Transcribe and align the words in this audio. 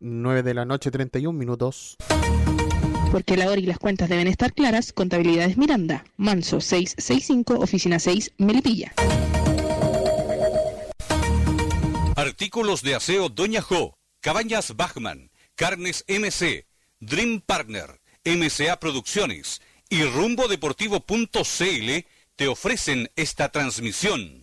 9 0.00 0.42
de 0.42 0.54
la 0.54 0.64
noche, 0.64 0.90
31 0.90 1.38
minutos. 1.38 1.96
Porque 3.12 3.36
la 3.36 3.50
hora 3.50 3.60
y 3.60 3.66
las 3.66 3.78
cuentas 3.78 4.08
deben 4.08 4.26
estar 4.26 4.52
claras, 4.52 4.92
Contabilidades 4.92 5.56
Miranda, 5.56 6.04
Manso 6.16 6.60
665, 6.60 7.58
Oficina 7.58 7.98
6, 7.98 8.32
Melipilla. 8.38 8.92
Artículos 12.16 12.82
de 12.82 12.94
aseo 12.94 13.28
Doña 13.28 13.62
Jo, 13.62 13.94
Cabañas 14.20 14.76
Bachman, 14.76 15.30
Carnes 15.54 16.04
MC, 16.06 16.66
Dream 17.00 17.40
Partner, 17.40 18.00
MCA 18.24 18.78
Producciones 18.78 19.60
y 19.88 20.04
Rumbo 20.04 20.46
Deportivo.cl 20.46 22.06
te 22.36 22.48
ofrecen 22.48 23.10
esta 23.16 23.50
transmisión. 23.50 24.40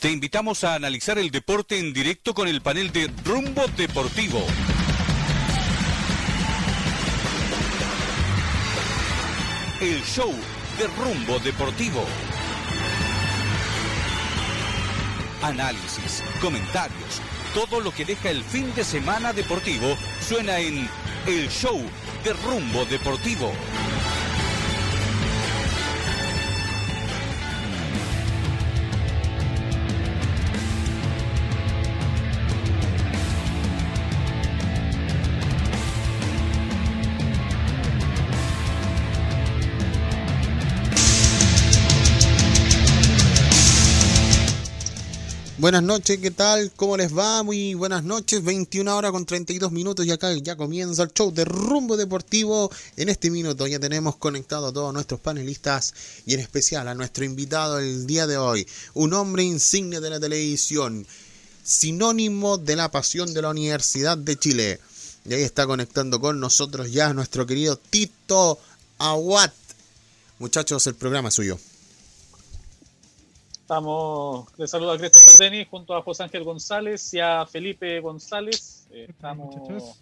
Te 0.00 0.10
invitamos 0.10 0.62
a 0.62 0.74
analizar 0.74 1.18
el 1.18 1.30
deporte 1.30 1.78
en 1.78 1.94
directo 1.94 2.34
con 2.34 2.48
el 2.48 2.60
panel 2.60 2.92
de 2.92 3.10
Rumbo 3.24 3.66
Deportivo. 3.76 4.46
El 9.80 10.02
show 10.04 10.32
de 10.78 10.86
Rumbo 10.88 11.38
Deportivo. 11.38 12.04
Análisis, 15.42 16.22
comentarios, 16.42 17.22
todo 17.54 17.80
lo 17.80 17.90
que 17.90 18.04
deja 18.04 18.30
el 18.30 18.44
fin 18.44 18.74
de 18.74 18.84
semana 18.84 19.32
deportivo 19.32 19.96
suena 20.20 20.58
en 20.58 20.88
El 21.26 21.48
show 21.48 21.80
de 22.22 22.32
Rumbo 22.34 22.84
Deportivo. 22.84 23.50
Buenas 45.66 45.82
noches, 45.82 46.20
¿qué 46.20 46.30
tal? 46.30 46.70
¿Cómo 46.76 46.96
les 46.96 47.12
va? 47.12 47.42
Muy 47.42 47.74
buenas 47.74 48.04
noches, 48.04 48.44
21 48.44 48.96
horas 48.96 49.10
con 49.10 49.26
32 49.26 49.72
minutos 49.72 50.06
y 50.06 50.12
acá 50.12 50.32
ya 50.34 50.54
comienza 50.54 51.02
el 51.02 51.12
show 51.12 51.32
de 51.32 51.44
Rumbo 51.44 51.96
Deportivo. 51.96 52.70
En 52.96 53.08
este 53.08 53.32
minuto 53.32 53.66
ya 53.66 53.80
tenemos 53.80 54.14
conectado 54.14 54.68
a 54.68 54.72
todos 54.72 54.94
nuestros 54.94 55.18
panelistas 55.18 55.92
y 56.24 56.34
en 56.34 56.38
especial 56.38 56.86
a 56.86 56.94
nuestro 56.94 57.24
invitado 57.24 57.80
el 57.80 58.06
día 58.06 58.28
de 58.28 58.36
hoy, 58.36 58.64
un 58.94 59.12
hombre 59.12 59.42
insigne 59.42 59.98
de 59.98 60.08
la 60.08 60.20
televisión, 60.20 61.04
sinónimo 61.64 62.58
de 62.58 62.76
la 62.76 62.92
pasión 62.92 63.34
de 63.34 63.42
la 63.42 63.48
Universidad 63.48 64.16
de 64.16 64.38
Chile. 64.38 64.80
Y 65.28 65.34
ahí 65.34 65.42
está 65.42 65.66
conectando 65.66 66.20
con 66.20 66.38
nosotros 66.38 66.92
ya 66.92 67.12
nuestro 67.12 67.44
querido 67.44 67.76
Tito 67.76 68.60
Aguat. 68.98 69.52
Muchachos, 70.38 70.86
el 70.86 70.94
programa 70.94 71.30
es 71.30 71.34
suyo. 71.34 71.58
Estamos, 73.66 74.46
les 74.58 74.70
saludo 74.70 74.92
a 74.92 74.96
Christopher 74.96 75.50
Denis 75.50 75.66
junto 75.68 75.96
a 75.96 76.00
José 76.00 76.22
Ángel 76.22 76.44
González 76.44 77.12
y 77.14 77.18
a 77.18 77.44
Felipe 77.46 77.98
González. 77.98 78.86
Eh, 78.92 79.06
estamos, 79.08 79.98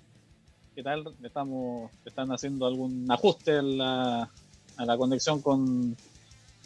¿qué 0.75 0.83
tal? 0.83 1.15
Estamos, 1.23 1.91
están 2.05 2.31
haciendo 2.31 2.67
algún 2.67 3.11
ajuste 3.11 3.53
a 3.53 3.63
la, 3.63 4.31
a 4.77 4.85
la 4.85 4.99
conexión 4.99 5.41
con, 5.41 5.97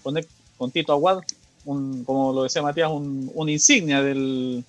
con, 0.03 0.17
con 0.57 0.73
Tito 0.73 0.93
Aguad, 0.93 1.21
un, 1.67 2.03
como 2.03 2.33
lo 2.33 2.43
decía 2.43 2.63
Matías, 2.63 2.91
un, 2.91 3.31
un 3.33 3.49
insignia 3.49 4.03
del, 4.03 4.65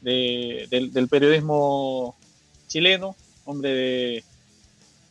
de, 0.00 0.66
del, 0.70 0.94
del, 0.94 1.08
periodismo 1.08 2.16
chileno, 2.68 3.16
hombre 3.44 4.24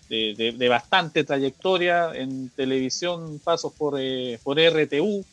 de, 0.09 0.33
de, 0.33 0.51
de, 0.57 0.67
bastante 0.67 1.23
trayectoria 1.23 2.11
en 2.15 2.50
televisión, 2.50 3.38
pasos 3.38 3.71
por, 3.73 4.00
eh, 4.00 4.39
por 4.44 4.57
RTU, 4.57 5.23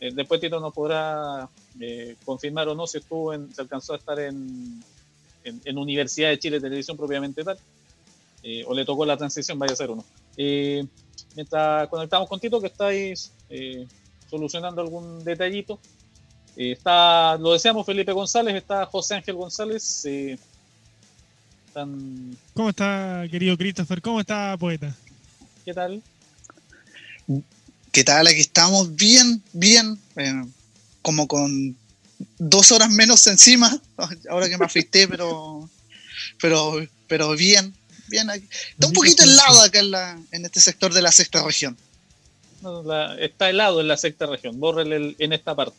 eh, 0.00 0.12
después 0.14 0.40
Tito 0.40 0.60
nos 0.60 0.72
podrá 0.72 1.48
eh, 1.80 2.16
confirmar 2.24 2.68
o 2.68 2.74
no 2.74 2.86
si 2.86 2.98
estuvo 2.98 3.32
en, 3.32 3.52
se 3.54 3.62
alcanzó 3.62 3.94
a 3.94 3.96
estar 3.96 4.18
en, 4.20 4.82
en, 5.44 5.60
en 5.64 5.78
Universidad 5.78 6.30
de 6.30 6.38
Chile 6.38 6.60
Televisión 6.60 6.96
propiamente 6.96 7.42
tal, 7.44 7.58
eh, 8.42 8.64
o 8.66 8.74
le 8.74 8.84
tocó 8.84 9.06
la 9.06 9.16
transición, 9.16 9.58
vaya 9.58 9.72
a 9.72 9.76
ser 9.76 9.90
uno. 9.90 10.04
Eh, 10.36 10.84
mientras 11.34 11.88
conectamos 11.88 12.28
con 12.28 12.40
Tito, 12.40 12.60
que 12.60 12.66
estáis 12.68 13.32
solucionando 14.28 14.80
algún 14.80 15.24
detallito, 15.24 15.78
está, 16.56 17.36
lo 17.38 17.52
decíamos, 17.52 17.86
Felipe 17.86 18.12
González, 18.12 18.54
está 18.54 18.86
José 18.86 19.14
Ángel 19.14 19.36
González. 19.36 20.04
Están... 21.66 22.36
¿Cómo 22.54 22.70
está, 22.70 23.24
querido 23.30 23.56
Christopher? 23.56 24.00
¿Cómo 24.00 24.20
está, 24.20 24.56
poeta? 24.58 24.94
¿Qué 25.64 25.74
tal? 25.74 26.02
¿Qué 27.96 28.04
tal? 28.04 28.26
Aquí 28.26 28.40
estamos 28.40 28.94
bien, 28.94 29.42
bien, 29.54 29.98
eh, 30.16 30.44
como 31.00 31.26
con 31.26 31.74
dos 32.36 32.70
horas 32.70 32.90
menos 32.90 33.26
encima, 33.26 33.80
ahora 34.28 34.50
que 34.50 34.58
me 34.58 34.66
afeité, 34.66 35.08
pero, 35.08 35.66
pero, 36.38 36.86
pero 37.08 37.30
bien, 37.30 37.74
bien. 38.08 38.28
Aquí. 38.28 38.46
Está 38.72 38.88
un 38.88 38.92
poquito 38.92 39.22
helado 39.22 39.62
acá 39.62 39.78
en, 39.78 39.90
la, 39.92 40.20
en 40.30 40.44
este 40.44 40.60
sector 40.60 40.92
de 40.92 41.00
la 41.00 41.10
sexta 41.10 41.42
región. 41.42 41.74
No, 42.60 42.82
la, 42.82 43.18
está 43.18 43.48
helado 43.48 43.80
en 43.80 43.88
la 43.88 43.96
sexta 43.96 44.26
región, 44.26 44.60
bórrele 44.60 44.96
el, 44.96 45.16
en 45.18 45.32
esta 45.32 45.54
parte. 45.54 45.78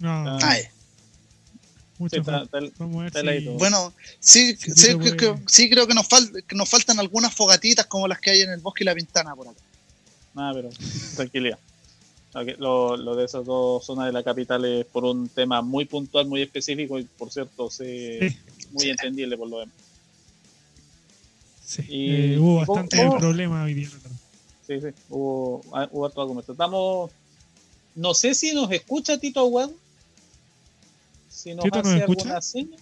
No. 0.00 0.36
Ah. 0.42 0.58
Sí, 2.10 2.16
está, 2.16 2.42
está, 2.42 2.58
está 2.58 3.20
si... 3.38 3.46
Bueno, 3.50 3.94
sí, 4.18 4.56
sí, 4.56 4.72
sí, 4.74 4.98
creo, 4.98 5.16
que, 5.16 5.34
sí, 5.46 5.70
creo 5.70 5.86
que 5.86 5.94
nos, 5.94 6.08
fal 6.08 6.28
que 6.44 6.56
nos 6.56 6.68
faltan 6.68 6.98
algunas 6.98 7.32
fogatitas 7.32 7.86
como 7.86 8.08
las 8.08 8.18
que 8.18 8.30
hay 8.30 8.40
en 8.40 8.50
el 8.50 8.58
bosque 8.58 8.82
y 8.82 8.86
la 8.86 8.94
ventana 8.94 9.36
por 9.36 9.46
acá. 9.46 9.60
Nada, 10.34 10.54
pero 10.54 10.70
tranquilidad. 11.16 11.58
Okay, 12.34 12.56
lo, 12.58 12.96
lo, 12.96 13.14
de 13.14 13.26
esas 13.26 13.44
dos 13.44 13.84
zonas 13.84 14.06
de 14.06 14.12
la 14.12 14.22
capital 14.22 14.64
es 14.64 14.86
por 14.86 15.04
un 15.04 15.28
tema 15.28 15.60
muy 15.60 15.84
puntual, 15.84 16.26
muy 16.26 16.40
específico 16.40 16.98
y 16.98 17.04
por 17.04 17.30
cierto 17.30 17.70
sí, 17.70 18.18
sí. 18.20 18.36
muy 18.72 18.88
entendible 18.88 19.36
por 19.36 19.48
lo 19.50 19.58
demás. 19.60 19.74
Sí, 21.62 21.82
y, 21.88 22.34
eh, 22.34 22.38
hubo 22.38 22.56
bastante 22.56 22.96
¿cómo? 22.96 23.18
problema 23.18 23.64
hoy 23.64 23.74
día. 23.74 23.90
Sí, 24.66 24.80
sí, 24.80 24.88
hubo, 25.10 25.62
ah, 25.74 25.88
hubo 25.92 26.06
harto 26.06 26.22
argumento. 26.22 26.52
Estamos, 26.52 27.10
no 27.94 28.14
sé 28.14 28.34
si 28.34 28.54
nos 28.54 28.70
escucha 28.72 29.18
Tito 29.18 29.40
Aguad. 29.40 29.70
Si 31.28 31.54
nos 31.54 31.64
¿Tito 31.64 31.80
hace 31.80 31.94
nos 31.94 32.02
alguna 32.02 32.40
seña. 32.40 32.76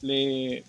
Le, 0.00 0.64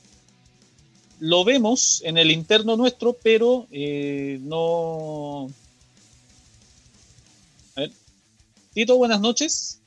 lo 1.20 1.44
vemos 1.44 2.02
en 2.04 2.18
el 2.18 2.32
interno 2.32 2.76
nuestro, 2.76 3.14
pero 3.14 3.68
eh, 3.72 4.40
no. 4.42 5.48
A 7.76 7.82
ver. 7.82 7.92
Tito, 8.74 8.98
buenas 8.98 9.22
noches. 9.22 9.80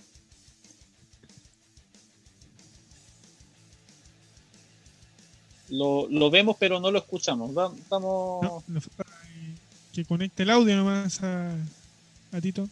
Lo, 5.71 6.09
lo 6.09 6.31
vemos, 6.31 6.57
pero 6.59 6.81
no 6.81 6.91
lo 6.91 6.99
escuchamos. 6.99 7.51
Estamos. 7.51 8.43
No, 8.43 8.63
no, 8.67 8.81
que 9.93 10.05
conecte 10.05 10.45
el 10.45 10.51
audio 10.51 10.77
nomás 10.77 11.23
a, 11.23 11.51
a 12.33 12.41
Tito. 12.41 12.69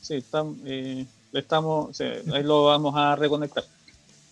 Sí, 0.00 0.14
estamos, 0.14 0.56
eh, 0.64 1.04
estamos 1.32 1.96
sí, 1.96 2.04
ahí 2.04 2.42
lo 2.42 2.64
vamos 2.64 2.94
a 2.96 3.14
reconectar. 3.14 3.64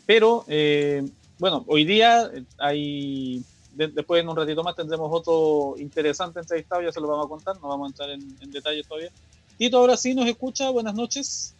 Pero, 0.06 0.44
eh, 0.48 1.06
bueno, 1.44 1.62
hoy 1.68 1.84
día 1.84 2.30
hay 2.56 3.44
de, 3.74 3.88
después 3.88 4.22
en 4.22 4.30
un 4.30 4.34
ratito 4.34 4.64
más 4.64 4.74
tendremos 4.74 5.10
otro 5.12 5.74
interesante 5.78 6.40
entrevistado, 6.40 6.80
ya 6.80 6.90
se 6.90 7.02
lo 7.02 7.06
vamos 7.06 7.26
a 7.26 7.28
contar, 7.28 7.60
no 7.60 7.68
vamos 7.68 7.84
a 7.84 7.88
entrar 7.90 8.08
en, 8.08 8.38
en 8.40 8.50
detalles 8.50 8.88
todavía. 8.88 9.10
Tito, 9.58 9.76
ahora 9.76 9.94
sí 9.98 10.14
nos 10.14 10.26
escucha, 10.26 10.70
buenas 10.70 10.94
noches. 10.94 11.52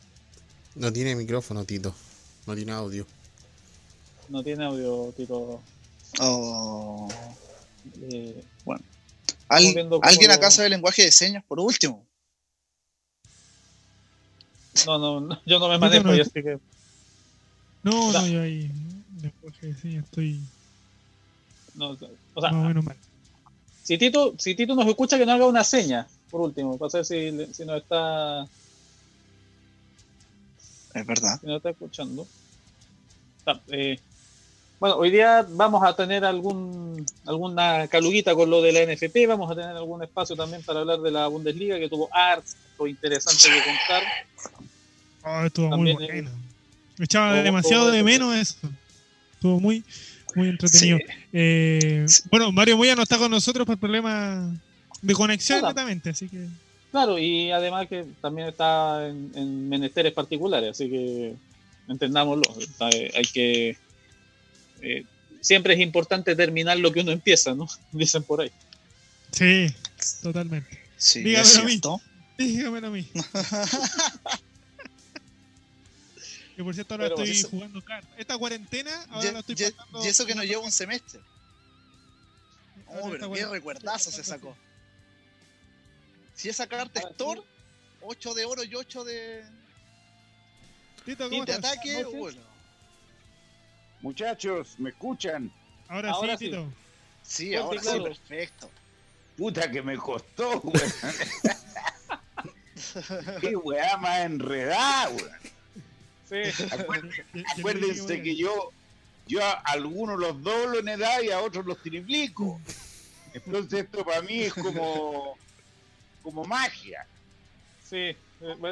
No 0.74 0.90
tiene 0.90 1.14
micrófono, 1.14 1.66
Tito, 1.66 1.94
no 2.46 2.54
tiene 2.54 2.72
audio. 2.72 3.06
No 4.30 4.42
tiene 4.42 4.64
audio, 4.64 5.12
Tito. 5.14 5.60
Oh. 6.18 7.06
Eh, 8.10 8.42
bueno. 8.64 8.82
Al, 9.50 9.66
¿Alguien 9.66 9.90
lo... 9.90 10.32
acá 10.32 10.50
sabe 10.50 10.70
lenguaje 10.70 11.02
de 11.02 11.12
señas 11.12 11.44
por 11.44 11.60
último? 11.60 12.06
No, 14.86 14.98
no, 14.98 15.20
no 15.20 15.38
yo 15.44 15.58
no 15.58 15.68
me 15.68 15.76
manejo, 15.76 16.04
no, 16.04 16.14
yo 16.14 16.22
así 16.22 16.42
que... 16.42 16.58
No, 17.82 18.12
no, 18.12 18.26
yo 18.26 18.40
ahí 18.40 18.72
lenguaje 19.24 19.74
señas 19.74 20.04
estoy... 20.04 20.40
No, 21.74 21.96
o 22.34 22.40
sea, 22.40 22.50
no, 22.50 22.62
bueno, 22.62 22.82
mal. 22.82 22.96
Si 23.82 23.98
Tito, 23.98 24.34
si 24.38 24.54
Tito 24.54 24.74
nos 24.74 24.86
escucha, 24.86 25.18
que 25.18 25.26
nos 25.26 25.34
haga 25.34 25.46
una 25.46 25.62
seña, 25.62 26.06
por 26.30 26.40
último, 26.40 26.78
para 26.78 26.90
saber 26.90 27.04
si, 27.04 27.52
si 27.52 27.64
nos 27.64 27.82
está. 27.82 28.44
Es 30.94 31.06
verdad. 31.06 31.38
Si 31.40 31.46
nos 31.46 31.56
está 31.56 31.70
escuchando. 31.70 32.26
Eh, 33.68 33.98
bueno, 34.80 34.96
hoy 34.96 35.10
día 35.10 35.46
vamos 35.48 35.82
a 35.84 35.94
tener 35.94 36.24
algún 36.24 37.04
alguna 37.26 37.86
caluguita 37.88 38.34
con 38.34 38.48
lo 38.48 38.62
de 38.62 38.72
la 38.72 38.92
NFP, 38.92 39.26
vamos 39.28 39.50
a 39.50 39.54
tener 39.54 39.76
algún 39.76 40.02
espacio 40.02 40.34
también 40.34 40.62
para 40.62 40.80
hablar 40.80 41.00
de 41.00 41.10
la 41.10 41.26
Bundesliga, 41.26 41.78
que 41.78 41.88
tuvo 41.88 42.08
harto 42.12 42.86
interesante 42.86 43.48
que 43.48 43.62
contar. 43.64 44.02
Oh, 45.24 45.44
estuvo 45.44 45.76
muy 45.76 45.94
También, 45.94 46.10
eh, 46.10 46.22
bueno. 46.22 46.30
Echaba 46.98 47.32
oh, 47.32 47.42
demasiado 47.42 47.86
oh, 47.86 47.90
de 47.90 48.00
oh. 48.00 48.04
menos 48.04 48.34
eso. 48.34 48.56
Estuvo 49.44 49.60
muy, 49.60 49.84
muy 50.36 50.48
entretenido. 50.48 50.96
Sí. 50.96 51.04
Eh, 51.34 52.06
Sí. 52.08 52.22
Bueno, 52.30 52.50
Mario 52.50 52.78
Moya 52.78 52.96
no 52.96 53.02
está 53.02 53.18
con 53.18 53.30
nosotros 53.30 53.66
por 53.66 53.76
problemas 53.76 54.54
de 55.02 55.12
conexión 55.12 55.58
Hola. 55.58 55.68
netamente, 55.68 56.08
así 56.08 56.30
que. 56.30 56.46
Claro, 56.90 57.18
y 57.18 57.50
además 57.50 57.86
que 57.88 58.06
también 58.22 58.48
está 58.48 59.06
en, 59.06 59.30
en 59.34 59.68
menesteres 59.68 60.14
particulares, 60.14 60.70
así 60.70 60.88
que 60.88 61.34
entendámoslo. 61.88 62.42
Está- 62.58 62.86
Hay 62.86 63.24
que. 63.34 63.76
eh, 64.80 65.04
siempre 65.42 65.74
es 65.74 65.80
importante 65.80 66.34
terminar 66.34 66.78
lo 66.78 66.90
que 66.90 67.00
uno 67.00 67.12
empieza, 67.12 67.54
¿no? 67.54 67.68
Dicen 67.92 68.22
por 68.22 68.40
ahí. 68.40 68.50
Sí, 69.30 69.66
totalmente. 70.22 70.78
Sí, 70.96 71.22
Dígamelo 71.22 71.60
a 71.60 71.64
mí. 71.64 71.80
Dígamelo 72.38 72.86
a 72.86 72.90
mí. 72.90 73.06
que 76.56 76.64
por 76.64 76.74
cierto 76.74 76.94
ahora 76.94 77.04
Pero 77.08 77.16
estoy 77.16 77.30
eso- 77.36 77.48
jugando 77.48 77.82
cartas. 77.84 78.10
Esta 78.16 78.38
cuarentena, 78.38 79.04
ahora 79.10 79.28
Y, 79.28 79.32
la 79.32 79.38
estoy 79.40 79.54
y- 79.58 79.70
pasando. 79.72 80.04
y 80.04 80.08
eso 80.08 80.26
que 80.26 80.34
no 80.34 80.44
lleva 80.44 80.62
un 80.62 80.72
semestre. 80.72 81.20
Oh, 82.86 83.10
pero 83.10 83.32
qué 83.32 83.46
recuerdazo 83.46 84.10
se 84.12 84.22
sacó. 84.22 84.56
Si 86.34 86.48
esa 86.48 86.66
carta 86.66 87.00
Ah, 87.04 87.08
es 87.10 87.16
Thor, 87.16 87.44
8 88.02 88.34
de 88.34 88.44
oro 88.44 88.62
y 88.64 88.74
8 88.74 89.04
de. 89.04 89.44
Tito, 91.04 91.28
¿cómo 91.28 91.44
de 91.44 91.52
estás? 91.52 91.72
ataque, 91.72 92.04
bueno. 92.04 92.40
Muchachos, 94.00 94.74
¿me 94.78 94.90
escuchan? 94.90 95.52
Ahora, 95.88 96.10
Ahora 96.12 96.36
sí, 96.36 96.46
sí. 96.46 96.50
Tito. 96.50 96.72
Sí, 97.22 97.48
y 97.50 97.54
ahora 97.56 97.80
sí, 97.80 97.86
claro. 97.88 98.04
perfecto. 98.04 98.70
Puta 99.36 99.70
que 99.70 99.82
me 99.82 99.96
costó, 99.96 100.60
weón. 100.60 100.92
Qué 103.40 103.56
weá 103.56 103.96
más 103.96 104.20
enredada, 104.20 105.08
weón. 105.08 105.30
Sí. 106.28 106.64
Acuérdense, 107.58 108.22
que 108.22 108.36
yo, 108.36 108.70
yo 109.26 109.44
a 109.44 109.52
algunos 109.52 110.18
los 110.18 110.42
doblo 110.42 110.78
en 110.78 110.88
edad 110.88 111.20
y 111.22 111.30
a 111.30 111.40
otros 111.40 111.66
los 111.66 111.82
triplico. 111.82 112.60
Entonces 113.32 113.84
esto 113.84 114.04
para 114.04 114.22
mí 114.22 114.42
es 114.42 114.54
como, 114.54 115.36
como 116.22 116.44
magia. 116.44 117.06
Sí, 117.82 117.96
eh, 117.96 118.16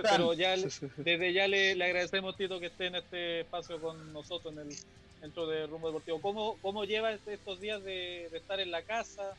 pero 0.02 0.32
ya 0.34 0.56
desde 0.96 1.32
ya 1.32 1.46
le, 1.48 1.74
le 1.74 1.84
agradecemos 1.84 2.36
Tito 2.36 2.58
que 2.60 2.66
esté 2.66 2.86
en 2.86 2.94
este 2.96 3.40
espacio 3.40 3.80
con 3.80 4.12
nosotros 4.12 4.52
en 4.54 4.60
el 4.70 4.76
dentro 5.20 5.46
de 5.46 5.66
Rumbo 5.66 5.88
Deportivo. 5.88 6.20
¿Cómo, 6.20 6.58
cómo 6.60 6.84
lleva 6.84 7.12
este- 7.12 7.34
estos 7.34 7.60
días 7.60 7.82
de, 7.84 8.28
de 8.32 8.38
estar 8.38 8.58
en 8.58 8.70
la 8.72 8.82
casa, 8.82 9.34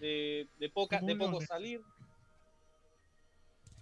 de, 0.00 0.46
de 0.60 0.68
poca, 0.68 1.00
de 1.00 1.16
poco 1.16 1.40
salir? 1.40 1.80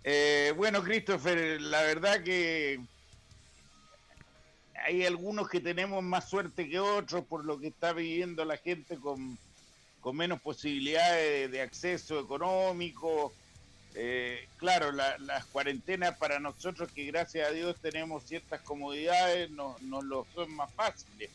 Eh, 0.05 0.55
bueno, 0.57 0.83
Christopher, 0.83 1.61
la 1.61 1.83
verdad 1.83 2.23
que 2.23 2.81
hay 4.85 5.05
algunos 5.07 5.49
que 5.49 5.61
tenemos 5.61 6.03
más 6.03 6.29
suerte 6.29 6.69
que 6.69 6.79
otros 6.79 7.25
por 7.25 7.45
lo 7.45 7.59
que 7.59 7.69
está 7.69 7.93
viviendo 7.93 8.45
la 8.45 8.57
gente 8.57 8.97
con, 8.97 9.39
con 10.01 10.17
menos 10.17 10.41
posibilidades 10.41 11.43
de, 11.43 11.49
de 11.49 11.63
acceso 11.63 12.21
económico. 12.21 13.33
Eh, 13.95 14.47
claro, 14.59 14.93
la- 14.93 15.17
las 15.19 15.47
cuarentenas 15.47 16.17
para 16.19 16.39
nosotros 16.39 16.91
que 16.93 17.05
gracias 17.07 17.49
a 17.49 17.53
Dios 17.53 17.77
tenemos 17.81 18.25
ciertas 18.25 18.61
comodidades 18.63 19.51
no, 19.51 19.77
nos 19.83 20.05
lo 20.05 20.27
son 20.35 20.53
más 20.55 20.73
fáciles. 20.75 21.31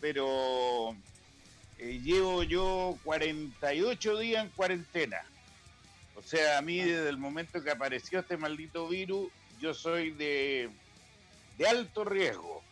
Pero 0.00 0.94
eh, 1.78 2.00
llevo 2.04 2.42
yo 2.44 2.96
48 3.04 4.18
días 4.18 4.44
en 4.44 4.50
cuarentena. 4.50 5.18
O 6.14 6.22
sea, 6.22 6.58
a 6.58 6.62
mí 6.62 6.78
desde 6.80 7.08
el 7.08 7.18
momento 7.18 7.62
que 7.62 7.70
apareció 7.70 8.20
este 8.20 8.36
maldito 8.36 8.88
virus, 8.88 9.30
yo 9.60 9.74
soy 9.74 10.10
de, 10.12 10.68
de 11.56 11.66
alto 11.66 12.04
riesgo, 12.04 12.62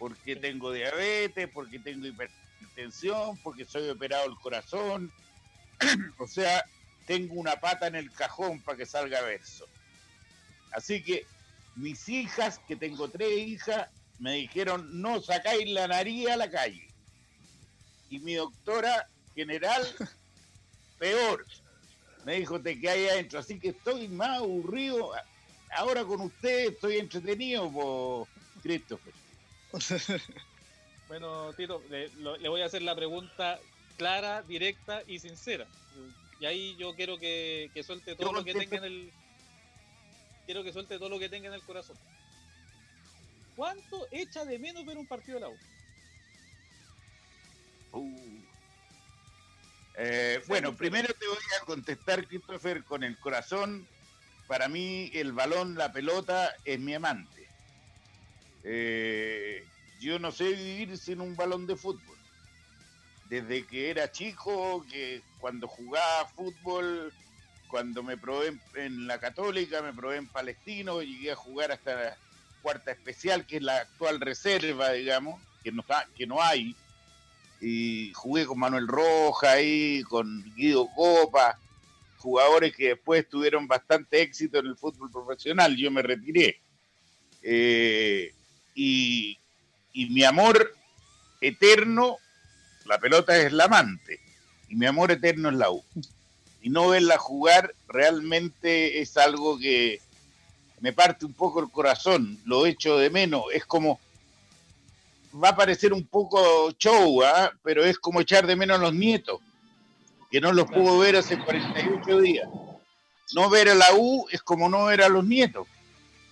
porque 0.00 0.34
tengo 0.34 0.72
diabetes, 0.72 1.46
porque 1.52 1.78
tengo 1.78 2.06
hipertensión, 2.06 3.36
porque 3.42 3.66
soy 3.66 3.90
operado 3.90 4.24
del 4.24 4.38
corazón. 4.38 5.12
o 6.18 6.26
sea, 6.26 6.64
tengo 7.06 7.34
una 7.34 7.60
pata 7.60 7.86
en 7.86 7.96
el 7.96 8.10
cajón 8.10 8.62
para 8.62 8.78
que 8.78 8.86
salga 8.86 9.20
verso. 9.20 9.66
Así 10.72 11.02
que 11.02 11.26
mis 11.76 12.08
hijas, 12.08 12.58
que 12.66 12.76
tengo 12.76 13.10
tres 13.10 13.46
hijas, 13.46 13.90
me 14.18 14.32
dijeron, 14.36 15.02
no 15.02 15.20
sacáis 15.20 15.68
la 15.68 15.86
nariz 15.86 16.28
a 16.30 16.36
la 16.38 16.50
calle. 16.50 16.88
Y 18.08 18.20
mi 18.20 18.34
doctora 18.36 19.06
general, 19.34 19.86
peor, 20.98 21.46
me 22.24 22.36
dijo 22.36 22.58
te 22.58 22.80
quedas 22.80 23.12
adentro, 23.12 23.38
así 23.38 23.60
que 23.60 23.68
estoy 23.68 24.08
más 24.08 24.38
aburrido. 24.38 25.12
Ahora 25.76 26.04
con 26.06 26.22
usted 26.22 26.68
estoy 26.70 26.96
entretenido, 26.96 27.70
por 27.70 28.28
Christopher. 28.62 29.19
Bueno, 31.08 31.52
Tito, 31.54 31.82
le, 31.90 32.08
lo- 32.20 32.36
le 32.36 32.48
voy 32.48 32.60
a 32.62 32.66
hacer 32.66 32.82
la 32.82 32.94
pregunta 32.94 33.58
clara, 33.96 34.42
directa 34.42 35.02
y 35.08 35.18
sincera. 35.18 35.66
Y 36.38 36.46
ahí 36.46 36.76
yo 36.76 36.94
quiero 36.94 37.18
que, 37.18 37.68
que 37.74 37.82
suelte 37.82 38.14
todo 38.14 38.28
Yo 38.28 38.32
lo 38.32 38.44
que 38.44 38.54
tenga 38.54 38.76
en 38.76 38.84
el. 38.84 39.12
Quiero 40.46 40.62
que 40.62 40.72
suelte 40.72 40.98
todo 40.98 41.08
lo 41.08 41.18
que 41.18 41.28
tenga 41.28 41.48
en 41.48 41.54
el 41.54 41.62
corazón. 41.62 41.96
¿Cuánto 43.56 44.06
echa 44.12 44.44
de 44.44 44.58
menos 44.60 44.86
ver 44.86 44.98
un 44.98 45.06
partido 45.06 45.34
de 45.34 45.40
la 45.40 45.48
U? 45.48 45.56
Uh. 47.92 48.38
Eh, 49.98 50.40
bueno, 50.46 50.76
primero 50.76 51.12
te 51.12 51.26
voy 51.26 51.36
a 51.60 51.64
contestar, 51.66 52.26
Christopher, 52.26 52.84
con 52.84 53.02
el 53.02 53.18
corazón. 53.18 53.86
Para 54.46 54.68
mí, 54.68 55.10
el 55.14 55.32
balón, 55.32 55.74
la 55.74 55.92
pelota, 55.92 56.54
es 56.64 56.78
mi 56.78 56.94
amante. 56.94 57.39
Eh, 58.64 59.64
yo 60.00 60.18
no 60.18 60.32
sé 60.32 60.48
vivir 60.52 60.96
sin 60.98 61.20
un 61.20 61.36
balón 61.36 61.66
de 61.66 61.76
fútbol. 61.76 62.16
Desde 63.28 63.64
que 63.66 63.90
era 63.90 64.10
chico, 64.10 64.84
que 64.90 65.22
cuando 65.38 65.68
jugaba 65.68 66.26
fútbol, 66.28 67.12
cuando 67.68 68.02
me 68.02 68.16
probé 68.16 68.58
en, 68.74 69.06
la 69.06 69.20
Católica, 69.20 69.82
me 69.82 69.92
probé 69.92 70.16
en 70.16 70.26
Palestino, 70.26 71.00
llegué 71.02 71.32
a 71.32 71.36
jugar 71.36 71.70
hasta 71.70 71.94
la 71.94 72.16
cuarta 72.62 72.90
especial, 72.90 73.46
que 73.46 73.56
es 73.56 73.62
la 73.62 73.78
actual 73.78 74.20
reserva, 74.20 74.92
digamos, 74.92 75.40
que 75.62 75.70
no, 75.70 75.84
que 76.16 76.26
no 76.26 76.42
hay 76.42 76.74
y 77.60 78.12
jugué 78.14 78.46
con 78.46 78.58
Manuel 78.58 78.88
Roja 78.88 79.52
ahí, 79.52 80.02
con 80.04 80.42
Guido 80.54 80.88
Copa, 80.94 81.58
jugadores 82.16 82.74
que 82.74 82.88
después 82.88 83.28
tuvieron 83.28 83.68
bastante 83.68 84.22
éxito 84.22 84.58
en 84.58 84.66
el 84.66 84.76
fútbol 84.76 85.10
profesional. 85.10 85.76
Yo 85.76 85.90
me 85.90 86.02
retiré. 86.02 86.60
Eh, 87.42 88.32
y, 88.74 89.38
mi 89.94 90.24
amor 90.24 90.74
eterno, 91.40 92.16
la 92.86 92.98
pelota 92.98 93.36
es 93.36 93.52
la 93.52 93.64
amante, 93.64 94.20
y 94.68 94.76
mi 94.76 94.86
amor 94.86 95.10
eterno 95.10 95.48
es 95.50 95.56
la 95.56 95.70
U. 95.70 95.84
Y 96.62 96.70
no 96.70 96.88
verla 96.88 97.16
jugar 97.18 97.74
realmente 97.88 99.00
es 99.00 99.16
algo 99.16 99.58
que 99.58 100.00
me 100.80 100.92
parte 100.92 101.24
un 101.24 101.32
poco 101.32 101.60
el 101.60 101.70
corazón, 101.70 102.38
lo 102.44 102.66
echo 102.66 102.98
de 102.98 103.10
menos. 103.10 103.44
Es 103.52 103.64
como 103.64 103.98
va 105.32 105.50
a 105.50 105.56
parecer 105.56 105.92
un 105.92 106.06
poco 106.06 106.70
show, 106.72 107.22
¿ah? 107.22 107.52
pero 107.62 107.84
es 107.84 107.98
como 107.98 108.20
echar 108.20 108.46
de 108.46 108.56
menos 108.56 108.78
a 108.78 108.82
los 108.82 108.94
nietos, 108.94 109.40
que 110.30 110.40
no 110.40 110.52
los 110.52 110.66
pudo 110.70 110.98
ver 110.98 111.16
hace 111.16 111.38
48 111.38 112.20
días. 112.20 112.48
No 113.34 113.48
ver 113.48 113.68
a 113.68 113.74
la 113.74 113.94
U 113.94 114.26
es 114.30 114.42
como 114.42 114.68
no 114.68 114.86
ver 114.86 115.02
a 115.02 115.08
los 115.08 115.24
nietos. 115.24 115.66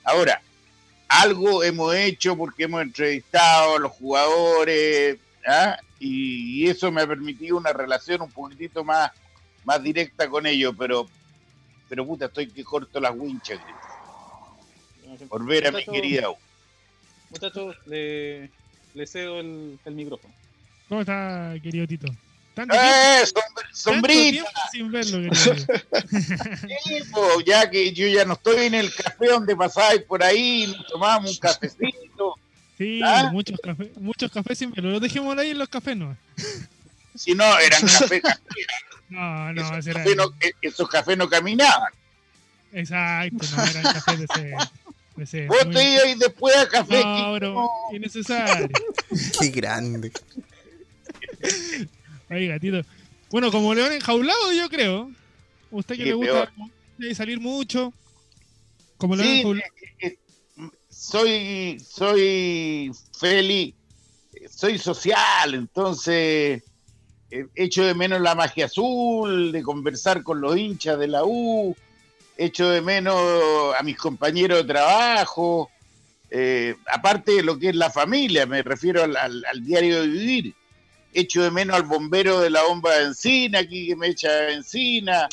Ahora, 0.04 0.42
algo 1.08 1.64
hemos 1.64 1.94
hecho 1.94 2.36
porque 2.36 2.64
hemos 2.64 2.82
entrevistado 2.82 3.76
a 3.76 3.80
los 3.80 3.92
jugadores 3.92 5.18
¿ah? 5.46 5.78
y, 5.98 6.62
y 6.64 6.68
eso 6.68 6.92
me 6.92 7.02
ha 7.02 7.06
permitido 7.06 7.56
una 7.56 7.72
relación 7.72 8.22
un 8.22 8.30
poquitito 8.30 8.84
más, 8.84 9.10
más 9.64 9.82
directa 9.82 10.28
con 10.28 10.46
ellos, 10.46 10.74
pero, 10.78 11.08
pero 11.88 12.06
puta, 12.06 12.26
estoy 12.26 12.48
que 12.48 12.62
corto 12.62 13.00
las 13.00 13.14
winchas 13.16 13.58
por 15.28 15.44
ver 15.44 15.66
a 15.66 15.72
mi 15.72 15.84
querida 15.84 16.30
U. 16.30 16.36
Muchachos, 17.30 17.76
le, 17.86 18.50
le 18.94 19.06
cedo 19.06 19.40
el, 19.40 19.78
el 19.84 19.94
micrófono. 19.94 20.32
¿Cómo 20.88 21.00
está, 21.00 21.54
querido 21.62 21.86
Tito? 21.86 22.08
Tanto 22.58 22.74
¡Eh, 22.74 23.22
sombr- 23.22 23.32
tanto 23.34 23.62
sombrita! 23.72 24.30
tiempo 24.30 24.50
sin 24.72 24.90
verlo. 24.90 25.30
Sí, 26.84 27.02
po, 27.12 27.40
ya 27.46 27.70
que 27.70 27.92
yo 27.92 28.06
ya 28.08 28.24
no 28.24 28.32
estoy 28.34 28.66
en 28.66 28.74
el 28.74 28.92
café 28.92 29.26
donde 29.28 29.54
pasáis 29.54 30.02
por 30.02 30.22
ahí, 30.24 30.66
nos 30.76 30.86
tomábamos 30.88 31.30
un 31.32 31.36
cafecito. 31.38 32.34
Sí, 32.76 33.00
¿Ah? 33.04 33.30
muchos 33.32 33.60
cafés, 33.62 33.96
muchos 33.98 34.32
cafés 34.32 34.58
sin 34.58 34.72
verlo. 34.72 34.90
Los 34.90 35.00
dejemos 35.02 35.38
ahí 35.38 35.50
en 35.50 35.58
los 35.58 35.68
cafés, 35.68 35.96
¿no? 35.96 36.16
Si 37.14 37.32
no, 37.34 37.44
eran 37.60 37.80
cafés, 37.86 38.22
No, 39.08 39.52
no, 39.52 39.60
esos, 39.62 39.78
ese 39.78 39.90
era. 39.90 40.00
cafés 40.00 40.16
no, 40.16 40.24
eh, 40.40 40.52
esos 40.62 40.88
cafés 40.88 41.16
no 41.16 41.28
caminaban. 41.28 41.92
Exacto, 42.72 43.46
no, 43.56 43.64
eran 43.64 43.82
cafés 43.84 44.18
de 44.18 44.24
ese. 44.24 44.56
De 45.16 45.24
ese 45.24 45.46
Vos 45.46 45.64
muy- 45.66 45.74
te 45.74 45.84
ibas 45.94 46.18
después 46.18 46.56
a 46.56 46.68
café. 46.68 47.04
No, 47.04 47.34
bro, 47.34 47.70
innecesario. 47.92 48.68
Qué 49.40 49.48
grande. 49.50 50.10
Oiga, 52.30 52.58
Tito. 52.58 52.82
Bueno, 53.30 53.50
como 53.50 53.74
león 53.74 53.92
enjaulado, 53.92 54.52
yo 54.52 54.68
creo. 54.68 55.10
Usted 55.70 55.96
que 55.96 56.02
Sí, 56.02 56.08
le 56.08 56.14
gusta 56.14 56.50
peor. 56.96 57.14
salir 57.14 57.40
mucho. 57.40 57.92
Como 58.96 59.16
león 59.16 59.28
Sí, 59.28 59.38
enjaulado. 59.38 59.66
eh, 60.00 60.06
eh, 60.06 60.16
soy, 60.90 61.78
soy 61.80 62.90
Feli, 63.18 63.74
soy 64.50 64.78
social, 64.78 65.54
entonces 65.54 66.62
eh, 67.30 67.46
echo 67.54 67.84
de 67.84 67.94
menos 67.94 68.20
la 68.20 68.34
magia 68.34 68.66
azul, 68.66 69.52
de 69.52 69.62
conversar 69.62 70.22
con 70.22 70.40
los 70.40 70.56
hinchas 70.56 70.98
de 70.98 71.08
la 71.08 71.22
U, 71.24 71.76
echo 72.36 72.68
de 72.68 72.80
menos 72.80 73.16
a 73.78 73.82
mis 73.82 73.96
compañeros 73.96 74.58
de 74.62 74.72
trabajo, 74.72 75.70
eh, 76.30 76.74
aparte 76.92 77.32
de 77.32 77.42
lo 77.42 77.58
que 77.58 77.70
es 77.70 77.76
la 77.76 77.90
familia, 77.90 78.46
me 78.46 78.62
refiero 78.62 79.02
al, 79.04 79.16
al- 79.16 79.44
al 79.50 79.64
diario 79.64 80.02
de 80.02 80.08
vivir. 80.08 80.54
Echo 81.12 81.42
de 81.42 81.50
menos 81.50 81.76
al 81.76 81.84
bombero 81.84 82.40
de 82.40 82.50
la 82.50 82.62
bomba 82.62 82.94
de 82.94 83.06
encina, 83.06 83.60
aquí 83.60 83.88
que 83.88 83.96
me 83.96 84.08
echa 84.08 84.50
encina. 84.50 85.28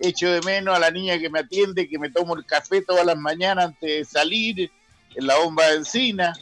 Echo 0.00 0.30
de 0.30 0.40
menos 0.42 0.76
a 0.76 0.78
la 0.78 0.90
niña 0.90 1.18
que 1.18 1.28
me 1.28 1.40
atiende, 1.40 1.88
que 1.88 1.98
me 1.98 2.10
tomo 2.10 2.36
el 2.36 2.46
café 2.46 2.82
todas 2.82 3.04
las 3.04 3.16
mañanas 3.16 3.66
antes 3.66 3.90
de 3.90 4.04
salir 4.04 4.70
en 5.14 5.26
la 5.26 5.36
bomba 5.38 5.66
de 5.66 5.76
encina. 5.76 6.32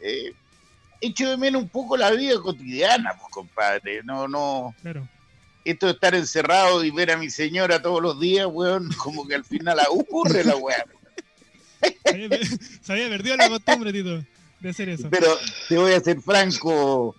Eh, 0.00 0.32
echo 1.00 1.30
de 1.30 1.36
menos 1.36 1.62
un 1.62 1.68
poco 1.68 1.96
la 1.96 2.10
vida 2.10 2.40
cotidiana, 2.40 3.14
pues, 3.18 3.30
compadre. 3.30 4.02
No, 4.04 4.26
no. 4.26 4.74
Claro. 4.82 5.08
Esto 5.64 5.86
de 5.86 5.92
estar 5.92 6.14
encerrado 6.14 6.84
y 6.84 6.90
ver 6.90 7.10
a 7.10 7.16
mi 7.16 7.30
señora 7.30 7.80
todos 7.80 8.02
los 8.02 8.20
días, 8.20 8.46
weón, 8.50 8.90
como 8.98 9.26
que 9.26 9.34
al 9.34 9.44
final 9.44 9.80
aburre 9.80 10.44
la 10.44 10.56
weá. 10.56 10.84
Se 12.82 12.92
había 12.92 13.08
perdido 13.08 13.36
la 13.36 13.48
costumbre, 13.48 13.92
Tito, 13.92 14.24
de 14.60 14.70
hacer 14.70 14.88
eso. 14.88 15.08
Pero 15.10 15.28
te 15.68 15.76
voy 15.76 15.92
a 15.92 16.00
ser 16.00 16.20
franco, 16.20 17.14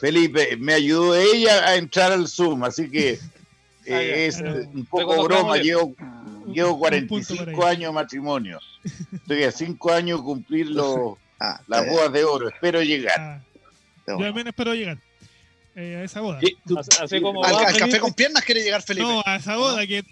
Felipe, 0.00 0.56
me 0.58 0.74
ayudó 0.74 1.14
ella 1.16 1.66
a 1.66 1.76
entrar 1.76 2.12
al 2.12 2.28
Zoom, 2.28 2.64
así 2.64 2.90
que 2.90 3.18
eh, 3.86 4.26
es 4.26 4.38
un 4.40 4.86
poco 4.86 5.22
broma, 5.24 5.56
llevo, 5.56 5.94
llevo 6.52 6.70
punto 6.70 6.78
45 6.80 7.44
para 7.56 7.70
años 7.70 7.88
de 7.90 7.92
matrimonio. 7.92 8.60
Estoy 9.12 9.44
a 9.44 9.52
5 9.52 9.92
años 9.92 10.18
de 10.20 10.24
cumplir 10.24 10.66
los- 10.68 11.16
Ah, 11.40 11.60
las 11.68 11.86
bodas 11.88 12.12
de 12.12 12.24
oro, 12.24 12.48
espero 12.48 12.82
llegar. 12.82 13.14
Ah, 13.16 13.40
yo 14.08 14.18
también 14.18 14.48
espero 14.48 14.74
llegar 14.74 14.98
eh, 15.76 15.94
a 16.00 16.02
esa 16.02 16.20
boda. 16.20 16.40
Así, 16.40 16.90
así 17.00 17.20
como 17.20 17.44
Al, 17.44 17.54
va, 17.54 17.68
al 17.68 17.76
café 17.76 18.00
con 18.00 18.12
piernas 18.12 18.44
quiere 18.44 18.60
llegar 18.64 18.82
Felipe. 18.82 19.06
No, 19.06 19.22
a 19.24 19.36
esa 19.36 19.56
boda 19.56 19.86
que 19.86 20.04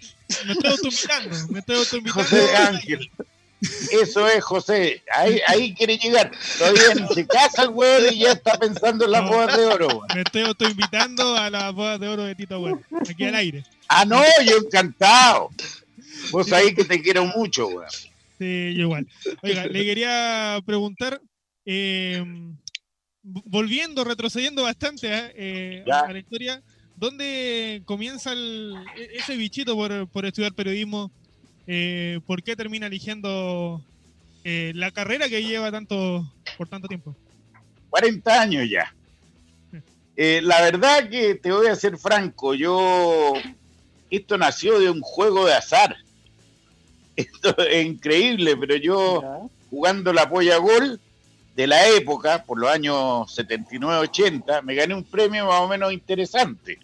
me 0.45 0.53
estoy 0.53 0.71
autoinvitando. 0.71 1.47
Me 1.49 1.59
estoy 1.59 1.75
autoinvitando. 1.75 2.23
José 2.23 2.55
Ángel. 2.55 3.11
Eso 3.91 4.27
es, 4.27 4.43
José. 4.43 5.01
Ahí, 5.13 5.39
ahí 5.47 5.73
quiere 5.73 5.97
llegar. 5.97 6.31
Todavía 6.57 7.07
se 7.13 7.25
casa 7.25 7.63
el 7.63 7.69
weón 7.69 8.13
y 8.13 8.19
ya 8.19 8.33
está 8.33 8.57
pensando 8.59 9.05
en 9.05 9.11
las 9.11 9.23
No. 9.23 9.29
bodas 9.29 9.57
de 9.57 9.65
oro. 9.65 9.87
weón. 9.87 10.07
Me 10.13 10.21
estoy 10.21 10.41
autoinvitando 10.43 11.35
a 11.35 11.49
las 11.49 11.73
bodas 11.73 11.99
de 11.99 12.07
oro 12.07 12.23
de 12.23 12.35
Tito 12.35 12.59
Bueno, 12.59 12.81
aquí 13.09 13.25
al 13.25 13.35
aire. 13.35 13.63
Ah, 13.87 14.05
no, 14.05 14.21
yo 14.45 14.57
encantado. 14.57 15.49
Vos 16.31 16.47
sabés 16.47 16.75
que 16.75 16.83
te 16.83 17.01
quiero 17.01 17.25
mucho, 17.25 17.67
weón. 17.67 17.89
Sí, 18.37 18.73
yo 18.75 18.83
igual. 18.83 19.07
Oiga, 19.41 19.65
le 19.65 19.83
quería 19.83 20.59
preguntar, 20.65 21.19
eh, 21.65 22.23
volviendo, 23.23 24.03
retrocediendo 24.03 24.63
bastante 24.63 25.07
¿eh? 25.11 25.31
Eh, 25.35 25.85
a 25.91 26.11
la 26.11 26.19
historia, 26.19 26.61
¿dónde 26.95 27.81
comienza 27.85 28.31
el- 28.33 28.75
e- 28.95 29.17
ese 29.17 29.35
bichito 29.35 29.75
por, 29.75 30.07
por 30.09 30.25
estudiar 30.25 30.53
periodismo? 30.53 31.11
Eh, 31.67 32.21
¿Por 32.25 32.43
qué 32.43 32.55
termina 32.55 32.87
eligiendo 32.87 33.81
eh, 34.45 34.71
la 34.73 34.91
carrera 34.91 35.27
que 35.27 35.43
lleva 35.43 35.69
tanto 35.71 36.25
por 36.57 36.69
tanto 36.69 36.87
tiempo? 36.87 37.13
40 37.89 38.41
años 38.41 38.69
ya. 38.69 38.93
Eh, 40.15 40.39
la 40.41 40.61
verdad 40.61 41.09
que 41.09 41.35
te 41.35 41.51
voy 41.51 41.67
a 41.67 41.75
ser 41.75 41.97
franco, 41.97 42.55
yo 42.55 43.33
esto 44.09 44.37
nació 44.37 44.79
de 44.79 44.89
un 44.89 45.01
juego 45.01 45.45
de 45.45 45.53
azar. 45.53 45.95
Esto 47.17 47.57
es 47.57 47.83
increíble, 47.83 48.55
pero 48.57 48.75
yo 48.75 49.49
jugando 49.71 50.13
la 50.13 50.29
polla 50.29 50.57
gol 50.57 50.99
de 51.55 51.65
la 51.65 51.87
época, 51.89 52.43
por 52.43 52.59
los 52.59 52.69
años 52.69 53.35
79-80, 53.35 54.61
me 54.61 54.75
gané 54.75 54.93
un 54.93 55.03
premio 55.03 55.47
más 55.47 55.61
o 55.61 55.67
menos 55.67 55.91
interesante. 55.91 56.77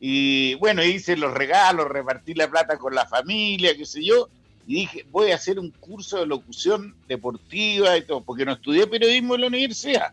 Y 0.00 0.54
bueno, 0.54 0.82
hice 0.82 1.16
los 1.16 1.34
regalos, 1.34 1.86
repartí 1.88 2.34
la 2.34 2.50
plata 2.50 2.78
con 2.78 2.94
la 2.94 3.06
familia, 3.06 3.76
qué 3.76 3.84
sé 3.84 4.02
yo, 4.02 4.28
y 4.66 4.76
dije, 4.76 5.04
voy 5.10 5.30
a 5.30 5.34
hacer 5.34 5.58
un 5.58 5.70
curso 5.70 6.18
de 6.18 6.26
locución 6.26 6.94
deportiva 7.06 7.96
y 7.96 8.02
todo, 8.02 8.22
porque 8.22 8.44
no 8.44 8.52
estudié 8.52 8.86
periodismo 8.86 9.34
en 9.34 9.40
la 9.42 9.46
universidad. 9.48 10.12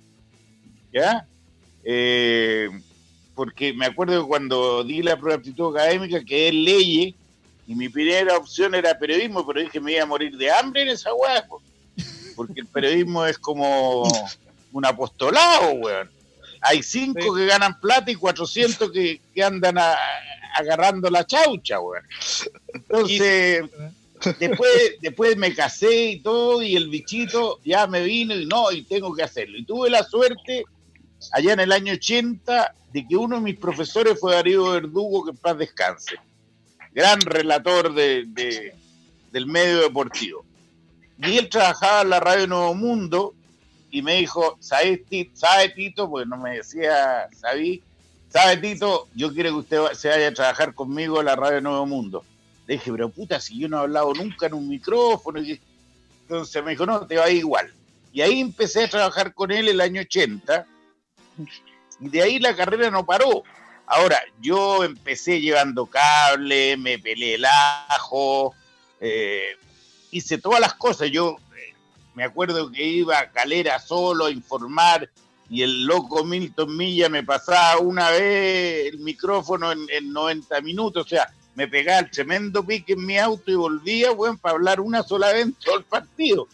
¿Ya? 0.92 1.26
Eh, 1.84 2.70
porque 3.34 3.72
me 3.72 3.86
acuerdo 3.86 4.22
que 4.22 4.28
cuando 4.28 4.84
di 4.84 5.04
la 5.04 5.16
prueba 5.16 5.38
de 5.38 5.42
aptitud 5.42 5.78
académica 5.78 6.24
quedé 6.26 6.48
en 6.50 6.64
leyes 6.66 7.16
y 7.68 7.76
mi 7.76 7.88
primera 7.88 8.36
opción 8.36 8.74
era 8.74 8.98
periodismo, 8.98 9.46
pero 9.46 9.62
dije 9.62 9.80
me 9.80 9.94
iba 9.94 10.04
a 10.04 10.08
morir 10.08 10.36
de 10.36 10.52
hambre 10.52 10.82
en 10.82 10.90
esa 10.90 11.14
hueá, 11.14 11.46
po. 11.46 11.62
porque 12.36 12.62
el 12.62 12.66
periodismo 12.66 13.26
es 13.26 13.38
como 13.38 14.04
un 14.72 14.86
apostolado, 14.86 15.72
weón. 15.74 16.17
Hay 16.68 16.84
cinco 16.84 17.22
Sí. 17.36 17.40
que 17.42 17.46
ganan 17.48 17.80
plata 17.80 18.12
y 18.12 18.16
400 18.16 18.92
que, 18.92 19.22
que 19.34 19.44
andan 19.44 19.78
a- 19.78 19.96
agarrando 20.56 21.10
la 21.10 21.26
chaucha, 21.26 21.80
weón. 21.80 22.04
Entonces, 22.74 23.64
después, 24.40 24.96
después 25.02 25.38
me 25.38 25.54
casé 25.54 26.06
y 26.12 26.20
todo, 26.20 26.62
y 26.62 26.76
el 26.76 26.90
bichito 26.90 27.60
ya 27.64 27.88
me 27.88 28.02
vino 28.04 28.36
y 28.36 28.46
no, 28.46 28.72
y 28.72 28.84
tengo 28.84 29.14
que 29.16 29.24
hacerlo. 29.24 29.58
Y 29.58 29.66
tuve 29.66 29.90
la 29.90 30.04
suerte, 30.04 30.66
allá 31.32 31.54
en 31.54 31.60
el 31.60 31.72
año 31.72 31.94
80, 31.94 32.74
de 32.94 33.08
que 33.08 33.16
uno 33.16 33.36
de 33.38 33.42
mis 33.42 33.58
profesores 33.58 34.20
fue 34.20 34.34
Darío 34.34 34.72
Verdugo, 34.72 35.26
que 35.26 35.32
en 35.32 35.38
paz 35.38 35.58
descanse. 35.58 36.16
Gran 36.94 37.22
relator 37.22 37.94
de, 37.94 38.24
de- 38.28 38.74
del 39.32 39.46
medio 39.46 39.82
deportivo. 39.82 40.44
Y 41.20 41.38
él 41.38 41.50
trabajaba 41.50 42.02
en 42.02 42.10
la 42.10 42.20
radio 42.20 42.48
Nuevo 42.48 42.74
Mundo 42.76 43.34
y 43.90 44.02
me 44.02 44.16
dijo, 44.16 44.58
¿sabes, 44.60 45.06
Tito? 45.06 45.32
¿sabe 45.36 45.70
Tito? 45.70 46.10
Porque 46.10 46.28
no 46.28 46.38
me 46.38 46.58
decía, 46.58 47.28
¿sabí? 47.36 47.84
¿Sabe 48.30 48.58
Tito? 48.58 49.08
Yo 49.16 49.34
quiero 49.34 49.52
que 49.52 49.56
usted 49.56 49.94
se 49.94 50.10
vaya 50.10 50.28
a 50.28 50.34
trabajar 50.34 50.74
conmigo 50.74 51.20
en 51.20 51.28
la 51.28 51.36
radio 51.36 51.62
Nuevo 51.62 51.86
Mundo. 51.86 52.26
Le 52.68 52.76
dije, 52.76 52.92
pero 52.92 53.10
puta, 53.10 53.40
si 53.40 53.58
yo 53.60 53.70
no 53.70 53.78
he 53.78 53.82
hablado 53.82 54.14
nunca 54.14 54.48
en 54.48 54.54
un 54.54 54.68
micrófono. 54.68 55.40
Entonces 55.40 56.64
me 56.64 56.72
dijo, 56.72 56.86
no, 56.86 57.08
te 57.08 57.16
va 57.16 57.26
a 57.26 57.30
ir 57.30 57.38
igual. 57.38 57.74
Y 58.12 58.22
ahí 58.22 58.42
empecé 58.42 58.84
a 58.84 58.90
trabajar 58.90 59.34
con 59.34 59.52
él 59.52 59.70
el 59.70 59.80
año 59.80 60.02
80 60.02 60.66
y 62.00 62.10
de 62.10 62.22
ahí 62.22 62.40
la 62.40 62.56
carrera 62.56 62.90
no 62.90 63.06
paró. 63.06 63.44
Ahora, 63.86 64.20
yo 64.42 64.84
empecé 64.84 65.40
llevando 65.40 65.86
cable, 65.86 66.76
me 66.78 67.00
pelé 67.00 67.36
el 67.36 67.46
ajo, 67.46 68.54
eh, 69.00 69.56
hice 70.12 70.38
todas 70.38 70.60
las 70.60 70.74
cosas. 70.74 71.10
Yo 71.10 71.38
me 72.18 72.24
acuerdo 72.24 72.72
que 72.72 72.84
iba 72.84 73.20
a 73.20 73.30
Calera 73.30 73.78
solo 73.78 74.26
a 74.26 74.32
informar 74.32 75.08
y 75.52 75.62
el 75.62 75.86
loco 75.86 76.24
Milton 76.24 76.76
Milla 76.76 77.10
me 77.10 77.24
pasaba 77.24 77.80
una 77.80 78.10
vez 78.10 78.92
el 78.92 78.98
micrófono 79.02 79.72
en, 79.72 79.86
en 79.92 80.12
90 80.12 80.60
minutos. 80.62 81.06
O 81.06 81.08
sea, 81.10 81.32
me 81.54 81.68
pegaba 81.68 82.00
el 82.00 82.10
tremendo 82.10 82.66
pique 82.66 82.94
en 82.94 83.06
mi 83.06 83.20
auto 83.20 83.52
y 83.52 83.56
volvía, 83.56 84.10
bueno, 84.10 84.36
para 84.40 84.56
hablar 84.56 84.82
una 84.82 85.04
sola 85.04 85.32
vez 85.32 85.44
en 85.44 85.54
todo 85.54 85.78
el 85.78 85.84
partido. 85.84 86.48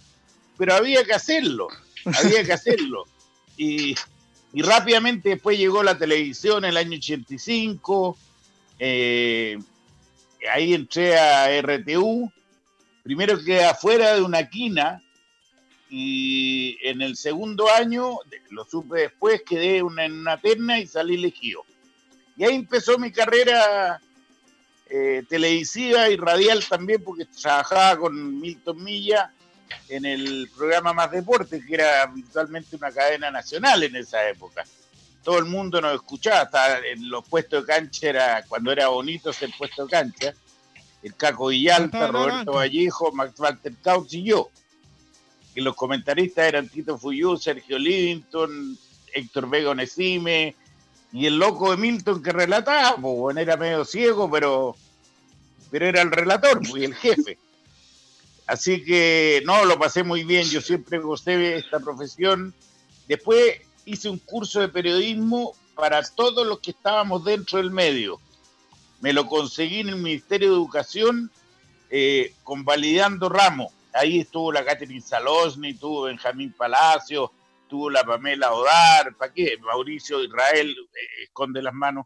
Pero 0.58 0.74
había 0.75 1.05
que 1.05 1.13
hacerlo, 1.13 1.70
había 2.05 2.43
que 2.43 2.53
hacerlo. 2.53 3.05
Y, 3.55 3.93
y 4.51 4.63
rápidamente 4.63 5.29
después 5.29 5.60
llegó 5.60 5.84
la 5.84 5.96
televisión 5.96 6.65
en 6.65 6.72
el 6.72 6.77
año 6.77 6.98
85. 6.98 8.17
eh, 8.79 9.60
ahí 10.51 10.74
entré 10.74 11.20
a 11.20 11.62
RTU. 11.62 12.32
Primero 13.03 13.38
quedé 13.38 13.63
afuera 13.63 14.15
de 14.15 14.24
una 14.24 14.50
quina. 14.50 15.02
Y 15.95 16.79
en 16.81 17.03
el 17.03 17.15
segundo 17.15 17.69
año, 17.71 18.17
lo 18.50 18.65
supe 18.65 19.01
después, 19.01 19.43
quedé 19.43 19.83
una, 19.83 20.05
en 20.05 20.13
una 20.13 20.41
terna 20.41 20.79
y 20.79 20.88
salí 20.88 21.13
elegido. 21.13 21.63
Y 22.35 22.45
ahí 22.45 22.55
empezó 22.55 22.97
mi 22.97 23.12
carrera 23.12 24.01
eh, 24.89 25.21
televisiva 25.29 26.09
y 26.09 26.17
radial 26.17 26.65
también, 26.67 27.03
porque 27.03 27.25
trabajaba 27.25 28.00
con 28.00 28.39
Milton 28.39 28.83
Milla 28.83 29.31
en 29.88 30.05
el 30.05 30.50
programa 30.57 30.93
Más 30.93 31.12
Deporte, 31.12 31.63
que 31.63 31.75
era 31.75 32.07
virtualmente 32.07 32.75
una 32.75 32.91
cadena 32.91 33.29
nacional 33.29 33.83
en 33.83 33.95
esa 33.95 34.27
época. 34.27 34.63
Todo 35.21 35.38
el 35.38 35.45
mundo 35.45 35.79
nos 35.79 35.93
escuchaba, 35.93 36.39
hasta 36.39 36.79
en 36.88 37.07
los 37.07 37.29
puestos 37.29 37.67
de 37.67 37.71
cancha, 37.71 38.09
era, 38.09 38.43
cuando 38.47 38.71
era 38.71 38.88
bonito 38.88 39.31
ser 39.31 39.51
puesto 39.55 39.85
de 39.85 39.91
cancha, 39.91 40.33
el 41.03 41.15
Caco 41.15 41.50
Villalta, 41.50 42.07
Roberto. 42.07 42.53
Vallejo, 42.53 43.12
Max 43.12 43.39
Walter 43.39 43.75
Couch 43.83 44.15
y 44.15 44.23
yo. 44.23 44.50
Y 45.55 45.62
los 45.62 45.75
comentaristas 45.75 46.48
eran 46.48 46.69
Tito 46.69 46.98
Fuyú, 46.98 47.38
Sergio 47.38 47.77
Livington, 47.77 48.77
Héctor 49.13 49.50
Vega 49.50 49.69
Onesime, 49.72 50.55
y 51.12 51.27
el 51.27 51.38
loco 51.38 51.72
de 51.72 51.77
Milton 51.77 52.24
que 52.24 52.31
relataba, 52.31 52.95
pues, 52.95 53.15
bueno, 53.15 53.39
era 53.39 53.55
medio 53.55 53.86
ciego, 53.86 54.29
pero, 54.31 54.75
pero 55.69 55.88
era 55.88 56.01
el 56.01 56.12
relator 56.12 56.60
pues, 56.60 56.81
y 56.81 56.86
el 56.86 56.95
jefe. 56.95 57.38
Así 58.48 58.83
que 58.83 59.41
no, 59.45 59.63
lo 59.65 59.77
pasé 59.77 60.03
muy 60.03 60.24
bien, 60.24 60.43
yo 60.50 60.60
siempre 60.60 60.98
gocé 60.98 61.38
de 61.38 61.57
esta 61.57 61.79
profesión. 61.79 62.53
Después 63.07 63.62
hice 63.86 64.10
un 64.10 64.17
curso 64.17 64.60
de 64.60 64.69
periodismo 64.69 65.55
para 65.75 66.01
todos 66.03 66.45
los 66.48 66.60
que 66.60 66.72
estábamos 66.72 67.24
dentro 67.24 67.60
del 67.60 67.72
medio. 67.72 68.19
Me 69.00 69.13
lo 69.13 69.27
conseguí 69.27 69.79
en 69.81 69.89
el 69.89 69.98
Ministerio 69.98 70.50
de 70.50 70.55
Educación 70.55 71.31
eh, 71.89 72.33
convalidando 72.43 73.29
ramo. 73.29 73.72
Ahí 73.93 74.19
estuvo 74.19 74.51
la 74.51 74.65
Catherine 74.65 75.01
Salosny, 75.01 75.71
estuvo 75.71 76.03
Benjamín 76.03 76.53
Palacio, 76.53 77.31
estuvo 77.62 77.89
la 77.89 78.03
Pamela 78.03 78.53
Odar, 78.53 79.15
¿para 79.15 79.33
qué? 79.33 79.57
Mauricio 79.62 80.23
Israel, 80.23 80.69
eh, 80.69 81.23
esconde 81.23 81.62
las 81.62 81.73
manos, 81.73 82.05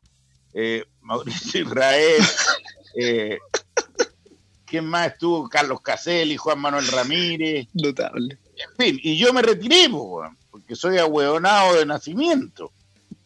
eh, 0.54 0.84
Mauricio 1.02 1.62
Israel, 1.62 2.24
eh, 2.96 3.40
¿quién 4.66 4.86
más 4.86 5.14
estuvo? 5.14 5.50
Carlos 5.50 5.82
Caselli, 5.82 6.38
Juan 6.38 6.60
Manuel 6.60 6.88
Ramírez, 6.88 7.68
Notable. 7.74 8.38
en 8.56 8.76
fin, 8.78 9.00
y 9.02 9.18
yo 9.18 9.34
me 9.34 9.42
retiré, 9.42 9.90
porque 10.52 10.76
soy 10.76 10.98
ahueonado 10.98 11.76
de 11.76 11.86
nacimiento. 11.86 12.72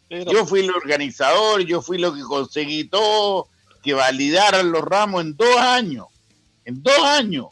Pero, 0.08 0.30
Yo 0.30 0.44
fui 0.44 0.60
el 0.60 0.70
organizador, 0.70 1.62
yo 1.62 1.80
fui 1.80 1.96
lo 1.96 2.14
que 2.14 2.20
conseguí 2.20 2.84
todo, 2.84 3.48
que 3.82 3.94
validaran 3.94 4.70
los 4.70 4.84
ramos 4.84 5.22
en 5.22 5.34
dos 5.36 5.56
años. 5.56 6.06
En 6.66 6.82
dos 6.82 6.98
años. 6.98 7.46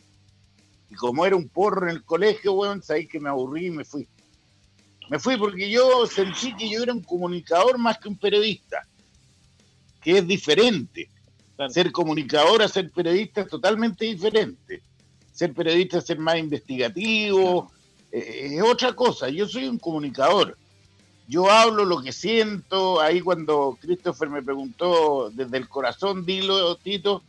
Y 0.90 0.94
como 0.94 1.24
era 1.24 1.36
un 1.36 1.48
porro 1.48 1.88
en 1.88 1.96
el 1.96 2.04
colegio, 2.04 2.52
weón, 2.52 2.82
sabéis 2.82 3.08
que 3.08 3.20
me 3.20 3.28
aburrí 3.28 3.66
y 3.66 3.70
me 3.70 3.84
fui. 3.84 4.08
Me 5.08 5.18
fui 5.18 5.36
porque 5.36 5.70
yo 5.70 6.06
sentí 6.06 6.54
que 6.56 6.68
yo 6.68 6.82
era 6.82 6.92
un 6.92 7.02
comunicador 7.02 7.78
más 7.78 7.98
que 7.98 8.08
un 8.08 8.16
periodista, 8.16 8.86
que 10.00 10.18
es 10.18 10.26
diferente. 10.26 11.08
claro, 11.56 11.72
Ser 11.72 11.92
comunicador 11.92 12.62
a 12.62 12.68
ser 12.68 12.90
periodista 12.90 13.42
es 13.42 13.48
totalmente 13.48 14.04
diferente. 14.04 14.82
Ser 15.32 15.52
periodista 15.52 15.98
es 15.98 16.04
ser 16.04 16.18
más 16.18 16.38
investigativo, 16.38 17.70
eh, 18.12 18.50
es 18.52 18.62
otra 18.62 18.92
cosa. 18.92 19.28
Yo 19.28 19.48
soy 19.48 19.66
un 19.66 19.78
comunicador. 19.78 20.56
Yo 21.28 21.48
hablo 21.50 21.84
lo 21.84 22.02
que 22.02 22.12
siento. 22.12 23.00
Ahí 23.00 23.20
cuando 23.20 23.78
Christopher 23.80 24.28
me 24.28 24.42
preguntó 24.42 25.30
desde 25.30 25.56
el 25.56 25.68
corazón, 25.68 26.24
dilo, 26.26 26.76
Tito, 26.76 27.22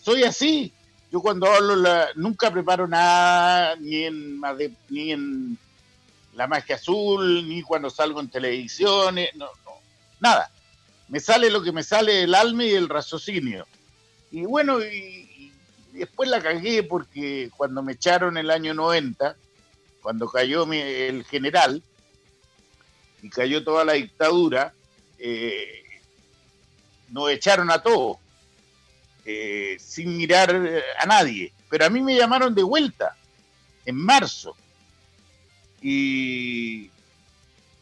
soy 0.00 0.22
así. 0.22 0.72
Yo 1.10 1.20
cuando 1.20 1.46
hablo 1.46 1.76
la- 1.76 2.08
nunca 2.14 2.50
preparo 2.50 2.86
nada, 2.86 3.76
ni 3.76 4.04
en, 4.04 5.58
La 6.34 6.46
Magia 6.46 6.76
Azul, 6.76 7.48
ni 7.48 7.62
cuando 7.62 7.90
salgo 7.90 8.20
en 8.20 8.28
televisión, 8.28 9.16
no, 9.34 9.46
no, 9.64 9.72
nada 10.20 10.50
me 11.10 11.18
sale 11.18 11.50
lo 11.50 11.62
que 11.62 11.72
me 11.72 11.82
sale 11.82 12.14
del 12.14 12.34
alma 12.34 12.64
y 12.64 12.70
del 12.70 12.88
raciocinio. 12.88 13.66
Y 14.30 14.42
bueno, 14.42 14.80
y, 14.80 15.52
después 15.92 16.30
la 16.30 16.40
cagué 16.40 16.84
porque 16.84 17.50
cuando 17.56 17.82
me 17.82 17.92
echaron 17.92 18.38
el 18.38 18.50
año 18.50 18.72
90, 18.74 19.36
cuando 20.02 20.28
cayó 20.28 20.72
el 20.72 21.24
general 21.24 21.82
y 23.22 23.28
cayó 23.28 23.64
toda 23.64 23.84
la 23.84 23.94
dictadura, 23.94 24.72
eh, 25.18 25.82
nos 27.08 27.28
echaron 27.30 27.72
a 27.72 27.82
todos, 27.82 28.18
eh, 29.24 29.76
sin 29.78 30.16
mirar 30.16 30.54
eh, 30.54 30.82
a 30.98 31.06
nadie. 31.06 31.52
Pero 31.68 31.86
a 31.86 31.90
mí 31.90 32.00
me 32.00 32.16
llamaron 32.16 32.54
de 32.54 32.62
vuelta, 32.62 33.16
en 33.84 33.96
marzo. 33.96 34.56
Y 35.82 36.90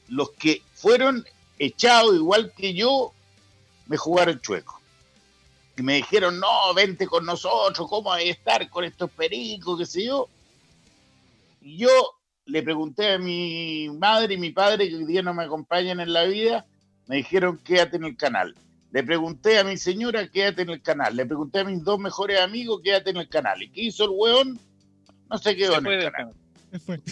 los 0.09 0.30
que 0.33 0.62
fueron 0.75 1.25
echados 1.59 2.14
igual 2.14 2.52
que 2.57 2.75
yo, 2.75 3.12
me 3.87 3.97
jugaron 3.97 4.40
chueco. 4.40 4.80
Y 5.76 5.83
me 5.83 5.95
dijeron, 5.95 6.40
no, 6.40 6.75
vente 6.75 7.07
con 7.07 7.25
nosotros, 7.25 7.88
¿cómo 7.88 8.12
hay 8.12 8.25
que 8.25 8.30
estar 8.30 8.68
con 8.68 8.85
estos 8.85 9.11
pericos, 9.11 9.78
qué 9.78 9.87
sé 9.87 10.04
yo? 10.04 10.28
Y 11.62 11.78
yo 11.78 11.88
le 12.47 12.62
pregunté 12.62 13.12
a 13.12 13.18
mi 13.18 13.88
madre 13.90 14.35
y 14.35 14.38
mi 14.38 14.50
padre, 14.50 14.88
que 14.88 14.97
hoy 14.97 15.04
día 15.04 15.23
no 15.23 15.35
me 15.35 15.45
acompañan 15.45 16.00
en 16.00 16.12
la 16.12 16.25
vida, 16.25 16.66
me 17.07 17.16
dijeron, 17.16 17.59
quédate 17.59 17.97
en 17.97 18.04
el 18.04 18.16
canal. 18.16 18.54
Le 18.90 19.02
pregunté 19.02 19.59
a 19.59 19.64
mi 19.64 19.77
señora, 19.77 20.29
quédate 20.29 20.62
en 20.62 20.70
el 20.70 20.81
canal. 20.83 21.14
Le 21.14 21.27
pregunté 21.27 21.61
a 21.61 21.64
mis 21.64 21.83
dos 21.85 21.98
mejores 21.98 22.40
amigos, 22.40 22.81
quédate 22.83 23.11
en 23.11 23.18
el 23.18 23.29
canal. 23.29 23.62
¿Y 23.62 23.68
qué 23.70 23.83
hizo 23.83 24.05
el 24.05 24.11
weón? 24.14 24.59
No 25.31 25.37
se 25.38 25.55
quedó 25.57 25.72
se 25.72 25.79
en 25.79 25.87
el 25.87 26.12
canal. 26.12 26.35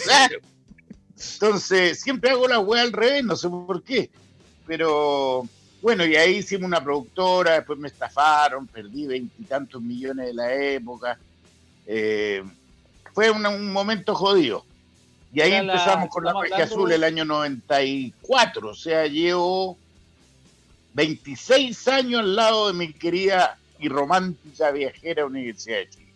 Claro. 0.03 0.39
Entonces, 1.35 2.01
siempre 2.01 2.31
hago 2.31 2.47
la 2.49 2.59
wea 2.61 2.83
al 2.83 2.93
revés, 2.93 3.25
no 3.25 3.37
sé 3.37 3.49
por 3.49 3.83
qué. 3.83 4.11
Pero 4.67 5.47
bueno, 5.83 6.05
y 6.05 6.17
ahí 6.17 6.37
hicimos 6.37 6.67
una 6.67 6.83
productora, 6.83 7.55
después 7.55 7.79
me 7.79 7.89
estafaron, 7.89 8.67
perdí 8.67 9.07
veintitantos 9.07 9.81
millones 9.81 10.27
de 10.27 10.35
la 10.35 10.53
época. 10.55 11.19
Eh, 11.87 12.43
fue 13.13 13.31
un 13.31 13.73
momento 13.73 14.15
jodido. 14.15 14.65
Y 15.33 15.41
ahí 15.41 15.51
la- 15.53 15.59
empezamos 15.59 16.09
con 16.09 16.25
la 16.25 16.33
magia 16.35 16.65
azul 16.65 16.91
el 16.91 17.05
año 17.05 17.25
94. 17.25 18.71
O 18.71 18.75
sea, 18.75 19.07
llevo 19.07 19.79
26 20.97 21.89
años 21.89 22.21
al 22.21 22.35
lado 22.35 22.69
de 22.69 22.73
mi 22.73 22.93
querida 22.93 23.59
y 23.79 23.89
romántica 23.89 24.71
viajera 24.71 25.27
Universidad 25.27 25.77
de 25.77 25.91
Chile. 25.91 26.13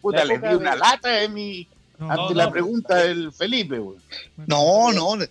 Puta, 0.00 0.24
les 0.24 0.42
di 0.42 0.48
una 0.48 0.74
lata 0.74 1.08
de 1.10 1.28
mi, 1.28 1.68
No, 1.98 2.10
ante 2.10 2.22
no, 2.24 2.34
la 2.34 2.46
no. 2.46 2.50
pregunta 2.50 2.96
del 2.96 3.32
Felipe, 3.32 3.78
güey. 3.78 3.96
No, 4.48 4.90
no, 4.92 5.14
no, 5.14 5.26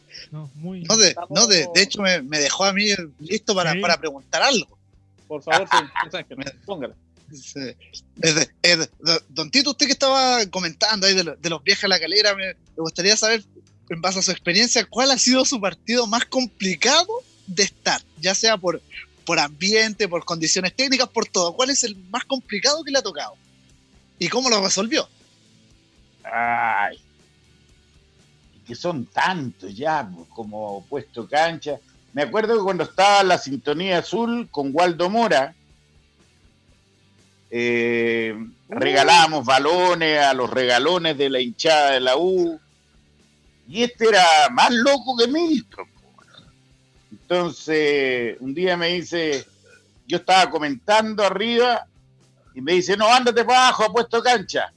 muy. 0.56 0.84
no, 0.84 0.96
de, 0.96 1.14
no 1.30 1.48
de, 1.48 1.68
de 1.76 1.82
hecho 1.82 2.02
me, 2.02 2.22
me 2.22 2.40
dejó 2.40 2.64
a 2.64 2.72
mí 2.72 2.86
listo 3.20 3.54
para, 3.54 3.74
Sí. 3.74 3.80
para 3.82 3.98
preguntar 3.98 4.42
algo. 4.42 4.78
Por 5.28 5.44
favor, 5.44 5.68
póngala. 6.66 6.96
Don 9.30 9.52
Tito, 9.52 9.72
usted 9.72 9.86
que 9.88 9.92
estaba 9.94 10.46
comentando 10.48 11.08
ahí 11.08 11.14
de, 11.14 11.24
lo- 11.26 11.36
de 11.36 11.50
los 11.50 11.62
viajes 11.64 11.84
a 11.84 11.88
la 11.90 12.00
calera, 12.00 12.36
me, 12.36 12.48
me 12.48 12.56
gustaría 12.78 13.18
saber, 13.18 13.44
en 13.90 14.02
base 14.02 14.20
a 14.20 14.22
su 14.22 14.32
experiencia, 14.32 14.86
cuál 14.86 15.12
ha 15.12 15.18
sido 15.18 15.44
su 15.44 15.60
partido 15.60 16.08
más 16.08 16.24
complicado 16.26 17.08
de 17.56 17.64
estar, 17.64 18.02
ya 18.20 18.34
sea 18.34 18.58
por, 18.58 18.82
por 19.26 19.40
ambiente, 19.40 20.08
por 20.08 20.26
condiciones 20.26 20.76
técnicas, 20.76 21.10
por 21.10 21.28
todo. 21.28 21.54
¿Cuál 21.54 21.70
es 21.70 21.84
el 21.84 21.96
más 22.10 22.26
complicado 22.26 22.84
que 22.84 22.92
le 22.92 23.00
ha 23.00 23.04
tocado? 23.04 23.36
¿Y 24.20 24.28
cómo 24.30 24.50
lo 24.50 24.62
resolvió? 24.62 25.08
Ay. 26.24 27.00
Que 28.66 28.76
son 28.76 29.06
tantos 29.06 29.76
ya, 29.76 30.10
pues, 30.14 30.28
como 30.30 30.86
puesto 30.88 31.28
cancha. 31.28 31.80
Me 32.14 32.24
acuerdo 32.24 32.58
que 32.58 32.64
cuando 32.64 32.84
estaba 32.84 33.24
la 33.24 33.38
sintonía 33.38 34.00
azul 34.00 34.48
con 34.52 34.72
Waldo 34.74 35.10
Mora, 35.10 35.56
eh, 37.50 38.36
regalábamos 38.70 39.46
balones 39.46 40.20
a 40.20 40.34
los 40.34 40.50
regalones 40.50 41.18
de 41.18 41.30
la 41.30 41.42
hinchada 41.42 41.92
de 41.92 42.00
la 42.00 42.18
U. 42.18 42.60
Y 43.68 43.84
este 43.84 44.10
era 44.10 44.50
más 44.52 44.72
loco 44.72 45.18
que 45.18 45.28
Milton. 45.28 45.90
Entonces, 47.32 48.36
un 48.41 48.54
día 48.54 48.76
me 48.76 48.89
dice, 48.89 49.46
yo 50.06 50.17
estaba 50.17 50.52
comentando 50.52 51.24
arriba 51.24 51.88
y 52.54 52.60
me 52.60 52.74
dice, 52.74 52.98
no, 52.98 53.08
ándate 53.08 53.46
para 53.46 53.67
abajo, 53.67 53.86
a 53.86 53.94
puesto 53.94 54.22
cancha. 54.22 54.74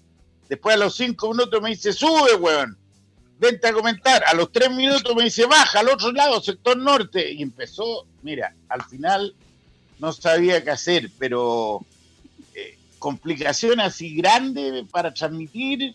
Después 0.48 0.76
a 0.76 0.78
los 0.78 0.94
cinco 0.94 1.32
minutos 1.32 1.60
me 1.60 1.70
dice, 1.70 1.92
sube, 1.92 2.36
weón. 2.36 2.78
Vente 3.40 3.66
a 3.66 3.72
comentar. 3.72 4.22
A 4.24 4.34
los 4.34 4.52
tres 4.52 4.70
minutos 4.70 5.16
me 5.16 5.24
dice, 5.24 5.46
baja 5.46 5.80
al 5.80 5.88
otro 5.88 6.12
lado, 6.12 6.40
sector 6.40 6.76
norte. 6.76 7.32
Y 7.32 7.42
empezó, 7.42 8.06
mira, 8.22 8.54
al 8.68 8.84
final 8.84 9.34
no 9.98 10.12
sabía 10.12 10.62
qué 10.62 10.70
hacer, 10.70 11.10
pero 11.18 11.84
eh, 12.54 12.78
complicaciones 13.00 13.84
así 13.84 14.14
grandes 14.14 14.84
para 14.92 15.12
transmitir. 15.12 15.92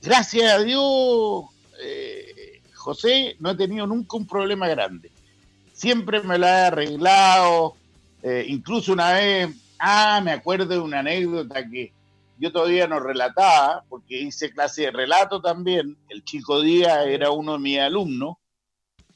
Gracias 0.00 0.52
a 0.52 0.62
Dios, 0.62 1.46
eh, 1.82 2.62
José, 2.74 3.34
no 3.40 3.50
he 3.50 3.56
tenido 3.56 3.88
nunca 3.88 4.16
un 4.16 4.28
problema 4.28 4.68
grande. 4.68 5.10
Siempre 5.84 6.22
me 6.22 6.38
lo 6.38 6.46
he 6.46 6.50
arreglado. 6.50 7.76
eh, 8.22 8.46
incluso 8.48 8.94
una 8.94 9.12
vez, 9.12 9.50
ah, 9.78 10.18
me 10.24 10.32
acuerdo 10.32 10.64
de 10.64 10.78
una 10.78 11.00
anécdota 11.00 11.68
que 11.68 11.92
yo 12.38 12.50
todavía 12.50 12.86
no 12.86 13.00
relataba, 13.00 13.84
porque 13.90 14.18
hice 14.18 14.50
clase 14.50 14.84
de 14.84 14.92
relato 14.92 15.42
también. 15.42 15.94
El 16.08 16.24
chico 16.24 16.62
Díaz 16.62 17.06
era 17.06 17.32
uno 17.32 17.52
de 17.52 17.58
mis 17.58 17.78
alumnos, 17.80 18.36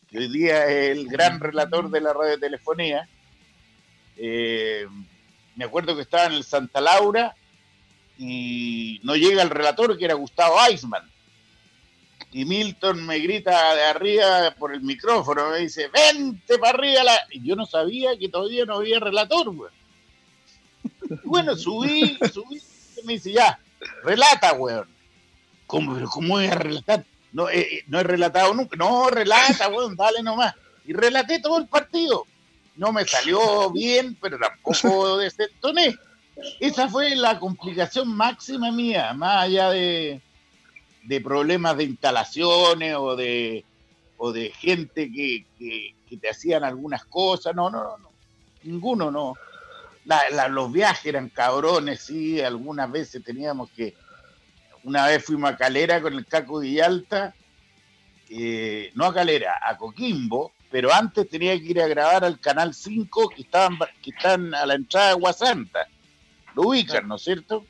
que 0.09 0.19
hoy 0.19 0.29
día 0.29 0.67
es 0.67 0.99
el 0.99 1.09
gran 1.09 1.41
relator 1.41 1.89
de 1.89 2.03
la 2.03 2.13
radiotelefonía. 2.13 3.09
Eh, 4.19 4.87
me 5.57 5.65
acuerdo 5.65 5.97
que 5.97 6.03
estaba 6.03 6.27
en 6.27 6.33
el 6.35 6.45
Santa 6.45 6.83
Laura 6.83 7.35
y 8.19 9.01
no 9.05 9.17
llega 9.17 9.41
el 9.41 9.49
relator, 9.49 9.97
que 9.97 10.05
era 10.05 10.13
Gustavo 10.13 10.57
Eisman. 10.69 11.11
Y 12.33 12.45
Milton 12.45 13.07
me 13.07 13.19
grita 13.19 13.75
de 13.75 13.85
arriba 13.85 14.55
por 14.59 14.75
el 14.75 14.83
micrófono, 14.83 15.51
me 15.51 15.59
dice, 15.59 15.89
vente 15.89 16.59
para 16.59 16.79
arriba. 16.79 17.03
La... 17.05 17.19
Y 17.31 17.47
yo 17.47 17.57
no 17.57 17.65
sabía 17.65 18.19
que 18.19 18.29
todavía 18.29 18.65
no 18.67 18.77
había 18.77 19.01
relator, 19.01 19.55
güey. 19.55 19.73
Bueno, 21.25 21.57
subí, 21.57 22.19
subí, 22.33 22.61
y 23.01 23.07
me 23.07 23.15
dice, 23.15 23.33
ya, 23.33 23.59
relata, 24.05 24.53
weón. 24.53 24.87
¿Cómo, 25.67 25.95
pero 25.95 26.09
cómo 26.09 26.35
voy 26.35 26.47
a 26.47 26.55
relatar? 26.55 27.05
No, 27.33 27.49
eh, 27.49 27.61
eh, 27.61 27.85
no 27.87 28.01
he 28.01 28.03
relatado 28.03 28.53
nunca. 28.55 28.77
No, 28.77 29.09
relata, 29.09 29.69
weón, 29.69 29.97
dale 29.97 30.23
nomás. 30.23 30.55
Y 30.85 30.93
relaté 30.93 31.41
todo 31.41 31.59
el 31.59 31.67
partido. 31.67 32.27
No 32.77 32.93
me 32.93 33.05
salió 33.05 33.71
bien, 33.71 34.17
pero 34.21 34.39
tampoco 34.39 35.19
desentoné. 35.19 35.97
Esa 36.61 36.89
fue 36.89 37.17
la 37.17 37.39
complicación 37.39 38.09
máxima 38.15 38.71
mía, 38.71 39.13
más 39.13 39.45
allá 39.45 39.71
de, 39.71 40.21
de 41.09 41.21
problemas 41.23 41.77
de 41.77 41.85
instalaciones 41.85 42.95
o 42.97 43.17
de, 43.17 43.65
o 44.19 44.31
de 44.31 44.51
gente 44.51 45.11
que, 45.11 45.47
que, 45.59 45.95
que 46.09 46.17
te 46.19 46.29
hacían 46.29 46.65
algunas 46.65 47.05
cosas. 47.07 47.55
No, 47.55 47.71
no, 47.71 47.83
no, 47.83 47.97
no. 47.99 48.11
Ninguno, 48.65 49.11
no. 49.11 49.35
La- 50.05 50.29
la- 50.31 50.49
los 50.49 50.71
viajes 50.71 51.07
eran 51.07 51.29
cabrones, 51.31 52.01
sí, 52.03 52.41
algunas 52.41 52.91
veces 52.93 53.25
teníamos 53.25 53.71
que, 53.71 53.95
una 54.85 55.07
vez 55.07 55.25
fuimos 55.25 55.51
a 55.51 55.57
Calera 55.57 56.01
con 56.03 56.13
el 56.15 56.27
Caco 56.27 56.59
Villalta, 56.61 57.35
eh, 58.31 58.91
no 58.95 59.07
a 59.07 59.15
Calera, 59.15 59.59
a 59.65 59.77
Coquimbo, 59.77 60.53
pero 60.71 60.93
antes 60.93 61.29
tenía 61.29 61.59
que 61.59 61.65
ir 61.65 61.81
a 61.81 61.87
grabar 61.89 62.25
al 62.25 62.39
Canal 62.41 62.75
5 62.75 63.31
que, 63.31 63.43
estaban, 63.43 63.79
que 64.03 64.11
están 64.11 64.55
a 64.55 64.67
la 64.67 64.75
entrada 64.75 65.09
de 65.09 65.15
Guasanta. 65.15 65.89
Lo 66.55 66.69
ubican, 66.69 67.07
¿no 67.09 67.17
es 67.17 67.23
cierto? 67.23 67.65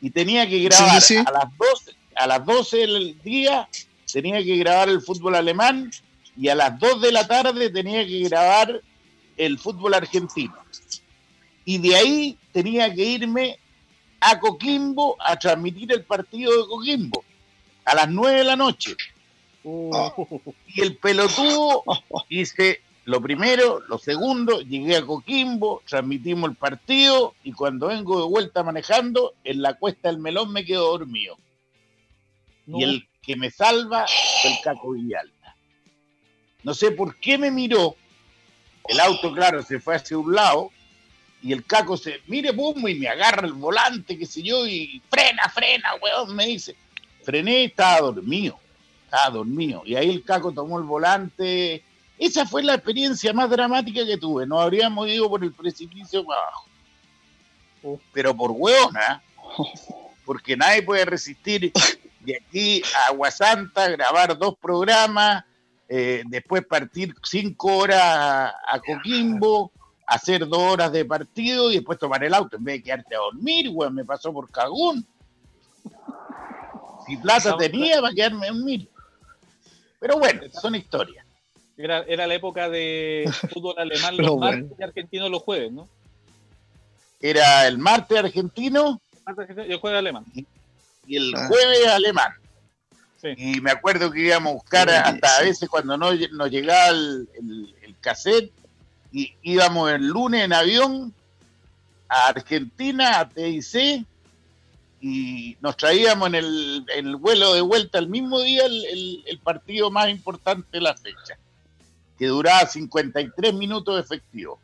Y 0.00 0.10
tenía 0.10 0.46
que 0.48 0.58
grabar 0.60 1.00
Sí, 1.02 1.16
sí. 1.16 1.24
a 1.26 1.30
las 1.30 1.56
12, 1.58 1.92
a 2.18 2.26
las 2.26 2.44
12 2.44 2.76
del 2.78 3.22
día, 3.22 3.68
tenía 4.12 4.42
que 4.42 4.56
grabar 4.56 4.88
el 4.88 5.00
fútbol 5.00 5.36
alemán 5.36 5.90
y 6.36 6.48
a 6.48 6.54
las 6.54 6.78
2 6.78 7.00
de 7.00 7.12
la 7.12 7.26
tarde 7.26 7.70
tenía 7.70 8.06
que 8.06 8.20
grabar 8.28 8.82
el 9.36 9.58
fútbol 9.58 9.94
argentino. 9.94 10.56
Y 11.64 11.78
de 11.78 11.96
ahí 11.96 12.38
tenía 12.52 12.92
que 12.92 13.04
irme 13.04 13.58
a 14.20 14.38
Coquimbo 14.40 15.16
a 15.20 15.38
transmitir 15.38 15.92
el 15.92 16.02
partido 16.02 16.50
de 16.50 16.68
Coquimbo 16.68 17.24
a 17.84 17.94
las 17.94 18.08
9 18.08 18.38
de 18.38 18.44
la 18.44 18.56
noche. 18.56 18.96
Uh, 19.64 19.92
Y 20.66 20.80
el 20.82 20.96
pelotudo 20.96 21.82
hice 22.28 22.80
lo 23.04 23.22
primero, 23.22 23.80
lo 23.88 23.98
segundo, 23.98 24.60
llegué 24.60 24.96
a 24.96 25.06
Coquimbo, 25.06 25.82
transmitimos 25.86 26.50
el 26.50 26.56
partido 26.56 27.34
y 27.42 27.52
cuando 27.52 27.88
vengo 27.88 28.20
de 28.20 28.28
vuelta 28.28 28.62
manejando, 28.62 29.32
en 29.44 29.62
la 29.62 29.74
cuesta 29.74 30.08
del 30.08 30.18
melón 30.18 30.52
me 30.52 30.64
quedo 30.64 30.90
dormido. 30.90 31.38
No. 32.68 32.78
Y 32.78 32.84
el 32.84 33.08
que 33.22 33.34
me 33.34 33.50
salva 33.50 34.06
fue 34.40 34.52
el 34.52 34.58
Caco 34.62 34.92
Villalta. 34.92 35.56
No 36.62 36.74
sé 36.74 36.90
por 36.90 37.16
qué 37.16 37.38
me 37.38 37.50
miró, 37.50 37.96
el 38.88 39.00
auto, 39.00 39.32
claro, 39.32 39.62
se 39.62 39.80
fue 39.80 39.96
hacia 39.96 40.18
un 40.18 40.34
lado, 40.34 40.70
y 41.42 41.52
el 41.52 41.64
Caco 41.64 41.96
se, 41.96 42.20
mire, 42.26 42.52
pum, 42.52 42.86
y 42.88 42.94
me 42.94 43.08
agarra 43.08 43.46
el 43.46 43.54
volante, 43.54 44.18
qué 44.18 44.26
sé 44.26 44.42
yo, 44.42 44.66
y 44.66 45.00
frena, 45.08 45.48
frena, 45.48 45.94
weón, 46.02 46.34
me 46.34 46.46
dice. 46.46 46.76
Frené 47.22 47.64
estaba 47.64 48.00
dormido, 48.00 48.58
estaba 49.04 49.30
dormido. 49.30 49.82
Y 49.86 49.94
ahí 49.94 50.10
el 50.10 50.24
Caco 50.24 50.52
tomó 50.52 50.78
el 50.78 50.84
volante. 50.84 51.82
Esa 52.18 52.46
fue 52.46 52.62
la 52.62 52.74
experiencia 52.74 53.32
más 53.32 53.48
dramática 53.48 54.04
que 54.04 54.16
tuve. 54.16 54.46
Nos 54.46 54.60
habríamos 54.60 55.08
ido 55.08 55.28
por 55.28 55.44
el 55.44 55.52
precipicio 55.52 56.24
para 56.24 56.40
abajo. 56.40 56.66
Uf. 57.82 58.00
Pero 58.12 58.36
por 58.36 58.50
hueona, 58.50 59.22
porque 60.24 60.56
nadie 60.56 60.82
puede 60.82 61.04
resistir 61.04 61.72
de 62.28 62.36
aquí 62.36 62.82
a 62.96 63.08
Aguasanta, 63.08 63.88
grabar 63.88 64.36
dos 64.38 64.54
programas, 64.60 65.44
eh, 65.88 66.22
después 66.26 66.64
partir 66.66 67.14
cinco 67.22 67.78
horas 67.78 68.00
a, 68.02 68.48
a 68.68 68.80
Coquimbo, 68.80 69.72
hacer 70.06 70.46
dos 70.46 70.58
horas 70.58 70.92
de 70.92 71.04
partido 71.04 71.70
y 71.70 71.76
después 71.76 71.98
tomar 71.98 72.22
el 72.24 72.34
auto 72.34 72.56
en 72.56 72.64
vez 72.64 72.76
de 72.76 72.82
quedarte 72.82 73.14
a 73.14 73.18
dormir, 73.18 73.70
weón, 73.72 73.94
me 73.94 74.04
pasó 74.04 74.32
por 74.32 74.50
cagún. 74.50 75.06
Si 77.06 77.16
plata 77.16 77.38
Estamos- 77.38 77.58
tenía 77.62 78.00
para 78.00 78.14
quedarme 78.14 78.46
a 78.48 78.52
dormir. 78.52 78.88
Pero 80.00 80.18
bueno, 80.18 80.42
son 80.52 80.74
historias. 80.74 81.24
Era, 81.76 82.00
era 82.02 82.26
la 82.26 82.34
época 82.34 82.68
de 82.68 83.30
fútbol 83.52 83.74
alemán 83.78 84.16
los 84.16 84.36
martes 84.38 84.60
bueno. 84.68 84.76
y 84.78 84.82
argentino 84.82 85.28
los 85.28 85.42
jueves, 85.42 85.72
¿no? 85.72 85.88
Era 87.20 87.66
el 87.66 87.78
martes 87.78 88.16
argentino 88.18 89.00
Martes 89.24 89.42
argentino 89.48 89.66
y 89.68 89.72
el 89.72 89.78
jueves 89.80 89.98
alemán. 89.98 90.24
y 90.34 90.46
el 91.16 91.34
Ah. 91.34 91.46
jueves 91.48 91.86
alemán. 91.88 92.32
Sí. 93.20 93.28
Y 93.36 93.60
me 93.60 93.70
acuerdo 93.72 94.10
que 94.10 94.20
íbamos 94.20 94.50
a 94.50 94.54
buscar 94.54 94.88
hasta 94.90 95.36
a 95.38 95.42
veces 95.42 95.68
cuando 95.68 95.96
no 95.96 96.12
nos 96.32 96.50
llegaba 96.50 96.88
el, 96.88 97.28
el, 97.34 97.74
el 97.82 97.96
cassette, 98.00 98.52
y 99.10 99.34
íbamos 99.42 99.90
el 99.90 100.06
lunes 100.06 100.44
en 100.44 100.52
avión 100.52 101.12
a 102.08 102.28
Argentina, 102.28 103.20
a 103.20 103.28
TIC, 103.28 104.06
y 105.00 105.56
nos 105.60 105.76
traíamos 105.76 106.28
en 106.28 106.34
el, 106.36 106.84
en 106.94 107.06
el 107.08 107.16
vuelo 107.16 107.54
de 107.54 107.60
vuelta 107.60 107.98
el 107.98 108.08
mismo 108.08 108.40
día 108.40 108.66
el, 108.66 108.84
el- 108.86 109.24
el 109.26 109.38
partido 109.38 109.90
más 109.90 110.08
importante 110.10 110.68
de 110.72 110.80
la 110.80 110.94
fecha, 110.96 111.36
que 112.18 112.26
duraba 112.26 112.66
53 112.66 113.54
minutos 113.54 113.98
efectivos. 114.00 114.58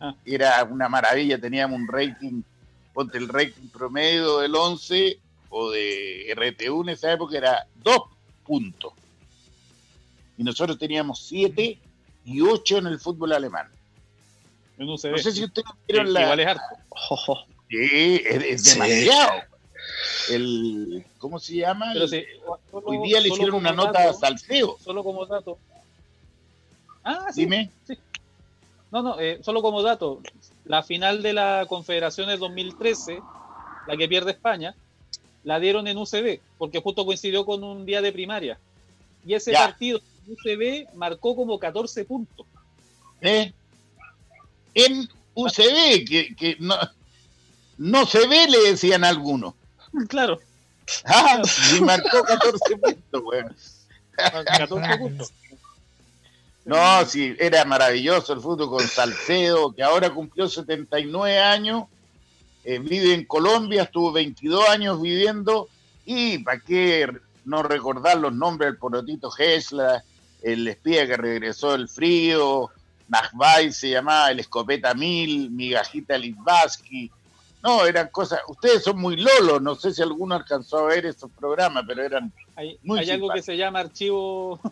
Ah. 0.00 0.14
Era 0.24 0.62
una 0.64 0.88
maravilla, 0.88 1.38
teníamos 1.38 1.78
un 1.78 1.88
rating, 1.88 2.42
ponte 2.92 3.18
el 3.18 3.28
rating 3.28 3.68
promedio 3.72 4.38
del 4.38 4.54
11 4.54 5.18
o 5.50 5.70
de 5.70 6.32
RTU 6.34 6.82
en 6.82 6.88
esa 6.90 7.12
época 7.12 7.36
era 7.36 7.66
2 7.82 7.96
puntos. 8.44 8.92
Y 10.38 10.44
nosotros 10.44 10.78
teníamos 10.78 11.20
7 11.26 11.78
y 12.24 12.40
8 12.40 12.78
en 12.78 12.86
el 12.86 12.98
fútbol 12.98 13.32
alemán. 13.32 13.68
UCB. 14.78 15.10
No 15.12 15.18
sé 15.18 15.32
si 15.32 15.44
ustedes 15.44 15.68
Sí, 15.70 15.76
vieron 15.88 16.12
la, 16.12 16.22
Igual 16.22 16.40
es 16.40 16.46
harto. 16.46 16.62
Ojo. 16.88 17.44
Sí, 17.70 18.22
es, 18.26 18.42
es 18.44 18.62
Sí. 18.64 18.72
demasiado. 18.74 19.30
El, 20.30 21.04
¿Cómo 21.18 21.38
se 21.38 21.56
llama? 21.56 21.90
Pero 21.92 22.08
sí, 22.08 22.24
solo- 22.70 22.86
hoy 22.86 23.08
día 23.08 23.20
le 23.20 23.28
hicieron 23.28 23.54
una 23.56 23.72
nota 23.72 24.00
a 24.00 24.06
dato- 24.06 24.18
Salceo. 24.18 24.76
Solo 24.82 25.04
como 25.04 25.24
dato. 25.26 25.58
Ah, 27.04 27.26
sí. 27.32 27.42
Dime. 27.42 27.70
No, 28.90 29.02
no, 29.02 29.20
eh, 29.20 29.40
solo 29.42 29.62
como 29.62 29.82
dato. 29.82 30.20
La 30.64 30.82
final 30.82 31.22
de 31.22 31.32
la 31.32 31.66
Confederaciones 31.68 32.38
2013, 32.38 33.20
la 33.86 33.96
que 33.96 34.08
pierde 34.08 34.30
España, 34.32 34.74
la 35.44 35.58
dieron 35.58 35.86
en 35.88 35.98
UCB, 35.98 36.40
porque 36.58 36.80
justo 36.80 37.04
coincidió 37.04 37.44
con 37.44 37.64
un 37.64 37.84
día 37.84 38.00
de 38.00 38.12
primaria. 38.12 38.58
Y 39.26 39.34
ese 39.34 39.52
Ya. 39.52 39.66
partido 39.66 40.00
en 40.26 40.32
UCB 40.32 40.94
marcó 40.94 41.34
como 41.34 41.58
14 41.58 42.04
puntos. 42.04 42.46
¿eh? 43.20 43.52
En 44.74 45.08
UCB, 45.34 46.04
que, 46.08 46.34
que 46.36 46.56
no, 46.60 46.76
no 47.78 48.06
se 48.06 48.26
ve, 48.28 48.46
le 48.48 48.70
decían 48.70 49.04
algunos. 49.04 49.54
Claro, 50.08 50.40
Ah, 51.04 51.40
y 51.76 51.80
marcó 51.80 52.22
14 52.24 52.76
puntos, 52.76 53.22
weón. 53.24 53.56
14 54.58 54.98
puntos. 54.98 55.32
No, 56.64 57.04
sí, 57.06 57.34
era 57.38 57.64
maravilloso 57.64 58.32
el 58.32 58.40
fútbol 58.40 58.70
con 58.70 58.86
Salcedo, 58.86 59.72
que 59.72 59.82
ahora 59.82 60.10
cumplió 60.10 60.48
79 60.48 61.38
años, 61.38 61.84
eh, 62.64 62.78
vive 62.78 63.14
en 63.14 63.24
Colombia, 63.24 63.82
estuvo 63.82 64.12
22 64.12 64.68
años 64.68 65.02
viviendo, 65.02 65.68
y 66.04 66.38
para 66.38 66.60
qué 66.60 67.08
no 67.44 67.62
recordar 67.64 68.18
los 68.18 68.32
nombres 68.32 68.70
del 68.70 68.78
Porotito 68.78 69.30
Gesla, 69.30 70.04
el 70.42 70.66
espía 70.68 71.06
que 71.06 71.16
regresó 71.16 71.72
del 71.72 71.88
frío, 71.88 72.70
Najbay 73.08 73.72
se 73.72 73.90
llamaba, 73.90 74.30
el 74.30 74.40
Escopeta 74.40 74.94
Mil, 74.94 75.50
Migajita 75.50 76.16
Litvaski. 76.16 77.10
No, 77.62 77.84
eran 77.86 78.08
cosas, 78.08 78.40
ustedes 78.48 78.82
son 78.82 78.98
muy 78.98 79.16
lolos, 79.16 79.60
no 79.60 79.74
sé 79.74 79.92
si 79.92 80.02
alguno 80.02 80.34
alcanzó 80.34 80.78
a 80.78 80.86
ver 80.86 81.06
esos 81.06 81.30
programas, 81.30 81.84
pero 81.86 82.02
eran 82.02 82.32
Hay, 82.56 82.78
Muy 82.82 83.00
hay 83.00 83.10
algo 83.10 83.28
que 83.30 83.42
se 83.42 83.56
llama 83.56 83.80
archivo. 83.80 84.60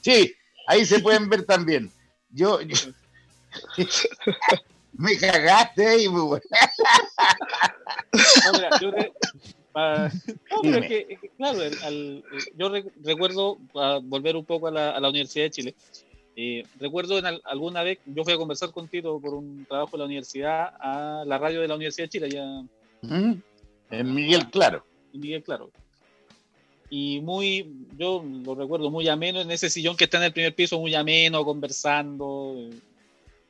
Sí, 0.00 0.32
ahí 0.66 0.84
se 0.84 1.00
pueden 1.04 1.28
ver 1.28 1.44
también. 1.44 1.90
Yo, 2.30 2.60
yo- 2.62 2.76
me 4.92 5.16
cagaste 5.18 5.86
ahí. 5.86 6.06
No, 6.06 6.38
mira, 8.52 8.70
yo 8.80 8.90
re- 8.90 9.12
pa- 9.72 10.08
no, 10.08 10.62
pero 10.62 10.78
es 10.78 10.86
que, 10.86 11.06
es 11.10 11.20
que, 11.20 11.28
claro, 11.30 11.62
el- 11.62 11.82
al- 11.82 12.24
yo 12.56 12.68
re- 12.68 12.84
recuerdo, 13.02 13.58
para 13.72 13.98
volver 13.98 14.36
un 14.36 14.44
poco 14.44 14.68
a 14.68 14.70
la, 14.70 14.90
a 14.90 15.00
la 15.00 15.08
Universidad 15.08 15.44
de 15.46 15.50
Chile, 15.50 15.74
eh, 16.36 16.62
recuerdo 16.80 17.18
en 17.18 17.26
al- 17.26 17.42
alguna 17.44 17.82
vez, 17.82 17.98
yo 18.06 18.24
fui 18.24 18.32
a 18.32 18.38
conversar 18.38 18.70
con 18.70 18.88
Tito 18.88 19.20
por 19.20 19.34
un 19.34 19.66
trabajo 19.66 19.96
en 19.96 20.00
la 20.00 20.06
universidad, 20.06 20.72
a 20.80 21.24
la 21.26 21.38
radio 21.38 21.60
de 21.60 21.68
la 21.68 21.74
Universidad 21.74 22.06
de 22.06 22.10
Chile, 22.10 22.26
allá 22.26 22.44
¿Mm? 23.02 23.34
En 23.90 24.14
Miguel 24.14 24.48
Claro. 24.50 24.86
en 25.12 25.20
Miguel 25.20 25.42
Claro. 25.42 25.70
Y 26.94 27.22
muy, 27.22 27.86
yo 27.96 28.22
lo 28.44 28.54
recuerdo 28.54 28.90
muy 28.90 29.08
ameno 29.08 29.40
en 29.40 29.50
ese 29.50 29.70
sillón 29.70 29.96
que 29.96 30.04
está 30.04 30.18
en 30.18 30.24
el 30.24 30.32
primer 30.34 30.54
piso, 30.54 30.78
muy 30.78 30.94
ameno, 30.94 31.42
conversando. 31.42 32.54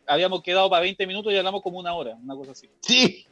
Habíamos 0.06 0.44
quedado 0.44 0.70
para 0.70 0.82
20 0.82 1.04
minutos 1.08 1.32
y 1.32 1.36
hablamos 1.38 1.60
como 1.60 1.80
una 1.80 1.92
hora, 1.92 2.16
una 2.22 2.36
cosa 2.36 2.52
así. 2.52 2.68
Sí. 2.82 3.26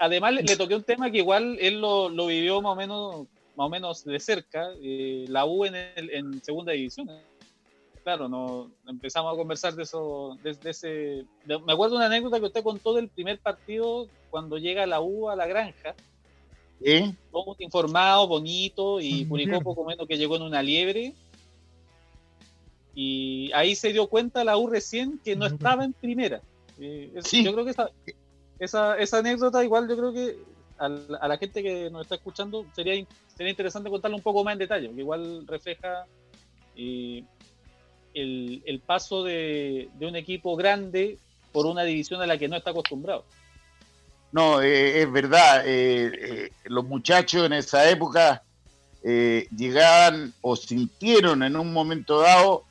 Además, 0.00 0.34
le, 0.34 0.42
le 0.42 0.56
toqué 0.56 0.74
un 0.74 0.82
tema 0.82 1.08
que 1.08 1.18
igual 1.18 1.56
él 1.60 1.80
lo, 1.80 2.08
lo 2.08 2.26
vivió 2.26 2.60
más 2.60 2.72
o 2.72 2.74
menos, 2.76 3.26
más 3.54 3.66
o 3.66 3.68
menos 3.68 4.04
de 4.04 4.18
cerca, 4.18 4.66
eh, 4.82 5.24
la 5.28 5.44
U 5.46 5.64
en, 5.66 5.76
el- 5.76 6.10
en 6.10 6.42
segunda 6.42 6.72
división. 6.72 7.08
¿eh? 7.10 7.22
Claro, 8.02 8.28
no, 8.28 8.72
empezamos 8.88 9.32
a 9.32 9.36
conversar 9.36 9.74
de 9.76 9.84
eso, 9.84 10.36
desde 10.42 10.70
ese... 10.70 10.88
de- 11.44 11.58
me 11.64 11.74
acuerdo 11.74 11.94
una 11.94 12.06
anécdota 12.06 12.40
que 12.40 12.46
usted 12.46 12.64
contó 12.64 12.92
del 12.94 13.08
primer 13.08 13.38
partido 13.38 14.08
cuando 14.30 14.58
llega 14.58 14.84
la 14.84 15.00
U 15.00 15.28
a 15.30 15.36
la 15.36 15.46
granja, 15.46 15.94
¿Eh? 16.86 17.12
todo 17.32 17.56
informado, 17.60 18.28
bonito, 18.28 19.00
y 19.00 19.24
publicó 19.24 19.50
bien. 19.52 19.62
poco 19.64 19.84
menos 19.84 20.06
que 20.06 20.18
llegó 20.18 20.36
en 20.36 20.42
una 20.42 20.62
liebre. 20.62 21.14
Y 22.94 23.50
ahí 23.54 23.74
se 23.74 23.92
dio 23.92 24.06
cuenta 24.06 24.44
la 24.44 24.56
U 24.56 24.68
recién 24.68 25.18
que 25.24 25.34
no 25.34 25.46
Ujú. 25.46 25.54
estaba 25.56 25.84
en 25.84 25.92
primera. 25.92 26.40
Eh, 26.78 27.10
es- 27.16 27.26
Sí. 27.26 27.42
Yo 27.44 27.52
creo 27.52 27.64
que 27.64 27.72
esa, 27.72 27.90
esa, 28.58 28.98
esa 28.98 29.18
anécdota, 29.18 29.64
igual 29.64 29.88
yo 29.88 29.96
creo 29.96 30.12
que 30.12 30.36
a 30.78 30.88
la, 30.88 31.18
a 31.18 31.28
la 31.28 31.38
gente 31.38 31.62
que 31.62 31.90
nos 31.90 32.02
está 32.02 32.16
escuchando 32.16 32.66
sería, 32.74 33.04
sería 33.36 33.50
interesante 33.50 33.90
contarle 33.90 34.16
un 34.16 34.22
poco 34.22 34.44
más 34.44 34.52
en 34.52 34.58
detalle, 34.60 34.86
porque 34.88 35.00
igual 35.02 35.46
refleja 35.46 36.06
eh, 36.76 37.24
el, 38.12 38.62
el 38.64 38.80
paso 38.80 39.24
de, 39.24 39.88
de 39.98 40.06
un 40.06 40.16
equipo 40.16 40.54
grande 40.56 41.18
por 41.52 41.66
una 41.66 41.82
división 41.84 42.20
a 42.22 42.26
la 42.26 42.38
que 42.38 42.48
no 42.48 42.56
está 42.56 42.70
acostumbrado. 42.70 43.24
No, 44.34 44.60
eh, 44.60 45.00
es 45.02 45.12
verdad. 45.12 45.62
eh, 45.64 46.10
eh, 46.12 46.50
los 46.64 46.84
muchachos 46.84 47.46
en 47.46 47.52
esa 47.52 47.88
época 47.88 48.42
llegaban 49.54 50.32
o 50.40 50.56
sintieron 50.56 51.42
en 51.42 51.56
un 51.56 51.72
momento 51.74 52.20
dado 52.20 52.64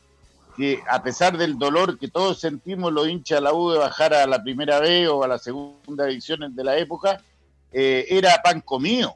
que 0.58 0.82
a 0.90 1.02
pesar 1.04 1.38
del 1.38 1.60
dolor 1.60 2.00
que 2.00 2.08
todos 2.08 2.40
sentimos 2.40 2.92
los 2.92 3.08
hinchas 3.08 3.38
de 3.38 3.42
la 3.44 3.54
U 3.54 3.70
de 3.72 3.78
bajar 3.78 4.14
a 4.16 4.26
la 4.26 4.42
primera 4.42 4.80
vez 4.80 5.08
o 5.10 5.24
a 5.24 5.28
la 5.28 5.38
segunda 5.38 6.06
división 6.06 6.54
de 6.56 6.64
la 6.64 6.76
época, 6.78 7.22
era 7.72 8.42
pan 8.44 8.62
comido. 8.62 9.16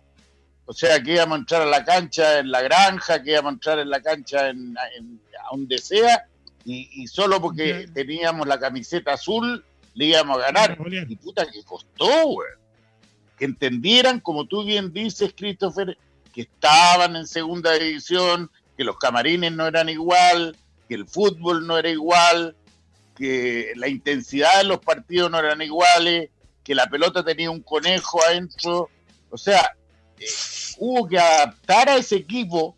O 0.68 0.74
sea, 0.74 1.02
que 1.02 1.14
íbamos 1.14 1.38
a 1.38 1.40
entrar 1.40 1.62
a 1.64 1.66
la 1.66 1.84
cancha 1.84 2.38
en 2.40 2.52
la 2.52 2.62
granja, 2.62 3.22
que 3.24 3.32
íbamos 3.32 3.50
a 3.50 3.54
entrar 3.56 3.80
en 3.80 3.90
la 3.90 4.00
cancha 4.02 4.50
en, 4.50 4.76
en- 4.96 5.20
a 5.44 5.50
donde 5.56 5.80
sea, 5.80 6.24
y, 6.66 6.88
y 7.02 7.08
solo 7.08 7.42
porque 7.42 7.88
teníamos 7.96 8.46
la 8.48 8.60
camiseta 8.60 9.14
azul 9.14 9.66
le 9.98 10.06
íbamos 10.06 10.38
a 10.38 10.52
ganar. 10.52 10.78
Y 11.10 11.16
puta 11.16 11.46
que 11.48 11.64
costó, 11.64 12.28
güey. 12.28 12.50
Que 13.36 13.46
entendieran, 13.46 14.20
como 14.20 14.46
tú 14.46 14.64
bien 14.64 14.94
dices, 14.94 15.34
Christopher, 15.36 15.98
que 16.34 16.42
estaban 16.42 17.16
en 17.16 17.26
segunda 17.26 17.74
división, 17.74 18.52
que 18.78 18.84
los 18.84 18.98
camarines 18.98 19.52
no 19.54 19.66
eran 19.66 19.90
igual, 19.90 20.56
que 20.88 20.96
el 20.96 21.08
fútbol 21.08 21.66
no 21.66 21.80
era 21.80 21.90
igual, 21.90 22.56
que 23.16 23.74
la 23.76 23.88
intensidad 23.88 24.60
de 24.60 24.66
los 24.66 24.80
partidos 24.80 25.32
no 25.32 25.40
eran 25.40 25.64
iguales, 25.64 26.30
que 26.64 26.76
la 26.76 26.88
pelota 26.88 27.24
tenía 27.24 27.50
un 27.50 27.62
conejo 27.62 28.24
adentro. 28.24 28.90
O 29.32 29.38
sea, 29.38 29.76
eh, 30.20 30.26
hubo 30.78 31.08
que 31.08 31.18
adaptar 31.18 31.90
a 31.90 31.98
ese 31.98 32.18
equipo 32.18 32.76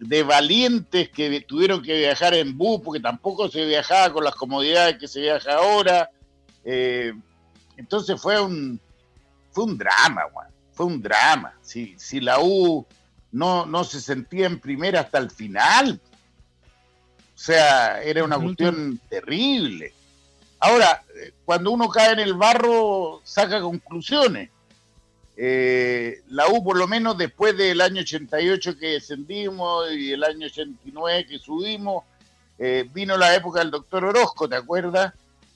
de 0.00 0.22
valientes 0.22 1.10
que 1.10 1.42
tuvieron 1.42 1.82
que 1.82 1.94
viajar 1.94 2.32
en 2.32 2.56
bus, 2.56 2.80
porque 2.82 3.00
tampoco 3.00 3.50
se 3.50 3.66
viajaba 3.66 4.14
con 4.14 4.24
las 4.24 4.34
comodidades 4.34 4.96
que 4.98 5.08
se 5.08 5.20
viaja 5.20 5.56
ahora. 5.56 6.10
Eh, 6.64 7.12
entonces 7.76 8.20
fue 8.20 8.40
un 8.40 8.80
fue 9.54 9.64
un 9.64 9.78
drama, 9.78 10.22
Juan. 10.32 10.48
Fue 10.72 10.86
un 10.86 11.00
drama. 11.00 11.54
Si, 11.62 11.94
si 11.96 12.20
la 12.20 12.40
U 12.40 12.84
no, 13.30 13.66
no 13.66 13.84
se 13.84 14.00
sentía 14.00 14.46
en 14.46 14.58
primera 14.58 15.00
hasta 15.00 15.18
el 15.18 15.30
final. 15.30 16.00
O 17.34 17.38
sea, 17.38 18.02
era 18.02 18.24
una 18.24 18.38
cuestión 18.38 19.00
terrible. 19.08 19.94
Ahora, 20.58 21.04
eh, 21.16 21.32
cuando 21.44 21.70
uno 21.70 21.88
cae 21.88 22.12
en 22.12 22.20
el 22.20 22.34
barro, 22.34 23.20
saca 23.22 23.60
conclusiones. 23.60 24.50
Eh, 25.36 26.22
la 26.28 26.48
U, 26.48 26.64
por 26.64 26.76
lo 26.76 26.88
menos 26.88 27.18
después 27.18 27.56
del 27.56 27.80
año 27.80 28.02
88 28.02 28.78
que 28.78 28.86
descendimos 28.88 29.92
y 29.92 30.12
el 30.12 30.24
año 30.24 30.46
89 30.46 31.26
que 31.26 31.38
subimos, 31.38 32.04
eh, 32.58 32.88
vino 32.92 33.16
la 33.16 33.34
época 33.34 33.60
del 33.60 33.70
doctor 33.70 34.04
Orozco, 34.04 34.48
¿te 34.48 34.56
acuerdas? 34.56 35.12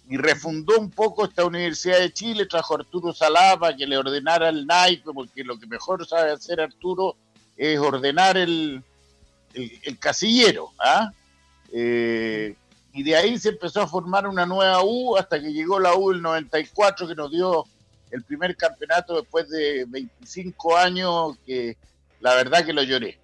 Y 0.09 0.16
refundó 0.16 0.79
un 0.79 0.90
poco 0.90 1.27
esta 1.27 1.44
Universidad 1.44 1.99
de 1.99 2.12
Chile, 2.12 2.47
trajo 2.47 2.75
a 2.75 2.79
Arturo 2.79 3.12
Salaba 3.12 3.77
que 3.77 3.87
le 3.87 3.99
ordenara 3.99 4.49
el 4.49 4.66
naipe, 4.66 5.12
porque 5.12 5.44
lo 5.44 5.59
que 5.59 5.66
mejor 5.66 6.07
sabe 6.07 6.33
hacer 6.33 6.61
Arturo 6.61 7.16
es 7.57 7.79
ordenar 7.79 8.38
el, 8.38 8.83
el, 9.53 9.73
el 9.83 9.99
casillero. 9.99 10.71
¿ah? 10.79 11.12
Eh, 11.73 12.55
y 12.92 13.03
de 13.03 13.16
ahí 13.16 13.38
se 13.38 13.51
empezó 13.51 13.83
a 13.83 13.87
formar 13.87 14.27
una 14.27 14.47
nueva 14.47 14.83
U 14.83 15.16
hasta 15.16 15.40
que 15.40 15.53
llegó 15.53 15.79
la 15.79 15.94
U 15.94 16.11
del 16.11 16.23
94 16.23 17.07
que 17.07 17.14
nos 17.14 17.31
dio 17.31 17.64
el 18.11 18.25
primer 18.25 18.57
campeonato 18.57 19.21
después 19.21 19.49
de 19.51 19.85
25 19.87 20.77
años 20.77 21.37
que 21.44 21.77
la 22.21 22.35
verdad 22.35 22.64
que 22.64 22.73
lo 22.73 22.83
lloré. 22.83 23.18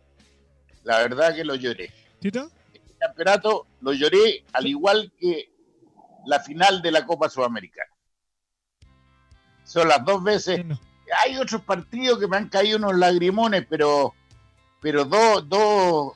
La 0.84 0.98
verdad 0.98 1.34
que 1.34 1.44
lo 1.44 1.54
lloré. 1.54 1.90
¿Tito? 2.20 2.50
El 2.74 2.98
campeonato 2.98 3.66
lo 3.80 3.92
lloré 3.92 4.44
al 4.52 4.66
igual 4.66 5.10
que 5.18 5.48
la 6.26 6.40
final 6.40 6.82
de 6.82 6.90
la 6.90 7.06
Copa 7.06 7.28
Sudamericana. 7.28 7.90
Son 9.64 9.88
las 9.88 10.04
dos 10.04 10.22
veces. 10.22 10.64
No. 10.64 10.78
Hay 11.24 11.36
otros 11.36 11.62
partidos 11.62 12.18
que 12.18 12.26
me 12.26 12.36
han 12.36 12.48
caído 12.48 12.78
unos 12.78 12.96
lagrimones, 12.96 13.66
pero, 13.68 14.14
pero 14.80 15.04
dos, 15.04 15.48
dos 15.48 16.12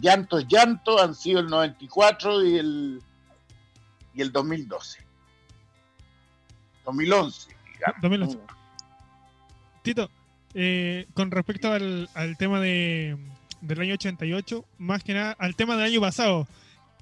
llantos, 0.00 0.46
llantos 0.48 1.00
han 1.00 1.14
sido 1.14 1.40
el 1.40 1.46
94 1.46 2.44
y 2.44 2.58
el, 2.58 3.02
y 4.14 4.22
el 4.22 4.32
2012. 4.32 5.04
2011, 6.84 7.56
digamos. 7.74 8.02
2011. 8.02 8.38
Tito, 9.82 10.10
eh, 10.54 11.06
con 11.14 11.30
respecto 11.30 11.72
al, 11.72 12.08
al 12.14 12.36
tema 12.36 12.60
de, 12.60 13.16
del 13.60 13.80
año 13.80 13.94
88, 13.94 14.64
más 14.78 15.02
que 15.02 15.14
nada 15.14 15.36
al 15.38 15.56
tema 15.56 15.76
del 15.76 15.86
año 15.86 16.00
pasado, 16.00 16.46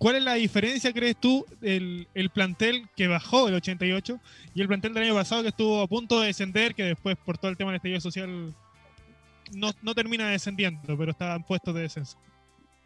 ¿cuál 0.01 0.17
es 0.17 0.25
la 0.25 0.35
diferencia, 0.35 0.95
crees 0.95 1.15
tú, 1.19 1.45
el, 1.61 2.09
el 2.15 2.31
plantel 2.31 2.89
que 2.97 3.07
bajó 3.07 3.49
el 3.49 3.55
88 3.55 4.19
y 4.55 4.63
el 4.63 4.67
plantel 4.67 4.95
del 4.95 5.05
año 5.05 5.15
pasado 5.15 5.43
que 5.43 5.51
estuvo 5.51 5.83
a 5.83 5.87
punto 5.87 6.21
de 6.21 6.29
descender, 6.29 6.75
que 6.75 6.85
después 6.85 7.19
por 7.19 7.37
todo 7.37 7.51
el 7.51 7.59
tema 7.59 7.71
del 7.71 7.77
estallido 7.77 8.01
social 8.01 8.55
no, 9.53 9.73
no 9.83 9.95
termina 9.95 10.31
descendiendo, 10.31 10.97
pero 10.97 11.11
está 11.11 11.35
en 11.35 11.43
puestos 11.43 11.75
de 11.75 11.83
descenso? 11.83 12.17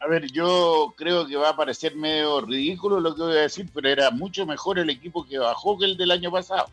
A 0.01 0.09
ver, 0.09 0.27
yo 0.33 0.93
creo 0.97 1.25
que 1.25 1.37
va 1.37 1.51
a 1.51 1.57
parecer 1.57 1.95
medio 1.95 2.41
ridículo 2.41 2.99
lo 2.99 3.15
que 3.15 3.23
voy 3.23 3.37
a 3.37 3.43
decir, 3.43 3.71
pero 3.73 3.89
era 3.89 4.11
mucho 4.11 4.45
mejor 4.45 4.81
el 4.81 4.91
equipo 4.91 5.25
que 5.25 5.39
bajó 5.39 5.79
que 5.79 5.85
el 5.85 5.97
del 5.97 6.11
año 6.11 6.33
pasado. 6.33 6.67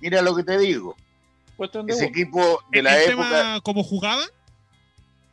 Mira 0.00 0.22
lo 0.22 0.36
que 0.36 0.44
te 0.44 0.56
digo. 0.56 0.94
Ese 1.88 2.04
equipo 2.04 2.62
de 2.70 2.78
¿El 2.78 2.84
la 2.84 3.02
época. 3.02 3.28
tema 3.28 3.60
como 3.62 3.82
jugaba? 3.82 4.22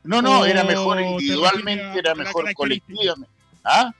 No, 0.03 0.19
no, 0.19 0.45
era 0.45 0.63
mejor 0.63 0.97
te 0.97 1.03
individualmente, 1.03 1.99
era 1.99 2.15
mejor 2.15 2.51
colectivamente. 2.55 3.40
¿Ah? 3.63 3.91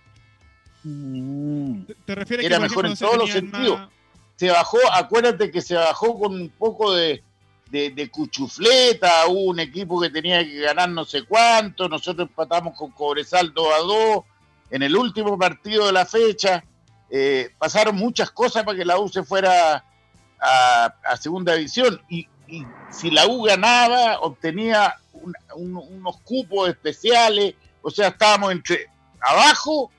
¿Te, 0.84 1.96
te 2.06 2.16
refieres 2.16 2.46
Era 2.46 2.58
que, 2.58 2.62
mejor 2.64 2.86
en 2.88 2.98
todos 2.98 3.18
los 3.18 3.30
sentidos. 3.32 3.80
más- 3.80 3.90
Se 4.36 4.50
bajó, 4.50 4.78
acuérdate 4.94 5.52
que 5.52 5.62
se 5.62 5.76
bajó 5.76 6.20
con 6.20 6.34
un 6.34 6.50
poco 6.50 6.94
de, 6.94 7.24
de, 7.70 7.92
de 7.92 8.10
cuchufleta, 8.10 9.28
hubo 9.28 9.44
un 9.52 9.60
equipo 9.60 10.02
que 10.02 10.10
tenía 10.10 10.44
que 10.44 10.60
ganar 10.62 10.90
no 10.90 11.06
sé 11.06 11.24
cuánto, 11.24 11.88
nosotros 11.88 12.28
empatamos 12.28 12.76
con 12.76 12.92
Cobresal 12.92 13.54
2 13.54 13.68
a 13.74 13.78
2, 13.80 14.24
en 14.72 14.82
el 14.84 14.96
último 14.96 15.38
partido 15.38 15.86
de 15.86 15.92
la 15.92 16.06
fecha, 16.06 16.64
eh, 17.12 17.50
pasaron 17.60 17.96
muchas 17.96 18.32
cosas 18.32 18.64
para 18.64 18.78
que 18.78 18.86
la 18.86 18.98
U 18.98 19.08
se 19.10 19.22
fuera 19.24 19.84
a, 20.40 20.86
a 21.04 21.18
segunda 21.18 21.54
división, 21.54 22.02
y, 22.10 22.28
y 22.48 22.66
si 22.90 23.12
la 23.12 23.28
U 23.28 23.44
ganaba, 23.44 24.20
obtenía 24.22 24.96
un- 25.14 25.36
un- 25.56 25.76
unos 25.98 26.18
cupos 26.22 26.68
especiales, 26.70 27.54
o 27.84 27.92
sea, 27.92 28.08
estábamos 28.08 28.52
entre 28.54 28.88
abajo 29.22 29.92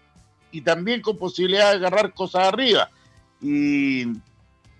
y 0.50 0.61
también 0.61 1.00
con 1.00 1.16
posibilidad 1.16 1.70
de 1.70 1.76
agarrar 1.76 2.12
cosas 2.12 2.48
arriba. 2.48 2.90
Y 3.40 4.02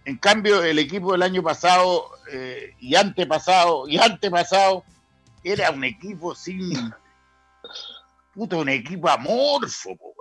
en 0.05 0.19
cambio, 0.21 0.63
el 0.63 0.79
equipo 0.79 1.13
del 1.13 1.23
año 1.23 1.43
pasado 1.43 2.11
eh, 2.31 2.75
y 2.79 2.95
antepasado 2.95 3.89
y 3.89 3.99
antepasado 3.99 4.85
era 5.45 5.71
un 5.71 5.85
equipo 5.85 6.35
sin. 6.35 6.93
Puta, 8.35 8.57
un 8.57 8.69
equipo 8.69 9.09
amorfo, 9.09 9.97
po. 9.97 10.13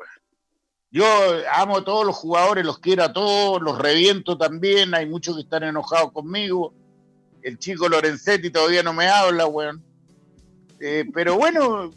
Yo 0.94 1.06
amo 1.54 1.78
a 1.78 1.86
todos 1.86 2.06
los 2.06 2.18
jugadores, 2.18 2.66
los 2.66 2.80
quiero 2.80 3.06
a 3.06 3.14
todos, 3.14 3.62
los 3.62 3.78
reviento 3.78 4.38
también. 4.38 4.94
Hay 4.94 5.06
muchos 5.06 5.36
que 5.36 5.44
están 5.44 5.64
enojados 5.64 6.12
conmigo. 6.12 6.74
El 7.42 7.58
chico 7.58 7.88
Lorenzetti 7.88 8.50
todavía 8.50 8.84
no 8.84 8.92
me 8.92 9.08
habla, 9.08 9.48
weón. 9.48 9.82
Eh, 10.82 11.06
pero 11.14 11.38
bueno, 11.38 11.92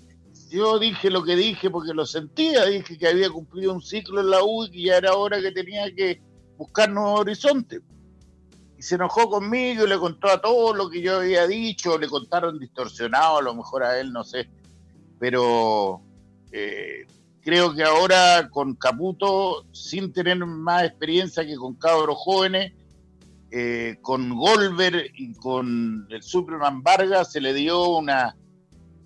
yo 0.55 0.79
dije 0.79 1.11
lo 1.11 1.25
que 1.25 1.37
dije 1.37 1.71
porque 1.71 1.93
lo 1.93 2.07
sentía. 2.07 2.65
Dije 2.67 2.97
que 2.97 3.09
había 3.09 3.31
cumplido 3.31 3.73
un 3.73 3.83
ciclo 3.83 4.21
en 4.21 4.31
la 4.31 4.43
U 4.43 4.65
y 4.65 4.71
que 4.71 4.83
ya 4.83 4.97
era 4.99 5.15
hora 5.15 5.41
que 5.41 5.53
tenía 5.53 5.93
que 5.95 6.21
buscar 6.57 6.91
nuevos 6.91 7.21
horizontes. 7.21 7.83
Y 8.79 8.83
se 8.83 8.95
enojó 8.95 9.29
conmigo 9.29 9.85
y 9.85 9.89
le 9.89 9.99
contó 9.99 10.29
a 10.29 10.41
todo 10.41 10.75
lo 10.75 10.89
que 10.89 11.01
yo 11.01 11.17
había 11.17 11.47
dicho, 11.47 11.99
le 11.99 12.09
contaron 12.09 12.59
distorsionado, 12.59 13.39
a 13.39 13.43
lo 13.43 13.55
mejor 13.55 13.83
a 13.85 13.99
él, 13.99 14.13
no 14.13 14.23
sé. 14.25 14.49
Pero 15.19 16.03
eh, 16.53 17.07
creo 17.41 17.75
que 17.75 17.83
ahora 17.83 18.49
con 18.51 18.75
Caputo, 18.75 19.67
sin 19.73 20.13
tener 20.13 20.39
más 20.45 20.85
experiencia 20.85 21.47
que 21.47 21.57
con 21.57 21.75
cabros 21.75 22.17
jóvenes, 22.19 22.73
eh, 23.51 23.99
con 24.03 24.35
Golver 24.37 25.11
y 25.17 25.33
con 25.35 26.07
el 26.11 26.23
Superman 26.23 26.83
Vargas 26.83 27.31
se 27.31 27.41
le 27.41 27.55
dio 27.55 27.89
una, 27.89 28.37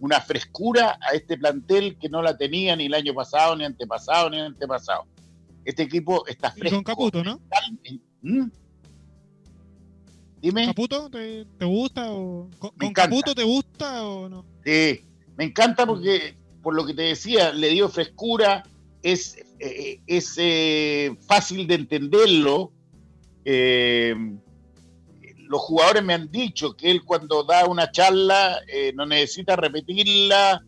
una 0.00 0.20
frescura 0.20 0.98
a 1.00 1.14
este 1.14 1.36
plantel 1.36 1.98
que 1.98 2.08
no 2.08 2.22
la 2.22 2.36
tenía 2.36 2.76
ni 2.76 2.86
el 2.86 2.94
año 2.94 3.14
pasado, 3.14 3.56
ni 3.56 3.64
antepasado, 3.64 4.30
ni 4.30 4.38
antepasado. 4.38 5.06
Este 5.64 5.82
equipo 5.82 6.26
está 6.26 6.50
fresco. 6.52 6.76
con 6.76 6.84
Caputo, 6.84 7.24
¿no? 7.24 7.40
¿Mm? 8.22 8.46
Dime. 10.40 10.66
¿Caputo 10.66 11.10
te, 11.10 11.44
te 11.58 11.64
gusta? 11.64 12.12
O, 12.12 12.48
¿Con, 12.58 12.70
con. 12.70 12.92
Caputo 12.92 13.34
te 13.34 13.42
gusta 13.42 14.06
o 14.06 14.28
no? 14.28 14.44
Sí, 14.64 15.04
me 15.36 15.44
encanta 15.44 15.84
porque, 15.86 16.34
por 16.62 16.74
lo 16.74 16.86
que 16.86 16.94
te 16.94 17.02
decía, 17.02 17.52
le 17.52 17.70
dio 17.70 17.88
frescura, 17.88 18.62
es, 19.02 19.36
eh, 19.58 20.00
es 20.06 20.34
eh, 20.38 21.16
fácil 21.26 21.66
de 21.66 21.74
entenderlo. 21.74 22.72
Eh, 23.44 24.14
los 25.48 25.60
jugadores 25.62 26.04
me 26.04 26.14
han 26.14 26.30
dicho 26.30 26.76
que 26.76 26.90
él 26.90 27.02
cuando 27.04 27.42
da 27.42 27.66
una 27.66 27.90
charla 27.90 28.60
eh, 28.66 28.92
no 28.94 29.06
necesita 29.06 29.56
repetirla 29.56 30.62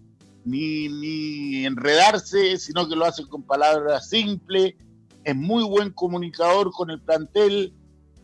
ni, 0.45 1.67
enredarse, 1.67 2.57
sino 2.59 2.89
que 2.89 2.97
lo 2.97 3.05
hace 3.05 3.27
con 3.27 3.43
palabras 3.43 4.09
simples. 4.09 4.75
Es 5.23 5.37
muy 5.37 5.65
buen 5.65 5.91
comunicador 5.91 6.73
con 6.73 6.91
el 6.91 7.01
plantel. 7.01 7.75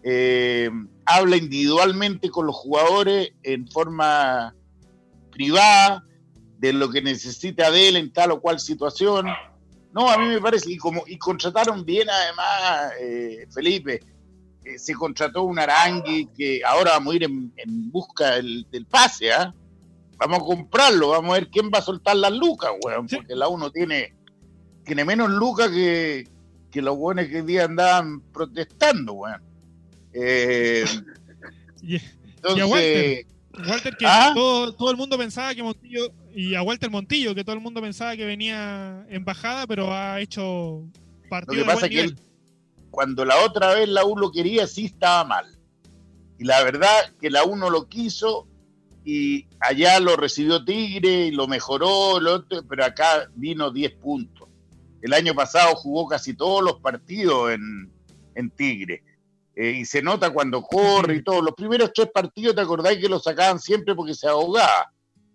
Eh, 0.02 0.70
habla 1.04 1.36
individualmente 1.36 2.30
con 2.30 2.46
los 2.46 2.56
jugadores 2.56 3.32
en 3.42 3.68
forma 3.68 4.54
privada 5.30 6.04
de 6.58 6.72
lo 6.72 6.88
que 6.90 7.02
necesita 7.02 7.70
de 7.70 7.88
él 7.88 7.96
en 7.96 8.12
tal 8.12 8.30
o 8.30 8.40
cual 8.40 8.60
situación. 8.60 9.26
No, 9.92 10.10
a 10.10 10.16
mí 10.16 10.26
me 10.26 10.40
parece, 10.40 10.70
y 10.70 10.76
como 10.78 11.04
y 11.06 11.18
contrataron 11.18 11.84
bien 11.84 12.08
además, 12.08 12.92
eh, 13.00 13.46
Felipe, 13.52 14.00
eh, 14.66 14.78
se 14.78 14.94
contrató 14.94 15.44
un 15.44 15.58
Arangui 15.58 16.26
que 16.36 16.60
ahora 16.64 16.92
vamos 16.92 17.12
a 17.12 17.16
ir 17.16 17.24
en, 17.24 17.52
en 17.56 17.90
busca 17.90 18.32
del, 18.36 18.66
del 18.70 18.86
pase, 18.86 19.32
¿ah? 19.32 19.54
Vamos 20.18 20.38
a 20.40 20.44
comprarlo, 20.44 21.10
vamos 21.10 21.30
a 21.30 21.34
ver 21.40 21.48
quién 21.48 21.70
va 21.72 21.78
a 21.78 21.82
soltar 21.82 22.16
las 22.16 22.32
lucas, 22.32 22.70
weón, 22.84 23.08
Sí. 23.08 23.16
porque 23.16 23.34
la 23.34 23.48
uno 23.48 23.70
tiene, 23.70 24.14
tiene 24.84 25.04
menos 25.04 25.30
lucas 25.30 25.68
que, 25.70 26.26
que 26.70 26.80
los 26.82 26.96
buenos 26.96 27.26
que 27.26 27.40
hoy 27.40 27.46
día 27.46 27.64
andaban 27.64 28.20
protestando, 28.32 29.12
weón. 29.12 29.42
Eh, 30.12 30.84
Y, 31.82 31.96
entonces, 32.36 32.64
Walter. 32.64 33.26
Walter, 33.68 33.96
que 33.96 34.06
¿Ah? 34.06 34.32
todo, 34.34 34.74
todo 34.74 34.90
el 34.90 34.96
mundo 34.96 35.16
pensaba 35.16 35.54
que 35.54 35.62
Montillo, 35.62 36.10
y 36.34 36.54
a 36.54 36.62
Walter 36.62 36.90
Montillo, 36.90 37.34
que 37.34 37.44
todo 37.44 37.54
el 37.54 37.60
mundo 37.62 37.80
pensaba 37.80 38.16
que 38.16 38.24
venía 38.24 39.06
en 39.08 39.24
bajada, 39.24 39.66
pero 39.66 39.92
ha 39.94 40.20
hecho 40.20 40.82
lo 40.82 41.28
partido 41.28 41.64
que 41.64 41.70
de 41.70 41.74
buen 41.74 41.76
es 41.76 41.82
que 41.82 41.88
nivel. 41.90 42.10
él, 42.10 42.18
cuando 42.96 43.26
la 43.26 43.44
otra 43.44 43.74
vez 43.74 43.90
la 43.90 44.06
U 44.06 44.16
lo 44.16 44.32
quería, 44.32 44.66
sí 44.66 44.86
estaba 44.86 45.22
mal. 45.22 45.58
Y 46.38 46.44
la 46.44 46.64
verdad 46.64 47.12
que 47.20 47.28
la 47.28 47.44
U 47.44 47.54
no 47.54 47.68
lo 47.68 47.90
quiso 47.90 48.48
y 49.04 49.46
allá 49.60 50.00
lo 50.00 50.16
recibió 50.16 50.64
Tigre 50.64 51.26
y 51.26 51.30
lo 51.30 51.46
mejoró, 51.46 52.18
pero 52.66 52.84
acá 52.86 53.28
vino 53.34 53.70
10 53.70 53.96
puntos. 53.96 54.48
El 55.02 55.12
año 55.12 55.34
pasado 55.34 55.76
jugó 55.76 56.08
casi 56.08 56.32
todos 56.32 56.64
los 56.64 56.80
partidos 56.80 57.50
en, 57.50 57.92
en 58.34 58.48
Tigre. 58.48 59.04
Eh, 59.54 59.72
y 59.72 59.84
se 59.84 60.00
nota 60.00 60.30
cuando 60.30 60.62
corre 60.62 61.16
y 61.16 61.22
todo. 61.22 61.42
Los 61.42 61.54
primeros 61.54 61.92
tres 61.92 62.08
partidos, 62.10 62.54
¿te 62.54 62.62
acordáis 62.62 62.98
que 62.98 63.10
lo 63.10 63.18
sacaban 63.18 63.60
siempre 63.60 63.94
porque 63.94 64.14
se 64.14 64.26
ahogaba? 64.26 64.90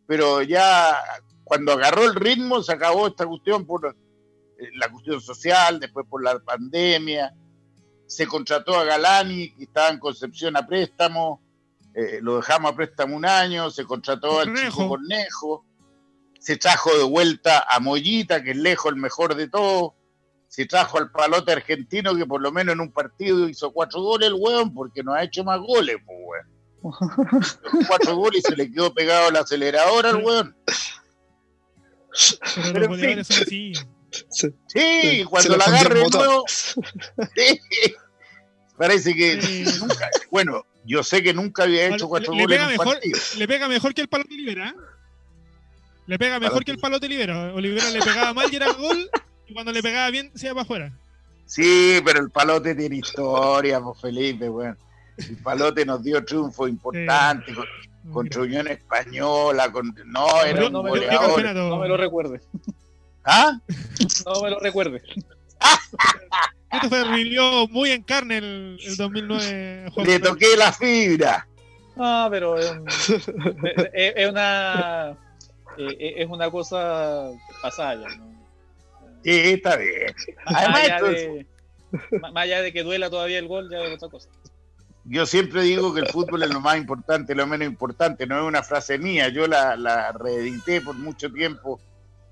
Pero 0.08 0.42
ya 0.42 0.98
cuando 1.44 1.74
agarró 1.74 2.06
el 2.06 2.16
ritmo, 2.16 2.64
se 2.64 2.74
acabó 2.74 3.06
esta 3.06 3.28
cuestión 3.28 3.68
por 3.68 3.86
eh, 3.86 4.70
la 4.78 4.90
cuestión 4.92 5.22
social, 5.22 5.80
después 5.80 6.08
por 6.10 6.24
la 6.24 6.40
pandemia. 6.40 7.36
Se 8.12 8.28
contrató 8.28 8.76
a 8.78 8.84
Galani, 8.84 9.52
que 9.56 9.64
estaba 9.64 9.90
en 9.90 10.00
Concepción 10.00 10.58
a 10.58 10.68
préstamo. 10.68 11.42
eh, 11.96 12.20
lo 12.22 12.38
dejamos 12.38 12.72
a 12.72 12.76
préstamo 12.76 13.16
un 13.16 13.26
año. 13.26 13.70
Se 13.72 13.86
contrató 13.86 14.40
al 14.40 14.48
Cornejo. 14.48 14.70
chico 14.72 14.88
Cornejo. 14.90 15.66
Se 16.40 16.58
trajo 16.58 16.96
de 16.98 17.04
vuelta 17.04 17.66
a 17.70 17.80
Mollita, 17.80 18.44
que 18.44 18.52
es 18.52 18.58
lejos 18.58 18.92
el 18.92 18.98
mejor 19.00 19.36
de 19.36 19.48
todos 19.48 19.94
se 20.48 20.66
trajo 20.66 20.98
al 20.98 21.10
palote 21.12 21.54
argentino 21.54 22.14
que 22.14 22.26
por 22.26 22.42
lo 22.42 22.52
menos 22.52 22.74
en 22.74 22.82
un 22.82 22.92
partido 22.92 23.48
hizo 23.48 23.72
cuatro 23.72 24.02
goles 24.02 24.28
el 24.28 24.34
weón 24.38 24.74
porque 24.74 25.02
no 25.02 25.14
ha 25.14 25.24
hecho 25.24 25.46
más 25.46 25.60
goles, 25.62 25.96
pues 26.06 26.18
weón. 26.22 26.52
Cuatro 27.88 28.18
goles 28.18 28.40
y 28.44 28.50
se 28.50 28.56
le 28.58 28.70
quedó 28.70 28.94
pegado 28.94 29.30
el 29.30 29.38
acelerador 29.38 30.06
al 30.08 30.18
weón. 30.18 30.58
Pero 32.74 32.90
pero 32.90 32.96
en. 32.98 33.24
Se- 33.24 34.54
Sí, 34.68 35.24
cuando 35.30 35.56
la 35.56 35.64
el 35.66 35.74
agarre 35.74 36.02
motor. 36.04 36.26
nuevo. 36.26 36.44
sí. 37.36 37.60
Parece 38.82 39.14
que 39.14 39.40
Sí. 39.42 39.64
nunca, 39.80 40.10
bueno, 40.32 40.66
yo 40.86 41.04
sé 41.04 41.22
que 41.22 41.36
nunca 41.36 41.64
había 41.64 41.86
hecho 41.86 42.06
Le- 42.06 42.10
cuatro 42.10 42.34
le 42.34 42.42
goles 42.42 42.58
pega 42.58 42.64
en 42.64 42.72
un 42.72 42.78
mejor- 42.78 42.94
partido. 42.96 43.20
Le 43.38 43.48
pega 43.48 43.68
mejor 43.68 43.94
que 43.94 44.02
el 44.02 44.08
palote 44.08 44.34
Olivera. 44.34 44.70
¿eh? 44.70 44.74
Le 46.08 46.18
pega 46.18 46.40
mejor 46.40 46.66
que 46.66 46.72
el 46.72 46.80
palote 46.80 47.06
Olivera. 47.06 47.54
Olivera 47.54 47.90
le 47.92 48.00
pegaba 48.00 48.34
mal 48.34 48.52
y 48.52 48.56
era 48.56 48.72
gol. 48.74 49.08
Y 49.48 49.54
cuando 49.54 49.72
le 49.72 49.84
pegaba 49.84 50.10
bien, 50.10 50.32
se 50.34 50.48
iba 50.48 50.56
para 50.56 50.64
afuera. 50.64 50.94
Sí, 51.46 52.00
pero 52.04 52.22
el 52.22 52.32
palote 52.32 52.74
tiene 52.74 52.98
historia, 52.98 53.80
pues 53.82 54.02
Felipe, 54.02 54.50
weón. 54.50 54.76
El 55.18 55.38
palote 55.38 55.86
nos 55.86 56.02
dio 56.04 56.24
triunfo 56.26 56.68
importante 56.68 57.54
con- 57.54 57.68
contra 58.12 58.42
Unión 58.42 58.68
Española, 58.68 59.72
con, 59.72 59.94
no, 60.08 60.42
era 60.44 60.58
Dio- 60.60 60.68
un 60.68 60.74
no 60.74 60.82
me-. 60.84 61.06
No 61.54 61.78
me 61.78 61.88
lo 61.88 61.98
recuerde. 61.98 62.42
¿Ah? 63.24 63.60
No 64.26 64.42
me 64.42 64.50
lo 64.50 64.60
recuerde. 64.60 65.04
Esto 66.72 66.90
fue 66.90 67.04
vivió 67.16 67.68
muy 67.68 67.92
en 67.92 68.04
carne 68.04 68.38
el, 68.38 68.80
el 68.86 68.96
2009. 68.96 69.92
Juan 69.94 70.08
Le 70.08 70.20
toqué 70.20 70.56
la 70.58 70.72
fibra. 70.72 71.48
No, 71.96 72.28
pero 72.32 72.58
es, 72.58 72.72
un- 72.72 72.88
es- 73.94 74.14
es 74.16 74.30
una 74.30 75.12
eh, 75.78 76.14
es 76.18 76.30
una 76.30 76.50
cosa 76.50 77.30
pasada 77.62 78.08
¿no? 78.18 78.32
Sí, 79.24 79.32
está 79.32 79.76
bien. 79.76 80.14
Más 80.46 80.56
Además, 80.56 80.80
allá, 80.84 80.96
esto 80.96 81.08
es- 81.12 81.22
de, 81.22 82.20
más 82.22 82.44
allá 82.44 82.62
de 82.62 82.72
que 82.74 82.84
duela 82.84 83.10
todavía 83.10 83.40
el 83.40 83.48
gol, 83.48 83.70
ya 83.70 83.80
es 83.84 83.94
otra 83.96 84.08
cosa. 84.10 84.30
yo 85.04 85.26
siempre 85.26 85.62
digo 85.64 85.94
que 85.94 86.00
el 86.00 86.08
fútbol 86.08 86.44
es 86.44 86.50
lo 86.50 86.62
más 86.62 86.78
importante, 86.78 87.36
lo 87.36 87.46
menos 87.46 87.68
importante. 87.68 88.26
No 88.26 88.40
es 88.40 88.46
una 88.46 88.64
frase 88.64 88.98
mía, 88.98 89.28
yo 89.28 89.46
la, 89.48 89.76
la 89.76 90.14
reedité 90.14 90.80
por 90.82 90.96
mucho 90.96 91.30
tiempo 91.32 91.82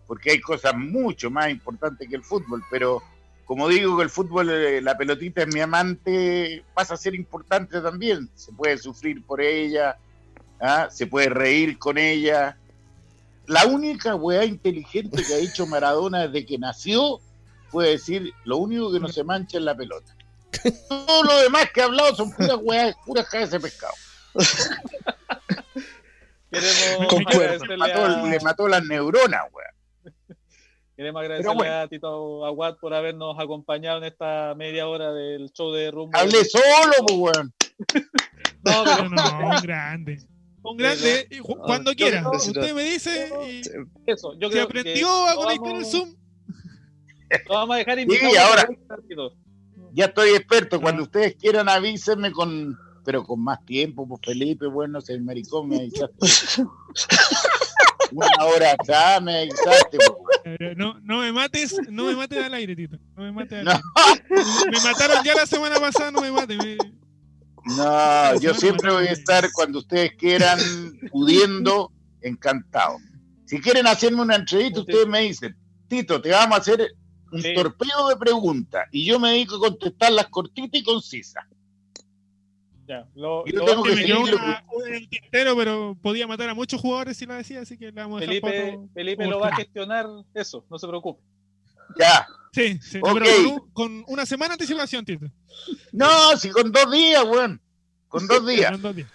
porque 0.07 0.31
hay 0.31 0.39
cosas 0.39 0.73
mucho 0.75 1.29
más 1.29 1.49
importantes 1.49 2.07
que 2.09 2.15
el 2.15 2.23
fútbol. 2.23 2.63
Pero 2.71 3.03
como 3.49 3.67
digo 3.67 3.97
que 3.97 4.03
el 4.03 4.12
fútbol, 4.12 4.51
eh, 4.51 4.79
la 4.79 4.95
pelotita 4.95 5.41
es 5.41 5.47
mi 5.47 5.59
amante, 5.59 6.63
pasa 6.75 6.93
a 6.93 6.97
ser 6.97 7.15
importante 7.15 7.81
también. 7.81 8.29
Se 8.35 8.51
puede 8.51 8.77
sufrir 8.77 9.25
por 9.25 9.41
ella, 9.41 9.97
¿ah? 10.62 10.88
se 10.91 11.07
puede 11.07 11.29
reír 11.29 11.79
con 11.79 11.97
ella. 11.97 12.59
La 13.47 13.65
única 13.65 14.13
weá 14.13 14.45
inteligente 14.45 15.23
que 15.23 15.33
ha 15.33 15.39
hecho 15.39 15.65
Maradona 15.65 16.27
desde 16.27 16.45
que 16.45 16.59
nació 16.59 17.19
fue 17.69 17.89
decir, 17.89 18.31
lo 18.43 18.57
único 18.57 18.91
que 18.91 18.99
no 18.99 19.07
se 19.07 19.23
mancha 19.23 19.57
es 19.57 19.63
la 19.63 19.75
pelota. 19.75 20.15
Todo 20.88 21.23
lo 21.23 21.39
demás 21.39 21.71
que 21.73 21.81
ha 21.81 21.85
hablado 21.85 22.15
son 22.15 22.31
puras 22.31 22.59
weas, 22.62 22.95
puras 23.03 23.27
cabezas 23.29 23.53
de 23.53 23.59
pescado. 23.62 23.93
Queremos. 26.51 27.67
Le 27.67 27.77
mató, 27.77 28.05
a, 28.05 28.27
le 28.27 28.39
mató 28.41 28.67
las 28.67 28.85
neuronas, 28.85 29.41
wea. 29.51 29.68
Queremos 30.99 31.21
agradecerle 31.21 31.55
bueno. 31.55 31.73
a 31.75 31.88
Tito 31.88 32.45
Aguad 32.45 32.75
por 32.75 32.93
habernos 32.93 33.39
acompañado 33.39 33.99
en 33.99 34.03
esta 34.03 34.53
media 34.57 34.85
hora 34.85 35.13
del 35.13 35.49
show 35.53 35.71
de 35.71 35.89
rumbo. 35.91 36.12
Hablé 36.17 36.43
solo, 36.43 36.93
pues, 37.07 37.17
weón. 37.17 37.53
No, 38.65 38.83
pero 38.83 39.09
No, 39.09 39.15
no, 39.39 39.55
un 39.55 39.62
grande. 39.62 40.19
Un 40.62 40.75
grande, 40.75 41.29
cuando 41.65 41.93
quiera. 41.93 42.29
Usted 42.29 42.73
me 42.75 42.83
dice 42.83 43.29
y 43.47 43.62
eso, 44.12 44.38
yo 44.38 44.49
se 44.49 44.55
creo 44.55 44.65
aprendió 44.65 45.07
que 45.07 45.31
a 45.31 45.35
conectar 45.35 45.75
el 45.77 45.85
Zoom. 45.85 46.15
Lo 47.47 47.55
vamos 47.55 47.75
a 47.75 47.77
dejar 47.79 47.99
invitado. 47.99 48.45
ahora- 48.49 48.67
a 48.89 48.97
Tito. 49.07 49.31
Ya 49.93 50.05
estoy 50.05 50.31
experto. 50.31 50.81
Cuando 50.81 51.03
ustedes 51.03 51.35
quieran, 51.38 51.69
avísenme 51.69 52.33
con. 52.33 52.77
Pero 53.05 53.23
con 53.23 53.41
más 53.41 53.63
tiempo, 53.65 54.05
pues 54.05 54.19
Felipe, 54.25 54.67
bueno, 54.67 54.99
se 54.99 55.17
maricón, 55.17 55.69
me. 55.69 55.89
Una 58.11 58.27
hora 58.45 58.71
atrás 58.73 59.21
me. 59.21 59.49
Eh, 60.45 60.73
No, 60.77 60.97
no 61.01 61.19
me 61.19 61.31
mates, 61.33 61.75
no 61.89 62.05
me 62.05 62.15
mates 62.15 62.43
al 62.43 62.53
aire, 62.53 62.75
Tito. 62.75 62.97
No 63.15 63.23
me 63.23 63.31
mates 63.31 63.59
al 63.59 63.65
No. 63.65 63.71
aire. 63.71 64.23
Me 64.71 64.79
mataron 64.81 65.23
ya 65.23 65.35
la 65.35 65.45
semana 65.45 65.75
pasada, 65.79 66.11
no 66.11 66.21
me 66.21 66.31
mates. 66.31 66.57
me- 66.57 66.77
No, 67.75 68.39
yo 68.39 68.53
siempre 68.53 68.91
voy 68.91 69.07
a 69.07 69.11
estar 69.11 69.51
cuando 69.51 69.79
ustedes 69.79 70.13
quieran, 70.17 70.57
pudiendo, 71.11 71.91
encantado. 72.21 72.97
Si 73.45 73.59
quieren 73.59 73.85
hacerme 73.85 74.21
una 74.21 74.35
entrevista, 74.37 74.79
ustedes 74.79 75.07
me 75.07 75.21
dicen, 75.21 75.55
Tito, 75.87 76.21
te 76.21 76.29
vamos 76.31 76.57
a 76.57 76.61
hacer 76.61 76.87
un 77.31 77.41
Sí. 77.41 77.53
torpeo 77.53 78.07
de 78.07 78.15
preguntas 78.15 78.85
y 78.91 79.05
yo 79.05 79.19
me 79.19 79.31
dedico 79.31 79.57
a 79.57 79.59
contestarlas 79.69 80.27
cortitas 80.29 80.79
y 80.79 80.83
concisas. 80.83 81.43
Ya, 82.89 83.08
lo, 83.13 83.45
Yo 83.45 83.60
lo- 83.60 83.65
tengo 83.65 83.83
Que 83.83 83.90
que 83.92 83.96
me 83.98 84.06
quedó 84.06 84.21
una- 84.21 84.65
una 84.73 84.87
en 84.87 84.94
el 84.96 85.10
tintero, 85.10 85.56
pero 85.56 85.96
podía 86.02 86.25
matar 86.25 86.50
a 86.50 86.56
muchos 86.56 86.81
jugadores 86.81 87.17
si 87.17 87.27
lo 87.27 87.35
decía, 87.35 87.62
así 87.62 87.77
que 87.77 87.92
la 87.92 88.02
vamos 88.02 88.17
a 88.17 88.25
dejar 88.25 88.42
Felipe, 88.50 88.71
otro- 88.73 88.90
Felipe 88.96 89.23
otro 89.25 89.37
lo 89.37 89.44
va 89.44 89.50
a 89.50 89.56
gestionar 89.58 90.08
eso, 90.33 90.65
no 90.71 90.79
se 90.79 90.87
preocupe. 90.87 91.21
Ya. 92.00 92.25
Sí, 92.52 92.79
sí, 92.81 92.98
Ok. 93.00 93.19
pero 93.19 93.25
con, 93.29 93.46
un- 93.54 93.69
con 93.73 94.04
una 94.08 94.25
semana 94.25 94.50
de 94.50 94.63
anticipación, 94.63 95.06
Tito. 95.06 95.27
No, 95.92 96.35
si 96.35 96.50
con 96.50 96.71
dos 96.71 96.92
días, 96.92 97.23
weón. 97.25 97.62
Con 98.08 98.25
dos 98.27 98.48
días. 98.48 98.71
Con 98.71 98.81
dos 98.81 98.96
días. 98.96 99.10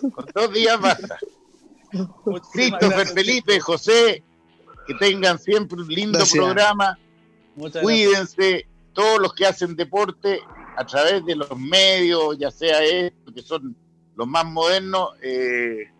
Con 0.00 0.26
dos 0.32 0.52
días 0.54 0.80
basta. 0.80 1.18
Christopher. 2.52 3.08
Felipe, 3.08 3.58
José, 3.58 4.22
que 4.86 4.94
tengan 4.94 5.36
siempre 5.40 5.80
un 5.80 5.88
lindo 5.88 6.18
Gracias. 6.18 6.36
programa. 6.38 6.96
Muchas 7.56 7.82
gracias. 7.82 7.82
Cuídense, 7.82 8.66
todos 8.92 9.18
los 9.20 9.34
que 9.34 9.46
hacen 9.46 9.74
deporte 9.74 10.40
a 10.76 10.86
través 10.86 11.24
de 11.24 11.36
los 11.36 11.56
medios, 11.58 12.38
ya 12.38 12.50
sea 12.50 12.82
estos, 12.82 13.34
que 13.34 13.42
son 13.42 13.76
los 14.16 14.26
más 14.26 14.44
modernos, 14.44 15.10
eh, 15.22 15.90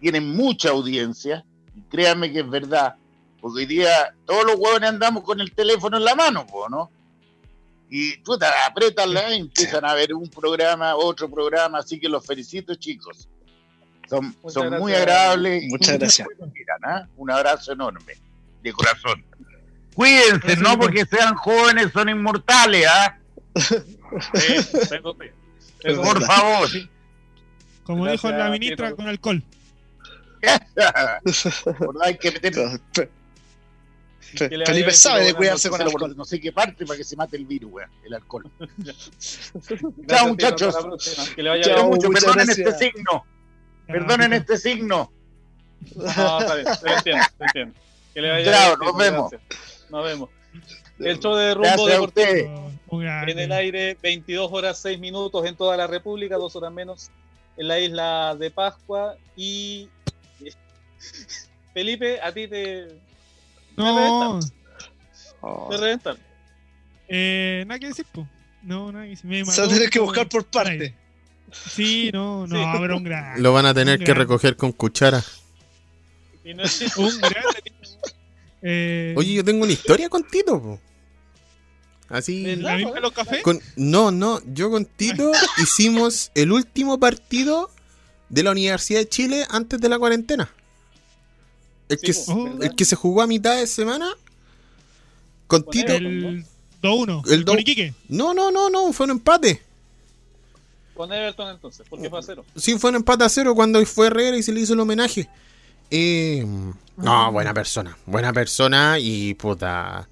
tienen 0.00 0.34
mucha 0.34 0.70
audiencia. 0.70 1.44
Y 1.74 1.82
créanme 1.82 2.32
que 2.32 2.40
es 2.40 2.50
verdad, 2.50 2.96
porque 3.40 3.60
hoy 3.60 3.66
día 3.66 4.14
todos 4.24 4.44
los 4.44 4.56
huevones 4.56 4.88
andamos 4.88 5.22
con 5.24 5.40
el 5.40 5.52
teléfono 5.52 5.96
en 5.96 6.04
la 6.04 6.14
mano, 6.14 6.46
¿no? 6.68 6.90
Y 7.88 8.18
tú 8.18 8.38
te 8.38 8.46
apretas 8.46 9.08
la 9.08 9.34
y 9.34 9.40
empiezan 9.40 9.84
a 9.84 9.94
ver 9.94 10.14
un 10.14 10.28
programa, 10.28 10.94
otro 10.94 11.28
programa, 11.28 11.78
así 11.78 11.98
que 11.98 12.08
los 12.08 12.24
felicito, 12.24 12.74
chicos. 12.76 13.28
Son, 14.08 14.34
son 14.48 14.78
muy 14.78 14.92
agradables. 14.92 15.64
Muchas 15.68 15.98
gracias. 15.98 16.28
miran, 16.38 16.78
¿ah? 16.84 17.08
Un 17.16 17.30
abrazo 17.30 17.72
enorme, 17.72 18.14
de 18.62 18.72
corazón. 18.72 19.24
Cuídense, 19.94 20.56
no 20.56 20.78
porque 20.78 21.04
sean 21.04 21.34
jóvenes, 21.34 21.92
son 21.92 22.08
inmortales, 22.08 22.86
¿ah? 22.88 23.18
Sí, 24.34 24.86
tengo 24.88 25.14
fe. 25.14 25.32
Por 25.82 26.14
verdad. 26.20 26.26
favor. 26.26 26.68
Como 27.84 28.06
dijo 28.06 28.28
Gracias, 28.28 28.44
la 28.46 28.50
ministra, 28.50 28.86
Tito. 28.88 28.96
con 28.96 29.08
alcohol. 29.08 29.42
Hay 32.02 32.16
que 32.18 32.30
meter 32.30 32.54
Fe- 32.90 33.10
Felipe 34.64 34.92
sabe 34.92 35.24
de 35.24 35.34
cuidarse 35.34 35.68
con 35.70 35.80
el 35.80 35.88
alcohol. 35.88 36.16
No 36.16 36.24
sé 36.24 36.40
qué 36.40 36.52
parte 36.52 36.86
para 36.86 36.96
que 36.96 37.02
se 37.04 37.16
mate 37.16 37.36
el 37.36 37.46
virus, 37.46 37.72
weón, 37.72 37.90
el 38.04 38.14
alcohol. 38.14 38.48
Chao, 40.06 40.28
muchachos. 40.28 40.76
Que 41.34 41.42
le 41.42 41.50
vaya 41.50 41.62
Chao. 41.64 41.88
Mucho, 41.88 42.08
perdonen 42.10 42.46
gracias. 42.46 42.58
este 42.68 42.90
signo. 42.92 43.24
Perdonen 43.88 44.32
este 44.34 44.56
signo. 44.56 45.12
No, 45.96 46.40
está 46.40 46.54
bien, 46.54 46.66
te 46.84 46.92
entiendo, 46.92 47.24
te 47.38 47.44
entiendo. 47.44 47.74
Que 48.14 48.20
le 48.20 48.30
vaya 48.30 48.52
Chao, 48.52 48.76
bien, 48.76 48.88
nos 48.88 48.96
vemos. 48.98 49.30
gracias. 49.30 49.90
Nos 49.90 50.04
vemos. 50.04 50.28
El 51.00 51.18
show 51.18 51.34
de 51.34 51.54
rumbo 51.54 51.86
deportivo. 51.88 52.69
En 52.92 53.38
el 53.38 53.52
aire, 53.52 53.96
22 54.02 54.50
horas 54.52 54.78
6 54.80 54.98
minutos 54.98 55.46
en 55.46 55.56
toda 55.56 55.76
la 55.76 55.86
República, 55.86 56.36
dos 56.36 56.56
horas 56.56 56.72
menos 56.72 57.10
en 57.56 57.68
la 57.68 57.78
isla 57.78 58.34
de 58.36 58.50
Pascua. 58.50 59.16
Y 59.36 59.88
Felipe, 61.74 62.20
a 62.20 62.32
ti 62.32 62.48
te, 62.48 62.88
No, 63.76 64.40
Oh. 65.42 65.68
te 65.70 65.76
reventan. 65.78 66.18
eh, 67.08 67.64
nada 67.66 67.78
que 67.78 67.86
decir, 67.86 68.04
po. 68.12 68.28
No, 68.62 68.92
nada 68.92 69.04
que 69.04 69.10
decir. 69.10 69.24
Me 69.30 69.44
Se 69.44 69.50
va 69.52 69.54
a 69.54 69.60
mató 69.62 69.74
tener 69.74 69.90
que 69.90 69.98
buscar 70.00 70.28
por 70.28 70.44
parte. 70.44 70.94
Sí, 71.50 72.10
no, 72.12 72.46
no, 72.46 72.56
Sí. 72.56 72.92
un 72.92 73.04
gran. 73.04 73.42
Lo 73.42 73.52
van 73.52 73.64
a 73.66 73.72
tener 73.74 73.98
que 73.98 74.04
gran- 74.04 74.18
recoger 74.18 74.56
con 74.56 74.72
cuchara. 74.72 75.22
Y 76.44 76.52
no 76.54 76.62
es 76.64 76.80
Un 76.98 77.18
grande. 77.20 77.72
Eh, 78.62 79.14
Oye, 79.16 79.32
yo 79.34 79.44
tengo 79.44 79.64
una 79.64 79.72
historia 79.72 80.08
con 80.10 80.22
Tito, 80.28 80.60
po. 80.60 80.78
Así. 82.10 82.56
¿La 82.56 82.76
misma 82.76 82.92
de 82.92 83.00
los 83.00 83.12
cafés? 83.12 83.42
Con, 83.42 83.60
no, 83.76 84.10
no, 84.10 84.40
yo 84.52 84.70
con 84.70 84.84
Tito 84.84 85.30
hicimos 85.62 86.30
el 86.34 86.50
último 86.52 86.98
partido 86.98 87.70
de 88.28 88.42
la 88.42 88.50
Universidad 88.50 89.00
de 89.00 89.08
Chile 89.08 89.46
antes 89.48 89.80
de 89.80 89.88
la 89.88 89.98
cuarentena. 89.98 90.50
El, 91.88 91.98
Sí, 91.98 92.06
que, 92.06 92.14
Oh. 92.32 92.58
el 92.62 92.74
que 92.76 92.84
se 92.84 92.96
jugó 92.96 93.22
a 93.22 93.26
mitad 93.26 93.56
de 93.56 93.66
semana. 93.66 94.08
Con 95.46 95.64
Tito. 95.64 95.92
El 95.92 96.44
2-1. 96.82 97.22
El 97.30 97.44
con 97.44 97.56
do- 97.56 97.60
Iquique. 97.60 97.94
No, 98.08 98.34
no, 98.34 98.50
no, 98.50 98.70
no, 98.70 98.92
fue 98.92 99.04
un 99.04 99.10
empate. 99.12 99.62
Con 100.94 101.12
Everton 101.12 101.48
entonces, 101.50 101.86
porque 101.88 102.10
fue 102.10 102.18
a 102.18 102.22
cero. 102.22 102.44
Sí, 102.56 102.78
fue 102.78 102.90
un 102.90 102.96
empate 102.96 103.24
a 103.24 103.28
cero 103.28 103.54
cuando 103.54 103.84
fue 103.86 104.08
Herrera 104.08 104.36
y 104.36 104.42
se 104.42 104.52
le 104.52 104.60
hizo 104.60 104.74
el 104.74 104.80
homenaje. 104.80 105.28
Eh, 105.90 106.44
no, 106.96 107.32
buena 107.32 107.54
persona. 107.54 107.96
Buena 108.06 108.32
persona 108.32 108.98
y 109.00 109.34
puta. 109.34 110.08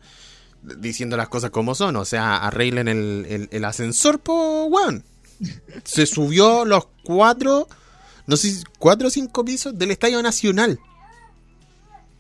Diciendo 0.78 1.16
las 1.16 1.28
cosas 1.28 1.50
como 1.50 1.74
son. 1.74 1.96
O 1.96 2.04
sea, 2.04 2.36
arreglen 2.38 2.88
el, 2.88 3.26
el- 3.28 3.48
el 3.50 3.64
ascensor, 3.64 4.18
po, 4.20 4.64
weón. 4.64 5.04
Se 5.84 6.04
subió 6.06 6.64
los 6.64 6.88
cuatro. 7.04 7.68
No 8.26 8.36
sé 8.36 8.50
si 8.50 8.64
cuatro 8.78 9.08
o 9.08 9.10
cinco 9.10 9.44
pisos 9.44 9.78
del 9.78 9.90
Estadio 9.90 10.22
Nacional. 10.22 10.78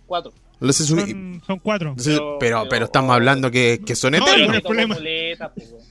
Cuatro. 0.06 0.32
Son, 0.72 1.42
son 1.46 1.58
cuatro. 1.60 1.94
se- 1.98 2.10
pero, 2.12 2.38
pero- 2.40 2.66
pero, 2.68 2.84
estamos 2.86 3.14
hablando 3.14 3.50
que, 3.50 3.80
que 3.84 3.94
son 3.94 4.12
No, 4.12 4.18
eternos. 4.26 4.60
con. 4.62 4.76
Boleta, 4.88 5.52
pues, 5.54 5.70
weón. 5.70 5.84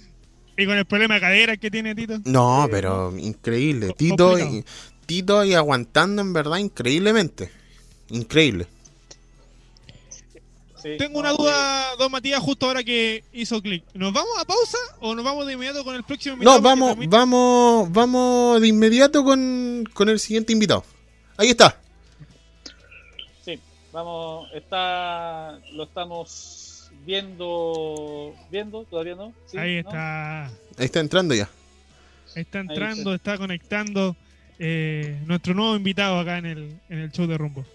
Y 0.60 0.66
con 0.66 0.76
el 0.78 0.86
problema 0.86 1.14
de 1.16 1.22
cadera 1.22 1.58
que 1.58 1.70
tiene 1.70 1.94
Tito. 1.94 2.18
No, 2.26 2.68
pero 2.72 3.16
increíble. 3.18 3.94
Tito, 3.96 4.40
y- 4.40 4.66
Tito 5.06 5.44
y 5.46 5.54
aguantando 5.54 6.22
en 6.24 6.34
verdad 6.34 6.58
increíblemente. 6.58 7.52
Increíble. 8.10 8.68
Sí, 10.82 10.96
Tengo 10.98 11.20
una 11.20 11.32
duda, 11.32 11.96
don 11.98 12.12
Matías, 12.12 12.40
justo 12.40 12.68
ahora 12.68 12.84
que 12.84 13.24
hizo 13.34 13.62
clic. 13.62 13.84
¿Nos 13.94 14.14
vamos 14.14 14.32
a 14.40 14.46
pausa 14.46 14.78
o 15.00 15.16
nos 15.16 15.26
vamos 15.26 15.46
de 15.48 15.54
inmediato 15.54 15.84
con 15.84 15.96
el 15.96 16.04
próximo 16.04 16.34
invitado? 16.34 16.58
No, 16.58 16.62
vamos, 16.62 16.90
también- 16.92 17.10
vamos, 17.10 17.92
vamos 17.92 18.62
de 18.62 18.68
inmediato 18.68 19.24
con, 19.24 19.84
con 19.94 20.10
el 20.10 20.20
siguiente 20.20 20.54
invitado. 20.54 20.84
Ahí 21.36 21.50
está. 21.50 21.80
Sí, 23.44 23.60
vamos, 23.92 24.50
está, 24.54 25.60
lo 25.74 25.84
estamos 25.84 26.92
viendo, 27.06 28.36
viendo, 28.52 28.84
todavía 28.84 29.16
no. 29.16 29.34
¿Sí? 29.48 29.58
Ahí 29.58 29.82
¿No? 29.84 29.90
está. 29.90 30.46
Ahí 30.46 30.52
está 30.86 31.00
entrando 31.00 31.34
ya. 31.34 31.50
Está 32.36 32.60
entrando, 32.60 33.16
está 33.16 33.38
conectando 33.38 34.16
eh, 34.60 35.20
nuestro 35.26 35.54
nuevo 35.56 35.76
invitado 35.76 36.20
acá 36.20 36.38
en 36.38 36.46
el, 36.46 36.80
en 36.90 37.00
el 37.00 37.12
show 37.12 37.26
de 37.26 37.38
rumbo. 37.38 37.66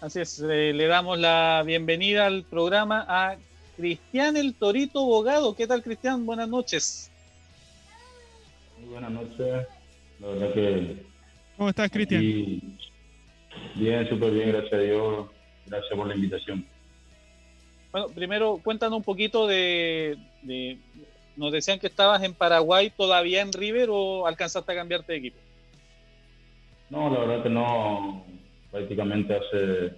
Así 0.00 0.20
es, 0.20 0.38
eh, 0.40 0.72
le 0.74 0.86
damos 0.86 1.18
la 1.18 1.62
bienvenida 1.66 2.26
al 2.26 2.44
programa 2.44 3.04
a 3.08 3.36
Cristian 3.76 4.36
el 4.36 4.54
Torito 4.54 5.04
Bogado. 5.04 5.56
¿Qué 5.56 5.66
tal, 5.66 5.82
Cristian? 5.82 6.24
Buenas 6.24 6.48
noches. 6.48 7.10
Muy 8.78 8.90
buenas 8.90 9.10
noches. 9.10 9.66
La 10.20 10.26
verdad 10.28 10.52
que 10.54 11.02
¿Cómo 11.56 11.68
estás, 11.70 11.90
Cristian? 11.90 12.20
bien, 13.74 14.08
súper 14.08 14.30
bien, 14.32 14.50
gracias 14.52 14.72
a 14.72 14.78
Dios. 14.78 15.26
Gracias 15.66 15.92
por 15.96 16.06
la 16.06 16.14
invitación. 16.14 16.64
Bueno, 17.90 18.08
primero 18.08 18.60
cuéntanos 18.62 18.98
un 18.98 19.02
poquito 19.04 19.46
de, 19.48 20.16
de- 20.42 20.78
Nos 21.36 21.50
decían 21.52 21.80
que 21.80 21.88
estabas 21.88 22.22
en 22.22 22.34
Paraguay 22.34 22.92
todavía 22.96 23.40
en 23.42 23.52
River 23.52 23.88
o 23.90 24.26
alcanzaste 24.28 24.70
a 24.72 24.76
cambiarte 24.76 25.12
de 25.12 25.18
equipo. 25.18 25.38
No, 26.90 27.10
la 27.12 27.18
verdad 27.20 27.42
que 27.42 27.50
no. 27.50 28.24
Prácticamente 28.70 29.34
hace 29.34 29.96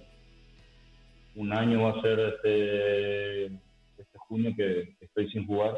un 1.35 1.51
año 1.53 1.83
va 1.83 1.91
a 1.99 2.01
ser 2.01 2.19
este, 2.19 3.45
este 3.45 4.17
junio 4.27 4.53
que 4.55 4.95
estoy 4.99 5.29
sin 5.31 5.45
jugar. 5.45 5.77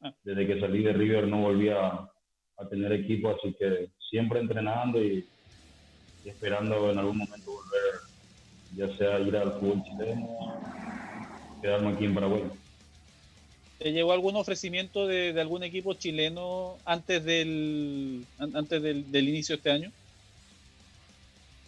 Ah. 0.00 0.12
Desde 0.22 0.46
que 0.46 0.60
salí 0.60 0.82
de 0.82 0.92
River 0.92 1.26
no 1.26 1.42
volví 1.42 1.68
a, 1.68 1.88
a 2.58 2.68
tener 2.70 2.92
equipo, 2.92 3.30
así 3.30 3.54
que 3.58 3.88
siempre 4.10 4.40
entrenando 4.40 5.02
y, 5.02 5.26
y 6.24 6.28
esperando 6.28 6.90
en 6.90 6.98
algún 6.98 7.18
momento 7.18 7.50
volver, 7.52 8.00
ya 8.76 8.96
sea 8.98 9.18
ir 9.20 9.36
al 9.36 9.52
fútbol 9.58 9.82
chileno, 9.84 10.60
quedarme 11.62 11.88
aquí 11.94 12.04
en 12.04 12.14
Paraguay. 12.14 12.42
¿Te 13.78 13.92
llegó 13.92 14.12
algún 14.12 14.36
ofrecimiento 14.36 15.06
de, 15.06 15.32
de 15.32 15.40
algún 15.40 15.62
equipo 15.62 15.94
chileno 15.94 16.76
antes 16.84 17.24
del 17.24 18.24
an- 18.38 18.56
antes 18.56 18.82
del, 18.82 19.10
del 19.12 19.28
inicio 19.28 19.54
de 19.54 19.58
este 19.58 19.70
año? 19.70 19.92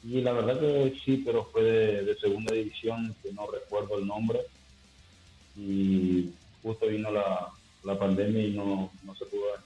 Y 0.04 0.20
la 0.20 0.32
verdad 0.32 0.60
que 0.60 0.94
sí, 1.04 1.22
pero 1.24 1.44
fue 1.44 1.62
de, 1.62 2.04
de 2.04 2.16
segunda 2.18 2.54
división, 2.54 3.14
que 3.22 3.32
no 3.32 3.46
recuerdo 3.50 3.98
el 3.98 4.06
nombre. 4.06 4.40
Y 5.56 6.30
justo 6.62 6.86
vino 6.86 7.10
la, 7.10 7.48
la 7.84 7.98
pandemia 7.98 8.46
y 8.46 8.52
no, 8.52 8.90
no 9.02 9.14
se 9.16 9.24
pudo 9.26 9.50
dar. 9.50 9.60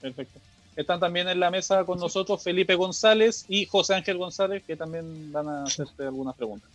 Perfecto. 0.00 0.40
Están 0.76 1.00
también 1.00 1.28
en 1.28 1.40
la 1.40 1.50
mesa 1.50 1.84
con 1.84 1.98
nosotros 1.98 2.42
Felipe 2.42 2.74
González 2.74 3.46
y 3.48 3.64
José 3.66 3.94
Ángel 3.94 4.18
González, 4.18 4.62
que 4.66 4.76
también 4.76 5.32
van 5.32 5.48
a 5.48 5.62
hacerte 5.64 6.02
algunas 6.02 6.34
preguntas. 6.34 6.68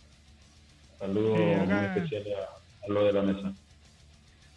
Saludos 0.98 1.38
Eh, 1.38 1.64
muy 1.66 1.84
especiales 1.84 2.34
a, 2.38 2.86
a 2.86 2.88
lo 2.88 3.04
de 3.04 3.12
la 3.12 3.22
mesa. 3.22 3.52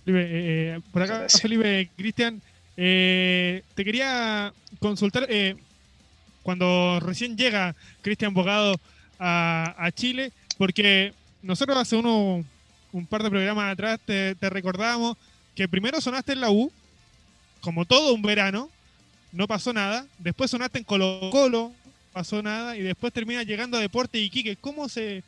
Felipe, 0.05 0.27
eh, 0.29 0.79
por 0.91 1.01
acá. 1.03 1.27
Felipe, 1.29 1.89
Cristian, 1.95 2.41
eh, 2.75 3.63
te 3.75 3.85
quería 3.85 4.53
consultar, 4.79 5.27
eh, 5.29 5.55
cuando 6.43 6.99
recién 6.99 7.37
llega 7.37 7.75
Cristian 8.01 8.33
Bogado 8.33 8.79
a, 9.19 9.89
Chile, 9.95 10.31
porque 10.57 11.13
nosotros 11.41 11.77
hace 11.77 11.95
uno, 11.95 12.43
un 12.91 13.05
par 13.07 13.23
de 13.23 13.29
programas 13.29 13.71
atrás 13.71 13.99
te, 14.05 14.35
recordábamos 14.41 15.17
que 15.55 15.67
primero 15.67 16.01
sonaste 16.01 16.33
en 16.33 16.41
la 16.41 16.51
U, 16.51 16.71
como 17.61 17.85
todo 17.85 18.13
un 18.13 18.21
verano, 18.21 18.69
no 19.31 19.47
pasó 19.47 19.71
nada, 19.71 20.05
después 20.19 20.51
sonaste 20.51 20.79
en 20.79 20.83
Colo 20.83 21.29
Colo, 21.31 21.71
pasó 22.11 22.43
nada, 22.43 22.75
y 22.75 22.81
después 22.81 23.13
terminas 23.13 23.45
llegando 23.45 23.77
a 23.77 23.81
Deporte 23.81 24.19
Iquique. 24.19 24.57
¿Cómo 24.57 24.89
se 24.89 25.23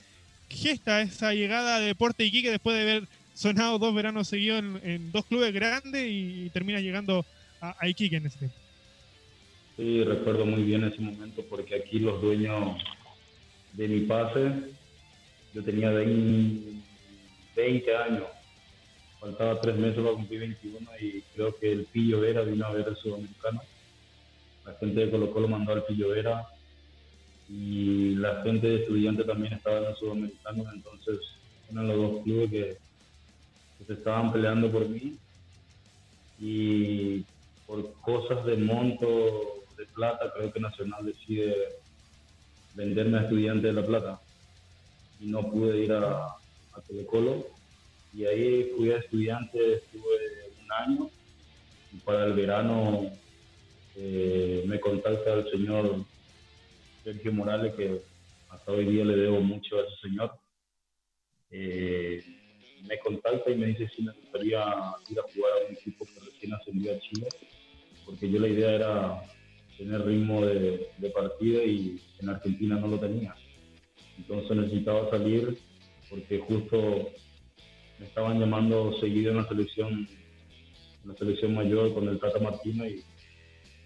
gesta 0.50 1.02
esa 1.02 1.34
llegada 1.34 1.80
de 1.80 1.88
Deporte 1.88 2.26
Iquique 2.26 2.52
después 2.52 2.76
de 2.76 2.84
haber 2.84 3.08
sonado 3.34 3.80
dos 3.80 3.96
veranos 3.96 4.28
seguidos 4.28 4.64
en, 4.84 5.12
dos 5.12 5.26
clubes 5.26 5.54
grandes 5.54 6.06
y, 6.10 6.50
termina 6.54 6.82
llegando 6.82 7.26
a, 7.62 7.76
a 7.80 7.88
Iquique 7.88 8.18
en 8.18 8.26
ese 8.26 8.40
tiempo. 8.40 8.65
Sí, 9.76 10.04
recuerdo 10.06 10.46
muy 10.46 10.64
bien 10.64 10.86
ese 10.86 11.02
momento 11.02 11.44
porque 11.50 11.76
aquí 11.76 12.00
los 12.00 12.22
dueños 12.22 12.78
de 13.74 13.88
mi 13.90 14.02
pase, 14.02 14.72
yo 15.54 15.64
tenía 15.64 15.90
20, 15.90 16.82
20 17.58 17.96
años, 17.98 18.24
faltaba 19.20 19.60
tres 19.60 19.76
meses 19.76 19.98
para 20.02 20.16
cumplir 20.16 20.40
21 20.40 20.90
y 21.02 21.22
creo 21.34 21.56
que 21.58 21.74
el 21.74 21.86
Pillo 21.86 22.22
Vera 22.22 22.44
vino 22.44 22.66
a 22.66 22.72
ver 22.72 22.88
el 22.88 22.96
sudamericano. 22.96 23.62
La 24.66 24.76
gente 24.76 25.06
de 25.06 25.12
Colo 25.12 25.32
Colo 25.32 25.50
mandó 25.50 25.74
al 25.74 25.84
Pillo 25.84 26.10
Vera 26.10 26.48
y 27.50 28.16
la 28.16 28.44
gente 28.44 28.68
de 28.68 28.76
estudiantes 28.78 29.28
también 29.28 29.54
estaba 29.54 29.80
en 29.80 29.86
el 29.86 29.96
sudamericano, 29.98 30.64
entonces 30.74 31.20
eran 31.70 31.88
los 31.90 31.98
dos 31.98 32.24
clubes 32.24 32.50
que 32.50 32.78
se 33.86 33.94
estaban 33.94 34.32
peleando 34.32 34.72
por 34.72 34.88
mí 34.88 35.18
y 36.40 37.26
por 37.68 37.94
cosas 37.96 38.46
de 38.46 38.56
monto 38.56 39.65
plata, 39.86 40.32
creo 40.36 40.52
que 40.52 40.60
Nacional 40.60 41.06
decide 41.06 41.54
venderme 42.74 43.20
a 43.20 43.22
Estudiantes 43.22 43.64
de 43.64 43.82
La 43.82 43.88
Plata. 43.88 44.22
Y 45.20 45.28
no 45.28 45.50
pude 45.50 45.84
ir 45.84 45.94
a, 45.94 46.26
a 46.28 46.82
Colo 46.88 47.06
Colo. 47.06 47.48
Y 48.14 48.26
ahí 48.26 48.72
fui 48.76 48.92
a 48.92 48.98
Estudiantes, 48.98 49.84
estuve 49.84 50.52
un 50.64 50.72
año. 50.72 51.10
Y 51.94 51.98
para 51.98 52.26
el 52.26 52.34
verano 52.34 53.12
eh, 53.98 54.64
me 54.68 54.80
contacta 54.80 55.34
el 55.34 55.50
señor 55.50 56.04
Sergio 57.04 57.32
Morales, 57.32 57.74
que 57.76 58.02
hasta 58.50 58.72
hoy 58.72 58.86
día 58.86 59.06
le 59.06 59.16
debo 59.16 59.40
mucho 59.40 59.78
a 59.78 59.82
ese 59.82 59.96
señor. 60.02 60.32
Eh, 61.52 62.24
me 62.88 63.00
contacta 63.00 63.50
y 63.50 63.56
me 63.56 63.68
dice 63.68 63.90
si 63.96 64.04
me 64.04 64.12
gustaría 64.12 64.60
ir 65.10 65.20
a 65.20 65.24
jugar 65.34 65.52
a 65.54 65.68
un 65.68 65.76
equipo 65.76 66.06
que 66.06 66.20
recién 66.20 66.54
ascendió 66.54 66.94
a 66.94 67.00
Chile, 67.00 67.28
porque 68.06 68.30
yo 68.30 68.40
la 68.40 68.48
idea 68.48 68.72
era 68.72 69.22
tener 69.78 70.06
ritmo 70.06 70.46
de, 70.46 70.90
de 70.98 71.10
partida 71.10 71.64
y 71.64 72.02
en 72.20 72.30
Argentina 72.30 72.76
no 72.78 72.88
lo 72.88 73.00
tenía. 73.00 73.36
Entonces 74.18 74.58
necesitaba 74.58 75.10
salir 75.10 75.58
porque 76.10 76.40
justo 76.40 77.12
me 78.00 78.06
estaban 78.06 78.40
llamando 78.40 78.98
seguido 79.00 79.32
en 79.32 79.38
la 79.38 79.48
selección, 79.48 80.08
en 81.04 81.10
la 81.10 81.16
selección 81.16 81.54
mayor 81.56 81.94
con 81.94 82.08
el 82.08 82.20
Tata 82.20 82.40
Martino 82.40 82.86
y, 82.86 83.04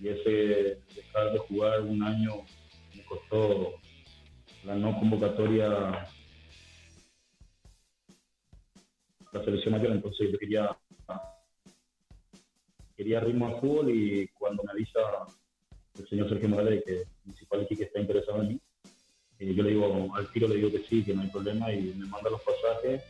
ese 0.01 0.81
dejar 0.95 1.33
de 1.33 1.39
jugar 1.39 1.81
un 1.81 2.01
año 2.01 2.45
me 2.95 3.03
costó 3.03 3.73
la 4.63 4.73
no 4.75 4.97
convocatoria 4.97 5.67
a 5.67 6.09
la 9.33 9.43
selección 9.43 9.73
mayor, 9.73 9.91
entonces 9.91 10.31
yo 10.31 10.39
quería 10.39 10.77
quería 12.95 13.19
ritmo 13.19 13.47
al 13.47 13.59
fútbol 13.59 13.91
y 13.91 14.29
cuando 14.29 14.63
me 14.63 14.71
avisa 14.71 15.01
el 15.99 16.07
señor 16.07 16.29
Sergio 16.29 16.49
Morales 16.49 16.83
que 16.85 17.03
Municipal 17.25 17.67
que 17.67 17.83
está 17.83 17.99
interesado 17.99 18.41
en 18.41 18.47
mí, 18.49 18.59
eh, 19.39 19.53
yo 19.53 19.63
le 19.63 19.69
digo, 19.69 20.15
al 20.15 20.31
tiro 20.31 20.47
le 20.47 20.55
digo 20.55 20.71
que 20.71 20.83
sí, 20.89 21.03
que 21.03 21.13
no 21.13 21.21
hay 21.21 21.29
problema 21.29 21.71
y 21.71 21.93
me 21.95 22.05
manda 22.07 22.29
los 22.29 22.41
pasajes. 22.41 23.01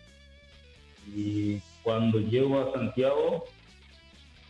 Y 1.16 1.60
cuando 1.82 2.20
llego 2.20 2.60
a 2.60 2.72
Santiago, 2.72 3.46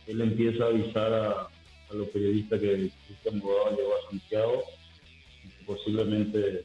él 0.06 0.20
empieza 0.20 0.64
a 0.64 0.68
avisar 0.68 1.12
a, 1.12 1.48
los 1.92 2.08
periodistas 2.10 2.60
que 2.60 2.88
Cristian 3.06 3.40
Bogado 3.40 3.76
llegó 3.76 3.90
a 3.96 4.10
Santiago 4.10 4.62
y 5.42 5.48
que 5.48 5.64
posiblemente 5.64 6.64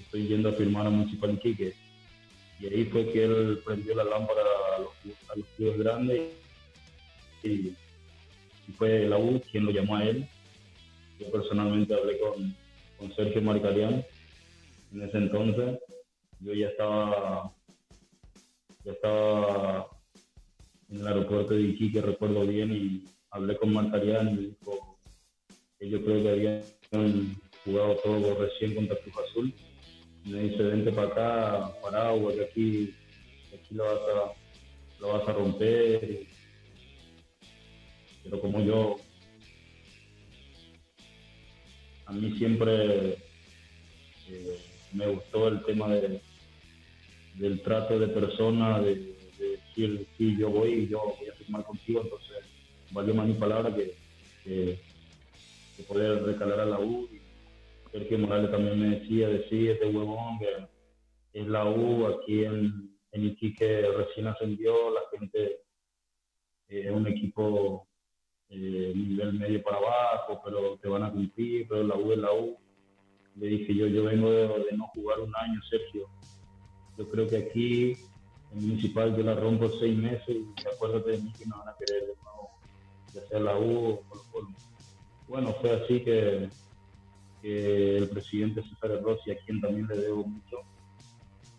estoy 0.00 0.26
yendo 0.28 0.50
a 0.50 0.52
firmar 0.52 0.86
a 0.86 0.90
Municipal 0.90 1.32
Iquique. 1.32 1.72
Y 2.60 2.66
ahí 2.66 2.84
fue 2.86 3.10
que 3.10 3.24
él 3.24 3.62
prendió 3.64 3.94
la 3.94 4.04
lámpara 4.04 4.42
a 4.76 4.80
los, 4.80 4.90
a 5.30 5.36
los 5.36 5.46
clubes 5.56 5.78
grandes 5.78 6.20
y, 7.42 7.48
y 7.48 8.72
fue 8.76 9.08
la 9.08 9.16
U 9.16 9.40
quien 9.50 9.64
lo 9.64 9.70
llamó 9.70 9.96
a 9.96 10.04
él. 10.04 10.28
Yo 11.18 11.30
personalmente 11.32 11.94
hablé 11.94 12.18
con, 12.18 12.54
con 12.98 13.14
Sergio 13.14 13.42
Marcarián 13.42 14.04
en 14.92 15.02
ese 15.02 15.18
entonces. 15.18 15.80
Yo 16.40 16.54
ya 16.54 16.68
estaba, 16.68 17.52
ya 18.84 18.92
estaba 18.92 19.88
en 20.88 21.00
el 21.00 21.06
aeropuerto 21.06 21.54
de 21.54 21.62
Iquique, 21.62 22.00
recuerdo 22.00 22.46
bien, 22.46 22.72
y 22.72 23.04
hablé 23.30 23.56
con 23.56 23.72
Marcarián 23.72 24.28
y 24.28 24.32
me 24.34 24.40
dijo 24.42 24.98
que 25.78 25.90
yo 25.90 26.04
creo 26.04 26.22
que 26.22 26.28
habían 26.30 27.36
jugado 27.64 27.96
todo 27.96 28.34
recién 28.40 28.74
contra 28.74 28.96
Cruz 28.96 29.14
Azul. 29.28 29.54
Me 30.24 30.42
dice, 30.42 30.62
vente 30.62 30.92
para 30.92 31.08
acá, 31.08 31.80
para 31.82 32.08
agua, 32.08 32.32
que 32.32 32.42
aquí, 32.42 32.94
aquí 33.54 33.74
lo, 33.74 33.84
vas 33.84 34.00
a, 34.14 35.00
lo 35.00 35.08
vas 35.12 35.28
a 35.28 35.32
romper. 35.32 36.26
Pero 38.22 38.40
como 38.40 38.60
yo 38.60 38.96
a 42.08 42.12
mí 42.12 42.32
siempre 42.38 43.18
eh, 44.28 44.58
me 44.94 45.06
gustó 45.08 45.48
el 45.48 45.62
tema 45.62 45.88
de, 45.88 46.22
del 47.34 47.62
trato 47.62 47.98
de 47.98 48.08
persona, 48.08 48.80
de, 48.80 48.94
de, 49.38 49.58
decir, 49.66 50.06
sí, 50.16 50.34
yo 50.38 50.48
voy 50.48 50.70
y 50.72 50.88
yo 50.88 51.00
voy 51.00 51.28
a 51.28 51.34
firmar 51.34 51.64
contigo, 51.64 52.00
entonces 52.02 52.38
valió 52.92 53.14
más 53.14 53.26
mi 53.26 53.34
palabra 53.34 53.74
que, 53.74 53.94
que, 54.42 54.80
poder 55.86 56.22
recalar 56.24 56.60
a 56.60 56.66
la 56.66 56.80
U. 56.80 57.08
Sergio 57.92 58.18
Morales 58.18 58.50
también 58.50 58.80
me 58.80 58.98
decía, 58.98 59.28
decía, 59.28 59.72
este 59.72 59.86
huevón 59.86 60.38
es 61.34 61.46
la 61.46 61.66
U, 61.66 62.06
aquí 62.06 62.44
en, 62.44 62.90
en 63.12 63.24
Iquique 63.24 63.82
recién 63.82 64.26
ascendió, 64.26 64.90
la 64.92 65.18
gente 65.18 65.60
eh, 66.68 66.84
es 66.86 66.90
un 66.90 67.06
equipo 67.06 67.87
eh, 68.50 68.92
nivel 68.94 69.34
medio 69.34 69.62
para 69.62 69.76
abajo, 69.76 70.40
pero 70.44 70.78
te 70.78 70.88
van 70.88 71.02
a 71.02 71.12
cumplir, 71.12 71.66
pero 71.68 71.82
la 71.82 71.96
U 71.96 72.12
es 72.12 72.18
la 72.18 72.32
U. 72.32 72.56
Le 73.36 73.46
dije 73.46 73.74
yo, 73.74 73.86
yo 73.86 74.04
vengo 74.04 74.30
de, 74.30 74.48
de, 74.48 74.76
no 74.76 74.86
jugar 74.88 75.20
un 75.20 75.34
año, 75.36 75.60
Sergio. 75.68 76.08
Yo 76.96 77.08
creo 77.08 77.28
que 77.28 77.36
aquí 77.36 77.92
en 78.52 78.68
Municipal 78.68 79.16
yo 79.16 79.22
la 79.22 79.34
rompo 79.34 79.68
seis 79.78 79.96
meses 79.96 80.28
y 80.28 80.68
acuérdate 80.74 81.12
de 81.12 81.18
mí 81.18 81.32
que 81.38 81.44
me 81.46 81.56
van 81.56 81.68
a 81.68 81.76
querer 81.78 82.06
de 82.06 82.14
nuevo, 82.22 82.50
ya 83.12 83.20
sea 83.28 83.40
la 83.40 83.58
U 83.58 84.00
o 84.10 84.22
Colo. 84.32 84.48
Bueno, 85.28 85.52
fue 85.60 85.70
así 85.70 86.00
que, 86.02 86.48
que 87.42 87.98
el 87.98 88.08
presidente 88.08 88.62
César 88.62 89.00
Rossi, 89.02 89.30
a 89.30 89.38
quien 89.44 89.60
también 89.60 89.86
le 89.86 89.98
debo 89.98 90.24
mucho, 90.24 90.56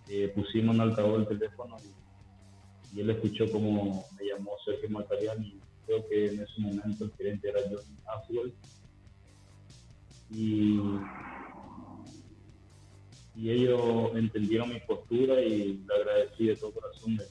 eh, 0.09 0.27
pusimos 0.35 0.75
en 0.75 0.81
altavoz 0.81 1.19
el 1.19 1.27
teléfono 1.27 1.77
y, 1.83 2.97
y, 2.97 3.01
él 3.01 3.11
escuchó 3.11 3.49
como 3.51 4.03
me 4.17 4.25
llamó 4.25 4.53
Sergio 4.65 4.89
Macariani 4.89 5.61
creo 5.89 6.07
que 6.07 6.27
en 6.27 6.41
ese 6.41 6.61
momento 6.61 7.05
el 7.05 7.11
gerente 7.13 7.49
era 7.49 7.61
John 7.69 7.97
Aswell. 8.05 8.53
Y, 10.31 10.79
ellos 13.41 14.11
entendieron 14.15 14.69
mi 14.69 14.79
postura 14.81 15.41
y 15.41 15.81
le 15.87 15.95
agradecí 15.95 16.47
de 16.47 16.55
todo 16.57 16.73
corazón 16.73 17.15
de, 17.17 17.25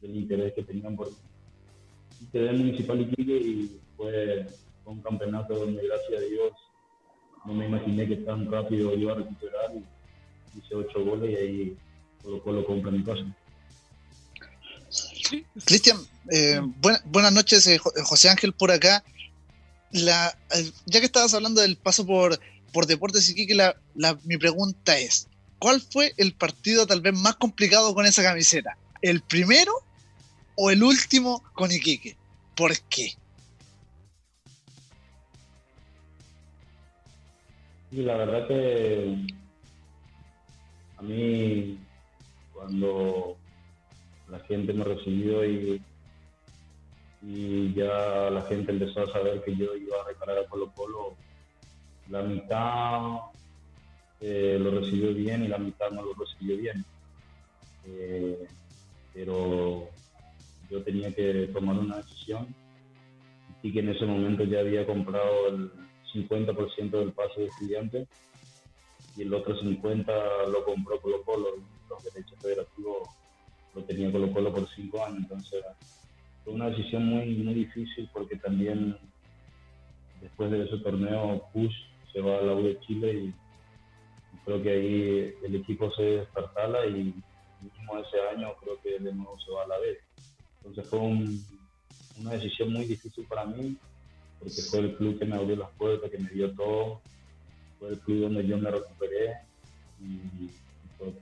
del 0.00 0.16
interés 0.16 0.54
que 0.54 0.64
tenían 0.64 0.96
por 0.96 1.08
mí. 1.08 1.16
Quedé 2.32 2.50
en 2.50 2.58
Municipal 2.58 3.00
Iquique 3.00 3.36
y 3.36 3.80
fue 3.96 4.46
un 4.86 5.02
campeonato 5.02 5.54
donde 5.54 5.86
gracias 5.86 6.20
a 6.20 6.24
Dios 6.24 6.52
no 7.44 7.54
me 7.54 7.68
imaginé 7.68 8.08
que 8.08 8.16
tan 8.16 8.50
rápido 8.50 8.94
iba 8.94 9.12
a 9.12 9.16
recuperar 9.16 9.72
y 9.76 10.58
hice 10.58 10.74
ocho 10.74 11.04
goles 11.04 11.30
y 11.30 11.36
ahí 11.36 11.76
Colo 12.22 12.42
Colo 12.42 12.64
compra 12.64 12.90
mi 12.90 13.04
casa. 13.04 13.24
Cristian, 15.64 15.98
eh, 16.30 16.60
buena, 16.80 17.00
buenas 17.06 17.32
noches, 17.32 17.66
eh, 17.66 17.78
José 17.78 18.28
Ángel 18.28 18.52
por 18.52 18.70
acá. 18.70 19.02
La, 19.90 20.36
ya 20.86 21.00
que 21.00 21.06
estabas 21.06 21.34
hablando 21.34 21.60
del 21.60 21.76
paso 21.76 22.06
por, 22.06 22.40
por 22.72 22.86
Deportes 22.86 23.28
Iquique, 23.28 23.54
la, 23.54 23.76
la, 23.94 24.18
mi 24.24 24.38
pregunta 24.38 24.98
es, 24.98 25.28
¿cuál 25.58 25.80
fue 25.80 26.14
el 26.16 26.34
partido 26.34 26.86
tal 26.86 27.00
vez 27.02 27.12
más 27.18 27.36
complicado 27.36 27.94
con 27.94 28.06
esa 28.06 28.22
camiseta? 28.22 28.78
¿El 29.02 29.20
primero 29.22 29.72
o 30.56 30.70
el 30.70 30.82
último 30.82 31.42
con 31.54 31.70
Iquique? 31.70 32.16
¿Por 32.54 32.78
qué? 32.88 33.14
Y 37.90 37.96
la 37.96 38.16
verdad 38.16 38.48
que 38.48 39.26
a 40.96 41.02
mí 41.02 41.78
cuando 42.54 43.36
la 44.32 44.40
gente 44.40 44.72
me 44.72 44.82
recibió 44.82 45.44
y, 45.44 45.82
y 47.20 47.74
ya 47.74 48.30
la 48.30 48.40
gente 48.48 48.72
empezó 48.72 49.02
a 49.02 49.12
saber 49.12 49.42
que 49.44 49.54
yo 49.54 49.76
iba 49.76 50.00
a 50.00 50.08
recalar 50.08 50.38
a 50.38 50.48
Colo 50.48 50.72
Colo. 50.74 51.14
La 52.08 52.22
mitad 52.22 53.18
eh, 54.22 54.56
lo 54.58 54.80
recibió 54.80 55.12
bien 55.12 55.44
y 55.44 55.48
la 55.48 55.58
mitad 55.58 55.90
no 55.90 56.02
lo 56.02 56.14
recibió 56.14 56.56
bien. 56.56 56.82
Eh, 57.86 58.48
pero 59.12 59.90
yo 60.70 60.82
tenía 60.82 61.14
que 61.14 61.50
tomar 61.52 61.78
una 61.78 61.98
decisión 61.98 62.54
y 63.62 63.70
que 63.70 63.80
en 63.80 63.90
ese 63.90 64.06
momento 64.06 64.44
ya 64.44 64.60
había 64.60 64.86
comprado 64.86 65.48
el 65.48 65.70
50% 66.14 66.90
del 66.90 67.12
pase 67.12 67.42
de 67.42 67.46
estudiante 67.48 68.06
y 69.14 69.22
el 69.22 69.34
otro 69.34 69.54
50% 69.60 70.48
lo 70.50 70.64
compró 70.64 70.98
Colo 71.02 71.22
Colo, 71.22 71.48
los 71.90 72.02
derechos 72.02 72.38
federativos 72.40 73.08
lo 73.74 73.82
tenía 73.84 74.12
Colo 74.12 74.32
Colo 74.32 74.52
por 74.52 74.68
cinco 74.74 75.04
años, 75.04 75.18
entonces 75.18 75.64
fue 76.44 76.54
una 76.54 76.70
decisión 76.70 77.06
muy, 77.06 77.34
muy 77.36 77.54
difícil 77.54 78.08
porque 78.12 78.36
también 78.36 78.96
después 80.20 80.50
de 80.50 80.64
ese 80.64 80.78
torneo 80.78 81.48
Push 81.52 81.74
se 82.12 82.20
va 82.20 82.38
a 82.38 82.42
la 82.42 82.54
U 82.54 82.62
de 82.62 82.78
Chile 82.80 83.14
y 83.14 83.34
creo 84.44 84.62
que 84.62 84.70
ahí 84.70 85.34
el 85.44 85.56
equipo 85.56 85.90
se 85.92 86.02
despertala 86.02 86.86
y 86.86 87.14
mismo 87.60 87.98
ese 87.98 88.20
año 88.34 88.54
creo 88.60 88.80
que 88.82 88.98
de 88.98 89.12
nuevo 89.12 89.38
se 89.40 89.52
va 89.52 89.62
a 89.62 89.68
la 89.68 89.78
B. 89.78 89.98
Entonces 90.58 90.88
fue 90.88 90.98
un, 90.98 91.44
una 92.20 92.32
decisión 92.32 92.72
muy 92.72 92.84
difícil 92.84 93.24
para 93.26 93.44
mí 93.46 93.76
porque 94.38 94.62
fue 94.62 94.80
el 94.80 94.96
club 94.96 95.18
que 95.18 95.24
me 95.24 95.36
abrió 95.36 95.56
las 95.56 95.70
puertas, 95.70 96.10
que 96.10 96.18
me 96.18 96.28
dio 96.30 96.52
todo, 96.54 97.00
fue 97.78 97.90
el 97.90 97.98
club 98.00 98.22
donde 98.22 98.46
yo 98.46 98.58
me 98.58 98.70
recuperé 98.70 99.36
y, 100.00 100.04
y 100.44 100.50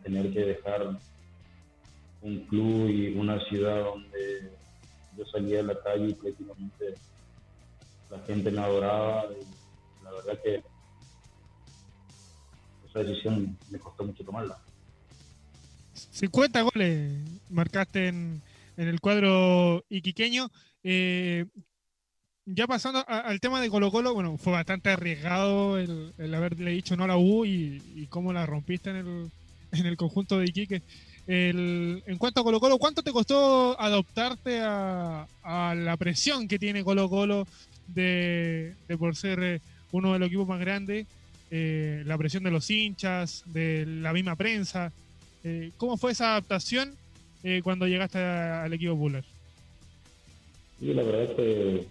tener 0.03 0.33
que 0.33 0.41
dejar 0.41 0.99
un 2.23 2.41
club 2.47 2.89
y 2.89 3.15
una 3.17 3.41
ciudad 3.49 3.85
donde 3.85 4.53
yo 5.17 5.25
salía 5.27 5.59
de 5.59 5.63
la 5.63 5.83
calle 5.83 6.09
y 6.09 6.15
prácticamente 6.15 6.95
la 8.11 8.19
gente 8.21 8.51
me 8.51 8.61
adoraba 8.61 9.25
y 9.33 10.05
la 10.05 10.11
verdad 10.13 10.43
que 10.43 10.63
esa 12.89 12.99
decisión 13.01 13.57
me 13.71 13.79
costó 13.79 14.05
mucho 14.05 14.25
tomarla. 14.25 14.59
50 15.95 16.63
goles 16.63 17.13
marcaste 17.51 18.09
en, 18.09 18.43
en 18.77 18.89
el 18.89 19.01
cuadro 19.01 19.85
iquiqueño. 19.89 20.51
Eh, 20.83 21.47
ya 22.47 22.67
pasando 22.67 23.05
al 23.07 23.39
tema 23.39 23.61
de 23.61 23.71
Colo 23.71 23.91
Colo, 23.91 24.15
bueno, 24.15 24.37
fue 24.37 24.53
bastante 24.53 24.91
arriesgado 24.91 25.79
el, 25.79 26.35
haberle 26.35 26.73
dicho 26.73 26.97
no 26.97 27.05
a 27.05 27.09
la 27.09 27.17
U 27.17 27.45
y, 27.45 28.07
cómo 28.09 28.33
la 28.33 28.47
rompiste 28.47 28.91
en 28.91 28.97
el, 28.97 29.31
en 29.73 29.87
el 29.87 29.97
conjunto 29.97 30.39
de 30.39 30.47
Iquique. 30.47 30.83
El, 31.31 32.03
en 32.07 32.19
cuanto 32.19 32.41
a 32.41 32.43
Colo 32.43 32.59
Colo, 32.59 32.77
¿cuánto 32.79 33.05
te 33.05 33.13
costó 33.13 33.81
adoptarte 33.81 34.59
a, 34.65 35.29
la 35.77 35.97
presión 35.97 36.49
que 36.49 36.59
tiene 36.59 36.83
Colo 36.83 37.09
Colo 37.09 37.47
de, 37.87 38.75
por 38.99 39.15
ser 39.15 39.41
eh, 39.41 39.61
uno 39.93 40.13
de 40.13 40.19
los 40.19 40.27
equipos 40.27 40.49
más 40.49 40.59
grandes? 40.59 41.07
Eh, 41.49 42.03
la 42.05 42.19
presión 42.19 42.43
de 42.43 42.51
los 42.51 42.69
hinchas, 42.69 43.45
de 43.47 43.87
la 43.87 44.13
misma 44.13 44.35
prensa. 44.35 44.93
Eh, 45.45 45.71
¿Cómo 45.77 45.97
fue 45.97 46.11
esa 46.11 46.33
adaptación 46.33 46.97
cuando 47.63 47.87
llegaste 47.87 48.19
al 48.19 48.73
equipo 48.73 48.97
Buller? 48.97 49.25
Sí, 50.81 50.93
la 50.93 51.05
verdad 51.05 51.23
es 51.23 51.31
que 51.37 51.87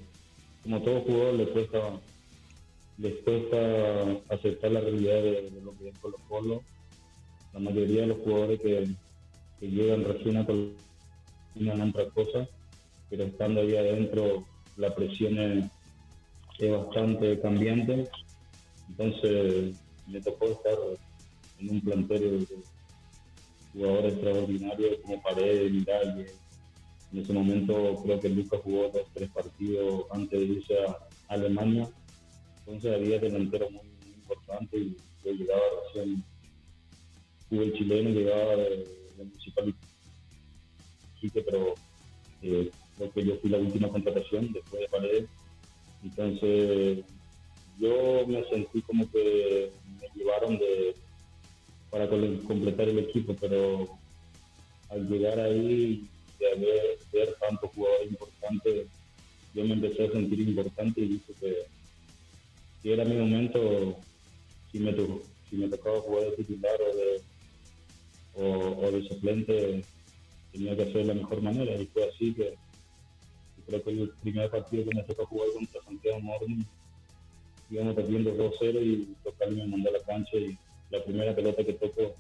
como 0.64 0.82
todo 0.82 1.00
jugador 1.00 1.36
le 1.36 1.48
cuesta, 1.48 1.80
les 2.98 3.16
cuesta 3.24 4.36
aceptar 4.36 4.72
la 4.72 4.82
realidad 4.82 5.24
de, 5.24 5.50
lo 5.64 5.72
que 5.78 5.88
es 5.88 5.98
Colo 6.00 6.18
Colo. 6.28 6.62
La 7.54 7.62
mayoría 7.62 8.02
de 8.02 8.08
los 8.08 8.18
jugadores 8.18 8.60
que, 8.60 8.86
llegan 9.68 10.04
recién 10.04 10.38
a 10.38 10.46
Colo 10.46 10.74
otra 11.90 12.10
cosa, 12.12 12.48
pero 13.10 13.24
estando 13.26 13.62
ahí 13.62 13.76
adentro 13.76 14.46
la 14.78 14.94
presión 14.96 15.38
es, 15.40 15.66
bastante 16.70 17.40
cambiante. 17.40 18.10
Entonces 18.90 19.78
me 20.08 20.22
tocó 20.22 20.48
estar 20.48 20.78
en 21.60 21.70
un 21.70 21.82
plantel 21.82 22.46
de 22.46 22.58
jugadores 23.74 24.14
extraordinarios 24.14 24.98
como 25.04 25.22
Paredes, 25.22 25.72
Miralles, 25.72 26.40
en 27.12 27.20
ese 27.20 27.34
momento 27.34 28.02
creo 28.04 28.20
que 28.20 28.30
Lucas 28.30 28.60
jugó 28.64 28.90
dos, 28.90 29.08
tres 29.14 29.30
partidos 29.32 30.06
antes 30.12 30.40
de 30.40 30.46
irse 30.46 30.74
a 30.86 30.98
Alemania. 31.28 31.90
Entonces 32.60 32.94
había 32.94 33.20
delantero 33.20 33.70
muy, 33.72 33.88
muy 33.88 34.14
importante 34.16 34.78
y 34.78 34.98
yo 35.24 35.32
llegaba 35.32 35.62
recién, 35.86 36.24
jugué 37.50 37.66
el 37.66 37.74
chileno, 37.74 38.10
llegaba 38.10 38.56
de, 38.58 38.99
de 39.20 39.26
Municipal 39.26 39.76
pero 41.34 41.76
eh, 42.42 42.72
que 43.14 43.26
yo 43.26 43.36
fui 43.38 43.50
la 43.50 43.58
última 43.58 43.90
contratación 43.90 44.52
después 44.54 44.82
de 44.82 44.88
Paredes. 44.88 45.30
Entonces 46.04 47.06
yo 47.80 48.28
me 48.28 48.44
sentí 48.50 48.82
como 48.82 49.10
que 49.12 49.72
me 50.00 50.08
llevaron 50.16 50.58
de 50.58 50.96
para 51.90 52.08
completar 52.08 52.88
el 52.88 53.00
equipo, 53.00 53.36
pero 53.40 53.88
al 54.90 55.10
llegar 55.10 55.40
ahí 55.40 56.08
de 56.40 56.98
ver, 57.12 57.34
tantos 57.40 57.72
jugadores 57.72 58.12
importantes, 58.12 58.88
yo 59.56 59.66
me 59.66 59.74
empecé 59.74 60.06
a 60.06 60.12
sentir 60.12 60.40
importante 60.40 61.02
y 61.02 61.08
dije 61.08 61.34
que 61.40 61.66
si 62.82 62.92
era 62.92 63.04
mi 63.06 63.16
momento, 63.16 63.98
si 64.72 64.80
me, 64.80 64.96
si 65.50 65.56
me 65.56 65.68
tocaba 65.68 66.00
jugar 66.02 66.26
de 66.26 66.32
titular 66.38 66.80
o 66.80 66.96
de, 66.96 67.22
o, 68.40 68.92
de 68.92 69.08
suplente, 69.08 69.84
tenía 70.52 70.76
que 70.76 70.84
hacer 70.84 70.98
de 70.98 71.06
la 71.06 71.14
mejor 71.16 71.42
manera. 71.42 71.76
Y 71.76 71.86
fue 71.88 72.10
así 72.10 72.34
que, 72.34 72.58
creo 73.68 73.84
que 73.84 73.90
el 73.92 74.10
primer 74.22 74.50
partido 74.50 74.86
que 74.86 74.96
me 74.96 75.04
tocó 75.04 75.26
jugar 75.26 75.48
contra 75.54 75.82
Santiago 75.84 76.20
Morning, 76.22 76.64
íbamos 77.70 77.96
perdiendo 77.96 78.36
2-0 78.36 78.82
y 78.84 79.16
tocarme 79.24 79.58
me 79.58 79.68
mandó 79.68 79.92
la 79.92 80.00
cancha 80.00 80.38
y 80.38 80.58
la 80.90 81.04
primera 81.04 81.36
pelota 81.36 81.64
que 81.64 81.74
tocó 81.74 82.16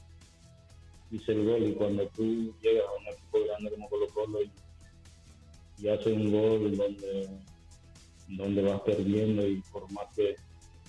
hice 1.12 1.32
el 1.32 1.46
gol 1.46 1.64
y 1.64 1.74
cuando 1.74 2.08
tú 2.10 2.54
llegas 2.62 2.84
a 2.88 3.00
un 3.00 3.08
equipo 3.08 3.44
grande 3.46 3.72
como 3.72 3.90
Colo 3.90 4.08
Colo 4.14 4.44
y, 4.44 4.52
y 5.80 5.88
haces 5.88 6.14
un 6.14 6.32
gol 6.32 6.78
donde, 6.78 7.30
donde 8.28 8.62
vas 8.62 8.82
perdiendo 8.82 9.48
y 9.48 9.62
por 9.72 9.92
más 9.92 10.06
que 10.16 10.36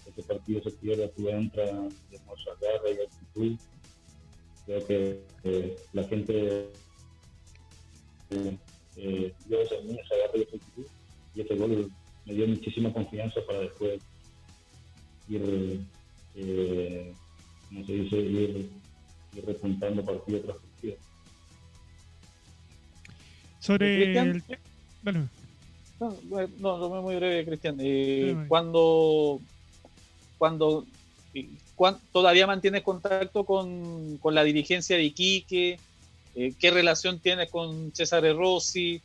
ese 0.07 0.23
partido 0.23 0.63
se 0.63 0.71
pierda, 0.73 1.09
tú 1.13 1.29
entras, 1.29 1.71
demuestras 2.11 2.61
garra 2.61 2.91
y 2.91 3.05
actitud. 3.05 3.57
Creo 4.71 4.87
que 4.87 5.77
la 5.95 6.05
gente 6.05 6.71
eh, 8.31 8.57
eh, 8.97 9.35
dio 9.49 9.61
esa, 9.63 9.75
esa 9.75 10.17
garra 10.17 10.37
y 10.37 10.43
esa 10.43 10.57
actitud 10.57 10.87
y 11.35 11.41
ese 11.41 11.57
gol 11.57 11.91
me 12.25 12.35
dio 12.35 12.47
muchísima 12.47 12.93
confianza 12.93 13.41
para 13.49 13.63
después 13.63 14.01
ir, 15.29 15.81
eh, 16.37 17.13
como 17.69 17.85
se 17.85 17.93
dice, 17.93 18.17
ir 18.17 18.71
y 19.35 19.41
repuntando 19.41 20.05
partido 20.05 20.41
tras 20.41 20.57
partido. 20.59 20.97
Sobre 23.59 24.19
el... 24.19 24.43
No, 26.61 26.79
no, 26.79 27.03
muy 27.03 27.17
breve, 27.17 27.45
Cristian. 27.45 27.77
Eh, 27.81 28.37
cuando, 28.47 29.41
cuando, 30.39 30.87
todavía 32.13 32.47
mantienes 32.47 32.83
contacto 32.83 33.45
con, 33.45 34.19
con, 34.19 34.35
la 34.35 34.45
dirigencia 34.45 34.97
de 34.97 35.05
Iquique, 35.05 35.79
eh, 36.35 36.53
qué 36.59 36.71
relación 36.71 37.19
tienes 37.19 37.51
con 37.51 37.93
César 37.95 38.23
Rossi, 38.37 39.01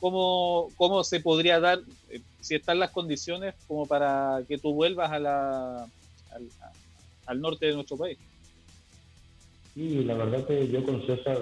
cómo, 0.00 0.68
cómo 0.76 1.04
se 1.04 1.20
podría 1.20 1.60
dar, 1.60 1.80
eh, 2.10 2.20
si 2.40 2.54
están 2.54 2.78
las 2.78 2.90
condiciones 2.90 3.54
como 3.66 3.86
para 3.86 4.42
que 4.46 4.58
tú 4.58 4.74
vuelvas 4.74 5.10
a 5.10 5.18
la, 5.18 5.86
al 7.26 7.40
norte 7.40 7.66
de 7.66 7.74
nuestro 7.74 7.96
país. 7.96 8.18
Sí, 9.74 10.04
la 10.04 10.14
verdad 10.14 10.46
que 10.46 10.68
yo 10.68 10.84
con 10.84 11.04
César 11.06 11.38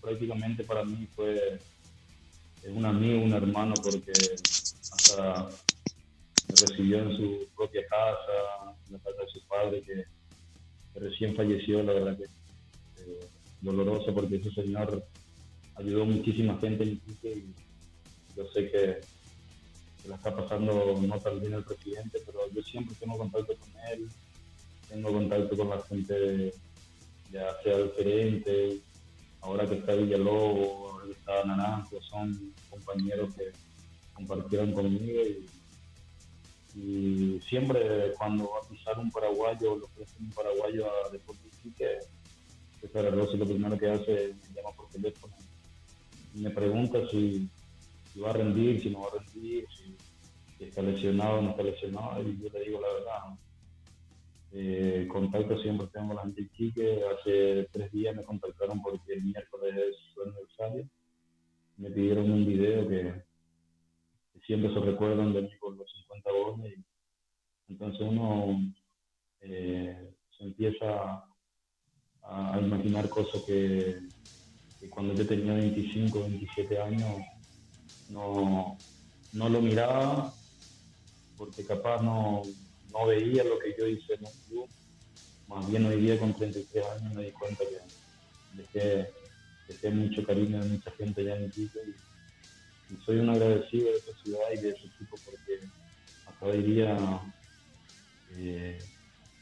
prácticamente 0.00 0.64
para 0.64 0.84
mí 0.84 1.06
fue 1.14 1.58
un 2.66 2.84
amigo, 2.84 3.22
un 3.22 3.32
hermano, 3.32 3.74
porque 3.82 4.12
hasta 4.92 5.48
recibió 6.50 6.98
en 7.02 7.16
su 7.16 7.48
propia 7.56 7.82
casa, 7.88 8.76
en 8.86 8.92
la 8.92 8.98
casa 8.98 9.22
de 9.22 9.28
su 9.28 9.46
padre, 9.46 9.82
que, 9.82 10.04
recién 10.98 11.36
falleció, 11.36 11.82
la 11.82 11.92
verdad 11.92 12.16
que 12.16 12.24
eh, 12.24 13.26
doloroso 13.60 14.12
porque 14.14 14.36
ese 14.36 14.50
señor 14.50 15.04
ayudó 15.76 16.04
muchísima 16.04 16.58
gente 16.58 16.82
en 16.82 16.90
Iquique 16.90 17.30
y 17.30 17.54
yo 18.36 18.46
sé 18.52 18.70
que, 18.70 19.00
que, 20.02 20.08
la 20.08 20.16
está 20.16 20.34
pasando 20.34 20.98
no 21.00 21.18
tan 21.20 21.40
bien 21.40 21.54
el 21.54 21.64
presidente, 21.64 22.18
pero 22.26 22.50
yo 22.52 22.62
siempre 22.62 22.94
tengo 22.98 23.18
contacto 23.18 23.54
con 23.56 23.68
él, 23.92 24.08
tengo 24.88 25.12
contacto 25.12 25.56
con 25.56 25.70
la 25.70 25.80
gente 25.82 26.52
ya 27.30 27.56
sea 27.62 27.76
el 27.76 27.92
gerente, 27.92 28.80
ahora 29.40 29.66
que 29.66 29.76
está 29.76 29.94
Villalobos, 29.94 30.92
ahora 30.92 31.06
que 31.06 31.12
está 31.12 31.44
Naranjo, 31.44 32.02
son 32.02 32.52
compañeros 32.68 33.34
que 33.34 33.52
compartieron 34.14 34.72
conmigo 34.72 35.22
y, 35.22 35.46
siempre 37.48 38.12
cuando 38.16 38.50
va 38.50 38.58
a 38.58 38.68
pisar 38.68 38.98
un 38.98 39.10
paraguayo, 39.10 39.76
lo 39.76 39.86
que 39.94 40.02
es 40.02 40.14
un 40.20 40.30
paraguayo 40.30 40.86
a 40.86 41.10
Deportes 41.10 41.50
que 41.76 41.98
César 42.80 43.12
Rossi 43.12 43.36
lo 43.36 43.44
primero 43.44 43.76
que 43.76 43.90
hace 43.90 44.34
me 44.34 44.54
llama 44.54 44.74
por 44.76 44.88
teléfono 44.88 45.34
y 46.34 46.40
me 46.40 46.50
pregunta 46.50 46.98
si, 47.10 47.48
va 48.22 48.30
a 48.30 48.34
rendir, 48.34 48.82
si 48.82 48.90
no 48.90 49.00
va 49.00 49.08
a 49.08 49.22
rendir, 49.22 49.66
si, 49.76 49.96
está 50.64 50.82
lesionado 50.82 51.38
o 51.38 51.42
no 51.42 51.50
está 51.50 51.62
lesionado 51.62 52.22
y 52.22 52.38
yo 52.38 52.48
le 52.50 52.64
digo 52.64 52.80
la 52.80 52.92
verdad 52.92 53.38
eh, 54.52 55.06
contacto 55.08 55.56
siempre 55.62 55.86
tengo 55.92 56.14
la 56.14 56.22
gente 56.22 56.48
Chique. 56.56 57.00
Hace 57.04 57.68
tres 57.70 57.92
días 57.92 58.16
me 58.16 58.24
contactaron 58.24 58.82
porque 58.82 59.14
el 59.14 59.24
miércoles 59.24 59.74
es 59.76 59.96
su 60.12 60.22
aniversario. 60.22 60.88
Me 61.76 61.90
pidieron 61.90 62.30
un 62.30 62.44
video 62.44 62.88
que, 62.88 63.14
siempre 64.50 64.74
se 64.74 64.80
recuerdan 64.80 65.32
de 65.32 65.42
mí 65.42 65.50
por 65.60 65.76
los 65.76 65.88
50 65.92 66.30
goles. 66.32 66.74
entonces 67.68 68.00
uno 68.00 68.60
eh, 69.42 70.12
se 70.36 70.44
empieza 70.44 71.24
a, 72.24 72.60
imaginar 72.60 73.08
cosas 73.08 73.42
que, 73.44 73.96
cuando 74.90 75.14
yo 75.14 75.24
tenía 75.24 75.54
25, 75.54 76.20
27 76.22 76.82
años 76.82 77.22
no, 78.08 78.76
no 79.34 79.48
lo 79.48 79.60
miraba 79.60 80.34
porque 81.36 81.64
capaz 81.64 82.02
no 82.02 82.42
no 82.92 83.06
veía 83.06 83.44
lo 83.44 83.56
que 83.60 83.76
yo 83.78 83.86
hice 83.86 84.14
en 84.14 84.26
el 84.26 84.32
club, 84.48 84.68
más 85.46 85.70
bien 85.70 85.86
hoy 85.86 86.00
día 86.00 86.18
con 86.18 86.34
33 86.34 86.84
años 86.86 87.14
me 87.14 87.22
di 87.26 87.30
cuenta 87.30 87.62
que 88.72 89.06
dejé, 89.68 89.90
mucho 89.92 90.24
cariño 90.24 90.60
de 90.60 90.70
mucha 90.70 90.90
gente 90.90 91.22
ya 91.22 91.36
en 91.36 91.44
el 91.44 91.52
y, 91.56 91.70
soy 93.04 93.18
un 93.18 93.30
agradecido 93.30 93.90
de 93.90 93.96
esta 93.98 94.12
ciudad 94.22 94.40
y 94.52 94.60
de 94.60 94.70
ese 94.70 94.86
equipo 94.86 95.16
porque 95.24 95.60
hasta 96.26 96.46
hoy 96.46 96.62
día 96.62 96.96
eh, 98.36 98.78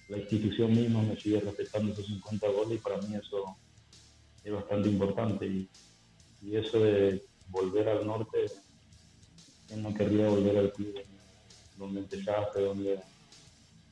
la 0.08 0.18
institución 0.18 0.72
misma 0.72 1.02
me 1.02 1.16
sigue 1.16 1.40
respetando 1.40 1.92
esos 1.92 2.06
50 2.06 2.48
goles 2.48 2.78
y 2.78 2.82
para 2.82 2.98
mí 2.98 3.14
eso 3.14 3.56
es 4.42 4.52
bastante 4.52 4.88
importante. 4.88 5.46
Y, 5.46 5.68
eso 6.52 6.78
de 6.78 7.20
volver 7.48 7.88
al 7.88 8.06
norte, 8.06 8.46
no 9.76 9.92
querría 9.92 10.28
volver 10.28 10.56
al 10.56 10.72
club 10.72 10.94
donde 11.76 12.00
empezaste, 12.00 12.60
donde 12.62 13.00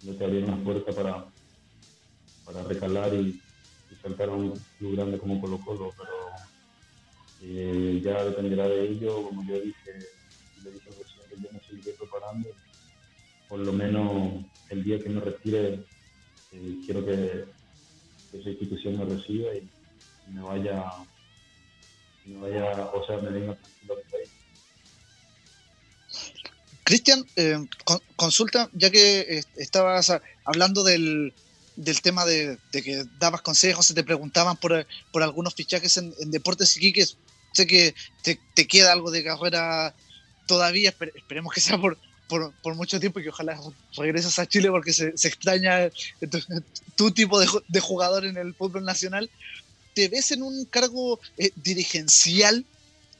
no 0.04 0.14
te 0.14 0.24
abrieron 0.24 0.52
las 0.52 0.60
puertas 0.60 0.94
para, 0.94 1.26
para 2.44 2.62
recalar 2.62 3.12
y, 3.14 3.42
saltar 4.00 4.28
a 4.28 4.32
un 4.32 4.52
club 4.78 4.94
grande 4.94 5.18
como 5.18 5.40
Colo 5.40 5.58
Colo, 5.64 5.92
pero 5.96 6.10
eh, 7.40 8.00
ya 8.02 8.24
dependerá 8.24 8.68
de 8.68 8.88
ello, 8.88 9.22
como 9.24 9.46
yo 9.46 9.60
dije, 9.60 9.92
le 10.62 10.70
dije 10.72 10.88
al 10.88 10.96
presidente 10.96 11.36
que 11.36 11.42
yo 11.42 11.52
me 11.52 11.60
seguiré 11.60 11.92
preparando. 11.94 12.56
Por 13.48 13.60
lo 13.60 13.72
menos 13.72 14.44
el 14.68 14.82
día 14.84 15.02
que 15.02 15.08
me 15.08 15.20
retire, 15.20 15.86
eh, 16.50 16.76
quiero 16.84 17.04
que, 17.04 17.44
que 18.30 18.38
esa 18.38 18.50
institución 18.50 18.98
me 18.98 19.04
reciba 19.04 19.54
y, 19.54 19.70
y 20.26 20.30
me 20.32 20.42
vaya, 20.42 20.84
me 22.24 22.38
vaya, 22.40 22.86
o 22.86 23.06
sea, 23.06 23.18
me 23.18 23.30
venga 23.30 23.56
tranquilo 23.56 23.94
país. 24.10 24.30
Cristian, 26.84 27.24
eh, 27.36 27.58
con- 27.84 28.00
consulta, 28.16 28.70
ya 28.72 28.90
que 28.90 29.20
eh, 29.20 29.44
estabas 29.56 30.12
hablando 30.44 30.82
del, 30.84 31.34
del 31.74 32.00
tema 32.00 32.24
de, 32.24 32.58
de 32.72 32.82
que 32.82 33.04
dabas 33.12 33.42
consejos, 33.42 33.86
se 33.86 33.94
te 33.94 34.04
preguntaban 34.04 34.56
por, 34.56 34.86
por 35.10 35.22
algunos 35.22 35.54
fichajes 35.54 35.96
en, 35.96 36.12
en 36.18 36.30
Deportes 36.30 36.76
Iquiques. 36.76 37.18
Sé 37.56 37.66
que 37.66 37.94
te, 38.22 38.42
te 38.52 38.66
queda 38.66 38.92
algo 38.92 39.10
de 39.10 39.24
carrera 39.24 39.96
todavía, 40.44 40.92
esper- 40.92 41.12
esperemos 41.14 41.54
que 41.54 41.62
sea 41.62 41.78
por, 41.78 41.98
por, 42.28 42.74
mucho 42.74 43.00
tiempo 43.00 43.18
y 43.18 43.22
que 43.22 43.30
ojalá 43.30 43.58
regreses 43.96 44.38
a 44.38 44.46
Chile 44.46 44.70
porque 44.70 44.92
se, 44.92 45.08
extraña 45.08 45.90
tu, 46.96 47.10
tipo 47.12 47.40
de, 47.40 47.46
de 47.66 47.80
jugador 47.80 48.26
en 48.26 48.36
el 48.36 48.54
fútbol 48.54 48.84
nacional. 48.84 49.30
¿Te 49.94 50.08
ves 50.08 50.32
en 50.32 50.42
un 50.42 50.66
cargo 50.66 51.18
eh, 51.38 51.50
dirigencial, 51.54 52.66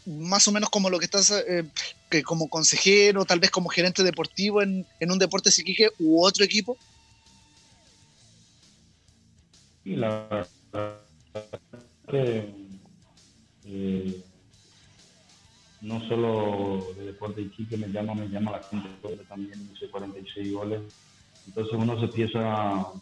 más 0.05 0.47
o 0.49 0.53
menos 0.53 0.69
como 0.69 0.91
lo 0.91 0.99
que 0.99 1.07
estás 1.07 1.31
eh, 1.31 1.65
que 2.11 2.23
como 2.23 2.51
consejero, 2.51 3.25
tal 3.25 3.41
vez 3.41 3.51
como 3.51 3.71
gerente 3.71 4.03
deportivo 4.03 4.61
en, 4.61 4.87
en 5.01 5.11
un 5.11 5.19
deporte 5.19 5.51
psiquique 5.51 5.89
u 5.99 6.23
otro 6.23 6.45
equipo? 6.45 6.79
Y 9.83 9.97
la 9.97 10.29
verdad 10.29 11.01
que 12.11 12.66
no 15.81 16.01
solo 16.09 16.95
de 16.95 17.05
deporte 17.07 17.43
y 17.43 17.67
que 17.67 17.77
me 17.77 17.89
llama, 17.89 18.15
me 18.15 18.29
llama 18.29 18.53
la 18.53 18.63
gente, 18.71 18.89
también 19.27 19.69
hice 19.73 19.91
46 19.91 20.53
goles. 20.53 20.83
Entonces 21.47 21.75
uno 21.75 21.99
se 21.99 22.07
empieza 22.07 22.41
a 22.81 22.93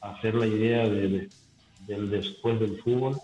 hacer 0.00 0.34
la 0.34 0.46
idea 0.46 0.88
de, 0.88 1.08
de- 1.08 1.32
del 1.78 2.10
después 2.10 2.58
del 2.58 2.80
fútbol, 2.82 3.20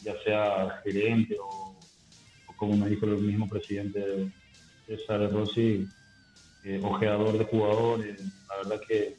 ya 0.00 0.14
sea 0.22 0.80
gerente 0.84 1.36
o, 1.40 1.88
o 2.46 2.56
como 2.56 2.76
me 2.76 2.88
dijo 2.88 3.06
el 3.06 3.18
mismo 3.18 3.48
presidente 3.48 4.32
César 4.86 5.30
Rossi, 5.32 5.88
eh, 6.62 6.80
ojeador 6.84 7.36
de 7.38 7.44
jugadores. 7.46 8.18
La 8.48 8.56
verdad 8.58 8.80
que 8.86 9.18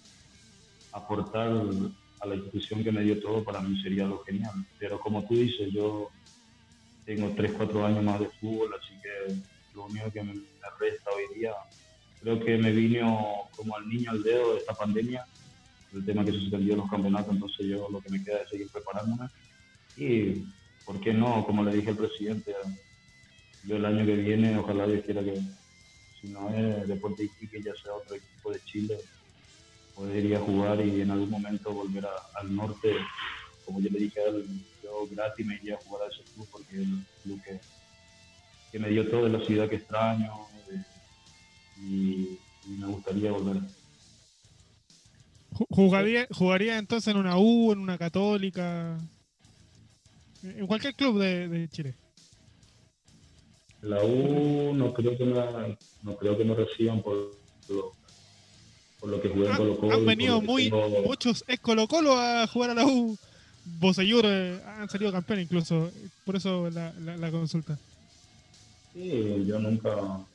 aportar 0.92 1.52
a 2.20 2.28
la 2.28 2.36
institución 2.36 2.84
que 2.84 2.92
me 2.94 3.02
dio 3.04 3.20
todo 3.20 3.44
para 3.44 3.60
mí 3.62 3.80
sería 3.82 4.06
lo 4.08 4.20
genial. 4.24 4.54
Pero 4.78 5.00
como 5.00 5.28
tú 5.28 5.36
dices, 5.36 5.70
yo 5.74 6.12
tengo 7.06 7.32
3, 7.36 7.54
4 7.54 7.86
años 7.86 8.04
más 8.04 8.20
de 8.20 8.30
fútbol, 8.40 8.72
así 8.74 9.00
que 9.02 9.36
lo 9.74 9.86
único 9.86 10.12
que 10.12 10.24
me, 10.24 10.34
resta 10.80 11.12
hoy 11.12 11.40
día, 11.40 11.54
creo 12.20 12.40
que 12.40 12.58
me 12.58 12.72
vino 12.72 13.50
como 13.56 13.76
al 13.76 13.88
niño 13.88 14.12
al 14.12 14.24
dedo 14.24 14.54
de 14.54 14.60
esta 14.60 14.74
pandemia, 14.74 15.26
el 15.94 16.06
tema 16.06 16.26
que 16.26 16.32
se 16.32 16.40
suspendió 16.40 16.76
los 16.76 16.90
campeonatos, 16.90 17.34
entonces 17.34 17.68
yo 17.68 17.88
lo 17.90 18.02
que 18.02 18.10
me 18.10 18.24
queda 18.24 18.40
es 18.42 18.50
seguir 18.50 18.70
preparándome. 18.70 19.30
Y, 19.96 20.44
¿por 20.84 21.00
qué 21.00 21.14
no? 21.14 21.46
Como 21.46 21.64
le 21.64 21.76
dije 21.76 21.92
al 21.92 21.98
presidente, 21.98 22.54
yo 23.64 23.78
el 23.78 23.86
año 23.86 24.06
que 24.06 24.16
viene, 24.16 24.58
ojalá 24.58 24.88
Dios 24.88 25.06
quiera 25.06 25.24
que, 25.24 25.40
si 26.20 26.28
no 26.28 26.50
es 26.50 26.88
Deporte 26.88 27.24
Iquique, 27.24 27.62
ya 27.64 27.74
sea 27.82 27.94
otro 27.94 28.16
equipo 28.16 28.52
de 28.52 28.62
Chile, 28.66 29.00
poder 29.94 30.26
ir 30.26 30.36
a 30.36 30.42
jugar 30.42 30.86
y 30.86 31.02
en 31.02 31.12
algún 31.12 31.30
momento 31.30 31.72
volver 31.72 32.06
a- 32.06 32.40
al 32.42 32.54
norte. 32.54 32.98
Como 33.64 33.80
yo 33.80 33.90
le 33.90 34.00
dije 34.00 34.20
a 34.20 34.30
él, 34.30 34.46
yo 34.86 35.08
gratis 35.10 35.46
me 35.46 35.56
iría 35.56 35.76
a 35.76 35.78
jugar 35.84 36.04
a 36.04 36.14
ese 36.14 36.24
club 36.34 36.48
porque 36.52 36.76
es 36.76 36.82
el 36.82 37.06
club 37.24 37.42
que, 37.44 37.60
que 38.72 38.80
me 38.80 38.90
dio 38.90 39.10
todo 39.10 39.24
de 39.26 39.30
la 39.38 39.44
ciudad 39.46 39.68
que 39.70 39.78
extraño 39.78 40.32
eh, 40.72 40.84
y, 41.82 42.38
y 42.68 42.70
me 42.80 42.88
gustaría 42.88 43.32
volver. 43.32 43.62
Ju- 45.54 45.68
¿Jugaría, 45.70 46.28
¿Jugaría 46.32 46.78
entonces 46.78 47.14
en 47.14 47.20
una 47.20 47.38
U, 47.38 47.72
en 47.72 47.80
una 47.80 47.98
católica? 47.98 49.00
En 50.44 50.68
cualquier 50.68 50.94
club 50.94 51.20
de, 51.20 51.48
de 51.48 51.68
Chile. 51.70 51.96
La 53.82 54.04
U 54.04 54.74
no 54.74 54.94
creo 54.94 55.18
que 55.18 55.26
me, 55.26 55.78
no 56.04 56.16
creo 56.18 56.38
que 56.38 56.44
me 56.44 56.56
reciban 56.56 57.02
por 57.02 57.16
lo, 57.70 57.94
por 59.00 59.10
lo 59.10 59.22
que 59.22 59.30
jugué 59.30 59.48
en 59.50 59.56
Colo 59.56 59.78
Colo. 59.78 59.94
han 59.94 60.06
venido 60.06 60.42
muy 60.42 60.70
tengo, 60.70 61.04
muchos 61.04 61.44
ex 61.48 61.60
Colo 61.62 61.88
Colo 61.88 62.14
a 62.20 62.46
jugar 62.48 62.72
a 62.72 62.74
la 62.74 62.86
U. 62.86 63.18
Boseyur 63.66 64.26
eh, 64.26 64.62
han 64.64 64.90
salido 64.90 65.12
campeones 65.12 65.46
incluso. 65.46 65.92
Por 66.24 66.36
eso 66.36 66.70
la, 66.70 66.94
la, 66.94 67.32
consulta. 67.32 67.78
Sí, 68.94 69.46
yo 69.46 69.60
nunca, 69.60 70.26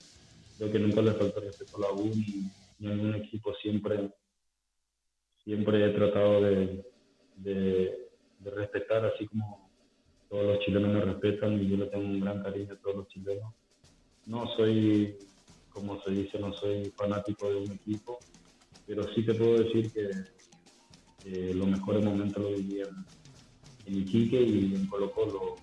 creo 0.58 0.72
que 0.72 0.78
nunca 0.78 1.00
le 1.00 1.12
falta 1.12 1.40
respeto 1.40 1.78
la 1.78 1.92
U 1.92 2.10
ni, 2.14 2.86
a 2.86 2.94
ningún 2.94 3.14
equipo. 3.14 3.54
Siempre, 3.62 4.10
siempre 5.44 5.86
he 5.86 5.94
tratado 5.94 6.42
de, 6.42 6.84
de, 7.36 8.10
respetar, 8.44 9.04
así 9.06 9.26
como 9.26 9.70
todos 10.28 10.44
los 10.44 10.64
chilenos 10.64 10.92
me 10.92 11.00
respetan 11.00 11.62
y 11.62 11.68
yo 11.68 11.76
le 11.76 11.86
tengo 11.86 12.04
un 12.04 12.20
gran 12.20 12.42
cariño 12.42 12.74
a 12.74 12.78
todos 12.78 12.96
los 12.96 13.08
chilenos. 13.08 13.54
No 14.26 14.46
soy, 14.56 15.16
como 15.70 16.02
se 16.02 16.10
dice, 16.10 16.38
no 16.38 16.52
soy 16.54 16.92
fanático 16.96 17.48
de 17.48 17.56
un 17.56 17.72
equipo, 17.72 18.18
pero 18.86 19.04
sí 19.14 19.24
te 19.24 19.34
puedo 19.34 19.62
decir 19.62 19.92
que 19.92 20.10
eh, 21.24 21.52
los 21.54 21.66
mejores 21.66 22.04
momentos 22.04 22.42
los 22.42 22.56
viví 22.56 22.80
en 23.91 23.99
Iquique 23.99 24.41
y 24.41 24.74
en 24.74 24.86
Colo 24.86 25.11
Colo. 25.11 25.57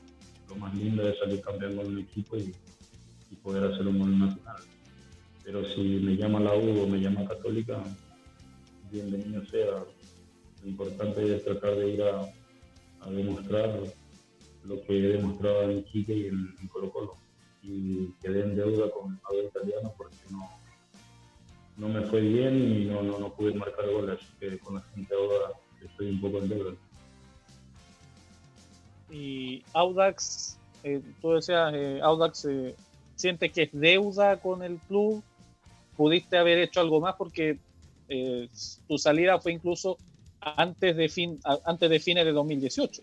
Lo 0.49 0.55
más 0.55 0.73
lindo 0.75 1.07
es 1.07 1.17
salir 1.19 1.41
campeón 1.41 1.77
con 1.77 1.87
un 1.87 1.99
equipo 1.99 2.37
y, 2.37 2.53
poder 3.43 3.71
hacer 3.71 3.87
un 3.87 3.99
gol 3.99 4.19
nacional. 4.19 4.61
Pero 5.45 5.63
si 5.73 5.81
me 5.81 6.17
llama 6.17 6.39
la 6.41 6.53
U 6.53 6.81
o 6.81 6.87
me 6.87 6.99
llama 6.99 7.25
Católica, 7.25 7.81
bienvenido 8.91 9.45
sea. 9.45 9.85
Lo 10.63 10.69
importante 10.69 11.33
es 11.33 11.45
tratar 11.45 11.77
de 11.77 11.93
ir 11.93 12.01
a, 12.01 12.29
demostrar 13.09 13.79
lo 14.65 14.81
que 14.81 14.97
he 14.97 15.13
demostrado 15.13 15.63
en 15.63 15.77
Iquique 15.77 16.13
y 16.13 16.25
en, 16.27 16.67
Colo 16.67 16.91
Colo. 16.91 17.13
Y 17.63 18.11
quedé 18.21 18.41
en 18.41 18.55
deuda 18.55 18.89
con 18.91 19.13
el 19.13 19.19
jugador 19.19 19.45
italiano 19.45 19.93
porque 19.97 20.17
no, 20.29 20.49
no 21.77 21.87
me 21.87 22.01
fue 22.07 22.21
bien 22.21 22.81
y 22.81 22.85
no, 22.85 23.01
no, 23.01 23.17
no 23.17 23.33
pude 23.33 23.53
marcar 23.53 23.89
goles. 23.89 24.19
Así 24.19 24.33
que 24.39 24.59
con 24.59 24.75
la 24.75 24.81
gente 24.81 25.13
ahora 25.15 25.53
estoy 25.81 26.09
un 26.09 26.19
poco 26.19 26.39
en 26.39 26.49
deuda. 26.49 26.73
Y 29.09 29.63
Audax, 29.73 30.57
eh, 30.83 31.01
tú 31.21 31.31
decías, 31.31 31.73
eh, 31.73 31.99
Audax 32.01 32.45
eh, 32.45 32.75
sientes 33.15 33.51
que 33.51 33.63
es 33.63 33.69
deuda 33.71 34.37
con 34.37 34.63
el 34.63 34.77
club. 34.87 35.23
Pudiste 35.95 36.37
haber 36.37 36.59
hecho 36.59 36.79
algo 36.81 36.99
más 36.99 37.15
porque 37.15 37.57
eh, 38.09 38.47
tu 38.87 38.97
salida 38.97 39.39
fue 39.39 39.53
incluso 39.53 39.97
antes 40.39 40.95
de 40.95 41.09
fin 41.09 41.39
antes 41.65 41.89
de 41.89 41.99
fines 41.99 42.25
de 42.25 42.31
2018. 42.31 43.01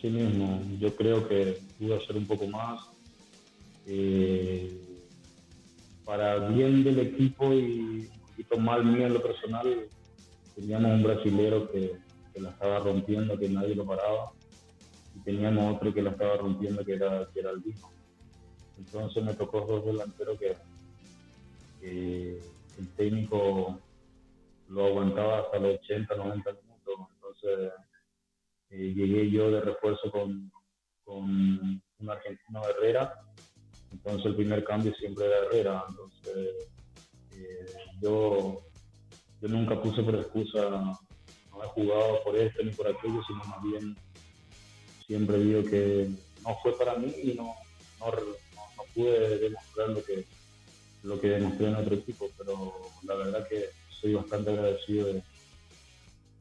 Sí 0.00 0.08
mismo, 0.08 0.60
yo 0.80 0.94
creo 0.94 1.26
que 1.28 1.58
pude 1.78 1.96
hacer 1.96 2.16
un 2.16 2.26
poco 2.26 2.46
más. 2.46 2.80
eh, 3.86 4.82
para 6.06 6.38
bien 6.48 6.84
del 6.84 7.00
equipo 7.00 7.52
y 7.52 8.08
un 8.12 8.20
poquito 8.30 8.58
mal 8.58 8.84
mío 8.84 9.06
en 9.06 9.14
lo 9.14 9.22
personal, 9.22 9.88
teníamos 10.54 10.92
un 10.92 11.02
brasilero 11.02 11.70
que, 11.70 11.92
la 12.40 12.50
estaba 12.50 12.78
rompiendo, 12.80 13.38
que 13.38 13.48
nadie 13.48 13.74
lo 13.74 13.86
paraba, 13.86 14.30
teníamos 15.26 15.74
otro 15.74 15.92
que 15.92 16.02
la 16.02 16.10
estaba 16.10 16.36
rompiendo, 16.36 16.84
que 16.84 16.94
era, 16.94 17.28
que 17.34 17.40
era 17.40 17.50
el 17.50 17.60
mismo. 17.60 17.90
Entonces 18.78 19.24
me 19.24 19.34
tocó 19.34 19.62
dos 19.62 19.84
delanteros 19.84 20.38
que, 20.38 20.56
que 21.80 22.40
el 22.78 22.88
técnico 22.96 23.80
lo 24.68 24.86
aguantaba 24.86 25.40
hasta 25.40 25.58
los 25.58 25.80
80, 25.80 26.14
90 26.14 26.52
minutos. 26.52 27.08
Entonces 27.16 27.72
eh, 28.70 28.94
llegué 28.94 29.28
yo 29.28 29.50
de 29.50 29.62
refuerzo 29.62 30.12
con, 30.12 30.52
con 31.02 31.24
un 31.24 32.10
argentino 32.10 32.62
Herrera, 32.68 33.12
entonces 33.90 34.26
el 34.26 34.36
primer 34.36 34.62
cambio 34.62 34.94
siempre 34.94 35.26
era 35.26 35.38
Herrera, 35.38 35.84
entonces 35.88 36.70
eh, 37.32 37.66
yo, 38.00 38.58
yo 39.40 39.48
nunca 39.48 39.80
puse 39.80 40.04
por 40.04 40.14
excusa, 40.14 40.70
no 40.70 41.64
he 41.64 41.66
jugado 41.68 42.22
por 42.22 42.36
esto 42.36 42.62
ni 42.62 42.70
por 42.70 42.86
aquello, 42.86 43.20
sino 43.26 43.44
más 43.44 43.62
bien 43.62 43.96
siempre 45.06 45.38
digo 45.38 45.62
que 45.64 46.08
no 46.42 46.56
fue 46.62 46.76
para 46.76 46.96
mí 46.96 47.12
y 47.22 47.34
no, 47.34 47.54
no, 48.00 48.10
no, 48.10 48.82
pude 48.94 49.38
demostrar 49.38 49.90
lo 49.90 50.04
que, 50.04 50.24
lo 51.02 51.20
que 51.20 51.28
demostré 51.28 51.68
en 51.68 51.76
otro 51.76 51.94
equipo, 51.94 52.30
pero 52.36 52.72
la 53.04 53.14
verdad 53.14 53.46
que 53.48 53.70
soy 54.00 54.14
bastante 54.14 54.50
agradecido 54.50 55.06
de, 55.12 55.22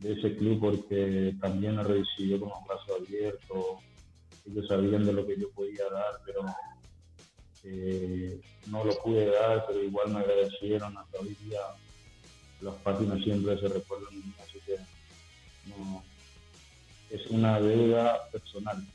ese 0.04 0.36
club 0.36 0.60
porque 0.60 1.34
también 1.42 1.78
me 1.78 1.84
recibió 1.84 2.40
con 2.40 2.50
los 2.50 2.64
brazos 2.68 3.02
abiertos. 3.02 3.66
Ellos 4.46 4.68
sabían 4.68 5.06
de 5.06 5.14
lo 5.14 5.26
que 5.26 5.40
yo 5.40 5.50
podía 5.52 5.90
dar, 5.90 6.22
pero 6.24 6.46
eh, 7.64 8.40
no 8.68 8.84
lo 8.84 8.96
pude 9.02 9.26
dar, 9.26 9.66
pero 9.66 9.82
igual 9.82 10.12
me 10.12 10.20
agradecieron. 10.20 10.96
Hasta 10.96 11.20
hoy 11.20 11.36
día 11.46 11.60
las 12.62 12.76
páginas 12.76 13.24
siempre 13.24 13.58
se 13.60 13.68
recuerdan 13.68 14.22
así 14.44 14.60
que 14.66 14.76
no, 15.70 16.04
es 17.10 17.26
una 17.28 17.60
deuda 17.60 18.30
personal. 18.32 18.86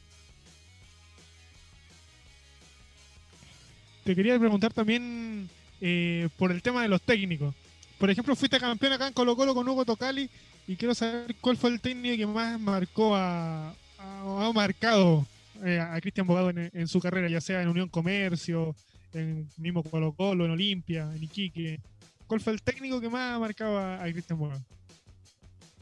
te 4.10 4.16
quería 4.16 4.38
preguntar 4.38 4.72
también 4.72 5.48
eh, 5.80 6.28
por 6.36 6.50
el 6.50 6.62
tema 6.62 6.82
de 6.82 6.88
los 6.88 7.00
técnicos. 7.02 7.54
Por 7.96 8.10
ejemplo, 8.10 8.34
fuiste 8.34 8.58
campeón 8.58 8.94
acá 8.94 9.06
en 9.06 9.12
Colo 9.12 9.36
Colo 9.36 9.54
con 9.54 9.68
Hugo 9.68 9.84
Tocali 9.84 10.28
y 10.66 10.76
quiero 10.76 10.94
saber 10.94 11.36
cuál 11.40 11.56
fue 11.56 11.70
el 11.70 11.80
técnico 11.80 12.16
que 12.16 12.26
más 12.26 12.58
marcó 12.58 13.14
a, 13.14 13.72
ha 13.98 14.52
marcado 14.52 15.26
eh, 15.64 15.78
a 15.78 16.00
Cristian 16.00 16.26
Bogado 16.26 16.50
en, 16.50 16.88
su 16.88 17.00
carrera, 17.00 17.28
ya 17.28 17.40
sea 17.40 17.62
en 17.62 17.68
Unión 17.68 17.88
Comercio, 17.88 18.74
en 19.12 19.48
mismo 19.58 19.82
Colo 19.82 20.12
Colo, 20.12 20.44
en 20.44 20.52
Olimpia, 20.52 21.08
en 21.14 21.22
Iquique. 21.22 21.78
¿Cuál 22.26 22.40
fue 22.40 22.52
el 22.52 22.62
técnico 22.62 23.00
que 23.00 23.08
más 23.08 23.38
marcaba 23.38 24.02
a 24.02 24.10
Cristian 24.10 24.38
Bogado? 24.40 24.62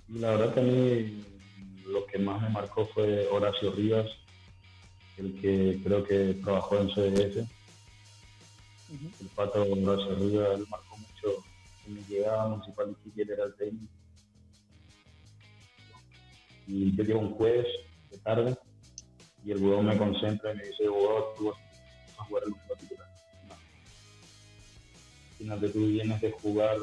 La 0.09 0.31
verdad 0.31 0.53
que 0.53 0.61
a 0.61 0.62
mí 0.62 1.24
lo 1.89 2.07
que 2.07 2.18
más 2.18 2.41
me 2.43 2.51
marcó 2.51 2.86
fue 2.86 3.26
Horacio 3.28 3.72
Rivas, 3.72 4.07
el 5.16 5.41
que 5.41 5.80
creo 5.82 6.05
que 6.05 6.34
trabajó 6.45 6.78
en 6.78 6.91
CDS. 6.91 7.49
El 9.20 9.28
pato 9.34 9.62
Horacio 9.62 10.14
Rivas, 10.16 10.59
él 10.59 10.66
marcó 10.68 10.97
mucho 10.99 11.45
en 11.86 11.95
mi 11.95 12.03
llegada 12.05 12.49
municipal 12.49 12.95
de 13.05 13.22
él 13.22 13.30
era 13.30 13.45
el 13.45 13.55
técnico. 13.55 13.93
Y 16.66 16.95
yo 16.95 17.05
llego 17.05 17.20
un 17.20 17.34
jueves 17.34 17.66
de 18.11 18.18
tarde 18.18 18.57
y 19.45 19.53
el 19.53 19.62
huevón 19.62 19.86
me 19.86 19.97
concentra 19.97 20.53
y 20.53 20.57
me 20.57 20.64
dice, 20.64 20.89
huevón, 20.89 21.22
tú 21.36 21.47
vas 21.47 21.59
a 22.18 22.24
jugar 22.24 22.43
el 22.45 22.53
único 22.53 22.74
titular. 22.78 23.09
No. 23.49 23.55
Imagínate, 25.41 25.72
tú 25.72 25.86
vienes 25.86 26.20
de 26.20 26.32
jugar, 26.32 26.76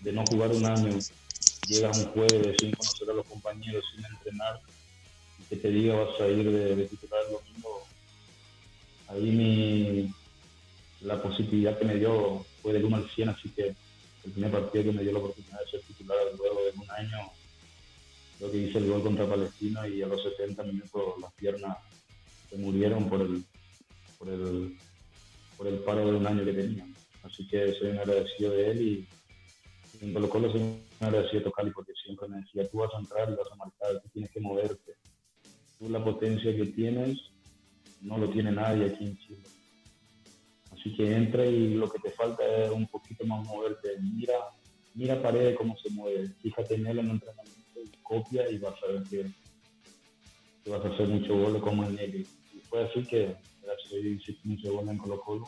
de 0.00 0.12
no 0.12 0.22
jugar 0.26 0.50
un 0.50 0.66
año, 0.66 0.98
llegas 1.66 1.98
un 1.98 2.06
jueves 2.12 2.56
sin 2.58 2.72
conocer 2.72 3.10
a 3.10 3.14
los 3.14 3.26
compañeros, 3.26 3.84
sin 3.94 4.04
entrenar, 4.04 4.60
y 5.38 5.44
que 5.44 5.56
te 5.56 5.70
diga 5.70 5.96
vas 5.96 6.20
a 6.20 6.28
ir 6.28 6.50
de, 6.50 6.86
titular 6.86 7.20
el 7.26 7.32
domingo, 7.32 7.86
ahí 9.08 9.30
mi, 9.30 10.14
la 11.00 11.20
positividad 11.22 11.78
que 11.78 11.84
me 11.84 11.96
dio 11.96 12.44
fue 12.62 12.72
del 12.72 12.84
1 12.84 12.96
al 12.96 13.10
100, 13.10 13.28
así 13.28 13.48
que 13.50 13.74
el 14.24 14.32
primer 14.32 14.50
partido 14.50 14.84
que 14.84 14.92
me 14.92 15.02
dio 15.02 15.12
la 15.12 15.18
oportunidad 15.18 15.60
de 15.60 15.70
ser 15.70 15.80
titular 15.82 16.18
luego 16.38 16.60
de 16.64 16.80
un 16.80 16.90
año 16.90 17.30
lo 18.40 18.50
que 18.50 18.58
hice 18.58 18.78
el 18.78 18.88
gol 18.88 19.02
contra 19.02 19.28
Palestina 19.28 19.86
y 19.86 20.02
a 20.02 20.06
los 20.06 20.22
70 20.22 20.62
minutos 20.64 21.14
las 21.20 21.32
piernas 21.34 21.78
se 22.50 22.56
murieron 22.56 23.08
por 23.08 23.20
el, 23.20 23.44
por 24.18 24.28
el, 24.28 24.76
por 25.56 25.66
el 25.66 25.78
paro 25.78 26.10
de 26.10 26.16
un 26.16 26.26
año 26.26 26.44
que 26.44 26.52
tenía. 26.52 26.86
Así 27.22 27.46
que 27.46 27.72
soy 27.74 27.88
un 27.88 27.98
agradecido 27.98 28.52
de 28.52 28.70
él 28.70 28.82
y, 28.82 29.08
en 30.00 30.12
Colo 30.12 30.28
Colo 30.28 30.52
soy 30.52 30.60
agradecido 31.04 31.40
de 31.40 31.44
Tocali 31.44 31.70
porque 31.70 31.92
siempre 32.04 32.28
me 32.28 32.38
decía, 32.38 32.68
tú 32.68 32.78
vas 32.78 32.90
a 32.94 32.98
entrar 32.98 33.30
y 33.30 33.34
vas 33.34 33.52
a 33.52 33.56
marcar, 33.56 34.02
tú 34.02 34.08
tienes 34.10 34.30
que 34.30 34.40
moverte. 34.40 34.96
Tú 35.78 35.88
la 35.88 36.02
potencia 36.02 36.54
que 36.54 36.66
tienes 36.66 37.18
no 38.00 38.18
lo 38.18 38.28
tiene 38.30 38.52
nadie 38.52 38.86
aquí 38.86 39.06
en 39.06 39.18
Chile. 39.18 39.42
Así 40.72 40.94
que 40.96 41.14
entra 41.14 41.46
y 41.46 41.74
lo 41.74 41.90
que 41.90 41.98
te 41.98 42.10
falta 42.10 42.44
es 42.44 42.70
un 42.70 42.86
poquito 42.86 43.24
más 43.26 43.46
moverte. 43.46 43.96
Mira, 44.00 44.34
mira 44.94 45.22
Paredes 45.22 45.56
cómo 45.56 45.76
se 45.78 45.90
mueve. 45.90 46.28
Fíjate 46.42 46.74
en 46.74 46.86
él 46.86 46.98
en 46.98 47.06
el 47.06 47.10
entrenamiento 47.12 47.64
copia 48.04 48.48
y 48.50 48.58
vas 48.58 48.74
a 48.82 48.92
ver 48.92 49.02
que, 49.04 50.70
vas 50.70 50.84
a 50.84 50.88
hacer 50.88 51.08
mucho 51.08 51.36
gol 51.36 51.60
como 51.60 51.84
en 51.84 51.98
él. 51.98 52.26
Y 52.52 52.58
fue 52.60 52.84
así 52.84 53.02
que, 53.04 53.36
gracias 53.62 53.92
a 53.92 53.96
Dios, 53.96 54.22
hiciste 54.22 54.48
mucho 54.48 54.72
gol 54.72 54.88
en 54.88 54.98
Colo 54.98 55.20
Colo. 55.20 55.46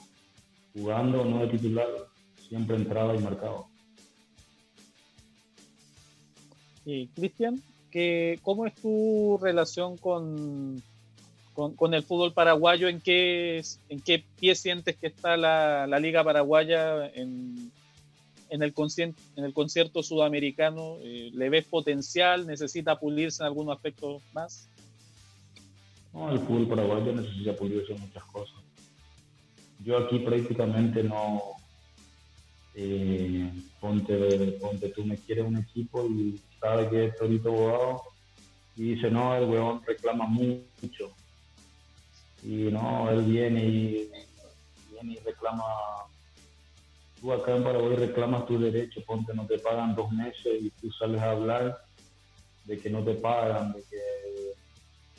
Jugando, 0.72 1.24
no 1.24 1.40
de 1.40 1.48
titular, 1.48 1.88
siempre 2.48 2.76
entraba 2.76 3.14
y 3.14 3.18
marcaba. 3.20 3.66
Cristian, 7.14 7.60
¿cómo 8.42 8.66
es 8.66 8.74
tu 8.74 9.38
relación 9.40 9.96
con, 9.96 10.82
con, 11.54 11.94
el 11.94 12.02
fútbol 12.02 12.32
paraguayo? 12.32 12.88
¿En 12.88 13.00
qué, 13.00 13.62
¿En 13.88 14.00
qué 14.00 14.22
pie 14.38 14.54
sientes 14.54 14.96
que 14.96 15.08
está 15.08 15.36
la, 15.36 15.86
la 15.86 15.98
Liga 15.98 16.22
Paraguaya 16.22 17.06
en, 17.06 17.72
en 18.50 18.62
el, 18.62 18.74
en 19.36 19.44
el 19.44 19.52
concierto 19.52 20.02
sudamericano? 20.02 20.98
Eh, 21.02 21.30
¿Le 21.32 21.48
ves 21.48 21.64
potencial? 21.64 22.46
¿Necesita 22.46 22.98
pulirse 22.98 23.42
en 23.42 23.46
algunos 23.46 23.74
aspectos 23.74 24.22
más? 24.32 24.68
No, 26.12 26.30
el 26.30 26.38
fútbol 26.40 26.68
paraguayo 26.68 27.12
necesita 27.12 27.54
pulirse 27.54 27.92
en 27.92 28.00
muchas 28.00 28.24
cosas. 28.24 28.56
Yo 29.84 29.98
aquí 29.98 30.18
prácticamente 30.18 31.02
no. 31.02 31.42
Eh, 32.74 33.50
ponte, 33.80 34.52
ponte 34.60 34.88
tú, 34.90 35.04
me 35.04 35.16
quieres 35.16 35.46
un 35.46 35.56
equipo 35.56 36.06
y 36.06 36.38
sabe 36.60 36.88
que 36.88 37.04
es 37.06 37.16
Torito 37.16 37.52
Bogado 37.52 38.02
y 38.76 38.94
dice, 38.94 39.10
no, 39.10 39.34
el 39.36 39.48
weón 39.48 39.82
reclama 39.86 40.26
mucho. 40.26 41.12
Y 42.42 42.70
no, 42.70 43.10
él 43.10 43.22
viene 43.22 43.64
y, 43.64 44.10
viene 44.90 45.14
y 45.14 45.18
reclama 45.18 45.64
tú 47.20 47.32
acá 47.32 47.56
en 47.56 47.64
Paraguay 47.64 47.96
reclamas 47.96 48.46
tu 48.46 48.58
derecho, 48.58 49.02
ponte, 49.04 49.34
no 49.34 49.46
te 49.46 49.58
pagan 49.58 49.94
dos 49.94 50.12
meses 50.12 50.62
y 50.62 50.70
tú 50.70 50.90
sales 50.92 51.20
a 51.20 51.30
hablar 51.30 51.78
de 52.66 52.78
que 52.78 52.90
no 52.90 53.02
te 53.02 53.14
pagan, 53.14 53.72
de 53.72 53.82
que 53.84 54.00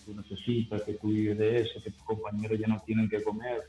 tú 0.05 0.13
necesitas, 0.13 0.83
que 0.83 0.93
tú 0.93 1.07
vives 1.07 1.37
de 1.37 1.61
eso, 1.61 1.81
que 1.83 1.91
tus 1.91 2.03
compañeros 2.03 2.59
ya 2.59 2.67
no 2.67 2.81
tienen 2.85 3.09
que 3.09 3.23
comer. 3.23 3.63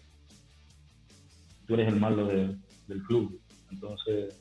Tú 1.66 1.74
eres 1.74 1.88
el 1.88 1.96
malo 1.96 2.26
del 2.26 3.02
club. 3.06 3.40
Entonces, 3.70 4.34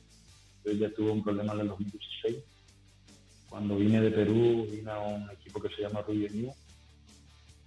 yo 0.64 0.72
ya 0.74 0.90
tuve 0.94 1.12
un 1.12 1.24
problema 1.24 1.54
en 1.54 1.62
el 1.62 1.68
2016. 1.70 2.38
Cuando 3.50 3.78
vine 3.78 4.02
de 4.02 4.12
Perú, 4.12 4.68
vine 4.70 4.92
a 4.92 5.00
un 5.00 5.30
equipo 5.32 5.62
que 5.62 5.70
se 5.70 5.82
llama 5.82 6.02
Rubio 6.02 6.30
New 6.32 6.54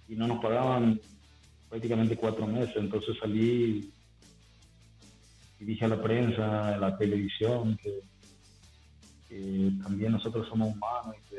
y 0.07 0.15
no 0.15 0.27
nos 0.27 0.41
pagaban 0.41 0.99
prácticamente 1.69 2.17
cuatro 2.17 2.45
meses. 2.45 2.75
Entonces 2.75 3.17
salí 3.19 3.91
y 5.61 5.63
dije 5.63 5.85
a 5.85 5.89
la 5.89 6.01
prensa, 6.01 6.73
a 6.75 6.77
la 6.77 6.97
televisión, 6.97 7.77
que, 7.81 8.01
también 9.81 10.11
nosotros 10.11 10.47
somos 10.49 10.75
humanos 10.75 11.15
y 11.15 11.29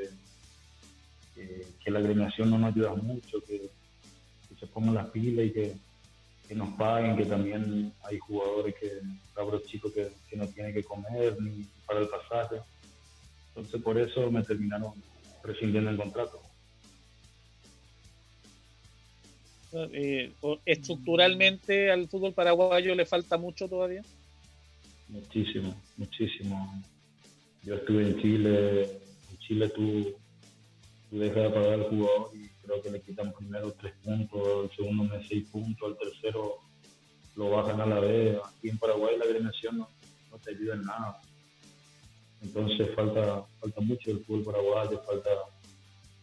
que, 1.84 1.90
la 1.90 1.98
agremiación 1.98 2.48
no 2.48 2.58
nos 2.58 2.74
ayuda 2.74 2.94
mucho, 2.94 3.42
que, 3.46 3.68
se 4.58 4.66
pongan 4.68 4.94
las 4.94 5.08
pilas 5.08 5.46
y 5.46 5.50
que, 5.50 5.76
nos 6.54 6.74
paguen, 6.74 7.16
que 7.16 7.26
también 7.26 7.92
hay 8.04 8.18
jugadores 8.18 8.74
que, 8.76 9.00
cabros 9.34 9.64
chicos 9.64 9.92
que, 9.92 10.12
no 10.36 10.46
tienen 10.46 10.72
que 10.72 10.84
comer 10.84 11.36
ni 11.40 11.66
para 11.86 12.00
el 12.00 12.08
pasaje. 12.08 12.60
Entonces 13.54 13.82
por 13.82 13.98
eso 13.98 14.30
me 14.30 14.42
terminaron 14.42 14.92
rescindiendo 15.42 15.90
el 15.90 15.96
contrato. 15.96 16.40
Eh, 19.72 20.32
estructuralmente 20.66 21.90
al 21.90 22.06
fútbol 22.08 22.34
paraguayo 22.34 22.94
le 22.94 23.06
falta 23.06 23.38
mucho 23.38 23.68
todavía? 23.68 24.02
Muchísimo, 25.08 25.74
muchísimo. 25.96 26.82
Yo 27.62 27.76
estuve 27.76 28.10
en 28.10 28.20
Chile, 28.20 28.82
en 28.82 29.38
Chile 29.38 29.68
tú, 29.70 30.14
tú 31.10 31.18
dejas 31.18 31.44
de 31.44 31.50
pagar 31.50 31.72
al 31.74 31.84
jugador 31.84 32.30
y 32.34 32.48
creo 32.64 32.82
que 32.82 32.90
le 32.90 33.00
quitan 33.00 33.32
primero 33.32 33.72
tres 33.72 33.94
puntos, 34.04 34.64
el 34.64 34.76
segundo 34.76 35.04
mes 35.04 35.26
seis 35.28 35.48
puntos, 35.50 35.90
el 35.90 35.96
tercero 35.96 36.56
lo 37.36 37.50
bajan 37.50 37.80
a 37.80 37.86
la 37.86 38.00
vez. 38.00 38.38
Aquí 38.44 38.68
en 38.68 38.78
Paraguay 38.78 39.16
la 39.16 39.24
agremiación 39.24 39.78
no, 39.78 39.88
te 40.44 40.50
ayuda 40.50 40.74
en 40.74 40.82
nada. 40.82 41.20
Entonces 42.42 42.94
falta, 42.94 43.44
falta 43.60 43.80
mucho 43.80 44.10
el 44.10 44.24
fútbol 44.24 44.44
paraguayo, 44.44 45.02
falta 45.06 45.30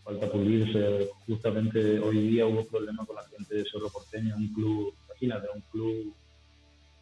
falta 0.03 0.31
pulirse. 0.31 1.09
Justamente 1.27 1.99
hoy 1.99 2.29
día 2.29 2.45
hubo 2.47 2.65
problemas 2.65 3.05
con 3.05 3.15
la 3.15 3.23
gente 3.23 3.55
de 3.55 3.65
Cerro 3.71 3.89
Porteño, 3.89 4.35
un 4.35 4.53
club, 4.53 4.93
imagínate, 5.05 5.47
un 5.53 5.61
club 5.71 6.15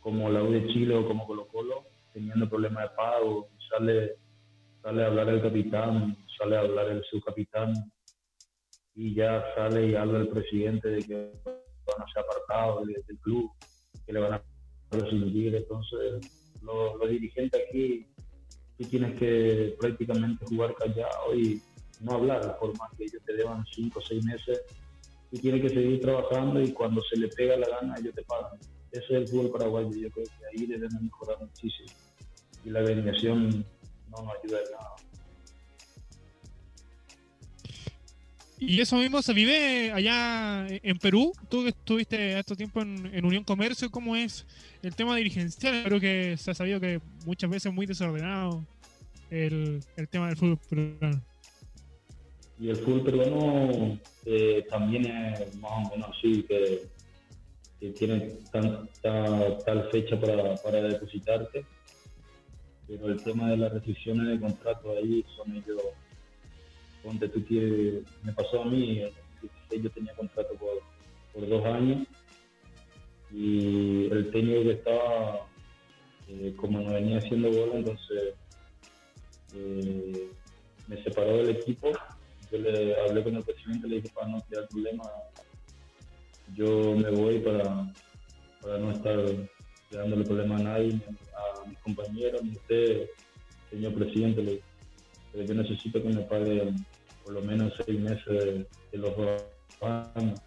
como 0.01 0.30
la 0.30 0.43
U 0.43 0.51
de 0.51 0.68
Chile 0.68 0.93
o 0.93 1.07
como 1.07 1.26
Colo 1.26 1.47
Colo, 1.47 1.84
teniendo 2.13 2.49
problemas 2.49 2.84
de 2.84 2.95
pago, 2.95 3.47
sale, 3.70 4.15
sale 4.82 5.03
a 5.03 5.07
hablar 5.07 5.30
el 5.30 5.41
capitán, 5.41 6.18
sale 6.38 6.57
a 6.57 6.61
hablar 6.61 6.89
el 6.89 7.03
subcapitán 7.05 7.74
y 8.95 9.13
ya 9.13 9.43
sale 9.55 9.88
y 9.88 9.95
habla 9.95 10.20
el 10.20 10.30
presidente 10.30 10.89
de 10.89 11.03
que 11.03 11.32
van 11.45 12.01
a 12.01 12.13
ser 12.13 12.24
apartados 12.24 12.88
del, 12.88 13.18
club, 13.22 13.51
que 14.05 14.13
le 14.13 14.20
van 14.20 14.34
a 14.34 14.43
rescindir. 14.91 15.55
Entonces, 15.55 16.53
los, 16.61 17.09
dirigentes 17.09 17.61
aquí, 17.68 18.05
tú 18.78 18.86
tienes 18.86 19.17
que 19.17 19.75
prácticamente 19.80 20.45
jugar 20.45 20.75
callado 20.75 21.36
y 21.36 21.61
no 22.01 22.13
hablar, 22.13 22.57
por 22.59 22.78
más 22.78 22.91
que 22.95 23.05
ellos 23.05 23.21
te 23.25 23.34
deban 23.34 23.65
cinco 23.73 23.99
o 23.99 24.01
seis 24.01 24.23
meses, 24.23 24.61
y 25.32 25.39
tienes 25.39 25.61
que 25.61 25.69
seguir 25.69 25.99
trabajando 25.99 26.61
y 26.61 26.71
cuando 26.71 27.01
se 27.01 27.17
le 27.17 27.28
pega 27.30 27.57
la 27.57 27.67
gana 27.67 27.95
ellos 27.97 28.13
te 28.15 28.23
pagan. 28.23 28.59
Ese 28.91 29.03
es 29.03 29.11
el 29.11 29.28
fútbol 29.28 29.51
paraguayo, 29.51 29.91
yo 29.91 30.09
creo 30.11 30.25
que 30.25 30.45
ahí 30.45 30.65
debemos 30.65 31.01
mejorar 31.01 31.39
muchísimo 31.41 31.89
y 32.63 32.69
la 32.69 32.80
organización 32.80 33.65
no 34.09 34.23
nos 34.23 34.34
ayuda 34.43 34.59
en 34.59 34.71
nada. 34.71 34.95
Y 38.60 38.82
eso 38.82 38.97
mismo 38.97 39.22
se 39.22 39.34
vive 39.34 39.91
allá 39.91 40.66
en 40.68 40.97
Perú. 40.97 41.32
Tú 41.49 41.64
que 41.64 41.70
estuviste 41.70 42.39
estos 42.39 42.58
tiempo 42.58 42.82
en, 42.82 43.26
Unión 43.26 43.43
Comercio, 43.43 43.89
¿cómo 43.91 44.16
es 44.16 44.45
el 44.82 44.95
tema 44.95 45.16
dirigencial? 45.16 45.84
Creo 45.84 45.99
que 45.99 46.38
se 46.38 46.51
ha 46.51 46.53
sabido 46.53 46.80
que 46.80 46.99
muchas 47.26 47.49
veces 47.49 47.68
es 47.68 47.74
muy 47.74 47.86
desordenado 47.86 48.66
el, 49.30 49.82
el 49.95 50.08
tema 50.08 50.28
del 50.28 50.38
fútbol 50.38 50.60
peruano. 50.70 51.22
Y 52.60 52.70
el 52.70 52.76
fútbol 52.78 53.03
peruano 53.03 53.99
eh, 54.26 54.66
también 54.70 55.05
es 55.05 55.55
más 55.58 55.88
o 55.88 55.91
menos 55.91 56.10
así, 56.18 56.43
que 56.43 56.88
que 57.80 57.89
tienen 57.91 58.39
tanta, 58.51 59.58
tal 59.66 59.89
fecha 59.91 60.20
para, 60.20 60.55
para 60.55 60.82
depositarte, 60.82 61.66
pero 62.88 63.08
el 63.08 63.22
tema 63.24 63.51
de 63.51 63.58
las 63.58 63.74
restricciones 63.74 64.28
de 64.28 64.39
contrato 64.39 64.91
ahí 64.97 65.24
son 65.36 65.55
ellos, 65.55 65.82
donde 67.08 67.30
tú 67.30 67.43
quieres, 67.45 68.03
me 68.24 68.34
pasó 68.34 68.64
a 68.64 68.66
mí, 68.66 69.01
yo 69.72 69.89
tenía 69.91 70.14
contrato 70.16 70.53
por, 70.55 70.82
por 71.34 71.47
dos 71.47 71.66
años 71.66 72.05
y 73.32 74.08
el 74.12 74.30
técnico 74.32 74.64
que 74.64 74.72
estaba, 74.72 75.47
eh, 76.28 76.53
como 76.58 76.82
no 76.82 76.93
venía 76.93 77.18
haciendo 77.18 77.49
gol, 77.49 77.72
entonces 77.76 78.34
eh, 79.55 80.30
me 80.88 81.03
separó 81.03 81.38
del 81.38 81.51
equipo. 81.51 81.91
Yo 82.51 82.58
le 82.60 82.95
hablé 83.01 83.24
con 83.24 83.36
el 83.36 83.43
presidente, 83.43 83.88
le 83.88 83.95
dije 83.97 84.10
para 84.14 84.28
no 84.28 84.41
crear 84.41 84.68
problemas, 84.70 85.08
yo 86.55 86.95
me 86.95 87.10
voy 87.10 87.39
para, 87.39 87.93
para 88.62 88.78
no 88.78 88.91
estar 88.91 89.18
dándole 89.91 90.24
problemas 90.24 90.62
a 90.62 90.64
nadie, 90.64 90.99
a 91.36 91.68
mis 91.68 91.78
compañeros, 91.80 92.41
ni 92.43 92.51
a 92.51 92.53
usted, 92.53 93.10
señor 93.70 93.93
presidente, 93.93 94.43
le, 94.43 94.62
pero 95.32 95.45
yo 95.45 95.53
necesito 95.55 96.01
que 96.01 96.10
me 96.10 96.22
pague 96.24 96.74
por 97.28 97.34
lo 97.34 97.41
menos 97.41 97.73
seis 97.86 97.99
meses 97.99 98.25
de, 98.25 98.97
los 98.97 99.17
dos 99.17 99.43
años. 99.82 100.39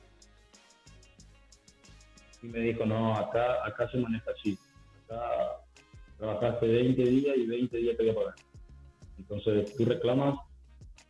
Y 2.42 2.46
me 2.46 2.58
dijo, 2.60 2.86
no, 2.86 3.14
acá, 3.16 3.66
acá 3.66 3.86
se 3.90 3.98
maneja 3.98 4.30
así. 4.30 4.56
Acá 5.04 5.60
trabajaste 6.16 6.66
20 6.66 7.02
días 7.04 7.36
y 7.36 7.46
20 7.46 7.76
días 7.76 7.96
te 7.98 8.02
voy 8.04 8.12
a 8.12 8.14
pagar. 8.14 8.34
Entonces 9.18 9.76
tú 9.76 9.84
reclamas 9.84 10.38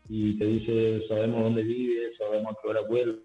y 0.09 0.37
te 0.41 0.45
dice, 0.45 1.07
sabemos 1.07 1.45
dónde 1.45 1.63
vives, 1.63 2.17
sabemos 2.19 2.51
a 2.51 2.57
qué 2.61 2.69
hora 2.69 2.81
vuelves, 2.81 3.23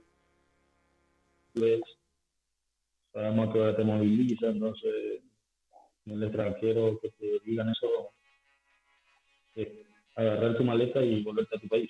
sabemos 3.12 3.50
a 3.50 3.54
qué 3.54 3.60
hora 3.60 3.76
te 3.76 3.84
movilizas, 3.84 4.54
entonces 4.54 5.24
en 6.06 6.14
el 6.14 6.22
extranjero 6.22 7.00
que 7.02 7.10
te 7.10 7.40
digan 7.44 7.70
eso, 7.70 8.12
es 9.56 9.68
agarrar 10.16 10.56
tu 10.56 10.64
maleta 10.64 11.04
y 11.04 11.24
volverte 11.24 11.56
a 11.56 11.60
tu 11.60 11.68
país. 11.68 11.90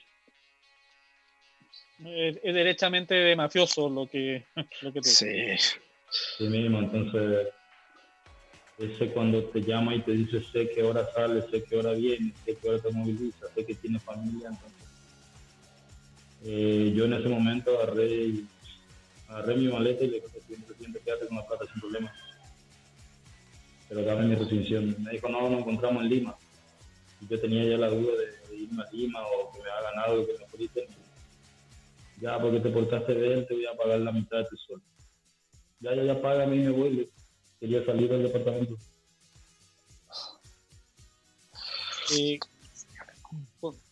Es, 2.04 2.42
derechamente 2.42 3.16
de 3.16 3.36
mafioso 3.36 3.90
lo 3.90 4.08
que, 4.08 4.46
lo 4.82 4.92
que 4.94 5.02
te 5.02 5.10
Sí. 5.10 5.74
Sí 6.38 6.48
mismo, 6.48 6.80
entonces 6.80 7.48
ese 8.78 9.10
cuando 9.10 9.44
te 9.46 9.62
llama 9.62 9.96
y 9.96 10.02
te 10.02 10.12
dice 10.12 10.42
sé 10.52 10.70
qué 10.74 10.84
hora 10.84 11.08
sale, 11.14 11.42
sé 11.50 11.64
qué 11.64 11.78
hora 11.78 11.94
viene, 11.94 12.34
sé 12.46 12.58
qué 12.62 12.70
hora 12.70 12.80
te 12.80 12.92
moviliza, 12.92 13.48
sé 13.54 13.66
que 13.66 13.76
tiene 13.76 14.00
familia, 14.00 14.50
entonces 14.50 14.86
eh, 16.48 16.94
yo 16.96 17.06
en 17.06 17.14
ese 17.14 17.28
momento 17.28 17.82
agarré, 17.82 18.34
agarré 19.28 19.56
mi 19.56 19.68
maleta 19.68 20.04
y 20.04 20.08
le 20.08 20.16
dije, 20.18 20.28
presidente, 20.30 20.68
presidente, 20.68 21.00
quédate 21.04 21.28
con 21.28 21.38
la 21.38 21.48
plata 21.48 21.66
sin 21.72 21.82
problema. 21.82 22.14
Pero 23.90 24.04
dame 24.04 24.28
mi 24.28 24.36
restricción. 24.36 24.96
Me 25.04 25.12
dijo, 25.12 25.28
no, 25.28 25.50
nos 25.50 25.62
encontramos 25.62 26.04
en 26.04 26.10
Lima. 26.10 26.36
Y 27.20 27.28
yo 27.28 27.42
tenía 27.42 27.64
ya 27.64 27.78
la 27.78 27.90
duda 27.90 28.14
de, 28.18 28.56
irme 28.58 28.84
a 28.84 28.92
Lima 28.92 29.22
o 29.26 29.52
que 29.52 29.64
me 29.64 29.70
hagan 29.70 30.00
algo, 30.06 30.28
que 30.28 30.34
me 30.34 30.46
politen. 30.46 30.86
Ya, 32.22 32.40
porque 32.40 32.60
te 32.60 32.70
portaste 32.70 33.14
bien, 33.14 33.46
te 33.46 33.54
voy 33.54 33.66
a 33.66 33.76
pagar 33.76 34.00
la 34.00 34.12
mitad 34.12 34.38
de 34.38 34.46
tu 34.46 34.58
sueldo. 34.58 34.86
Ya, 35.80 35.94
ya, 35.94 36.04
ya, 36.04 36.22
paga, 36.22 36.44
a 36.44 36.48
mí 36.48 36.60
me 36.60 36.70
voy 36.70 37.10
quería 37.60 37.86
salir 37.86 38.10
del 38.10 38.24
departamento. 38.24 38.78
Eh, 42.16 42.40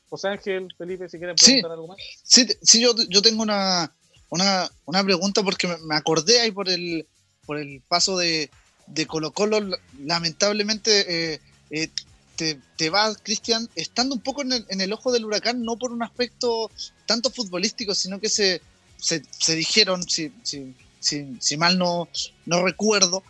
José 0.09 0.27
Ángel, 0.27 0.67
Felipe, 0.77 1.09
si 1.09 1.17
quieren 1.17 1.35
preguntar 1.35 1.71
algo 1.71 1.87
más. 1.87 1.97
Sí, 2.23 2.47
sí 2.61 2.79
yo, 2.79 2.93
yo 3.09 3.21
tengo 3.23 3.41
una, 3.41 3.91
una, 4.29 4.69
una 4.85 5.03
pregunta 5.03 5.41
porque 5.41 5.67
me, 5.67 5.95
acordé 5.95 6.39
ahí 6.39 6.51
por 6.51 6.69
el, 6.69 7.07
por 7.45 7.57
el 7.57 7.81
paso 7.87 8.17
de, 8.17 8.51
de 8.85 9.07
Colo 9.07 9.31
Colo. 9.31 9.59
Lamentablemente 9.99 11.33
eh, 11.33 11.41
eh, 11.71 11.89
te, 12.35 12.89
vas, 12.89 13.17
Cristian, 13.21 13.69
estando 13.75 14.15
un 14.15 14.21
poco 14.21 14.41
en 14.41 14.53
el, 14.53 14.65
en 14.69 14.81
el, 14.81 14.91
ojo 14.93 15.11
del 15.11 15.25
huracán, 15.25 15.63
no 15.63 15.77
por 15.77 15.91
un 15.91 16.03
aspecto 16.03 16.71
tanto 17.05 17.29
futbolístico, 17.29 17.93
sino 17.93 18.19
que 18.19 18.29
se, 18.29 18.61
se, 18.97 19.55
dijeron, 19.55 20.03
si, 20.03 20.31
si, 20.43 20.75
si, 21.39 21.57
mal 21.57 21.77
no, 21.77 22.07
no 22.45 22.63
recuerdo, 22.63 23.23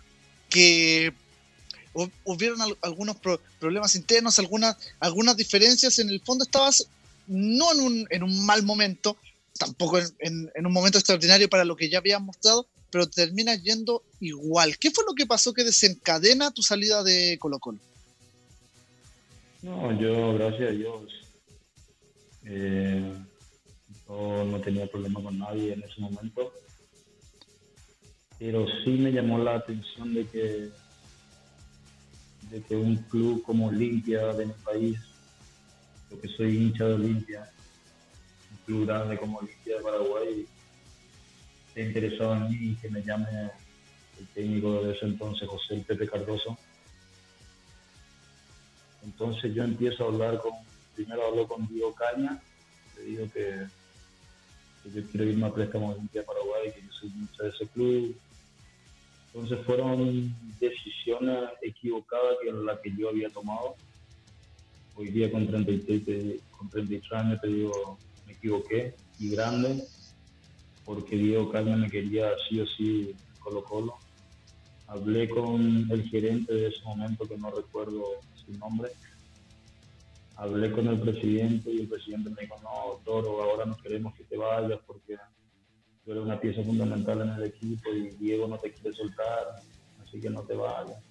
que 0.50 1.14
hubieron 2.24 2.60
algunos 2.82 3.18
problemas 3.60 3.96
internos, 3.96 4.40
algunas, 4.40 4.78
algunas 5.00 5.38
diferencias. 5.38 6.00
En 6.00 6.10
el 6.10 6.22
fondo 6.22 6.46
estabas 6.46 6.88
no 7.28 7.72
en 7.74 7.80
un, 7.82 8.08
en 8.10 8.24
un 8.24 8.46
mal 8.46 8.64
momento, 8.64 9.18
tampoco 9.58 10.00
en, 10.00 10.52
en, 10.54 10.66
un 10.66 10.74
momento 10.74 10.98
extraordinario 10.98 11.50
para 11.50 11.66
lo 11.66 11.76
que 11.76 11.90
ya 11.90 12.00
habías 12.00 12.22
mostrado, 12.22 12.68
pero 12.90 13.10
terminas 13.10 13.62
yendo 13.62 14.04
igual. 14.20 14.78
¿Qué 14.78 14.92
fue 14.92 15.04
lo 15.08 15.14
que 15.14 15.26
pasó 15.26 15.54
que 15.54 15.64
desencadena 15.64 16.52
tu 16.52 16.62
salida 16.62 17.04
de 17.04 17.38
Colo 17.40 17.60
Colo? 17.60 17.80
No, 19.64 20.00
yo, 20.00 20.34
gracias 20.36 20.70
a 20.70 20.74
Dios, 20.74 21.04
eh, 22.46 23.14
no 24.08 24.60
tenía 24.60 24.86
problema 24.88 25.24
con 25.24 25.40
nadie 25.40 25.74
en 25.74 25.82
ese 25.82 26.00
momento 26.00 26.52
pero 28.44 28.66
sí 28.84 28.90
me 28.90 29.14
llamó 29.14 29.38
la 29.38 29.56
atención 29.56 30.14
de 30.14 30.26
que, 30.28 30.70
de 32.50 32.62
que 32.62 32.76
un 32.76 32.98
club 33.04 33.42
como 33.42 33.68
Olimpia 33.68 34.34
de 34.34 34.48
mi 34.48 34.54
país, 34.66 35.00
porque 36.10 36.28
soy 36.28 36.58
hincha 36.58 36.86
de 36.86 36.96
Olimpia, 36.96 37.50
un 38.52 38.58
club 38.66 38.86
grande 38.86 39.18
como 39.18 39.38
Olimpia 39.38 39.78
de 39.78 39.82
Paraguay, 39.82 40.46
esté 41.70 41.86
interesado 41.86 42.36
en 42.36 42.50
mí 42.50 42.58
y 42.72 42.76
que 42.76 42.90
me 42.90 43.02
llame 43.02 43.50
el 44.20 44.28
técnico 44.34 44.84
de 44.84 44.94
ese 44.94 45.06
entonces, 45.06 45.48
José 45.48 45.82
Pepe 45.88 46.06
Cardoso. 46.10 46.58
Entonces 49.24 49.56
yo 49.56 49.64
empiezo 49.64 50.04
a 50.04 50.08
hablar 50.08 50.38
con, 50.40 50.52
primero 50.96 51.26
hablo 51.26 51.48
con 51.48 51.66
Diego 51.68 51.96
Caña, 51.96 52.42
le 52.98 53.04
digo 53.04 53.26
que, 53.34 53.68
yo 54.94 55.02
quiero 55.10 55.30
irme 55.30 55.48
a 55.48 55.54
préstamo 55.54 55.92
a 55.92 55.94
Olimpia 55.94 56.26
Paraguay, 56.26 56.74
que 56.74 56.82
yo 56.82 56.92
soy 56.92 57.10
hincha 57.10 57.44
de 57.44 57.50
ese 57.50 57.68
club, 57.68 58.18
entonces 59.28 59.66
fueron 59.66 60.36
decisiones 60.60 61.52
equivocadas 61.62 62.36
que 62.44 62.52
las 62.52 62.80
que 62.80 62.94
yo 62.98 63.08
había 63.08 63.30
tomado. 63.30 63.76
Hoy 64.98 65.08
día 65.08 65.32
con 65.32 65.48
33, 65.48 66.42
con 66.52 66.70
33 66.70 67.14
años 67.14 67.40
te 67.40 67.48
digo, 67.48 67.98
me 68.28 68.34
equivoqué 68.34 68.94
y 69.20 69.30
grande, 69.30 69.86
porque 70.84 71.16
Diego 71.16 71.50
Carmen 71.50 71.80
me 71.80 71.90
quería 71.90 72.30
sí 72.50 72.60
o 72.60 72.68
sí 72.68 73.16
Colo 73.40 73.64
Colo. 73.64 73.96
Hablé 74.88 75.30
con 75.30 75.90
el 75.90 76.10
gerente 76.10 76.54
de 76.54 76.68
ese 76.68 76.84
momento, 76.84 77.26
que 77.26 77.38
no 77.38 77.52
recuerdo 77.52 78.04
su 78.46 78.52
nombre. 78.60 78.92
Hablé 80.44 80.74
con 80.74 80.86
el 80.90 81.00
presidente 81.00 81.72
y 81.72 81.80
el 81.80 81.88
presidente 81.88 82.30
me 82.30 82.42
dijo, 82.42 82.56
no, 82.62 83.02
Toro, 83.06 83.42
ahora 83.42 83.64
no 83.64 83.78
queremos 83.78 84.14
que 84.14 84.26
te 84.26 84.36
vayas 84.36 84.78
porque 84.86 85.16
tú 86.04 86.12
eres 86.12 86.22
una 86.22 86.38
pieza 86.38 86.62
fundamental 86.64 87.22
en 87.22 87.30
el 87.30 87.44
equipo 87.46 87.90
y 87.94 88.10
Diego 88.18 88.46
no 88.50 88.58
te 88.58 88.74
quiere 88.74 88.94
soltar, 88.94 89.62
así 90.06 90.20
que 90.20 90.30
no 90.30 90.42
te 90.42 90.54
vayas. 90.54 91.02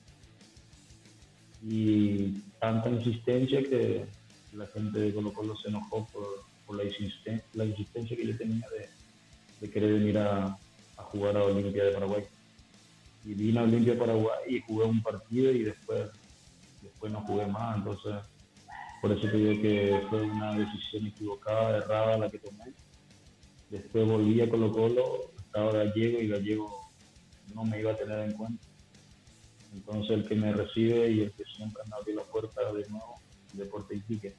Y 1.63 2.43
tanta 2.61 2.91
insistencia 2.91 3.63
que 3.63 4.05
la 4.53 4.67
gente 4.67 4.99
de 4.99 5.15
Colo 5.15 5.33
Colo 5.33 5.57
se 5.57 5.71
enojó 5.71 6.07
por, 6.13 6.77
la, 6.77 6.85
insistencia, 6.85 7.47
la 7.55 7.65
insistencia 7.65 8.15
que 8.15 8.27
yo 8.27 8.37
tenía 8.37 8.67
de, 9.61 9.71
querer 9.71 9.95
venir 9.95 10.19
a, 10.19 10.59
jugar 10.97 11.39
a 11.39 11.45
Olimpia 11.45 11.85
de 11.85 11.93
Paraguay. 11.93 12.25
Y 13.25 13.33
vine 13.33 13.61
a 13.61 13.63
Olimpia 13.63 13.95
de 13.95 13.99
Paraguay 13.99 14.41
y 14.47 14.61
jugué 14.61 14.85
un 14.85 15.03
partido 15.03 15.53
y 15.53 15.63
después, 15.63 16.11
después 16.83 17.11
no 17.11 17.23
jugué 17.23 17.47
más. 17.47 17.79
Entonces, 17.79 18.15
por 19.03 19.11
eso 19.11 19.29
te 19.29 19.37
digo 19.37 19.61
que 19.61 20.01
fue 20.09 20.23
una 20.23 20.55
decisión 20.57 21.09
equivocada, 21.09 21.79
errada 21.79 22.19
la 22.19 22.31
que 22.31 22.39
tomé 22.39 22.73
Después 23.69 24.07
volví 24.07 24.41
a 24.41 24.49
Colo 24.49 24.71
Colo, 24.71 25.33
estaba 25.39 25.73
gallego 25.73 26.21
y 26.21 26.29
gallego 26.29 26.89
no 27.53 27.65
me 27.65 27.81
iba 27.81 27.91
a 27.91 27.97
tener 27.97 28.21
en 28.21 28.33
cuenta. 28.33 28.65
Entonces 29.75 30.11
el 30.11 30.29
que 30.29 30.37
me 30.37 30.53
recibe 30.53 31.11
y 31.11 31.21
el 31.23 31.33
que 31.33 31.45
siempre 31.45 31.83
me 31.89 31.97
abre 31.97 32.15
la 32.15 32.23
puerta 32.23 32.73
de 32.73 32.89
nuevo, 32.89 33.21
Deporte 33.55 33.97
Iquique. 33.97 34.35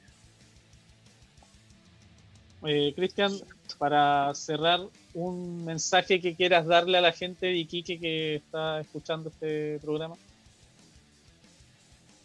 Eh, 2.64 2.94
Cristian, 2.96 3.32
para 3.76 4.32
cerrar, 4.34 4.80
un 5.12 5.64
mensaje 5.64 6.20
que 6.20 6.34
quieras 6.34 6.64
darle 6.64 6.96
a 6.96 7.02
la 7.02 7.12
gente 7.12 7.46
de 7.46 7.56
Iquique 7.56 8.00
que 8.00 8.36
está 8.36 8.80
escuchando 8.80 9.28
este 9.28 9.78
programa. 9.80 10.14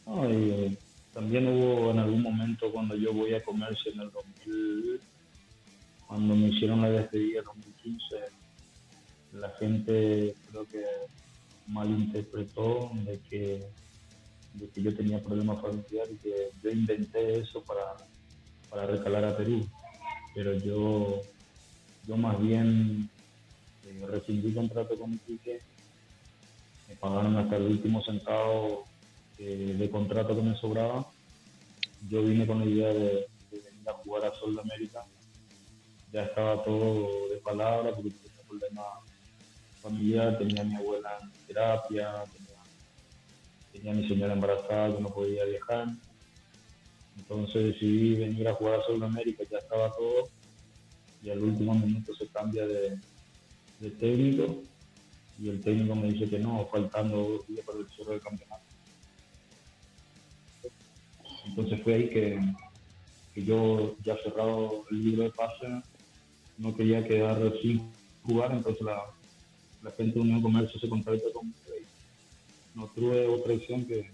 Eh, 0.08 0.78
también 1.20 1.48
hubo 1.48 1.92
en 1.92 2.00
algún 2.00 2.22
momento 2.22 2.72
cuando 2.72 2.96
yo 2.96 3.12
voy 3.14 3.34
a 3.34 3.44
comerse 3.44 3.90
en 3.90 4.00
el 4.00 4.10
2000, 4.10 5.02
cuando 6.08 6.34
me 6.34 6.48
hicieron 6.48 6.82
la 6.82 6.92
despedida 6.92 7.40
en 7.40 7.46
2015, 7.46 8.16
la 9.34 9.50
gente 9.60 10.34
creo 10.50 10.66
que 10.66 10.82
malinterpretó 11.68 12.92
de 13.04 13.20
que, 13.30 13.68
de 14.54 14.70
que 14.70 14.82
yo 14.82 14.96
tenía 14.96 15.22
problemas 15.22 15.62
familiares 15.62 16.14
y 16.14 16.18
que 16.20 16.52
yo 16.64 16.70
inventé 16.70 17.40
eso 17.40 17.66
para, 17.66 17.98
para 18.70 18.86
recalar 18.86 19.26
a 19.26 19.36
Perú. 19.36 19.68
Pero 20.34 20.54
yo, 20.54 21.22
yo 22.08 22.16
más 22.16 22.42
bien 22.42 23.10
eh, 23.86 24.06
rescindí 24.08 24.54
contrato 24.54 24.98
con 24.98 25.18
Quique 25.20 25.60
me 26.88 26.96
pagaron 26.96 27.36
hasta 27.36 27.58
el 27.58 27.64
último 27.64 28.02
centavo 28.06 28.86
de 29.46 29.90
contrato 29.90 30.36
que 30.36 30.42
me 30.42 30.56
sobraba. 30.56 31.06
Yo 32.10 32.24
vine 32.24 32.46
con 32.46 32.60
la 32.60 32.66
idea 32.66 32.90
de, 32.90 33.28
de 33.52 33.60
venir 33.60 33.90
a 33.90 33.94
jugar 33.94 34.26
a 34.26 34.36
Sol 34.36 34.56
de 34.56 34.62
América. 34.62 35.04
Ya 36.12 36.24
estaba 36.24 36.64
todo 36.64 37.30
de 37.30 37.38
palabra 37.38 37.92
porque 37.96 38.10
tenía 38.12 38.44
problemas 38.48 38.86
familiar, 39.82 40.38
tenía 40.38 40.64
mi 40.64 40.76
abuela 40.76 41.18
en 41.22 41.32
terapia, 41.48 42.24
tenía, 43.72 43.94
mi 43.94 44.08
señora 44.08 44.34
embarazada 44.34 44.96
que 44.96 45.02
no 45.02 45.10
podía 45.10 45.46
viajar. 45.46 45.88
Entonces 47.18 47.74
decidí 47.74 48.16
venir 48.16 48.48
a 48.48 48.54
jugar 48.56 48.80
a 48.80 48.84
Sol 48.84 49.00
de 49.00 49.06
América, 49.06 49.44
ya 49.50 49.60
estaba 49.60 49.92
todo 49.92 50.30
y 51.22 51.30
al 51.30 51.40
último 51.40 51.74
minuto 51.76 52.14
se 52.16 52.28
cambia 52.28 52.66
de, 52.66 52.98
de 53.80 53.92
técnico 53.92 54.64
y 55.38 55.50
el 55.50 55.62
técnico 55.62 55.96
me 55.96 56.12
dice 56.12 56.30
que 56.30 56.40
no, 56.40 56.68
faltando 56.72 57.18
dos 57.18 57.48
días 57.48 57.66
para 57.66 57.80
el 57.80 57.88
cierre 57.90 58.12
del 58.14 58.22
campeonato. 58.22 58.69
Entonces 61.50 61.82
fue 61.84 61.94
ahí 61.96 62.10
que, 62.10 62.40
yo 63.36 63.96
ya 64.04 64.18
cerrado 64.22 64.84
el 64.92 65.04
libro 65.04 65.24
de 65.24 65.32
pase, 65.32 65.82
no 66.58 66.76
quería 66.76 67.08
quedar 67.08 67.54
sin 67.62 67.90
jugar, 68.24 68.52
entonces 68.52 68.82
la, 68.82 69.02
gente 69.96 70.16
de 70.16 70.20
Unión 70.20 70.42
Comercio 70.42 70.78
se 70.80 70.90
contacta 70.90 71.32
conmigo 71.34 71.56
y 71.82 72.78
no 72.78 72.88
tuve 72.88 73.28
otra 73.28 73.54
opción 73.54 73.86
que, 73.86 74.12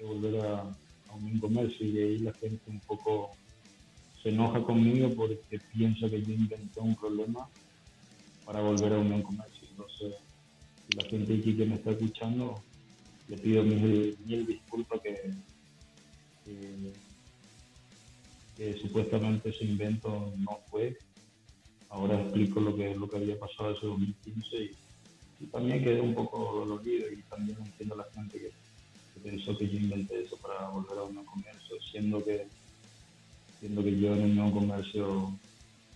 volver 0.00 0.44
a, 0.44 0.62
a 0.62 1.14
Unión 1.14 1.38
Comercio 1.38 1.86
y 1.86 1.98
ahí 1.98 2.18
la 2.18 2.32
gente 2.32 2.62
un 2.66 2.80
poco 2.80 3.30
se 4.22 4.30
enoja 4.30 4.62
conmigo 4.62 5.10
porque 5.14 5.60
piensa 5.72 6.08
que 6.08 6.22
yo 6.22 6.32
inventé 6.32 6.80
un 6.80 6.96
problema 6.96 7.48
para 8.44 8.60
volver 8.60 8.94
a 8.94 8.98
Unión 8.98 9.22
Comercio. 9.22 9.68
Entonces, 9.70 10.14
la 10.96 11.04
gente 11.04 11.34
aquí 11.34 11.56
que 11.56 11.66
me 11.66 11.76
está 11.76 11.90
escuchando, 11.90 12.60
le 13.28 13.36
pido 13.38 13.62
mil, 13.62 14.16
mil 14.24 14.46
disculpas 14.46 15.00
que, 15.00 15.32
que, 16.44 16.92
que 18.56 18.78
supuestamente 18.78 19.50
ese 19.50 19.64
invento 19.64 20.32
no 20.38 20.58
fue. 20.70 20.96
Ahora 21.88 22.20
explico 22.20 22.60
lo 22.60 22.74
que, 22.74 22.94
lo 22.94 23.08
que 23.08 23.16
había 23.16 23.38
pasado 23.38 23.72
ese 23.72 23.86
2015 23.86 24.56
y, 24.56 24.76
y 25.40 25.46
también 25.46 25.82
quedé 25.82 26.00
un 26.00 26.14
poco 26.14 26.38
dolorido 26.60 27.10
y 27.10 27.22
también 27.22 27.58
entiendo 27.58 27.94
a 27.94 27.98
la 27.98 28.12
gente 28.14 28.38
que, 28.38 28.52
pensó 29.22 29.56
que 29.56 29.68
yo 29.68 29.78
inventé 29.78 30.22
eso 30.22 30.36
para 30.38 30.68
volver 30.68 30.98
a 30.98 31.04
Unión 31.04 31.24
Comercio, 31.24 31.76
siendo 31.92 32.24
que 32.24 32.48
siendo 33.60 33.84
que 33.84 34.00
yo 34.00 34.14
en 34.14 34.24
Unión 34.24 34.50
Comercio 34.50 35.32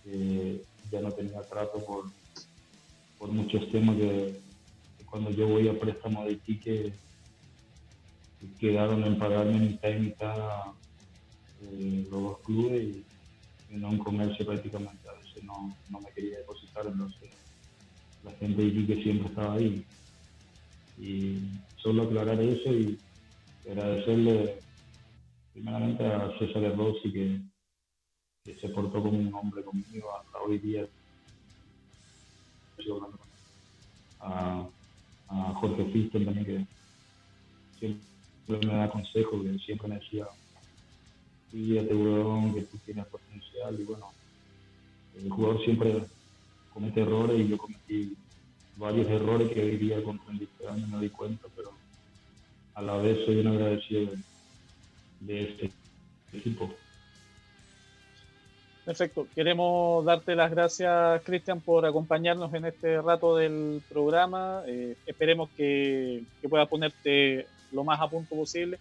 eh, 0.05 0.63
ya 0.89 1.01
no 1.01 1.11
tenía 1.11 1.41
trato 1.41 1.83
por, 1.83 2.05
por 3.17 3.29
muchos 3.29 3.69
temas 3.69 3.97
que, 3.97 4.39
que 4.97 5.03
cuando 5.03 5.31
yo 5.31 5.47
voy 5.47 5.67
a 5.67 5.77
préstamo 5.77 6.23
de 6.25 6.37
ticket 6.37 6.93
quedaron 8.59 9.03
en 9.03 9.17
pagarme 9.17 9.59
mitad 9.59 9.89
y 9.89 9.99
mitad 9.99 10.73
eh, 11.61 12.07
los 12.09 12.21
dos 12.21 12.39
clubes 12.39 12.83
y 12.83 13.05
en 13.73 13.83
un 13.83 13.97
comercio 13.97 14.45
prácticamente 14.45 15.09
a 15.09 15.13
veces 15.13 15.43
no, 15.43 15.75
no 15.89 15.99
me 15.99 16.11
quería 16.11 16.37
depositar, 16.37 16.85
entonces 16.85 17.29
la 18.23 18.31
gente 18.33 18.61
de 18.61 18.67
Iquique 18.67 19.03
siempre 19.03 19.29
estaba 19.29 19.53
ahí. 19.55 19.85
Y 20.99 21.39
solo 21.77 22.03
aclarar 22.03 22.41
eso 22.41 22.71
y 22.73 22.97
agradecerle 23.69 24.59
primeramente 25.53 26.05
a 26.05 26.31
César 26.39 26.75
Rossi 26.75 27.11
que, 27.11 27.41
que 28.43 28.59
se 28.59 28.69
portó 28.69 29.01
como 29.01 29.17
un 29.17 29.33
hombre 29.33 29.63
conmigo 29.63 30.09
hasta 30.15 30.39
hoy 30.39 30.57
día. 30.59 30.87
A, 34.19 34.67
a 35.29 35.53
Jorge 35.55 35.85
Fiston 35.91 36.25
también 36.25 36.45
que 36.45 36.65
siempre 37.79 38.16
me 38.47 38.73
da 38.73 38.89
consejos, 38.89 39.43
que 39.43 39.59
siempre 39.59 39.87
me 39.87 39.95
decía, 39.99 40.25
cuídate, 41.51 41.93
huevón, 41.93 42.53
que 42.53 42.61
tú 42.61 42.77
tienes 42.85 43.05
potencial. 43.07 43.79
Y 43.79 43.83
bueno, 43.83 44.11
el 45.15 45.29
jugador 45.29 45.63
siempre 45.63 46.03
comete 46.73 47.01
errores 47.01 47.39
y 47.39 47.47
yo 47.47 47.57
cometí 47.57 48.17
varios 48.77 49.07
errores 49.07 49.51
que 49.51 49.63
hoy 49.63 49.77
día 49.77 50.03
con 50.03 50.19
33 50.19 50.69
años 50.69 50.89
me 50.89 50.99
di 50.99 51.09
cuenta, 51.09 51.47
pero 51.55 51.71
a 52.75 52.81
la 52.81 52.97
vez 52.97 53.25
soy 53.25 53.39
un 53.39 53.47
agradecido 53.47 54.11
de, 54.11 54.17
de 55.21 55.43
este 55.43 55.71
equipo. 56.33 56.71
Perfecto. 58.87 59.27
Queremos 59.35 60.05
darte 60.05 60.33
las 60.33 60.49
gracias, 60.49 61.21
Cristian, 61.23 61.59
por 61.59 61.85
acompañarnos 61.85 62.53
en 62.53 62.63
este 62.63 63.01
rato 63.01 63.35
del 63.35 63.81
programa. 63.89 64.63
Eh, 64.65 64.95
esperemos 65.05 65.49
que, 65.57 66.23
que, 66.41 66.47
puedas 66.47 66.69
ponerte 66.69 67.47
lo 67.71 67.83
más 67.83 67.99
a 67.99 68.07
punto 68.09 68.35
posible 68.35 68.79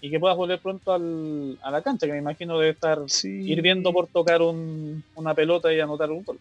y 0.00 0.10
que 0.10 0.18
puedas 0.18 0.36
volver 0.36 0.58
pronto 0.60 0.92
al, 0.92 1.58
a 1.62 1.70
la 1.70 1.82
cancha, 1.82 2.06
que 2.06 2.12
me 2.12 2.18
imagino 2.18 2.58
debe 2.58 2.72
estar 2.72 2.98
Sí. 3.06 3.28
hirviendo 3.50 3.92
por 3.92 4.06
tocar 4.08 4.40
un, 4.40 5.02
una 5.14 5.34
pelota 5.34 5.72
y 5.72 5.80
anotar 5.80 6.10
un 6.10 6.24
gol. 6.24 6.38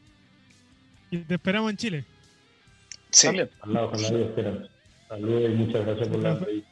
Y 1.12 1.18
te 1.20 1.34
esperamos 1.36 1.72
en 1.72 1.78
Chile. 1.78 2.06
Sí. 3.12 3.28
También. 3.28 3.50
Ojalá, 3.62 3.84
ojalá 3.86 4.10
Dios 4.10 4.32
quiera. 4.34 4.70
Saludos 5.08 5.44
y 5.52 5.54
muchas 5.56 5.86
gracias 5.86 6.08
por 6.08 6.20
la 6.22 6.32
entrevista. 6.32 6.70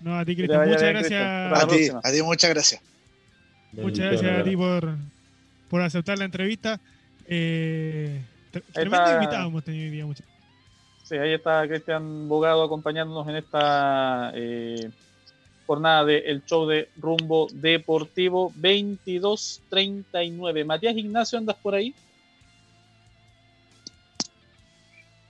No, 0.00 0.18
a 0.18 0.24
ti, 0.24 0.36
Cristian. 0.36 0.68
Muchas 0.68 0.82
bien, 0.82 0.92
gracias. 0.94 1.22
A 1.52 1.60
ti, 1.60 1.66
próxima. 1.66 2.00
a 2.04 2.12
ti 2.12 2.22
muchas 2.22 2.50
gracias. 2.50 2.82
Muchas 3.72 4.06
gracias 4.06 4.38
a 4.40 4.44
ti 4.44 4.56
por, 4.56 4.96
por 5.68 5.82
aceptar 5.82 6.18
la 6.18 6.24
entrevista. 6.26 6.80
Eh, 7.26 8.22
tremendo 8.72 9.14
invitado 9.14 9.48
hemos 9.48 9.64
tenido 9.64 9.84
hoy 9.84 9.90
día. 9.90 10.06
Muchas 10.06 10.26
Sí, 11.10 11.18
ahí 11.18 11.32
está 11.32 11.66
Cristian 11.66 12.28
Bogado 12.28 12.62
acompañándonos 12.62 13.26
en 13.26 13.34
esta 13.34 14.30
eh, 14.32 14.92
jornada 15.66 16.04
del 16.04 16.44
show 16.44 16.68
de 16.68 16.88
rumbo 16.96 17.48
deportivo 17.50 18.52
22-39. 18.52 20.64
Matías 20.64 20.96
Ignacio, 20.96 21.36
¿andas 21.36 21.56
por 21.56 21.74
ahí? 21.74 21.92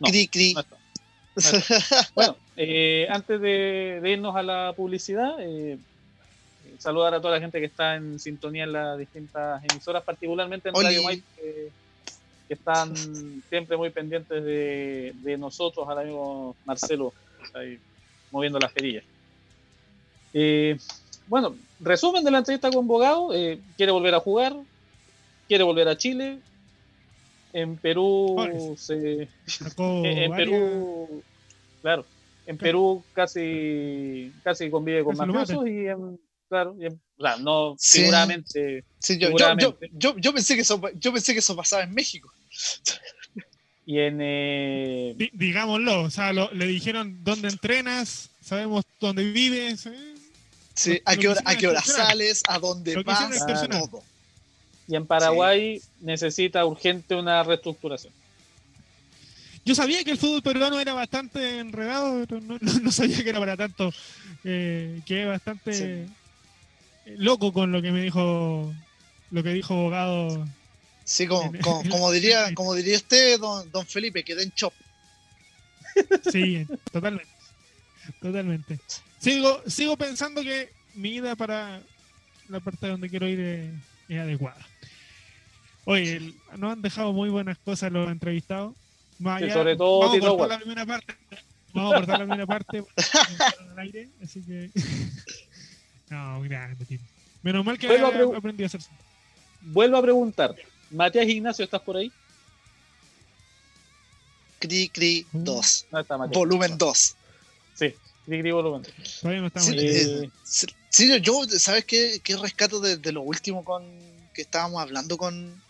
No, 0.01 0.09
Cri, 0.09 0.29
cri. 0.29 0.53
no 0.53 0.61
está. 0.61 0.77
Bueno, 2.15 2.37
eh, 2.59 3.07
antes 3.09 3.41
de, 3.41 4.01
de 4.03 4.11
irnos 4.11 4.37
a 4.37 4.43
la 4.43 4.75
publicidad, 4.77 5.37
eh, 5.41 5.79
saludar 6.77 7.15
a 7.15 7.23
toda 7.23 7.37
la 7.37 7.41
gente 7.41 7.59
que 7.59 7.65
está 7.65 7.97
en 7.97 8.19
sintonía 8.19 8.65
en 8.65 8.73
las 8.73 8.99
distintas 8.99 9.65
emisoras, 9.65 10.05
particularmente 10.05 10.69
en 10.69 10.77
Oli. 10.77 10.89
Radio 10.89 11.09
Mike, 11.09 11.25
que, 11.37 11.73
que 12.51 12.55
están 12.55 12.85
siempre 13.49 13.77
muy 13.77 13.91
pendientes 13.91 14.43
de, 14.43 15.13
de 15.15 15.39
nosotros, 15.39 15.89
al 15.89 16.01
amigo 16.01 16.57
Marcelo, 16.65 17.15
ahí 17.55 17.79
moviendo 18.33 18.59
las 18.59 18.73
perillas. 18.73 19.05
Eh, 20.33 20.77
bueno, 21.27 21.57
resumen 21.79 22.25
de 22.25 22.31
la 22.33 22.39
entrevista 22.39 22.69
con 22.73 22.89
Bogado, 22.89 23.33
eh, 23.33 23.63
quiere 23.77 23.93
volver 23.93 24.17
a 24.17 24.19
jugar, 24.21 24.57
quiere 25.47 25.63
volver 25.63 25.87
a 25.87 25.97
Chile, 25.97 26.43
en 27.53 27.79
Perú 27.79 28.75
se, 28.77 29.31
Sacó 29.47 29.83
en, 30.05 30.31
varias- 30.31 30.37
Perú, 30.37 31.25
claro, 31.83 32.07
en 32.47 32.59
Perú 32.59 33.07
casi 33.13 34.35
casi 34.43 34.69
convive 34.71 35.05
con 35.05 35.17
mafiosos 35.17 35.69
y 35.69 35.87
en, 35.87 36.19
claro, 36.49 36.75
y 36.81 36.87
en- 36.87 37.01
o 37.17 37.23
sea, 37.23 37.37
no 37.37 37.77
Sí. 37.79 38.01
seguramente 38.01 38.85
Sí, 39.03 39.15
yo, 39.19 39.29
yo, 39.31 39.31
yo, 39.31 39.39
Seguramente. 39.39 39.91
yo, 39.93 40.15
yo 40.19 40.33
pensé 40.35 40.55
que 40.57 40.61
eso, 40.61 40.79
yo 40.97 41.11
pensé 41.11 41.33
que 41.33 41.39
eso 41.39 41.57
pasaba 41.57 41.85
en 41.85 41.95
México. 41.95 42.31
Y 43.87 43.99
en 43.99 44.19
eh, 44.21 45.15
Di- 45.17 45.31
digámoslo, 45.33 46.03
o 46.03 46.11
sea, 46.11 46.33
lo- 46.33 46.53
le 46.53 46.67
dijeron 46.67 47.19
dónde 47.25 47.49
entrenas, 47.49 48.31
sabemos 48.43 48.85
dónde 49.01 49.25
vives. 49.33 49.87
¿eh? 49.87 50.15
Sí, 50.75 50.95
Lo- 50.95 51.01
a 51.13 51.17
qué 51.17 51.29
hora, 51.29 51.43
a 51.45 51.57
qué 51.57 51.67
hora 51.69 51.83
sales, 51.83 52.43
a 52.49 52.59
dónde 52.59 53.03
vas, 53.03 53.47
todo. 53.69 54.03
y 54.87 54.97
en 54.97 55.07
Paraguay 55.07 55.81
necesita 56.01 56.65
urgente 56.65 57.15
una 57.15 57.43
reestructuración. 57.43 58.13
Yo 59.65 59.75
sabía 59.75 60.03
que 60.05 60.13
el 60.13 60.19
fútbol 60.19 60.43
peruano 60.43 60.81
era 60.81 60.95
bastante 60.95 61.59
enredado, 61.59 62.25
pero 62.27 62.41
no, 62.41 62.59
no- 62.61 62.79
no 62.81 62.91
sabía 62.93 63.23
que 63.23 63.29
era 63.31 63.39
para 63.41 63.57
tanto. 63.57 63.93
Eh, 64.45 65.01
que 65.05 65.23
es 65.23 65.27
bastante 65.29 66.07
Sí. 67.05 67.13
loco 67.19 67.53
con 67.53 67.71
lo 67.73 67.83
que 67.83 67.93
me 67.93 68.03
dijo, 68.03 68.73
lo 69.31 69.43
que 69.43 69.53
dijo 69.53 69.75
abogado. 69.75 70.49
Sí, 71.11 71.27
como, 71.27 71.51
como, 71.63 71.83
como 71.91 72.13
diría, 72.13 72.55
como 72.55 72.73
diría 72.73 72.97
usted, 72.97 73.41
don, 73.41 73.69
don 73.73 73.85
Felipe, 73.85 74.23
que 74.23 74.37
den 74.37 74.53
chop. 74.53 74.73
Sí, 76.31 76.65
totalmente. 76.93 77.29
Totalmente. 78.23 78.79
Sigo, 79.19 79.61
sigo 79.69 79.97
pensando 79.97 80.41
que 80.41 80.73
mi 80.95 81.17
ida 81.17 81.35
para 81.35 81.83
la 82.49 82.61
parte 82.61 82.87
donde 82.87 83.11
quiero 83.11 83.27
ir 83.27 83.41
es, 83.41 83.73
es 84.09 84.21
adecuada. 84.21 84.65
Oye, 85.85 86.17
el- 86.17 86.35
nos 86.57 86.75
han 86.75 86.83
dejado 86.83 87.13
muy 87.13 87.29
buenas 87.29 87.59
cosas 87.59 87.91
los 87.91 88.09
entrevistados. 88.09 88.75
Más 89.19 89.39
Sí, 89.41 89.47
allá- 89.47 89.55
sobre 89.55 89.77
todo 89.77 89.99
vamos 89.99 90.17
a 90.25 90.29
cortar 90.29 90.49
la 90.49 90.59
primera 90.59 90.87
parte. 90.87 91.15
Vamos 91.75 91.93
a 91.93 91.97
cortar 91.97 92.19
la 92.21 92.25
primera 92.25 92.47
parte. 92.47 92.85
al 93.73 93.79
aire, 93.81 94.09
así 94.23 94.43
que. 94.43 94.71
No, 96.09 96.41
grande. 96.43 96.99
Menos 97.43 97.65
mal 97.65 97.79
que 97.79 97.87
Vuelvo 97.89 98.35
a 98.35 98.39
aprendí 98.39 98.63
a 98.65 98.67
hacer. 98.67 98.81
Vuelvo 99.61 99.97
a 99.97 100.03
preguntar, 100.03 100.57
Matías 100.91 101.29
Ignacio, 101.29 101.65
¿estás 101.65 101.81
por 101.83 101.97
ahí? 101.97 102.13
Cri 104.59 104.89
Cri 104.91 105.27
Mm. 105.33 105.45
2, 105.45 105.87
No 105.91 106.01
está 106.01 106.19
mal. 106.19 106.29
volumen 106.29 106.77
2. 106.77 107.17
Sí, 107.75 107.95
Cri 108.27 108.41
Cri 108.41 108.51
volumen. 108.53 108.83
Todavía 109.21 109.41
no 109.41 109.47
estamos. 109.47 109.69
Sí, 109.71 109.77
Eh, 109.79 110.31
sí, 110.91 111.21
yo, 111.23 111.45
¿sabes 111.59 111.85
qué, 111.85 112.21
qué 112.23 112.37
rescato 112.37 112.81
de, 112.81 112.97
de 112.97 113.13
lo 113.13 113.23
último 113.23 113.65
con 113.65 113.83
que 114.35 114.43
estábamos 114.43 114.83
hablando 114.83 115.17
con, 115.17 115.63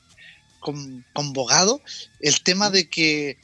con, 0.58 1.04
con 1.12 1.32
Bogado? 1.32 1.80
El 2.18 2.42
tema 2.42 2.70
de 2.70 2.88
que, 2.88 3.38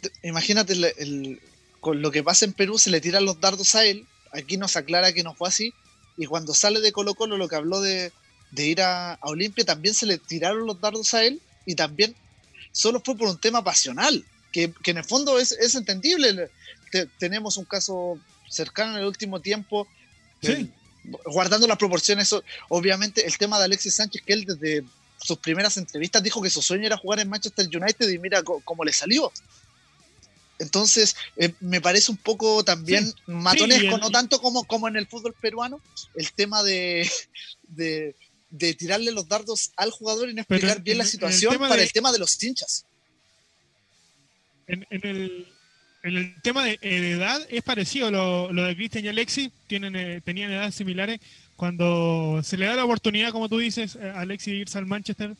te- 0.00 0.10
imagínate, 0.22 0.72
el, 0.72 0.84
el- 0.84 1.40
con 1.80 2.00
lo 2.00 2.10
que 2.10 2.22
pasa 2.24 2.46
en 2.46 2.54
Perú, 2.54 2.78
se 2.78 2.90
le 2.90 3.00
tiran 3.02 3.26
los 3.26 3.38
dardos 3.40 3.74
a 3.74 3.84
él, 3.84 4.06
aquí 4.32 4.56
nos 4.56 4.74
aclara 4.76 5.12
que 5.12 5.22
no 5.22 5.34
fue 5.34 5.48
así, 5.48 5.74
y 6.16 6.24
cuando 6.24 6.54
sale 6.54 6.80
de 6.80 6.92
Colo 6.92 7.14
Colo, 7.14 7.36
lo 7.36 7.46
que 7.46 7.56
habló 7.56 7.80
de, 7.82 8.10
de 8.54 8.66
ir 8.66 8.80
a, 8.82 9.14
a 9.14 9.28
Olimpia, 9.28 9.64
también 9.64 9.94
se 9.94 10.06
le 10.06 10.18
tiraron 10.18 10.66
los 10.66 10.80
dardos 10.80 11.12
a 11.14 11.24
él, 11.24 11.40
y 11.66 11.74
también 11.74 12.14
solo 12.72 13.00
fue 13.04 13.16
por 13.16 13.28
un 13.28 13.38
tema 13.38 13.62
pasional, 13.64 14.24
que, 14.52 14.72
que 14.82 14.90
en 14.92 14.98
el 14.98 15.04
fondo 15.04 15.38
es, 15.38 15.52
es 15.52 15.74
entendible. 15.74 16.50
Te- 16.92 17.06
tenemos 17.18 17.56
un 17.56 17.64
caso 17.64 18.18
cercano 18.48 18.92
en 18.92 18.98
el 19.00 19.06
último 19.06 19.40
tiempo, 19.40 19.88
Sí. 20.42 20.70
guardando 21.24 21.66
las 21.66 21.78
proporciones, 21.78 22.34
obviamente 22.68 23.26
el 23.26 23.36
tema 23.38 23.58
de 23.58 23.64
Alexis 23.64 23.94
Sánchez, 23.94 24.22
que 24.26 24.32
él 24.34 24.44
desde 24.44 24.84
sus 25.18 25.38
primeras 25.38 25.76
entrevistas 25.78 26.22
dijo 26.22 26.42
que 26.42 26.50
su 26.50 26.60
sueño 26.60 26.84
era 26.86 26.98
jugar 26.98 27.18
en 27.20 27.30
Manchester 27.30 27.66
United 27.66 28.08
y 28.10 28.18
mira 28.18 28.42
cómo 28.42 28.84
le 28.84 28.92
salió. 28.92 29.32
Entonces, 30.58 31.16
eh, 31.36 31.52
me 31.60 31.80
parece 31.80 32.10
un 32.12 32.16
poco 32.16 32.62
también 32.64 33.12
matonesco, 33.26 33.80
Sí, 33.80 33.86
el- 33.94 34.00
no 34.00 34.10
tanto 34.10 34.40
como, 34.40 34.64
como 34.64 34.86
en 34.86 34.96
el 34.96 35.06
fútbol 35.06 35.34
peruano, 35.40 35.80
el 36.14 36.30
tema 36.32 36.62
de, 36.62 37.10
de, 37.64 38.14
de 38.56 38.72
tirarle 38.74 39.10
los 39.10 39.26
dardos 39.28 39.72
al 39.76 39.90
jugador 39.90 40.28
y 40.30 40.34
no 40.34 40.42
explicar 40.42 40.76
en- 40.78 40.84
bien 40.84 40.98
la 40.98 41.04
el 41.04 41.10
situación 41.10 41.58
para 41.58 41.76
de- 41.76 41.82
el 41.82 41.92
tema 41.92 42.12
de 42.12 42.18
los 42.20 42.40
hinchas. 42.42 42.84
En, 44.66 44.86
en 44.90 45.00
el, 45.06 45.46
en 46.04 46.16
el 46.16 46.42
tema 46.42 46.64
de, 46.64 46.78
eh, 46.80 47.00
de 47.00 47.10
edad 47.12 47.44
es 47.50 47.62
parecido 47.62 48.10
lo, 48.10 48.52
lo 48.52 48.62
de 48.64 48.76
Cristian 48.76 49.04
y 49.04 49.08
Alexis, 49.08 49.50
tienen, 49.66 49.96
eh, 49.96 50.20
tenían 50.24 50.52
edades 50.52 50.74
similares. 50.74 51.20
Cuando 51.56 52.40
se 52.44 52.56
le 52.56 52.66
da 52.66 52.74
la 52.76 52.84
oportunidad, 52.84 53.30
como 53.32 53.48
tú 53.48 53.58
dices, 53.58 53.96
a 53.96 54.20
Alexis 54.20 54.52
de 54.52 54.58
irse 54.60 54.78
al 54.78 54.86
Manchester 54.86 55.34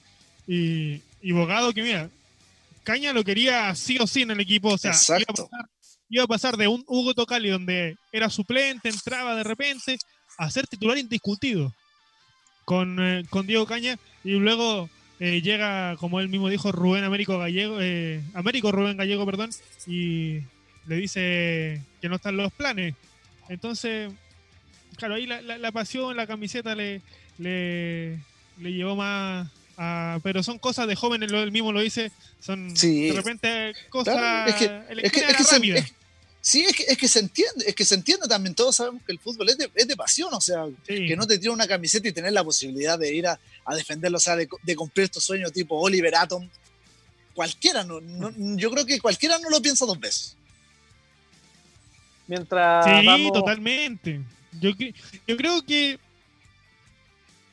y, 0.46 1.00
y 1.22 1.32
Bogado, 1.32 1.72
que 1.72 1.82
mira, 1.82 2.10
Caña 2.82 3.12
lo 3.12 3.24
quería 3.24 3.74
sí 3.74 3.96
o 4.00 4.06
sí 4.06 4.22
en 4.22 4.32
el 4.32 4.40
equipo, 4.40 4.70
o 4.70 4.78
sea, 4.78 4.92
iba 4.92 5.16
a, 5.28 5.32
pasar, 5.32 5.68
iba 6.10 6.24
a 6.24 6.28
pasar 6.28 6.56
de 6.56 6.68
un 6.68 6.84
Hugo 6.86 7.14
Tocali 7.14 7.48
donde 7.48 7.96
era 8.12 8.28
suplente, 8.28 8.88
entraba 8.90 9.34
de 9.36 9.42
repente, 9.44 9.98
a 10.36 10.50
ser 10.50 10.66
titular 10.66 10.98
indiscutido 10.98 11.72
con, 12.64 12.98
eh, 13.00 13.24
con 13.30 13.46
Diego 13.46 13.66
Caña 13.66 13.98
y 14.24 14.32
luego 14.32 14.88
eh, 15.20 15.42
llega, 15.42 15.96
como 15.96 16.20
él 16.20 16.28
mismo 16.28 16.48
dijo, 16.48 16.72
Rubén 16.72 17.04
Américo 17.04 17.38
Gallego, 17.38 17.78
eh, 17.80 18.20
Américo 18.34 18.72
Rubén 18.72 18.96
Gallego, 18.96 19.24
perdón, 19.26 19.50
y 19.86 20.40
le 20.86 20.96
dice 20.96 21.80
que 22.00 22.08
no 22.08 22.16
están 22.16 22.36
los 22.36 22.52
planes. 22.52 22.94
Entonces, 23.48 24.10
claro, 24.96 25.14
ahí 25.14 25.26
la, 25.26 25.40
la- 25.42 25.58
la 25.58 25.72
pasión, 25.72 26.16
la 26.16 26.26
camiseta 26.26 26.74
le, 26.74 27.00
le, 27.38 28.18
le 28.58 28.72
llevó 28.72 28.96
más 28.96 29.48
a... 29.76 30.18
Pero 30.22 30.42
son 30.42 30.58
cosas 30.58 30.86
de 30.88 30.96
jóvenes, 30.96 31.30
lo, 31.30 31.42
él 31.42 31.52
mismo 31.52 31.72
lo 31.72 31.80
dice, 31.80 32.10
son 32.40 32.76
Sí. 32.76 33.08
de 33.08 33.12
repente 33.14 33.72
cosas... 33.90 34.14
Claro, 34.14 34.50
es 34.50 34.56
que- 34.56 34.64
el 34.92 34.98
Es 35.00 35.12
que, 35.12 35.20
esquina 35.20 35.26
es 35.28 35.36
que 35.36 35.42
era 35.42 35.44
se, 35.44 35.54
rápida. 35.56 35.78
es- 35.78 35.94
sí, 36.46 36.62
es 36.62 36.76
que, 36.76 36.82
es 36.84 36.98
que 36.98 37.08
se 37.08 37.20
entiende, 37.20 37.64
es 37.66 37.74
que 37.74 37.86
se 37.86 37.94
entiende 37.94 38.28
también, 38.28 38.54
todos 38.54 38.76
sabemos 38.76 39.02
que 39.06 39.12
el 39.12 39.18
fútbol 39.18 39.48
es 39.48 39.56
de, 39.56 39.70
es 39.74 39.88
de 39.88 39.96
pasión, 39.96 40.28
o 40.34 40.40
sea, 40.42 40.66
Sí. 40.86 41.06
que 41.06 41.16
no 41.16 41.26
te 41.26 41.38
tire 41.38 41.48
una 41.50 41.66
camiseta 41.66 42.06
y 42.06 42.12
tener 42.12 42.32
la 42.34 42.44
posibilidad 42.44 42.98
de 42.98 43.14
ir 43.14 43.26
a, 43.26 43.40
a 43.64 43.74
defenderlo, 43.74 44.18
o 44.18 44.20
sea, 44.20 44.36
de, 44.36 44.46
de 44.62 44.76
cumplir 44.76 45.08
tu 45.08 45.20
sueño 45.20 45.48
tipo 45.50 45.80
Oliver 45.80 46.14
Atom. 46.16 46.46
Cualquiera, 47.34 47.82
no, 47.82 48.00
no- 48.02 48.30
yo 48.58 48.70
creo 48.70 48.84
que 48.84 49.00
cualquiera 49.00 49.38
no 49.38 49.48
lo 49.48 49.62
piensa 49.62 49.86
dos 49.86 49.98
veces. 49.98 50.36
Mientras 52.26 52.84
Sí, 52.84 53.06
vamos, 53.06 53.32
totalmente. 53.32 54.20
Yo, 54.60 54.70
yo 55.26 55.36
creo 55.36 55.62
que... 55.64 55.98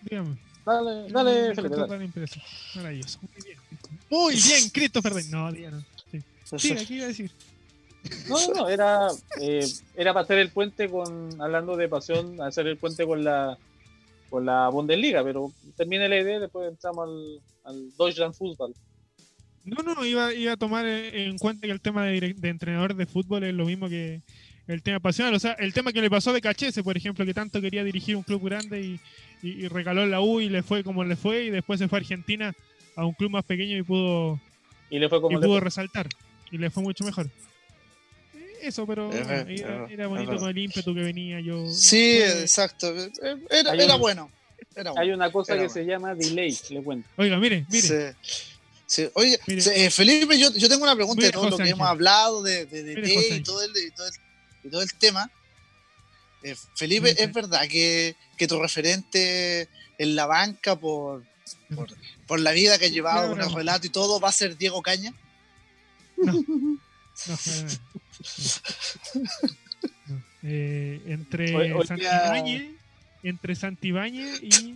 Dígame. 0.04 0.38
Dale, 0.66 1.10
dale, 1.12 1.50
me 1.50 1.56
Felipe, 1.56 1.76
dale. 1.76 2.10
Maravilloso. 2.76 3.20
Muy 3.22 3.44
bien. 3.44 3.58
Muy 4.10 4.36
bien, 4.36 4.70
Christopher. 4.70 5.26
No, 5.30 5.52
díganos. 5.52 5.84
Sí. 6.12 6.22
Sí, 6.58 6.72
aquí 6.74 6.96
iba 6.96 7.06
a 7.06 7.08
decir. 7.08 7.32
No, 8.28 8.48
no, 8.48 8.54
no, 8.54 8.70
era, 8.70 9.08
eh, 9.40 9.66
era 9.96 10.14
para 10.14 10.24
hacer 10.24 10.40
el 10.40 10.50
puente 10.50 10.90
con, 10.90 11.40
hablando 11.42 11.78
de 11.78 11.88
pasión, 11.88 12.42
hacer 12.42 12.68
el 12.68 12.78
puente 12.78 13.06
con 13.06 13.24
la 13.24 13.58
con 14.30 14.46
la 14.46 14.70
Bundesliga, 14.70 15.24
pero 15.24 15.52
termine 15.76 16.08
la 16.08 16.18
idea 16.20 16.38
y 16.38 16.40
después 16.40 16.70
entramos 16.70 17.10
al, 17.10 17.42
al 17.66 17.90
Deutschland 17.98 18.34
Fußball. 18.34 18.74
No, 19.66 19.84
no, 19.84 20.06
iba, 20.06 20.34
iba 20.34 20.54
a 20.54 20.58
tomar 20.58 20.86
eh, 20.86 21.26
en 21.26 21.38
cuenta 21.38 21.68
que 21.68 21.74
el 21.74 21.82
tema 21.82 22.06
de, 22.06 22.34
de 22.36 22.50
entrenador 22.50 22.96
de 22.96 23.06
fútbol 23.06 23.44
es 23.44 23.54
lo 23.54 23.66
mismo 23.66 23.90
que 23.90 24.22
el 24.68 24.82
tema 24.82 25.00
pasional. 25.02 25.34
O 25.36 25.40
sea, 25.40 25.52
el 25.54 25.74
tema 25.74 25.92
que 25.92 26.02
le 26.02 26.10
pasó 26.10 26.30
a 26.30 26.34
Becachese, 26.34 26.82
por 26.82 26.96
ejemplo, 26.96 27.26
que 27.26 27.34
tanto 27.34 27.60
quería 27.62 27.84
dirigir 27.84 28.16
un 28.16 28.24
club 28.24 28.42
grande 28.46 28.82
y, 28.82 29.00
y, 29.44 29.66
y 29.66 29.68
recaló 29.68 30.02
en 30.04 30.12
la 30.12 30.22
U 30.22 30.40
y 30.40 30.48
le 30.50 30.64
fue 30.64 30.84
como 30.84 31.04
le 31.04 31.18
fue, 31.18 31.44
y 31.44 31.50
después 31.50 31.80
se 31.80 31.90
fue 31.90 32.00
a 32.00 32.02
Argentina 32.02 32.54
a 32.96 33.06
un 33.06 33.14
club 33.14 33.32
más 33.32 33.44
pequeño 33.44 33.78
y 33.78 33.84
pudo, 33.84 34.40
Y 34.90 34.98
le 34.98 35.10
fue 35.10 35.18
y 35.18 35.22
como 35.22 35.38
le 35.40 35.46
pudo 35.46 35.58
fue. 35.58 35.66
resaltar. 35.66 36.08
Y 36.52 36.58
le 36.58 36.70
fue 36.70 36.82
mucho 36.84 37.04
mejor. 37.04 37.28
Eso, 38.62 38.86
pero 38.86 39.12
era, 39.12 39.42
era 39.90 40.08
bonito 40.08 40.38
con 40.38 40.50
el 40.50 40.58
ímpetu 40.58 40.94
que 40.94 41.02
venía. 41.02 41.40
Yo, 41.40 41.68
Sí, 41.70 42.20
fue- 42.20 42.42
exacto. 42.42 42.94
Era, 43.50 43.74
era 43.74 43.96
un- 43.96 44.02
bueno. 44.02 44.32
Era 44.76 44.92
bueno. 44.92 45.02
Hay 45.02 45.12
una 45.12 45.32
cosa 45.32 45.54
que 45.54 45.60
bueno. 45.68 45.74
se 45.74 45.84
llama 45.86 46.16
delay, 46.16 46.58
le 46.70 46.84
cuento. 46.84 47.10
Oiga, 47.18 47.38
mire, 47.38 47.66
mire. 47.70 48.14
Sí. 48.22 48.38
Sí. 48.86 49.10
Oye, 49.14 49.40
Mire. 49.48 49.86
eh, 49.86 49.90
Felipe, 49.90 50.38
yo, 50.38 50.52
yo 50.54 50.68
tengo 50.68 50.84
una 50.84 50.96
pregunta 50.96 51.16
Mire, 51.22 51.28
de 51.28 51.32
todo 51.32 51.46
lo 51.46 51.52
José 51.52 51.64
que 51.64 51.70
hemos 51.70 51.82
Ángel. 51.88 51.92
hablado, 52.08 52.44
de, 52.44 52.66
de, 52.66 52.84
de 52.84 52.96
Mire, 52.98 53.36
y 53.38 53.42
todo, 53.42 53.62
el, 53.64 53.72
y, 53.72 53.92
todo 53.92 54.08
el, 54.08 54.14
y 54.66 54.70
todo 54.70 54.82
el 54.82 54.94
tema. 54.96 55.32
Eh, 56.44 56.56
Felipe, 56.76 57.10
Mire. 57.12 57.24
¿es 57.24 57.32
verdad 57.34 57.68
que, 57.70 58.16
que 58.38 58.48
tu 58.48 58.62
referente 58.62 59.70
en 59.98 60.16
la 60.16 60.26
banca 60.26 60.76
por, 60.78 61.24
por, 61.74 61.88
por 62.28 62.40
la 62.42 62.52
vida 62.52 62.78
que 62.78 62.86
ha 62.86 62.90
llevado, 62.90 63.24
No, 63.24 63.30
con 63.30 63.40
no. 63.40 63.46
el 63.48 63.54
relato 63.56 63.88
y 63.88 63.92
todo, 63.92 64.20
va 64.20 64.28
a 64.30 64.34
ser 64.34 64.58
Diego 64.58 64.82
Caña? 64.82 65.14
No, 66.18 66.34
nada. 66.34 66.42
No. 67.28 67.34
No. 67.34 67.38
Eh, 70.44 71.02
entre 71.06 71.56
Hoy- 71.56 71.72
hoy 71.72 71.78
día- 71.78 71.86
Santibáñez, 71.88 72.64
entre 73.22 73.56
y. 74.44 74.76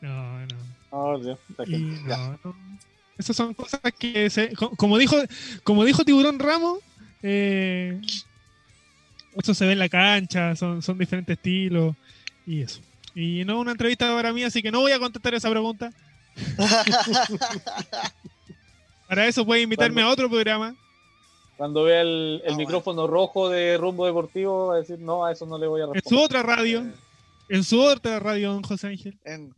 No, 0.00 0.46
no. 0.46 0.56
Oh, 0.90 1.18
Dios, 1.18 1.38
Y 1.66 1.76
no, 2.06 2.38
no. 2.44 2.56
Esas 3.18 3.34
son 3.36 3.52
cosas 3.54 3.80
que 3.98 4.30
se, 4.30 4.52
co- 4.54 4.70
como 4.76 4.96
dijo, 4.98 5.16
como 5.64 5.84
dijo 5.84 6.04
Tiburón 6.04 6.38
Ramos, 6.38 6.78
eh, 7.22 8.00
eso 9.36 9.52
se 9.54 9.66
ve 9.66 9.72
en 9.72 9.78
la 9.80 9.88
cancha, 9.88 10.54
son, 10.54 10.82
son 10.82 10.98
diferentes 10.98 11.36
estilos 11.36 11.96
y 12.46 12.60
eso. 12.62 12.80
Y 13.14 13.44
no 13.44 13.58
una 13.58 13.72
entrevista 13.72 14.14
para 14.14 14.32
mí, 14.32 14.44
así 14.44 14.62
que 14.62 14.70
no 14.70 14.80
voy 14.80 14.92
a 14.92 14.98
contestar 15.00 15.34
esa 15.34 15.50
pregunta. 15.50 15.90
Para 19.08 19.26
eso 19.26 19.44
puede 19.46 19.62
invitarme 19.62 20.02
a 20.02 20.08
otro 20.08 20.28
programa. 20.28 20.74
Cuando 21.56 21.84
vea 21.84 22.02
el, 22.02 22.42
el 22.44 22.54
Ah, 22.54 22.56
micrófono 22.56 23.06
rojo 23.06 23.48
de 23.48 23.78
rumbo 23.78 24.04
deportivo, 24.04 24.66
va 24.68 24.74
a 24.76 24.78
decir, 24.80 24.98
no, 24.98 25.24
a 25.24 25.32
eso 25.32 25.46
no 25.46 25.56
le 25.58 25.66
voy 25.66 25.80
a 25.80 25.84
En 25.84 25.88
su 25.88 25.94
responder. 25.94 26.24
otra 26.24 26.42
radio, 26.42 26.92
en 27.48 27.64
su 27.64 27.80
otra 27.80 28.18
radio, 28.20 28.52
don 28.52 28.62
José 28.62 28.88
Ángel. 28.88 29.18
En- 29.24 29.54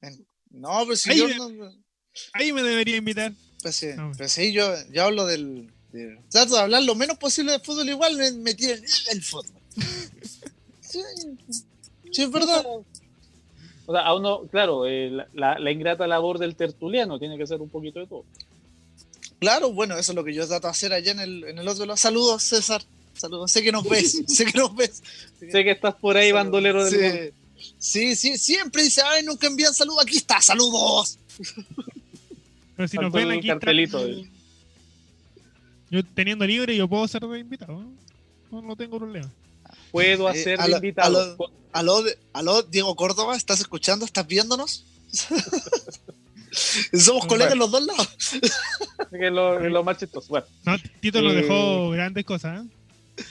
en- 0.00 0.26
no, 0.50 0.80
pero 0.84 0.96
si 0.96 1.10
Ahí 1.10 1.18
yo 1.18 1.28
me- 1.28 1.36
no, 1.36 1.72
Ahí 2.32 2.52
me 2.52 2.62
debería 2.62 2.96
invitar. 2.96 3.32
pues 3.62 3.76
sí, 3.76 3.88
No. 3.96 4.12
pues 4.16 4.32
sí, 4.32 4.52
yo, 4.52 4.66
yo 4.90 5.04
hablo 5.04 5.26
del. 5.26 5.70
de- 5.92 6.18
trato 6.30 6.54
de 6.54 6.60
hablar 6.60 6.82
lo 6.84 6.94
menos 6.94 7.18
posible 7.18 7.52
de 7.52 7.60
fútbol, 7.60 7.88
igual 7.88 8.16
me 8.16 8.28
en 8.28 8.46
el 9.12 9.22
fútbol. 9.22 9.60
Sí, 10.80 11.00
sí, 12.12 12.22
es 12.22 12.30
verdad. 12.30 12.64
O 13.90 13.92
sea, 13.92 14.02
a 14.02 14.14
uno, 14.14 14.42
claro, 14.50 14.86
eh, 14.86 15.08
la, 15.10 15.26
la- 15.32 15.58
la 15.58 15.70
ingrata 15.70 16.06
labor 16.06 16.38
del 16.38 16.54
tertuliano 16.56 17.18
tiene 17.18 17.38
que 17.38 17.46
ser 17.46 17.58
un 17.62 17.70
poquito 17.70 18.00
de 18.00 18.06
todo. 18.06 18.24
Claro, 19.40 19.72
bueno, 19.72 19.96
eso 19.96 20.12
es 20.12 20.16
lo 20.16 20.24
que 20.24 20.34
yo 20.34 20.46
trato 20.46 20.66
de 20.66 20.72
hacer 20.72 20.92
allá 20.92 21.12
en 21.12 21.20
el, 21.20 21.44
en 21.44 21.58
el 21.58 21.66
otro 21.66 21.86
lado. 21.86 21.96
Saludos, 21.96 22.42
César. 22.42 22.82
Saludos. 23.14 23.50
Sé 23.50 23.62
que 23.62 23.72
nos 23.72 23.88
ves, 23.88 24.22
sé 24.28 24.44
que 24.44 24.58
nos 24.58 24.76
ves. 24.76 25.02
Sé 25.40 25.64
que 25.64 25.70
estás 25.70 25.94
por 25.94 26.18
ahí, 26.18 26.32
bandolero 26.32 26.84
del 26.84 27.32
sí, 27.78 28.14
sí, 28.14 28.16
sí, 28.16 28.36
siempre 28.36 28.82
dice, 28.82 29.00
ay, 29.06 29.24
nunca 29.24 29.46
envían 29.46 29.72
saludos. 29.72 30.02
Aquí 30.04 30.18
está, 30.18 30.42
saludos. 30.42 31.18
Pero 32.76 32.88
si 32.88 32.98
nos 32.98 33.10
ven 33.10 33.30
el 33.32 33.38
aquí. 33.38 33.48
cartelito 33.48 33.98
está- 34.00 34.10
de- 34.10 34.28
Yo 35.90 36.04
teniendo 36.14 36.46
libre, 36.46 36.76
yo 36.76 36.86
puedo 36.88 37.08
ser 37.08 37.22
de 37.22 37.38
invitado. 37.38 37.82
¿no? 38.50 38.60
No, 38.62 38.76
tengo 38.76 38.98
problema. 38.98 39.30
Puedo 39.90 40.28
Eh, 40.28 40.32
hacer 40.32 40.60
a 40.60 40.68
lo- 40.68 40.76
invitado. 40.76 41.18
a 41.20 41.36
lo- 41.36 41.57
Aló, 41.72 42.02
aló, 42.32 42.62
Diego 42.62 42.94
Córdoba, 42.96 43.36
¿estás 43.36 43.60
escuchando? 43.60 44.04
¿Estás 44.04 44.26
viéndonos? 44.26 44.84
Somos 46.98 47.26
colegas 47.26 47.52
en 47.52 47.58
los 47.58 47.70
dos 47.70 47.84
lados. 47.84 48.08
Que 49.10 49.30
lo, 49.30 49.58
lo 49.68 49.84
más 49.84 49.96
chistoso. 49.98 50.28
Bueno, 50.28 50.46
No, 50.64 50.76
Tito 51.00 51.22
nos 51.22 51.32
Eh, 51.32 51.36
dejó 51.36 51.90
grandes 51.90 52.24
cosas. 52.24 52.64
¿eh? 52.64 52.68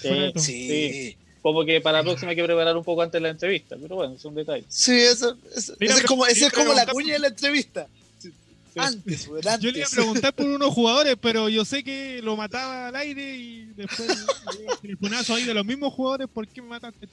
Eh. 0.04 0.34
Sí, 0.36 0.68
sí. 0.70 1.18
como 1.42 1.64
que 1.66 1.82
para 1.82 2.00
la 2.00 2.04
próxima 2.04 2.32
hay 2.32 2.36
que 2.36 2.44
preparar 2.44 2.76
un 2.76 2.84
poco 2.84 3.02
antes 3.04 3.22
la 3.22 3.30
entrevista, 3.30 3.76
pero 3.82 3.96
bueno, 3.96 4.16
es 4.16 4.26
un 4.26 4.36
detalle. 4.36 4.66
sí, 4.70 4.94
eso, 4.94 5.38
eso- 5.56 5.74
Mira, 5.80 5.94
ese 5.94 6.02
es 6.04 6.08
como, 6.08 6.26
es 6.26 6.52
como 6.52 6.74
la 6.74 6.86
cuña 6.88 7.14
de 7.14 7.20
la 7.20 7.28
entrevista. 7.28 7.88
Antes, 8.76 9.26
Yo 9.60 9.72
le 9.72 9.80
iba 9.80 9.88
a 9.88 9.90
preguntar 9.90 10.34
por 10.34 10.46
unos 10.46 10.72
jugadores, 10.72 11.16
pero 11.20 11.50
yo 11.50 11.66
sé 11.66 11.84
que 11.84 12.22
lo 12.22 12.36
mataba 12.38 12.88
al 12.90 12.96
aire 12.96 13.36
y 13.36 13.66
después 13.76 14.08
el 14.10 14.78
telefonazo 14.82 15.34
ahí 15.34 15.46
de 15.46 15.54
los 15.56 15.66
mismos 15.66 15.94
jugadores, 15.94 16.28
¿por 16.32 16.48
qué 16.48 16.62
me 16.62 16.68
mataste? 16.70 17.08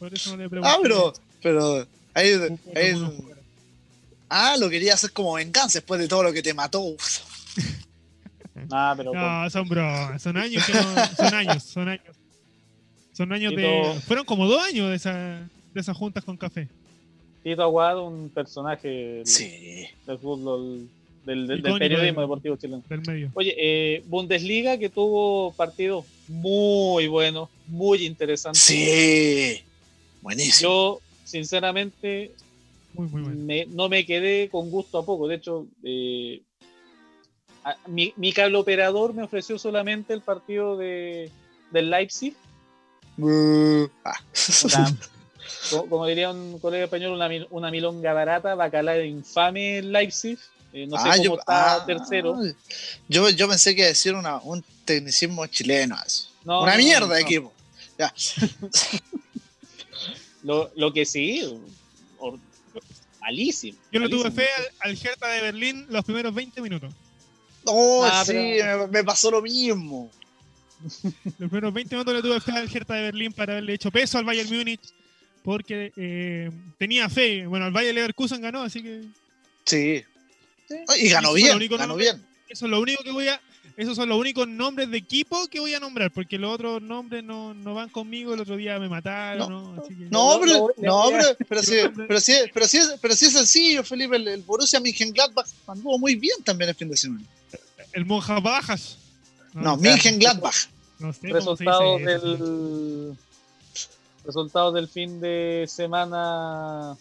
Por 0.00 0.12
eso 0.12 0.30
no 0.36 0.42
le 0.42 0.48
pregunté. 0.50 0.74
Ah, 0.74 0.78
pero, 0.82 1.12
pero 1.42 1.86
ahí, 2.14 2.32
ahí- 2.74 2.94
ah, 4.28 4.56
lo 4.58 4.68
quería 4.68 4.94
hacer 4.94 5.12
como 5.12 5.34
venganza 5.34 5.78
después 5.78 6.00
de 6.00 6.08
todo 6.08 6.22
lo 6.24 6.32
que 6.32 6.42
te 6.42 6.52
mató. 6.54 6.82
Nah, 8.68 8.94
pero 8.96 9.12
No, 9.14 9.48
son 9.50 9.68
bromas, 9.68 10.20
son 10.22 10.36
años 10.36 10.64
que 10.66 10.72
no, 10.72 10.82
son 11.16 11.34
años, 11.34 11.62
son 11.62 11.88
años. 11.88 12.16
Son 13.12 13.32
años 13.32 13.54
de. 13.54 14.00
Fueron 14.06 14.24
como 14.24 14.46
dos 14.48 14.62
años 14.62 14.88
de, 14.88 14.96
esa, 14.96 15.12
de 15.74 15.80
esas 15.80 15.96
juntas 15.96 16.24
con 16.24 16.36
café. 16.36 16.68
Tito 17.42 17.62
Aguado, 17.62 18.06
un 18.06 18.28
personaje 18.30 18.88
del, 18.88 19.26
Sí. 19.26 19.86
del 20.06 20.18
fútbol, 20.18 20.88
del, 21.26 21.46
del- 21.46 21.46
del 21.46 21.58
Icónico 21.60 21.78
periodismo 21.78 22.20
deportivo 22.22 22.56
chileno. 22.56 22.82
del 22.88 23.00
medio. 23.06 23.30
Oye, 23.34 23.54
eh, 23.58 24.02
Bundesliga 24.06 24.78
que 24.78 24.88
tuvo 24.88 25.52
partidos 25.52 26.04
muy 26.28 27.06
buenos, 27.08 27.48
muy 27.66 28.06
interesantes. 28.06 28.62
Sí. 28.62 29.62
Buenísimo. 30.22 30.68
Yo, 30.70 31.00
sinceramente, 31.24 32.32
Muy, 32.94 33.06
muy 33.08 33.22
bueno. 33.22 33.38
me- 33.44 33.66
no 33.66 33.88
me 33.88 34.04
quedé 34.04 34.48
con 34.50 34.70
gusto 34.70 34.98
a 34.98 35.04
poco. 35.04 35.28
De 35.28 35.36
hecho, 35.36 35.66
eh, 35.82 36.42
a- 37.64 37.76
mi, 37.86 38.12
mi 38.16 38.32
cable 38.32 38.56
operador 38.58 39.14
me 39.14 39.22
ofreció 39.22 39.58
solamente 39.58 40.12
el 40.12 40.20
partido 40.22 40.76
de, 40.76 41.30
del 41.70 41.90
Leipzig. 41.90 42.34
Uh, 43.18 43.86
ah. 44.04 44.14
Una- 44.64 44.96
como 45.88 46.06
diría 46.06 46.30
un 46.30 46.58
colega 46.58 46.84
español, 46.84 47.12
una, 47.12 47.28
mil- 47.28 47.46
una 47.50 47.70
milonga 47.70 48.12
barata, 48.12 48.54
bacalao 48.54 49.02
infame 49.02 49.78
el 49.78 49.92
Leipzig. 49.92 50.38
Eh, 50.72 50.86
no 50.86 50.96
sé 50.98 51.08
Ah, 51.08 51.12
cómo 51.16 51.24
yo- 51.24 51.34
está 51.38 51.74
ah, 51.76 51.86
tercero. 51.86 52.36
Yo, 53.08 53.28
yo 53.30 53.48
pensé 53.48 53.74
que 53.74 53.80
iba 53.80 53.86
a 53.86 53.88
decir 53.88 54.14
una, 54.14 54.36
un 54.38 54.64
tecnicismo 54.84 55.44
chileno. 55.48 55.96
eso. 56.06 56.28
No, 56.44 56.62
una 56.62 56.72
no, 56.72 56.78
mierda 56.78 57.08
de 57.14 57.20
no. 57.22 57.26
equipo. 57.26 57.52
Ya. 57.98 58.14
Lo, 60.42 60.70
lo 60.76 60.92
que 60.92 61.04
sí, 61.04 61.42
or- 62.18 62.38
malísimo. 63.20 63.78
Yo 63.92 64.00
le 64.00 64.08
tuve 64.08 64.24
malísimo. 64.30 64.42
fe 64.42 64.48
al, 64.80 64.90
al 64.90 64.98
Hertha 65.06 65.28
de 65.28 65.40
Berlín 65.42 65.86
los 65.90 66.04
primeros 66.04 66.34
20 66.34 66.60
minutos. 66.62 66.92
Oh, 67.64 68.04
Ah, 68.04 68.24
sí, 68.24 68.32
pero- 68.32 68.88
me, 68.88 69.04
pasó 69.04 69.30
lo 69.30 69.42
mismo. 69.42 70.10
Los 71.38 71.48
primeros 71.50 71.74
20 71.74 71.94
minutos 71.94 72.14
le 72.14 72.22
tuve 72.22 72.40
fe 72.40 72.52
al 72.52 72.74
Hertha 72.74 72.94
de 72.94 73.02
Berlín 73.02 73.32
para 73.32 73.52
haberle 73.52 73.74
hecho 73.74 73.90
peso 73.90 74.16
al 74.16 74.24
Bayern 74.24 74.48
Múnich 74.48 74.80
porque 75.42 75.92
eh, 75.96 76.50
tenía 76.78 77.08
fe. 77.10 77.46
Bueno, 77.46 77.66
el 77.66 77.72
Bayern 77.72 77.94
Leverkusen 77.96 78.40
ganó, 78.40 78.62
así 78.62 78.82
que 78.82 79.02
Sí. 79.66 80.02
Y 80.98 81.08
ganó 81.10 81.36
Eso 81.36 81.46
fue 81.46 81.52
lo 81.52 81.58
bien, 81.58 81.78
ganó 81.78 81.96
bien. 81.96 82.24
eso 82.48 82.64
es 82.64 82.70
lo 82.70 82.80
único 82.80 83.02
que 83.02 83.10
voy 83.10 83.28
a. 83.28 83.40
Esos 83.80 83.96
son 83.96 84.08
los 84.10 84.18
únicos 84.18 84.46
nombres 84.46 84.90
de 84.90 84.98
equipo 84.98 85.46
que 85.48 85.58
voy 85.58 85.72
a 85.74 85.80
nombrar, 85.80 86.10
porque 86.10 86.38
los 86.38 86.52
otros 86.52 86.82
nombres 86.82 87.24
no, 87.24 87.54
no 87.54 87.72
van 87.74 87.88
conmigo. 87.88 88.34
El 88.34 88.40
otro 88.40 88.56
día 88.56 88.78
me 88.78 88.88
mataron, 88.90 89.48
¿no? 89.48 89.82
Así 89.82 89.94
que- 89.94 90.04
No, 90.10 90.34
No, 90.34 90.40
pero, 90.40 90.52
no, 90.76 91.10
no, 91.10 91.16
le- 91.16 91.22
pero, 91.34 91.36
pero, 91.48 91.62
sí, 91.62 91.76
Pero- 91.96 92.20
sí, 92.20 92.34
pero, 92.52 92.66
sí, 92.66 92.78
pero 93.00 93.14
sí 93.14 93.26
es 93.26 93.32
sencillo, 93.32 93.82
Felipe. 93.82 94.16
El, 94.16 94.28
el 94.28 94.42
Borussia 94.42 94.80
Mönchengladbach 94.80 95.46
anduvo 95.66 95.98
muy 95.98 96.14
bien 96.16 96.36
también 96.44 96.68
el 96.68 96.74
fin 96.76 96.90
de 96.90 96.96
semana. 96.98 97.24
El 97.92 98.04
Monja 98.04 98.38
Bajas. 98.38 98.98
No, 99.54 99.76
Mönchengladbach. 99.78 100.68
No 100.98 101.12
sé 101.14 101.28
resultados 101.28 102.00
eso. 102.02 102.36
del 102.36 103.16
resultados 104.26 104.74
del 104.74 104.86
fin 104.88 105.18
de 105.22 105.64
semana 105.66 106.96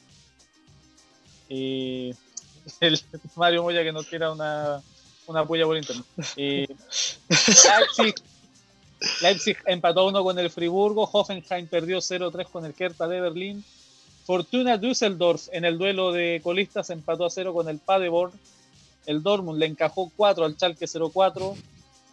eh, 1.49 2.13
el 2.79 3.01
Mario 3.35 3.63
Moya 3.63 3.83
que 3.83 3.91
nos 3.91 4.07
tira 4.09 4.31
una, 4.31 4.81
una 5.29 5.45
puya 5.45 5.65
por 5.65 5.77
internet. 5.77 6.05
Eh, 6.37 6.67
Leipzig, 7.29 8.15
Leipzig 9.21 9.57
empató 9.65 10.07
uno 10.07 10.23
con 10.23 10.37
el 10.37 10.49
Friburgo 10.49 11.09
Hoffenheim 11.11 11.67
perdió 11.67 11.99
0-3 11.99 12.49
con 12.49 12.65
el 12.65 12.75
Hertha 12.77 13.07
de 13.07 13.21
Berlín 13.21 13.63
Fortuna 14.25 14.77
Düsseldorf 14.77 15.47
en 15.53 15.63
el 15.65 15.77
duelo 15.77 16.11
de 16.11 16.41
colistas 16.43 16.89
empató 16.89 17.25
a 17.25 17.29
0 17.29 17.53
con 17.53 17.69
el 17.69 17.79
Paderborn 17.79 18.33
el 19.05 19.23
Dortmund 19.23 19.59
le 19.59 19.67
encajó 19.67 20.11
4 20.15 20.45
al 20.45 20.55
Schalke 20.55 20.85
0-4 20.85 21.55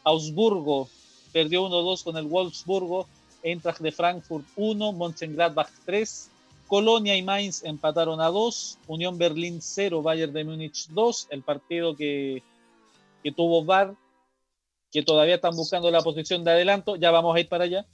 Augsburgo 0.04 0.88
perdió 1.36 1.68
1-2 1.68 2.02
con 2.02 2.16
el 2.16 2.24
Wolfsburgo, 2.24 3.06
Eintracht 3.42 3.80
de 3.80 3.92
Frankfurt 3.92 4.46
1, 4.56 4.92
Mönchengladbach 4.92 5.68
3, 5.84 6.30
Colonia 6.66 7.14
y 7.14 7.22
Mainz 7.22 7.62
empataron 7.62 8.22
a 8.22 8.28
2, 8.28 8.78
Unión 8.86 9.18
Berlín 9.18 9.60
0, 9.60 10.00
Bayern 10.00 10.32
de 10.32 10.44
Múnich 10.44 10.88
2, 10.88 11.28
el 11.30 11.42
partido 11.42 11.94
que, 11.94 12.42
que 13.26 13.32
tuvo 13.32 13.64
VAR, 13.64 13.92
que 14.92 15.02
todavía 15.02 15.34
están 15.34 15.56
buscando 15.56 15.90
la 15.90 16.00
posición 16.00 16.44
de 16.44 16.52
adelanto, 16.52 16.94
ya 16.94 17.10
vamos 17.10 17.34
a 17.34 17.40
ir 17.40 17.48
para 17.48 17.64
allá, 17.64 17.84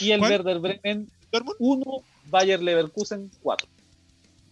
y 0.00 0.12
el 0.12 0.20
¿Cuál? 0.20 0.30
Werder 0.30 0.58
Bremen 0.60 1.10
Dortmund. 1.32 1.56
1, 1.58 1.84
Bayern 2.30 2.64
Leverkusen 2.64 3.28
4. 3.42 3.66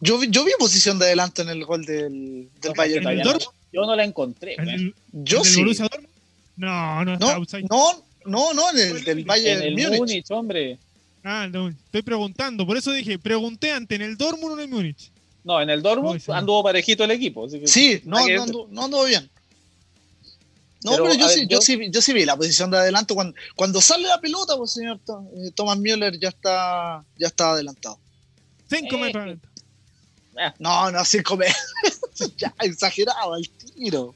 Yo, 0.01 0.19
vi- 0.19 0.27
yo 0.29 0.45
vi 0.45 0.51
posición 0.59 0.99
de 0.99 1.05
adelante 1.05 1.43
en 1.43 1.51
el 1.51 1.65
gol 1.65 1.85
del, 1.85 2.49
del 2.61 2.71
No, 2.71 2.75
Bayern. 2.75 3.07
¿En 3.09 3.23
Dortmund? 3.23 3.55
Yo 3.73 3.83
no 3.87 3.95
la 3.95 4.03
encontré. 4.05 4.55
¿El, 4.59 4.65
güey. 4.65 4.77
del- 4.79 4.95
Yo 5.13 5.43
el 5.45 5.55
del 5.67 5.75
sí. 5.77 5.83
No, 6.57 7.05
no 7.05 7.17
No, 7.19 7.39
no, 7.69 8.03
no, 8.27 8.53
no, 8.53 8.71
en 8.71 8.79
el 8.97 9.05
del 9.05 9.19
En 9.21 9.27
Bayern 9.27 9.63
el 9.63 9.75
Múnich. 9.75 9.99
Múnich, 10.01 10.31
hombre. 10.33 10.79
Ah, 11.23 11.47
no, 11.49 11.69
estoy 11.69 12.03
preguntando. 12.03 12.67
Por 12.67 12.77
eso 12.77 12.91
dije, 12.91 13.17
pregunté 13.17 13.71
antes, 13.71 13.95
¿en 13.95 14.03
el 14.03 14.17
Dortmund 14.17 14.55
o 14.55 14.55
en 14.57 14.61
el 14.65 14.69
Múnich? 14.69 15.13
No, 15.45 15.61
en 15.61 15.71
el 15.71 15.81
Dortmund 15.83 16.21
anduvo 16.31 16.65
parejito 16.65 17.05
el 17.05 17.13
equipo. 17.13 17.47
así 17.47 17.61
que- 17.61 17.69
Sí, 17.69 18.01
no, 18.05 18.17
no, 18.27 18.43
anduvo- 18.43 18.69
no 18.71 18.85
anduvo 18.87 19.05
bien. 19.05 19.31
No, 20.83 20.93
Pero, 20.93 21.05
pero, 21.05 21.15
yo, 21.15 21.27
ver, 21.27 21.35
sí, 21.35 21.41
yo, 21.43 21.59
yo- 21.59 21.61
sí, 21.61 21.77
vi- 21.77 21.91
yo 21.91 22.01
sí 22.01 22.13
vi 22.15 22.25
la 22.25 22.37
posición 22.37 22.71
de 22.71 22.79
adelanto. 22.79 23.15
Cuando, 23.15 23.35
cuando 23.55 23.81
sale 23.83 24.09
la 24.09 24.19
pelota, 24.21 24.57
pues 24.57 24.73
señor 24.73 24.99
eh, 25.09 25.51
Thomas 25.55 25.79
Müller 25.79 26.19
ya 26.19 26.29
está, 26.31 27.05
ya 27.19 27.27
está 27.27 27.51
adelantado. 27.53 27.99
Cinco 28.69 28.97
Eh, 28.97 28.99
metros. 28.99 29.23
adelante. 29.23 29.49
No, 30.59 30.91
no, 30.91 31.05
sin 31.05 31.23
comer. 31.23 31.53
ya, 32.39 32.55
exagerado 32.63 33.35
al 33.35 33.47
tiro. 33.75 34.15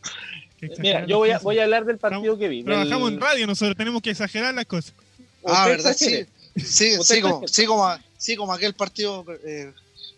Mira, 0.78 1.04
yo 1.06 1.18
voy 1.18 1.30
a, 1.30 1.38
voy 1.40 1.58
a 1.58 1.64
hablar 1.64 1.84
del 1.84 1.98
partido 1.98 2.38
que 2.38 2.48
vi. 2.48 2.62
del- 2.62 2.66
Trabajamos 2.72 3.12
en 3.12 3.20
radio, 3.20 3.46
nosotros 3.46 3.76
tenemos 3.76 4.00
que 4.00 4.10
exagerar 4.10 4.54
las 4.54 4.64
cosas. 4.64 4.94
Ah, 5.44 5.66
¿verdad? 5.66 5.94
Sí, 5.94 6.24
exagere. 6.56 7.04
sí, 7.04 7.20
como, 7.20 7.46
sí, 7.46 7.66
como, 7.66 7.94
sí, 8.16 8.36
como 8.36 8.52
aquel 8.54 8.72
partido 8.72 9.26
eh, 9.44 9.70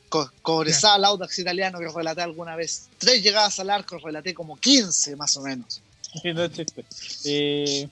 co- 0.08 0.30
Cobresal 0.42 1.04
Audax 1.04 1.36
italiano 1.40 1.80
que 1.80 1.88
relaté 1.88 2.20
alguna 2.22 2.54
vez. 2.54 2.86
Tres 2.98 3.20
llegadas 3.24 3.58
al 3.58 3.70
arco, 3.70 3.98
relaté 3.98 4.32
como 4.34 4.56
15 4.56 5.16
más 5.16 5.36
o 5.36 5.42
menos. 5.42 5.82
Sí, 6.22 6.32
no 6.32 6.44
es 6.44 6.52
chiste. 6.52 6.84
Eh, 7.24 7.88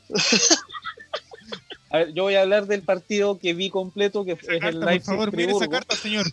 a 1.90 1.98
ver, 1.98 2.12
yo 2.14 2.22
voy 2.24 2.34
a 2.34 2.42
hablar 2.42 2.66
del 2.66 2.82
partido 2.82 3.38
que 3.38 3.52
vi 3.54 3.70
completo, 3.70 4.24
que 4.24 4.32
es 4.32 4.38
el 4.48 4.60
carta, 4.60 4.78
por 4.80 4.88
Leipzig 4.88 5.06
favor, 5.06 5.36
mire 5.36 5.52
esa 5.52 5.68
carta, 5.68 5.94
señor. 5.96 6.26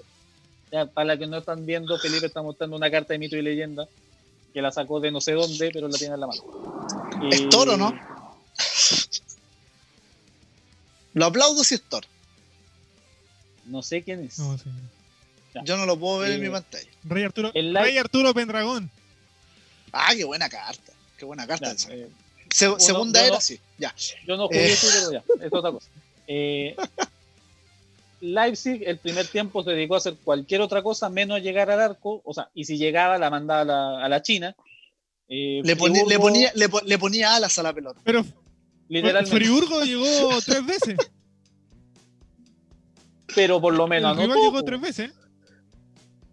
Ya, 0.72 0.86
para 0.86 1.06
la 1.06 1.18
que 1.18 1.28
no 1.28 1.38
están 1.38 1.66
viendo, 1.66 1.98
Felipe 2.00 2.26
está 2.28 2.42
mostrando 2.42 2.76
una 2.78 2.90
carta 2.90 3.14
de 3.14 3.20
mito 3.20 3.36
y 3.36 3.42
leyenda 3.42 3.88
que 4.54 4.62
la 4.62 4.72
sacó 4.72 5.00
de 5.00 5.12
no 5.12 5.22
sé 5.22 5.34
dónde, 5.34 5.70
pero 5.74 5.88
la 5.88 5.98
tiene 5.98 6.14
en 6.16 6.20
la 6.20 6.28
mano. 6.28 6.42
Es 7.32 7.42
Eh, 7.42 7.48
toro, 7.50 7.78
¿no? 7.78 7.94
Lo 11.14 11.26
aplaudo 11.26 11.64
si 11.64 11.76
es 11.76 11.84
toro. 11.84 12.08
No 13.66 13.82
sé 13.82 14.02
quién 14.02 14.22
es. 14.24 14.40
No, 14.40 14.58
sí. 14.58 14.70
Ya. 15.54 15.64
Yo 15.66 15.78
no 15.78 15.86
lo 15.86 15.98
puedo 15.98 16.20
ver 16.20 16.32
en 16.32 16.42
Eh, 16.42 16.48
mi 16.48 16.50
pantalla. 16.50 16.90
Rey 17.04 17.24
Arturo, 17.24 17.52
El 17.54 17.76
Rey 17.76 17.98
Arturo 17.98 18.34
Pendragón. 18.34 18.90
Ah, 19.92 20.12
qué 20.16 20.24
buena 20.24 20.50
carta. 20.50 20.91
Qué 21.22 21.26
buena 21.26 21.44
Ya, 21.44 21.48
carta. 21.50 21.72
esa. 21.72 21.94
eh, 21.94 22.10
Se- 22.50 22.80
segunda 22.80 23.24
era, 23.24 23.36
no- 23.36 23.42
sí. 23.42 23.60
Ya. 23.78 23.94
Yo 24.26 24.38
no 24.38 24.48
jugué 24.48 24.66
Eh. 24.70 24.72
eso, 24.74 24.88
pero 24.92 25.12
ya, 25.12 25.46
es 25.46 25.54
otra 25.54 25.72
cosa. 25.72 25.88
Eh, 26.26 26.76
Leipzig 28.22 28.82
el 28.88 28.98
primer 28.98 29.28
tiempo 29.28 29.64
se 29.64 29.70
dedicó 29.70 29.94
a 29.94 29.98
hacer 30.00 30.16
cualquier 30.24 30.62
otra 30.62 30.82
cosa 30.82 31.10
menos 31.10 31.40
llegar 31.44 31.70
al 31.70 31.80
arco, 31.80 32.22
o 32.26 32.34
sea, 32.34 32.50
y 32.56 32.66
si 32.66 32.78
llegaba 32.80 33.20
la 33.20 33.30
mandaba 33.30 33.62
a 33.62 33.66
la, 33.66 34.06
a 34.06 34.10
la 34.10 34.22
China. 34.24 34.56
Eh, 35.28 35.62
Le, 35.64 35.76
ponía- 35.76 36.02
le, 36.02 36.08
Friburgo, 36.16 36.24
ponía, 36.28 36.52
le, 36.56 36.70
po- 36.70 36.82
le 36.82 36.98
ponía 36.98 37.36
alas 37.36 37.58
a 37.60 37.62
la 37.64 37.72
pelota. 37.72 38.02
Pero 38.04 38.26
literalmente, 38.90 39.38
Friburgo 39.38 39.84
llegó 39.84 40.40
tres 40.44 40.66
veces. 40.66 40.98
pero 43.36 43.62
por 43.62 43.74
lo 43.76 43.84
El 43.84 43.90
menos 43.92 44.18
rival 44.18 44.32
anotó, 44.32 44.44
llegó 44.44 44.64
tres 44.64 44.82
veces. 44.82 45.12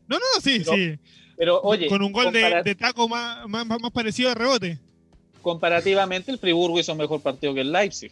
No, 0.08 0.18
no, 0.18 0.40
sí, 0.42 0.60
Pero, 0.64 0.72
sí. 0.72 0.98
Pero 1.38 1.60
oye, 1.62 1.86
Con 1.86 2.02
un 2.02 2.12
gol 2.12 2.32
de, 2.32 2.74
taco 2.78 3.08
más, 3.08 3.48
más, 3.48 3.64
más 3.66 3.92
parecido 3.92 4.30
a 4.30 4.34
rebote. 4.34 4.76
comparativamente 5.42 6.30
el 6.32 6.38
Friburgo 6.38 6.78
hizo 6.80 6.94
mejor 6.94 7.20
partido 7.20 7.54
que 7.54 7.60
el 7.60 7.72
Leipzig. 7.72 8.10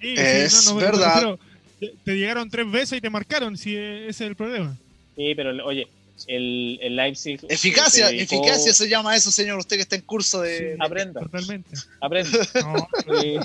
Sí, 0.00 0.14
Es 0.16 0.52
sí, 0.54 0.66
no, 0.68 0.74
no, 0.74 0.80
verdad. 0.80 1.38
te, 1.78 1.92
te 2.04 2.16
llegaron 2.16 2.48
tres 2.48 2.70
veces 2.70 2.98
y 2.98 3.00
te 3.00 3.10
marcaron, 3.10 3.56
si 3.56 3.76
ese 3.76 4.08
es 4.08 4.20
el 4.22 4.36
problema. 4.36 4.76
Sí, 5.16 5.34
pero 5.34 5.50
oye, 5.66 5.86
el, 6.26 6.78
el 6.80 6.96
Leipzig. 6.96 7.40
Eficacia, 7.48 8.08
se 8.08 8.14
dedicó- 8.14 8.34
eficacia 8.36 8.72
se 8.72 8.88
llama 8.88 9.14
eso, 9.16 9.30
señor. 9.30 9.58
Usted 9.58 9.76
que 9.76 9.82
está 9.82 9.96
en 9.96 10.02
curso 10.02 10.40
de. 10.40 10.76
Aprenda, 10.78 11.20
Totalmente. 11.20 11.76
aprenda. 12.00 12.38
No, 12.54 12.88
Eh, 13.22 13.38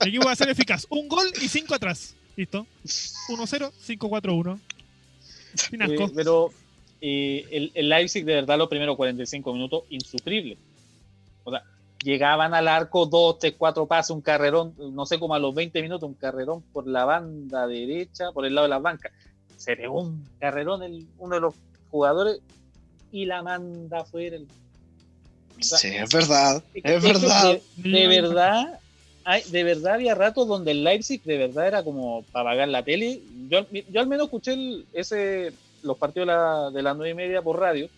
el 0.00 0.08
equipo 0.08 0.24
va 0.26 0.32
a 0.32 0.36
ser 0.36 0.48
eficaz. 0.48 0.86
Un 0.90 1.06
gol 1.08 1.30
y 1.40 1.48
cinco 1.48 1.74
atrás. 1.74 2.14
Listo. 2.36 2.66
1-0, 3.28 3.70
5-4-1. 3.86 4.58
Sin 5.54 5.80
pero 6.14 6.52
eh, 7.00 7.44
el, 7.50 7.72
el 7.74 7.88
Leipzig 7.88 8.24
de 8.24 8.34
verdad 8.34 8.58
los 8.58 8.68
primeros 8.68 8.96
45 8.96 9.52
minutos 9.52 9.84
insufrible. 9.90 10.58
O 11.44 11.50
sea, 11.50 11.62
llegaban 12.02 12.54
al 12.54 12.68
arco 12.68 13.06
dos, 13.06 13.38
tres, 13.38 13.54
cuatro 13.56 13.86
pases, 13.86 14.10
un 14.10 14.20
carrerón, 14.20 14.74
no 14.92 15.06
sé, 15.06 15.18
como 15.18 15.34
a 15.34 15.38
los 15.38 15.54
20 15.54 15.80
minutos, 15.82 16.08
un 16.08 16.14
carrerón 16.14 16.62
por 16.72 16.86
la 16.86 17.04
banda 17.04 17.66
derecha, 17.66 18.32
por 18.32 18.46
el 18.46 18.54
lado 18.54 18.66
de 18.66 18.70
las 18.70 18.82
bancas. 18.82 19.12
Se 19.56 19.76
pegó 19.76 20.00
un 20.02 20.24
carrerón 20.38 20.82
el, 20.82 21.06
uno 21.18 21.36
de 21.36 21.40
los 21.40 21.54
jugadores 21.90 22.40
y 23.10 23.24
la 23.24 23.42
manda 23.42 24.04
el- 24.14 24.46
sea, 25.60 25.78
Sí, 25.78 25.88
es 25.88 26.12
verdad, 26.12 26.62
es 26.74 27.02
verdad. 27.02 27.52
De, 27.76 27.90
de 27.90 28.08
verdad, 28.08 28.80
hay, 29.24 29.42
de 29.50 29.64
verdad 29.64 29.94
había 29.94 30.14
ratos 30.14 30.46
donde 30.46 30.72
el 30.72 30.84
Leipzig 30.84 31.22
de 31.24 31.38
verdad 31.38 31.66
era 31.66 31.82
como 31.82 32.22
para 32.32 32.50
pagar 32.50 32.68
la 32.68 32.84
tele. 32.84 33.20
Yo, 33.48 33.66
yo 33.90 34.00
al 34.00 34.06
menos 34.06 34.26
escuché 34.26 34.52
el- 34.52 34.86
ese, 34.92 35.52
los 35.82 35.96
partidos 35.98 36.26
de, 36.28 36.32
la, 36.34 36.70
de 36.70 36.82
las 36.82 36.96
nueve 36.96 37.10
y 37.10 37.14
media 37.14 37.42
por 37.42 37.58
radio. 37.60 37.88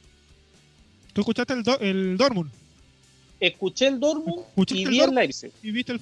¿Tú 1.12 1.20
escuchaste 1.22 1.52
el, 1.54 1.62
Do- 1.62 1.80
el 1.80 2.16
Dortmund 2.16 2.50
Escuché 3.40 3.86
el 3.88 3.98
Dortmund 4.00 4.40
¿Escuchaste 4.48 4.80
y 4.80 4.84
el 4.84 4.90
vi 4.90 4.96
el 4.96 5.00
Dortmund? 5.00 5.18
Leipzig. 5.18 5.52
y 5.62 5.70
viste 5.70 5.92
el. 5.92 6.00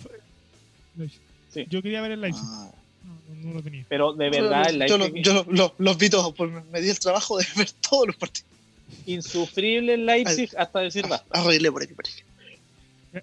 Leipzig? 0.97 1.21
Sí. 1.53 1.67
Yo 1.71 1.83
quería 1.83 2.01
ver 2.03 2.13
el 2.13 2.21
Leipzig. 2.21 2.43
Ah. 2.47 2.71
No, 3.43 3.55
lo 3.55 3.63
tenía. 3.63 3.85
Pero 3.89 4.13
de 4.15 4.31
verdad, 4.31 4.69
el 4.71 4.87
yo, 4.89 4.99
Leipzig, 4.99 5.17
lo- 5.17 5.23
yo 5.23 5.45
lo- 5.45 5.53
lo- 5.53 5.75
los 5.79 5.99
vi 5.99 6.11
todos, 6.11 6.35
pues 6.35 6.51
me 6.73 6.81
di 6.81 6.91
el 6.91 6.99
trabajo 6.99 7.39
de 7.39 7.47
ver 7.57 7.71
todos 7.89 8.07
los 8.09 8.17
partidos. 8.17 8.49
insufrible 9.07 9.95
el 9.95 10.07
Leipzig 10.07 10.51
hasta 10.57 10.81
decir 10.81 11.07
basta. 11.07 11.27
Arreglé 11.41 11.71
por 11.73 11.83
aquí, 11.83 11.95
por 11.95 12.05
aquí. 12.07 12.23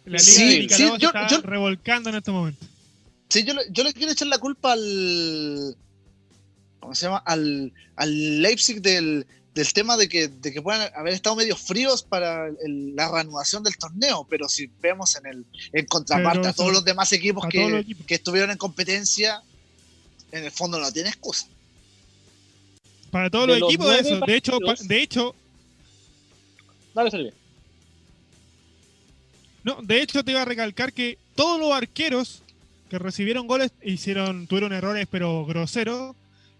La 0.05 0.17
Liga 0.17 0.19
Sí, 0.19 0.43
de 0.45 0.51
sí, 0.51 0.59
Nicaragua 0.61 0.97
yo- 0.97 1.11
se 1.11 1.17
está 1.17 1.27
yo- 1.35 1.41
revolcando 1.41 2.09
en 2.09 2.15
este 2.15 2.31
momento. 2.31 2.65
Sí, 3.29 3.43
yo, 3.43 3.53
yo 3.71 3.83
le 3.83 3.93
quiero 3.93 4.11
echar 4.11 4.27
la 4.27 4.37
culpa 4.37 4.73
al. 4.73 5.75
¿Cómo 6.83 6.95
se 6.95 7.05
llama? 7.05 7.23
Al, 7.25 7.71
al 7.95 8.41
Leipzig 8.41 8.81
del, 8.81 9.25
del 9.55 9.73
tema 9.73 9.95
de 9.97 10.09
que, 10.09 10.27
de 10.27 10.51
que 10.51 10.61
puedan 10.61 10.91
haber 10.95 11.13
estado 11.13 11.35
medio 11.35 11.55
fríos 11.55 12.03
para 12.03 12.47
el- 12.47 12.95
la 12.95 13.09
reanudación 13.09 13.63
del 13.63 13.77
torneo, 13.77 14.27
pero 14.29 14.49
si 14.49 14.69
vemos 14.81 15.15
en 15.15 15.25
el 15.25 15.45
en 15.71 15.85
contraparte 15.85 16.39
Pero 16.39 16.49
a 16.49 16.53
todos 16.53 16.73
los 16.73 16.83
demás 16.85 17.11
equipos 17.13 17.45
que, 17.49 17.59
todos 17.59 17.71
los 17.71 17.81
equipos. 17.81 18.05
que 18.05 18.15
estuvieron 18.15 18.51
en 18.51 18.57
competencia, 18.57 19.41
en 20.31 20.43
el 20.43 20.51
fondo 20.51 20.77
no 20.79 20.91
tiene 20.91 21.09
excusa. 21.09 21.47
Para 23.11 23.29
todos 23.29 23.45
De 23.47 23.53
los 23.53 23.59
los 23.61 23.69
equipos, 23.69 23.85
nueve 23.87 24.01
eso. 24.09 24.19
De 24.25 24.35
hecho, 24.35 24.57
de 24.87 25.01
hecho, 25.01 25.35
Dale, 26.93 27.09
Silvia. 27.11 27.33
no, 29.63 29.77
de 29.81 30.01
hecho 30.01 30.23
te 30.23 30.31
iba 30.31 30.41
a 30.41 30.45
recalcar 30.45 30.91
que 30.93 31.17
todos 31.35 31.59
los 31.59 31.71
arqueros 31.71 32.41
que 32.89 32.99
recibieron 32.99 33.47
goles 33.47 33.71
hicieron, 33.81 34.45
tuvieron 34.47 34.73
errores 34.73 35.07
pero 35.09 35.45
groseros. 35.45 36.15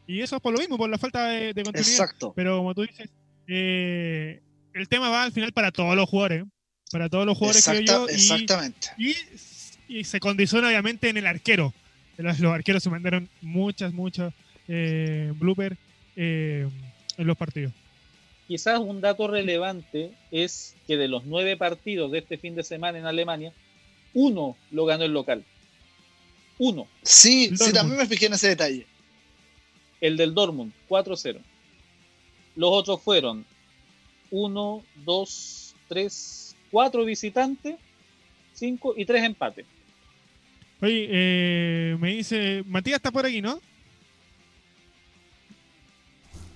Y 0.07 0.21
eso 0.21 0.35
es 0.35 0.41
por 0.41 0.53
lo 0.53 0.59
mismo, 0.59 0.77
por 0.77 0.89
la 0.89 0.97
falta 0.97 1.27
de, 1.29 1.53
de 1.53 1.63
continuidad. 1.63 1.91
Exacto. 1.91 2.33
Pero 2.35 2.57
como 2.57 2.73
tú 2.75 2.81
dices, 2.81 3.09
eh, 3.47 4.41
el 4.73 4.87
tema 4.87 5.09
va 5.09 5.23
al 5.23 5.31
final 5.31 5.53
para 5.53 5.71
todos 5.71 5.95
los 5.95 6.09
jugadores. 6.09 6.43
¿eh? 6.43 6.47
Para 6.91 7.09
todos 7.09 7.25
los 7.25 7.37
jugadores 7.37 7.65
Exacta- 7.67 7.91
yo. 7.93 8.07
y- 8.09 8.13
exactamente. 8.13 8.87
Y, 8.97 9.15
y 9.87 10.03
se 10.03 10.19
condiciona 10.19 10.67
obviamente 10.67 11.09
en 11.09 11.17
el 11.17 11.27
arquero. 11.27 11.73
Los, 12.17 12.39
los 12.39 12.53
arqueros 12.53 12.83
se 12.83 12.89
mandaron 12.89 13.27
muchas, 13.41 13.93
muchas 13.93 14.33
eh, 14.67 15.31
bloopers 15.35 15.77
eh, 16.15 16.67
en 17.17 17.27
los 17.27 17.37
partidos. 17.37 17.73
Quizás 18.47 18.79
un 18.79 18.99
dato 19.01 19.27
relevante 19.27 20.11
es 20.29 20.75
que 20.85 20.97
de 20.97 21.07
los 21.07 21.23
nueve 21.25 21.55
partidos 21.57 22.11
de 22.11 22.19
este 22.19 22.37
fin 22.37 22.55
de 22.55 22.63
semana 22.63 22.99
en 22.99 23.05
Alemania, 23.05 23.51
uno 24.13 24.57
lo 24.69 24.85
ganó 24.85 25.05
el 25.05 25.13
local. 25.13 25.43
Uno. 26.59 26.87
Sí, 27.01 27.49
sí, 27.57 27.73
también 27.73 27.97
me 27.97 28.05
fijé 28.05 28.27
en 28.27 28.33
ese 28.33 28.49
detalle. 28.49 28.85
El 30.03 30.17
del 30.17 30.33
Dortmund, 30.33 30.73
4-0. 30.89 31.39
Los 32.57 32.69
otros 32.71 33.01
fueron 33.01 33.45
1, 34.31 34.83
2, 35.05 35.75
3, 35.87 36.55
4 36.71 37.05
visitantes, 37.05 37.75
5 38.51 38.95
y 38.97 39.05
3 39.05 39.23
empates. 39.23 39.65
Oye, 40.81 41.07
eh, 41.09 41.97
me 42.01 42.15
dice, 42.15 42.65
Matías 42.67 42.97
está 42.97 43.11
por 43.11 43.25
aquí, 43.25 43.41
¿no? 43.41 43.61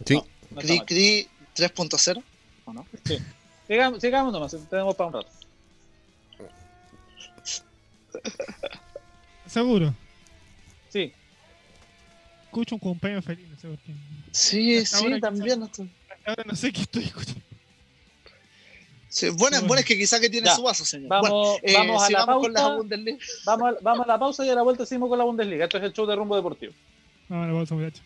Sí. 0.06 0.16
No 0.52 0.60
está 0.60 0.86
Cri. 0.86 1.26
Cri 1.26 1.28
3.0. 1.56 2.22
¿o 2.66 2.74
no? 2.74 2.86
Sí. 3.06 3.18
Sigamos, 3.66 4.02
sigamos 4.02 4.34
nomás, 4.34 4.58
tenemos 4.70 4.94
para 4.94 5.08
un 5.08 5.14
rato. 5.14 5.30
Seguro. 9.46 9.94
Sí, 10.90 11.14
Escucho 12.58 12.74
un 12.74 12.80
cumpleaños 12.80 13.24
feliz, 13.24 13.48
no 13.48 13.56
sé 13.60 13.68
por 13.68 13.78
qué. 13.78 13.94
Sí, 14.32 14.78
Hasta 14.78 14.98
ahora 14.98 15.16
sí, 15.16 15.22
también. 15.22 15.62
Hasta 15.62 15.84
ahora 16.26 16.44
no 16.48 16.56
sé 16.56 16.74
qué 16.74 16.82
estoy 16.82 17.04
escuchando. 17.04 17.42
Sí, 19.10 19.30
bueno, 19.30 19.62
bueno, 19.62 19.80
es 19.82 19.86
que 19.86 19.96
quizá 19.96 20.20
que 20.20 20.28
tiene 20.28 20.48
Ya. 20.48 20.56
su 20.56 20.64
vaso, 20.64 20.84
señor. 20.84 21.08
Vamos- 21.10 21.30
bueno, 21.30 21.56
eh, 21.62 21.74
vamos 21.78 22.04
a 22.04 22.10
la 22.10 22.26
con 22.26 22.28
pausa. 22.28 22.50
la 22.70 22.76
Bundesliga. 22.76 23.18
vamos 23.46 23.70
a, 23.70 23.76
vamos 23.84 24.06
a 24.06 24.08
la 24.08 24.20
pausa 24.20 24.44
y 24.46 24.50
a 24.50 24.56
la 24.56 24.64
vuelta 24.64 24.86
seguimos 24.88 25.08
con 25.10 25.20
la 25.20 25.24
Bundesliga. 25.26 25.66
Esto 25.66 25.78
es 25.78 25.84
el 25.84 25.94
show 25.94 26.08
de 26.08 26.16
rumbo 26.16 26.36
deportivo. 26.36 26.74
Vamos 27.30 27.46
a 27.46 27.48
la 27.48 27.54
pausa, 27.54 27.76
muchachos. 27.76 28.02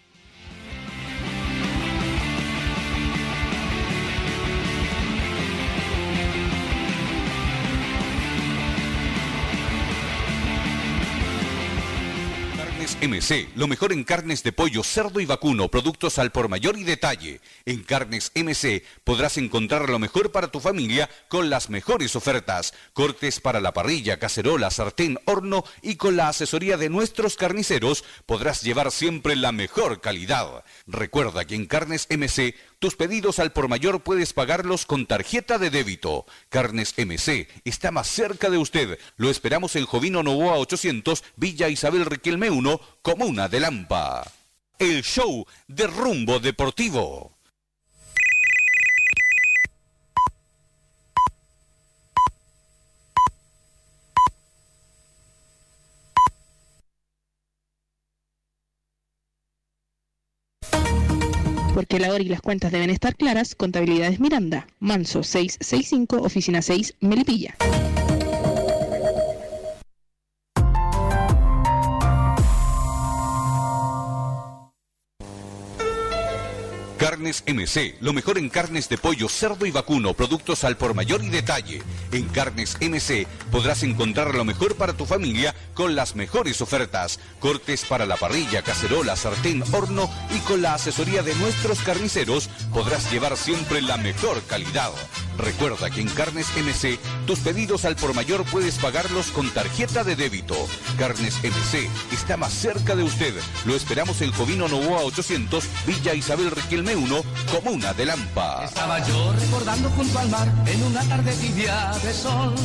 MC, 13.02 13.50
lo 13.56 13.68
mejor 13.68 13.94
en 13.94 14.04
carnes 14.04 14.44
de 14.44 14.52
pollo, 14.52 14.84
cerdo 14.84 15.20
y 15.20 15.26
vacuno, 15.26 15.70
productos 15.70 16.20
al 16.20 16.32
por 16.32 16.50
mayor 16.50 16.78
y 16.78 16.84
detalle. 16.84 17.42
En 17.66 17.82
Carnes 17.82 18.32
MC 18.36 18.84
podrás 19.04 19.38
encontrar 19.38 19.90
lo 19.90 19.98
mejor 19.98 20.32
para 20.32 20.50
tu 20.50 20.60
familia 20.60 21.10
con 21.28 21.50
las 21.50 21.72
mejores 21.72 22.16
ofertas. 22.16 22.76
Cortes 22.94 23.40
para 23.40 23.60
la 23.60 23.74
parrilla, 23.74 24.20
cacerola, 24.20 24.70
sartén, 24.70 25.18
horno 25.26 25.64
y 25.82 25.96
con 25.96 26.16
la 26.16 26.30
asesoría 26.30 26.78
de 26.78 26.90
nuestros 26.90 27.38
carniceros 27.38 28.04
podrás 28.28 28.62
llevar 28.62 28.92
siempre 28.92 29.36
la 29.36 29.52
mejor 29.52 30.00
calidad. 30.00 30.64
Recuerda 30.86 31.46
que 31.46 31.56
en 31.56 31.66
Carnes 31.66 32.08
MC 32.12 32.54
tus 32.82 32.96
pedidos 32.96 33.38
al 33.38 33.54
por 33.54 33.68
mayor 33.68 34.02
puedes 34.02 34.34
pagarlos 34.34 34.88
con 34.88 35.06
tarjeta 35.06 35.60
de 35.60 35.70
débito. 35.70 36.26
Carnes 36.50 36.96
MC 36.98 37.48
está 37.64 37.92
más 37.92 38.08
cerca 38.08 38.50
de 38.50 38.58
usted. 38.58 38.98
Lo 39.18 39.30
esperamos 39.30 39.76
en 39.76 39.86
Jovino 39.86 40.24
Novoa 40.24 40.56
800, 40.56 41.24
Villa 41.36 41.70
Isabel 41.70 42.08
Riquelme 42.08 42.50
1, 42.50 42.82
Comuna 43.04 43.48
de 43.50 43.60
Lampa. 43.60 44.24
El 44.80 45.04
show 45.04 45.46
de 45.68 45.86
rumbo 45.86 46.40
deportivo. 46.40 47.31
Porque 61.74 62.00
la 62.00 62.12
hora 62.12 62.24
y 62.24 62.28
las 62.28 62.42
cuentas 62.42 62.72
deben 62.72 62.90
estar 62.90 63.16
claras, 63.16 63.56
Contabilidades 63.56 64.20
Miranda, 64.20 64.68
Manso 64.80 65.24
665, 65.24 66.18
Oficina 66.22 66.62
6, 66.62 66.96
Melipilla. 67.00 67.56
Carnes 77.02 77.44
MC, 77.48 77.96
lo 78.00 78.14
mejor 78.14 78.38
en 78.38 78.48
carnes 78.48 78.88
de 78.88 79.00
pollo, 79.00 79.28
cerdo 79.28 79.66
y 79.66 79.72
vacuno, 79.72 80.14
productos 80.14 80.64
al 80.64 80.78
por 80.78 80.94
mayor 80.94 81.24
y 81.24 81.30
detalle. 81.30 81.82
En 82.12 82.26
Carnes 82.26 82.78
MC 82.80 83.26
podrás 83.52 83.82
encontrar 83.82 84.36
lo 84.36 84.46
mejor 84.46 84.76
para 84.76 84.94
tu 84.94 85.08
familia 85.08 85.56
con 85.74 85.96
las 85.96 86.16
mejores 86.16 86.62
ofertas. 86.62 87.20
Cortes 87.40 87.86
para 87.86 88.06
la 88.06 88.18
parrilla, 88.18 88.62
cacerola, 88.62 89.16
sartén, 89.16 89.64
horno 89.74 90.12
y 90.30 90.38
con 90.42 90.62
la 90.62 90.76
asesoría 90.76 91.24
de 91.24 91.34
nuestros 91.38 91.80
carniceros 91.80 92.52
podrás 92.72 93.12
llevar 93.12 93.36
siempre 93.36 93.82
la 93.82 93.98
mejor 93.98 94.44
calidad. 94.44 94.92
Recuerda 95.40 95.90
que 95.90 96.02
en 96.02 96.10
Carnes 96.10 96.50
MC 96.56 97.00
tus 97.26 97.40
pedidos 97.40 97.84
al 97.86 97.96
por 97.96 98.14
mayor 98.14 98.46
puedes 98.46 98.76
pagarlos 98.76 99.32
con 99.32 99.50
tarjeta 99.50 100.04
de 100.04 100.16
débito. 100.16 100.56
Carnes 101.00 101.40
MC 101.42 101.90
está 102.12 102.38
más 102.38 102.54
cerca 102.54 102.96
de 102.96 103.02
usted. 103.02 103.34
Lo 103.66 103.76
esperamos 103.76 104.22
en 104.22 104.32
Jovino 104.34 104.68
Novoa 104.68 105.02
800, 105.02 105.64
Villa 105.88 106.14
Isabel 106.14 106.52
Riquelme 106.52 106.91
1, 106.96 107.24
Comuna 107.52 107.94
de 107.94 108.06
Lampa. 108.06 108.66
Estaba 108.66 109.00
yo 109.08 109.34
recordando 109.34 109.90
junto 109.92 110.20
al 110.20 110.30
mar 110.30 110.48
en 110.66 110.84
una 110.84 111.04
tarde 111.04 111.34
tibia 111.34 111.92
de 112.04 112.14
sol. 112.14 112.56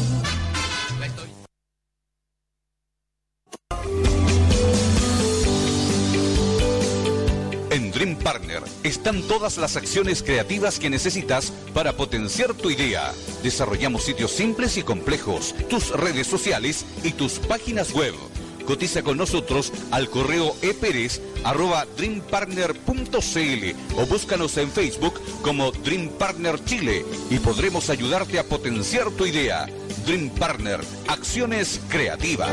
En 7.70 7.92
Dream 7.92 8.16
Partner 8.16 8.62
están 8.84 9.20
todas 9.22 9.58
las 9.58 9.76
acciones 9.76 10.22
creativas 10.22 10.78
que 10.78 10.88
necesitas 10.88 11.52
para 11.74 11.92
potenciar 11.92 12.54
tu 12.54 12.70
idea. 12.70 13.12
Desarrollamos 13.42 14.04
sitios 14.04 14.30
simples 14.30 14.78
y 14.78 14.82
complejos, 14.82 15.54
tus 15.68 15.90
redes 15.90 16.26
sociales 16.26 16.86
y 17.04 17.12
tus 17.12 17.38
páginas 17.38 17.92
web. 17.92 18.14
Cotiza 18.66 19.02
con 19.02 19.16
nosotros 19.16 19.72
al 19.92 20.10
correo 20.10 20.54
eperes 20.60 21.22
arroba 21.44 21.86
dreampartner.cl 21.96 23.96
o 23.96 24.06
búscanos 24.06 24.56
en 24.56 24.70
Facebook 24.70 25.20
como 25.42 25.70
Dream 25.70 26.08
Partner 26.08 26.62
Chile 26.64 27.04
y 27.30 27.38
podremos 27.38 27.90
ayudarte 27.90 28.38
a 28.38 28.44
potenciar 28.44 29.10
tu 29.12 29.24
idea. 29.24 29.66
Dream 30.04 30.30
Partner, 30.30 30.80
acciones 31.08 31.80
creativas. 31.88 32.52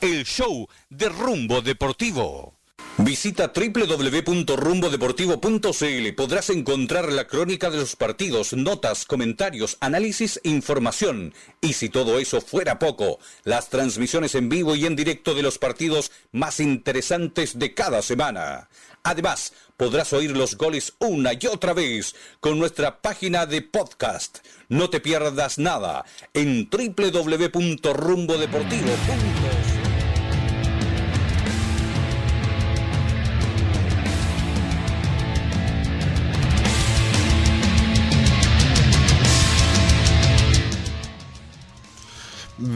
El 0.00 0.24
show 0.24 0.66
de 0.88 1.08
Rumbo 1.08 1.60
Deportivo. 1.60 2.59
Visita 2.98 3.52
www.rumbodeportivo.cl. 3.54 6.14
Podrás 6.14 6.50
encontrar 6.50 7.10
la 7.10 7.26
crónica 7.26 7.70
de 7.70 7.78
los 7.78 7.96
partidos, 7.96 8.52
notas, 8.52 9.06
comentarios, 9.06 9.78
análisis 9.80 10.38
información. 10.44 11.34
Y 11.60 11.72
si 11.72 11.88
todo 11.88 12.18
eso 12.18 12.40
fuera 12.40 12.78
poco, 12.78 13.18
las 13.44 13.70
transmisiones 13.70 14.34
en 14.34 14.48
vivo 14.48 14.74
y 14.76 14.86
en 14.86 14.96
directo 14.96 15.34
de 15.34 15.42
los 15.42 15.58
partidos 15.58 16.10
más 16.32 16.60
interesantes 16.60 17.58
de 17.58 17.74
cada 17.74 18.02
semana. 18.02 18.68
Además, 19.02 19.54
podrás 19.78 20.12
oír 20.12 20.36
los 20.36 20.58
goles 20.58 20.92
una 20.98 21.32
y 21.32 21.46
otra 21.46 21.72
vez 21.72 22.14
con 22.40 22.58
nuestra 22.58 23.00
página 23.00 23.46
de 23.46 23.62
podcast. 23.62 24.40
No 24.68 24.90
te 24.90 25.00
pierdas 25.00 25.58
nada 25.58 26.04
en 26.34 26.68
www.rumbodeportivo.cl. 26.70 29.59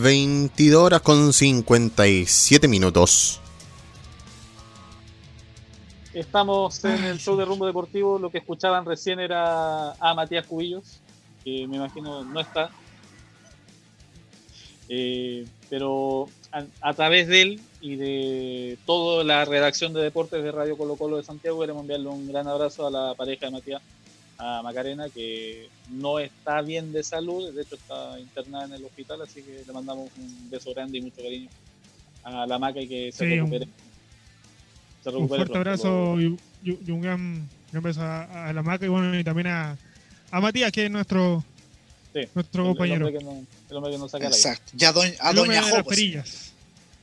Veintidós 0.04 0.82
horas 0.82 1.00
con 1.00 1.32
57 1.32 2.68
minutos. 2.68 3.40
Estamos 6.12 6.84
en 6.84 7.04
el 7.04 7.18
show 7.18 7.38
de 7.38 7.46
Rumbo 7.46 7.64
Deportivo. 7.64 8.18
Lo 8.18 8.28
que 8.28 8.36
escuchaban 8.36 8.84
recién 8.84 9.18
era 9.18 9.92
a 9.92 10.12
Matías 10.12 10.46
Cubillos, 10.46 11.00
que 11.42 11.66
me 11.66 11.76
imagino 11.76 12.22
no 12.22 12.38
está. 12.38 12.68
Eh, 14.90 15.46
pero 15.70 16.28
a, 16.52 16.64
a 16.82 16.92
través 16.92 17.26
de 17.26 17.40
él 17.40 17.60
y 17.80 17.96
de 17.96 18.76
toda 18.84 19.24
la 19.24 19.46
redacción 19.46 19.94
de 19.94 20.02
deportes 20.02 20.44
de 20.44 20.52
Radio 20.52 20.76
Colo 20.76 20.96
Colo 20.96 21.16
de 21.16 21.22
Santiago, 21.22 21.60
queremos 21.60 21.80
enviarle 21.80 22.08
un 22.08 22.28
gran 22.28 22.46
abrazo 22.46 22.86
a 22.86 22.90
la 22.90 23.14
pareja 23.14 23.46
de 23.46 23.52
Matías, 23.52 23.80
a 24.46 24.60
Macarena, 24.62 25.08
que 25.08 25.68
no 25.90 26.18
está 26.18 26.60
bien 26.60 26.92
de 26.92 27.02
salud, 27.02 27.50
de 27.54 27.62
hecho 27.62 27.76
está 27.76 28.18
internada 28.20 28.66
en 28.66 28.72
el 28.74 28.84
hospital, 28.84 29.22
así 29.22 29.40
que 29.42 29.62
le 29.66 29.72
mandamos 29.72 30.10
un 30.18 30.50
beso 30.50 30.72
grande 30.74 30.98
y 30.98 31.00
mucho 31.00 31.16
cariño 31.22 31.48
a 32.24 32.46
la 32.46 32.58
Maca 32.58 32.80
y 32.80 32.86
que 32.88 33.10
se 33.12 33.24
Sí, 33.26 33.32
un- 33.38 33.50
recupere. 33.50 33.68
Se 35.02 35.08
Un 35.10 35.14
recupere 35.14 35.28
fuerte 35.46 35.52
pronto. 35.52 35.58
abrazo 35.88 36.20
y, 36.20 36.38
y- 36.70 36.78
y 36.86 36.90
un 36.90 37.00
gran, 37.00 37.48
gran 37.72 37.82
beso 37.82 38.02
a, 38.02 38.48
a 38.48 38.52
la 38.52 38.62
maca 38.62 38.84
y 38.84 38.88
bueno, 38.88 39.18
y 39.18 39.24
también 39.24 39.46
a, 39.46 39.76
a 40.30 40.40
Matías, 40.40 40.70
que 40.72 40.84
es 40.86 40.90
nuestro, 40.90 41.42
Sí, 42.12 42.20
nuestro 42.34 42.62
el- 42.64 42.68
compañero. 42.68 43.08
El 43.08 43.16
hombre 43.16 43.18
que 43.18 43.24
no, 43.24 43.46
el 43.70 43.76
hombre 43.76 43.92
que 43.92 43.98
no 43.98 44.08
saca 44.08 44.28
la 44.28 44.36
Exacto. 44.36 44.72
Ya 44.74 44.92
doña, 44.92 45.14
a 45.20 45.30
El 45.30 45.36
Doña 45.36 45.62
perillas. 45.88 46.52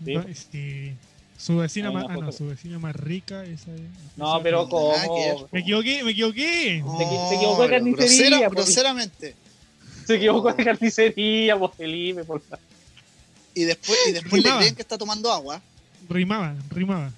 Sí. 0.03 0.93
Su 1.41 1.57
vecina 1.57 1.89
más, 1.91 2.05
ah, 2.07 2.17
no, 2.17 2.31
su 2.31 2.45
vecina 2.47 2.77
más 2.77 2.95
rica, 2.95 3.43
esa 3.45 3.73
es- 3.73 3.81
No, 4.15 4.35
esa- 4.35 4.43
pero 4.43 4.61
Ah, 4.61 4.69
como 4.69 5.47
Me 5.51 5.59
equivoqué, 5.61 6.03
me 6.03 6.11
equivoqué. 6.11 6.83
Se 6.85 7.03
equi- 7.03 7.29
se 7.29 7.35
equivocó 7.35 7.63
de 7.63 7.69
carnicería, 7.69 8.29
grosera- 8.29 8.47
por- 8.49 8.55
groseramente. 8.57 9.35
se 10.05 10.15
equivocó 10.15 10.53
de 10.53 10.63
carnicería, 10.63 11.57
por 11.57 11.73
Felipe, 11.73 12.23
por 12.25 12.41
favor. 12.41 12.59
Y 13.55 13.63
después, 13.63 13.97
y 14.07 14.11
después 14.11 14.43
le 14.43 14.49
creen 14.57 14.75
que 14.75 14.81
está 14.83 14.97
tomando 14.97 15.31
agua. 15.31 15.61
Rimaba, 16.07 16.55
rimaba. 16.69 17.11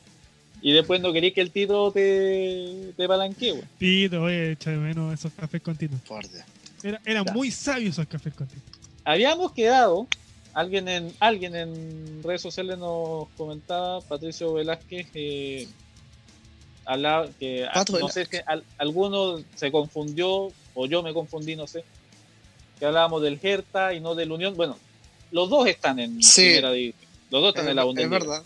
Y 0.61 0.71
después 0.71 1.01
no 1.01 1.11
quería 1.11 1.33
que 1.33 1.41
el 1.41 1.51
Tito 1.51 1.91
te, 1.91 2.93
te 2.95 3.07
palanquee, 3.07 3.51
güey. 3.51 3.63
Tito, 3.77 4.21
oye, 4.23 4.51
echa 4.53 4.71
de 4.71 4.77
menos 4.77 5.13
esos 5.13 5.33
cafés 5.33 5.61
con 5.61 5.75
Tito. 5.75 5.97
Por 6.07 6.21
Dios. 6.29 6.43
Era, 6.81 7.01
eran 7.05 7.25
muy 7.33 7.51
sabios 7.51 7.95
esos 7.95 8.07
cafés 8.07 8.33
con 8.33 8.47
Tito. 8.47 8.61
Habíamos 9.03 9.51
quedado, 9.51 10.07
alguien 10.53 10.87
en 10.87 11.13
alguien 11.19 11.55
en 11.55 12.21
redes 12.23 12.41
sociales 12.41 12.77
nos 12.77 13.27
comentaba, 13.37 14.01
Patricio 14.01 14.53
Velázquez, 14.53 15.07
eh, 15.15 15.67
hablaba 16.85 17.27
que 17.39 17.65
Pato 17.73 17.93
no 17.93 17.97
Velázquez. 17.99 18.23
sé 18.25 18.29
que 18.29 18.43
al- 18.45 18.63
alguno 18.77 19.41
se 19.55 19.71
confundió 19.71 20.51
o 20.75 20.85
yo 20.85 21.01
me 21.03 21.13
confundí, 21.13 21.55
no 21.55 21.67
sé, 21.67 21.83
que 22.79 22.85
hablábamos 22.85 23.21
del 23.21 23.39
Hertha 23.41 23.93
y 23.93 23.99
no 23.99 24.15
del 24.15 24.31
Unión. 24.31 24.55
Bueno, 24.55 24.77
los 25.31 25.49
dos 25.49 25.67
están 25.67 25.99
en 25.99 26.21
Sí. 26.21 26.41
primera 26.41 26.71
división, 26.71 27.09
los 27.31 27.41
dos 27.41 27.49
están 27.49 27.65
Es, 27.65 27.69
en 27.71 27.75
la 27.75 27.81
es 27.81 27.85
Bundesliga. 27.87 28.19
verdad. 28.19 28.43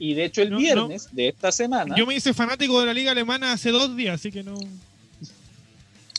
Y 0.00 0.14
de 0.14 0.24
hecho 0.26 0.42
el 0.42 0.50
No, 0.50 0.56
no. 0.56 0.60
viernes 0.62 1.08
de 1.12 1.28
esta 1.28 1.50
semana, 1.50 1.96
Yo 1.96 2.06
me 2.06 2.14
hice 2.14 2.32
fanático 2.32 2.78
de 2.80 2.86
la 2.86 2.94
liga 2.94 3.10
alemana 3.10 3.52
hace 3.52 3.70
dos 3.70 3.96
días, 3.96 4.14
así 4.14 4.30
que 4.30 4.42
no. 4.44 4.58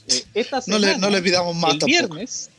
eh, 0.08 0.24
esta 0.34 0.62
No 0.68 0.78
le, 0.80 0.98
no 0.98 1.10
le 1.10 1.22
pidamos 1.22 1.56
más 1.56 1.74
el 1.74 1.80
tampoco. 1.80 1.86
viernes, 1.86 2.50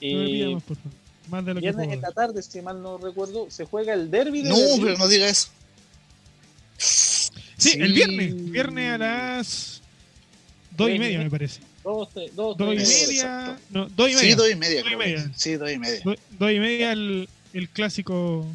eh, 0.00 0.26
pidamos, 0.26 0.62
por 0.62 0.76
favor. 0.76 0.92
Más 1.28 1.44
de 1.44 1.54
lo 1.54 1.60
que 1.60 1.64
viernes 1.66 1.92
en 1.92 2.00
la 2.02 2.10
tarde, 2.12 2.42
si 2.42 2.60
mal 2.60 2.82
no 2.82 2.98
recuerdo, 2.98 3.50
se 3.50 3.64
juega 3.64 3.94
el 3.94 4.10
derby 4.10 4.42
de 4.42 4.50
No, 4.50 4.56
pero 4.80 4.98
no 4.98 5.08
diga 5.08 5.26
eso. 5.28 5.48
Sí, 6.76 7.72
el 7.80 7.92
viernes. 7.92 8.50
Viernes 8.50 8.90
a 8.92 8.98
las 8.98 9.80
dos 10.76 10.90
y 10.90 10.98
media, 10.98 11.18
me 11.20 11.30
parece. 11.30 11.60
Dos, 11.82 12.08
tres- 12.12 12.34
dos, 12.34 12.56
Dos 12.56 12.74
y 12.74 12.78
media. 12.78 13.58
No, 13.70 13.88
dos 13.88 14.08
y 14.10 14.14
Sí, 14.14 14.20
media. 14.22 14.36
dos 14.36 14.50
y 14.50 14.56
media, 14.56 14.82
Dos 14.82 14.92
y 14.92 14.96
media. 14.96 15.30
Sí, 15.36 15.54
dos 15.54 15.70
y 15.70 15.78
media. 15.78 16.00
Do- 16.04 16.16
dos 16.38 16.50
y 16.52 16.58
media 16.58 16.92
el, 16.92 17.28
el 17.52 17.68
clásico 17.68 18.46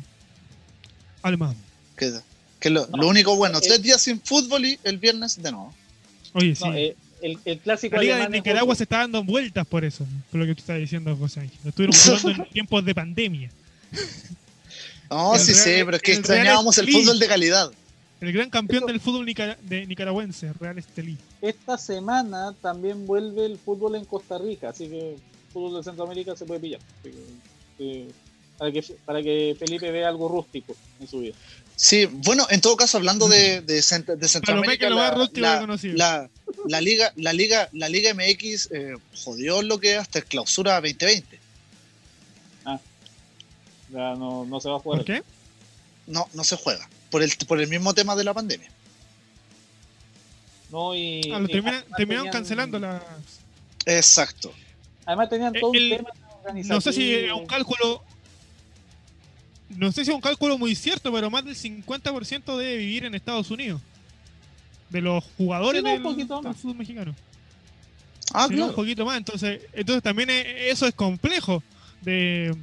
alemán. 1.22 1.56
Que, 1.96 2.12
que 2.60 2.70
lo, 2.70 2.88
lo 2.94 3.08
único 3.08 3.36
bueno, 3.36 3.60
eh, 3.60 3.62
tres 3.64 3.82
días 3.82 4.02
sin 4.02 4.20
fútbol 4.22 4.66
y 4.66 4.80
el 4.84 4.98
viernes 4.98 5.42
de 5.42 5.52
nuevo. 5.52 5.74
Oye, 6.34 6.56
sí. 6.56 6.64
No, 6.66 6.74
eh, 6.76 6.96
el, 7.22 7.38
el 7.46 7.60
clásico 7.60 7.96
la 7.96 8.02
liga 8.02 8.18
de 8.18 8.30
Nicaragua 8.30 8.76
se 8.76 8.84
está 8.84 9.00
dando 9.00 9.24
vueltas 9.24 9.66
por 9.68 9.84
eso, 9.86 10.06
por 10.32 10.40
lo 10.40 10.46
que 10.46 10.56
tú 10.56 10.60
estás 10.60 10.78
diciendo, 10.80 11.16
José 11.16 11.42
Ángel. 11.42 11.58
Lo 11.64 11.70
estuvieron 11.70 11.96
jugando 11.96 12.44
en 12.44 12.50
tiempos 12.54 12.86
de 12.86 12.96
pandemia. 12.96 13.52
No, 15.10 15.34
El 15.36 15.40
sí, 15.42 15.54
Real- 15.54 15.64
sí, 15.64 15.72
pero 15.86 15.98
es 15.98 16.02
que 16.04 16.12
el 16.12 16.18
extrañábamos 16.20 16.78
el 16.78 16.92
fútbol 16.92 17.20
de 17.20 17.28
calidad. 17.28 17.72
El 18.22 18.34
gran 18.34 18.50
campeón 18.50 18.86
del 18.86 19.00
fútbol 19.00 19.26
de 19.26 19.86
nicaragüense, 19.88 20.52
Real 20.60 20.78
Estelí. 20.78 21.18
Esta 21.42 21.78
semana 21.78 22.54
también 22.62 23.08
vuelve 23.08 23.46
el 23.46 23.58
fútbol 23.58 23.96
en 23.96 24.04
Costa 24.06 24.38
Rica, 24.38 24.70
así 24.70 24.90
que 24.90 25.14
el 25.14 25.20
fútbol 25.54 25.78
de 25.78 25.84
Centroamérica 25.84 26.36
se 26.36 26.46
puede 26.46 26.60
pillar. 26.60 26.82
Así 27.00 27.12
que, 27.12 28.02
eh, 28.02 28.08
para, 28.58 28.72
que, 28.74 28.82
para 29.06 29.24
que 29.24 29.56
Felipe 29.58 29.90
vea 29.90 30.10
algo 30.10 30.28
rústico 30.28 30.76
en 31.00 31.08
su 31.08 31.20
vida. 31.22 31.36
Sí, 31.82 32.08
bueno, 32.12 32.46
en 32.50 32.60
todo 32.60 32.76
caso, 32.76 32.98
hablando 32.98 33.30
de, 33.30 33.62
de, 33.62 33.80
Cent- 33.80 34.00
de 34.06 34.06
Palomé, 34.18 34.28
Centroamérica, 34.28 34.86
que 34.86 34.90
lo 34.90 34.96
más 34.98 35.32
la, 35.38 35.66
la, 35.66 35.78
la- 35.94 36.30
la 36.68 36.82
liga, 36.82 37.14
la 37.16 37.32
liga, 37.32 37.70
la 37.72 37.88
liga 37.88 38.14
MX 38.14 38.70
eh, 38.72 38.96
jodió 39.24 39.62
lo 39.62 39.80
que 39.80 39.94
es 39.94 40.00
hasta 40.00 40.20
el 40.20 40.26
clausura 40.26 40.74
2020. 40.82 41.40
Ya 43.92 44.14
no, 44.16 44.46
no 44.46 44.60
se 44.60 44.70
va 44.70 44.76
a 44.76 44.80
jugar. 44.80 45.00
¿Por 45.00 45.06
qué? 45.06 45.24
No, 46.06 46.28
no 46.34 46.44
se 46.44 46.56
juega 46.58 46.88
por 47.10 47.24
el 47.24 47.32
por 47.48 47.60
el 47.62 47.68
mismo 47.68 47.94
tema 47.94 48.16
de 48.16 48.24
la 48.24 48.34
pandemia. 48.34 48.70
No, 50.70 50.94
y, 50.94 51.22
Ah, 51.34 51.40
lo 51.40 51.46
y 51.46 51.52
terminan, 51.54 51.76
además 51.76 51.98
terminaron 51.98 52.26
tenían- 52.26 52.34
cancelando 52.34 52.80
las. 52.80 53.02
Exacto. 53.86 54.54
Además 55.06 55.30
tenían 55.30 55.54
todo 55.54 55.74
El- 55.74 55.92
un 55.94 55.98
tema 55.98 56.10
organizativo. 56.44 56.76
No 56.76 56.82
sé 56.82 56.94
si 56.94 57.14
es 57.16 57.32
un 57.32 57.48
cálculo. 57.48 58.04
No 59.70 59.92
sé 59.92 60.04
si 60.04 60.12
es 60.12 60.16
un 60.16 60.22
cálculo 60.22 60.58
muy 60.58 60.76
cierto, 60.76 61.12
pero 61.14 61.30
más 61.30 61.46
del 61.46 61.56
50% 61.56 62.58
debe 62.58 62.78
vivir 62.78 63.06
en 63.06 63.16
Estados 63.16 63.52
Unidos. 63.52 63.82
De 64.90 65.02
los 65.02 65.24
jugadores 65.38 65.82
Sí, 65.82 65.84
no, 65.86 65.90
un 65.92 65.96
del, 65.96 66.04
poquito 66.04 66.36
del 66.36 66.44
más. 66.46 66.58
fútbol 66.58 66.78
mexicano. 66.78 67.16
Ah, 68.34 68.48
Si 68.48 68.56
no, 68.56 68.64
un 68.64 68.70
claro. 68.70 68.76
poquito 68.76 69.06
más. 69.06 69.18
Entonces, 69.18 69.62
entonces 69.74 70.02
también 70.04 70.30
e- 70.32 70.70
eso 70.70 70.88
es 70.88 70.94
complejo. 70.96 71.64
De, 72.02 72.56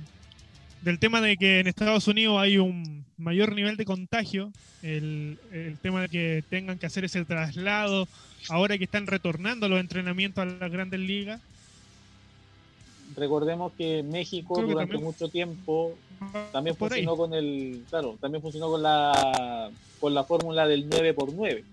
del 0.82 0.98
tema 0.98 1.20
de 1.20 1.36
que 1.36 1.60
en 1.60 1.66
Estados 1.68 2.08
Unidos 2.08 2.38
hay 2.40 2.58
un 2.58 3.04
mayor 3.18 3.54
nivel 3.54 3.76
de 3.76 3.84
contagio. 3.84 4.52
El, 4.82 5.38
el 5.52 5.78
tema 5.78 6.02
de 6.02 6.08
que 6.08 6.44
tengan 6.50 6.78
que 6.78 6.86
hacer 6.86 7.04
ese 7.04 7.24
traslado. 7.24 8.08
Ahora 8.48 8.76
que 8.78 8.84
están 8.84 9.06
retornando 9.06 9.68
los 9.68 9.78
entrenamientos 9.80 10.42
a 10.42 10.46
las 10.46 10.70
grandes 10.72 11.00
ligas. 11.00 11.40
Recordemos 13.16 13.72
que 13.72 14.02
México 14.02 14.54
Creo 14.54 14.68
durante 14.68 14.98
mucho 14.98 15.28
tiempo 15.28 15.94
también 16.52 16.76
por 16.76 16.92
ahí. 16.92 17.04
funcionó 17.04 17.16
con 17.16 17.34
el 17.34 17.84
claro 17.88 18.16
también 18.20 18.42
funcionó 18.42 18.70
con 18.70 18.82
la 18.82 19.70
con 20.00 20.14
la 20.14 20.24
fórmula 20.24 20.66
del 20.66 20.88
9 20.88 21.14
por 21.14 21.32
9 21.32 21.64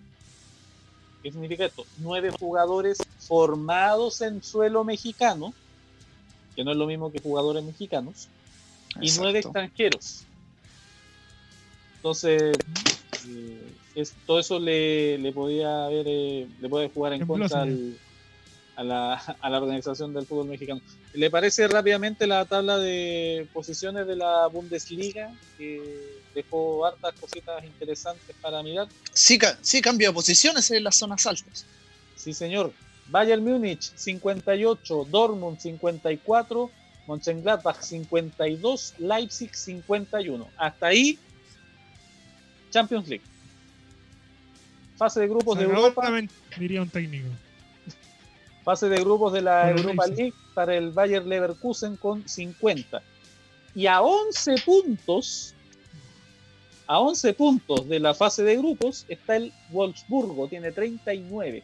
¿qué 1.22 1.32
significa 1.32 1.66
esto? 1.66 1.86
nueve 2.00 2.32
jugadores 2.38 2.98
formados 3.20 4.22
en 4.22 4.44
suelo 4.44 4.84
mexicano 4.84 5.54
que 6.56 6.64
no 6.64 6.72
es 6.72 6.78
lo 6.78 6.88
mismo 6.88 7.12
que 7.12 7.20
jugadores 7.20 7.64
mexicanos 7.64 8.28
y 9.02 9.12
nueve 9.18 9.40
extranjeros 9.40 10.24
entonces 11.98 12.58
eh, 13.30 13.74
es, 13.96 14.14
todo 14.26 14.40
eso 14.40 14.60
le, 14.60 15.18
le 15.18 15.32
podía 15.32 15.86
haber 15.86 16.06
eh, 16.08 16.48
le 16.62 16.70
puede 16.70 16.90
jugar 16.90 17.14
en 17.14 17.26
contra 17.26 17.62
al, 17.62 17.98
a 18.76 18.84
la, 18.84 19.14
a 19.14 19.50
la 19.50 19.58
organización 19.58 20.14
del 20.14 20.26
fútbol 20.26 20.48
mexicano. 20.48 20.82
¿Le 21.14 21.30
parece 21.30 21.68
rápidamente 21.68 22.26
la 22.26 22.46
tabla 22.46 22.78
de 22.78 23.48
posiciones 23.54 24.08
de 24.08 24.16
la 24.16 24.48
Bundesliga? 24.48 25.32
Que 25.58 26.22
dejó 26.34 26.86
hartas 26.86 27.14
cositas 27.20 27.64
interesantes 27.64 28.36
para 28.42 28.64
mirar. 28.64 28.88
Sí, 29.14 29.40
sí, 29.62 29.82
cambio 29.82 30.10
de 30.10 30.14
posiciones 30.14 30.70
en 30.72 30.84
las 30.84 30.96
zonas 30.96 31.26
altas. 31.26 31.66
Sí, 32.16 32.34
señor. 32.34 32.74
Bayern 33.10 33.44
Múnich 33.44 33.92
58, 33.96 35.08
Dortmund 35.10 35.60
54, 35.60 36.72
Mönchengladbach 37.08 37.82
52, 37.82 38.96
Leipzig 39.00 39.54
51. 39.54 40.50
Hasta 40.58 40.88
ahí, 40.88 41.20
Champions 42.72 43.08
League. 43.08 43.26
Fase 44.98 45.20
de 45.20 45.28
grupos 45.28 45.58
de 45.58 45.66
Europa. 45.66 46.10
diría 46.58 46.82
un 46.82 46.90
técnico. 46.90 47.28
Fase 48.64 48.88
de 48.90 48.98
grupos 48.98 49.34
de 49.34 49.42
la 49.42 49.70
Europa. 49.70 50.08
League 50.08 50.34
para 50.54 50.76
el 50.76 50.92
Bayer 50.92 51.26
Leverkusen 51.26 51.98
con 51.98 52.28
50. 52.28 53.02
Y 53.76 53.88
a 53.88 54.02
11 54.02 54.56
puntos, 54.64 55.54
a 56.88 57.00
11 57.00 57.34
puntos 57.34 57.90
de 57.90 58.00
la 58.00 58.14
fase 58.14 58.44
de 58.44 58.58
grupos 58.58 59.06
está 59.08 59.36
el 59.36 59.52
Wolfsburgo, 59.70 60.48
tiene 60.48 60.72
39. 60.72 61.64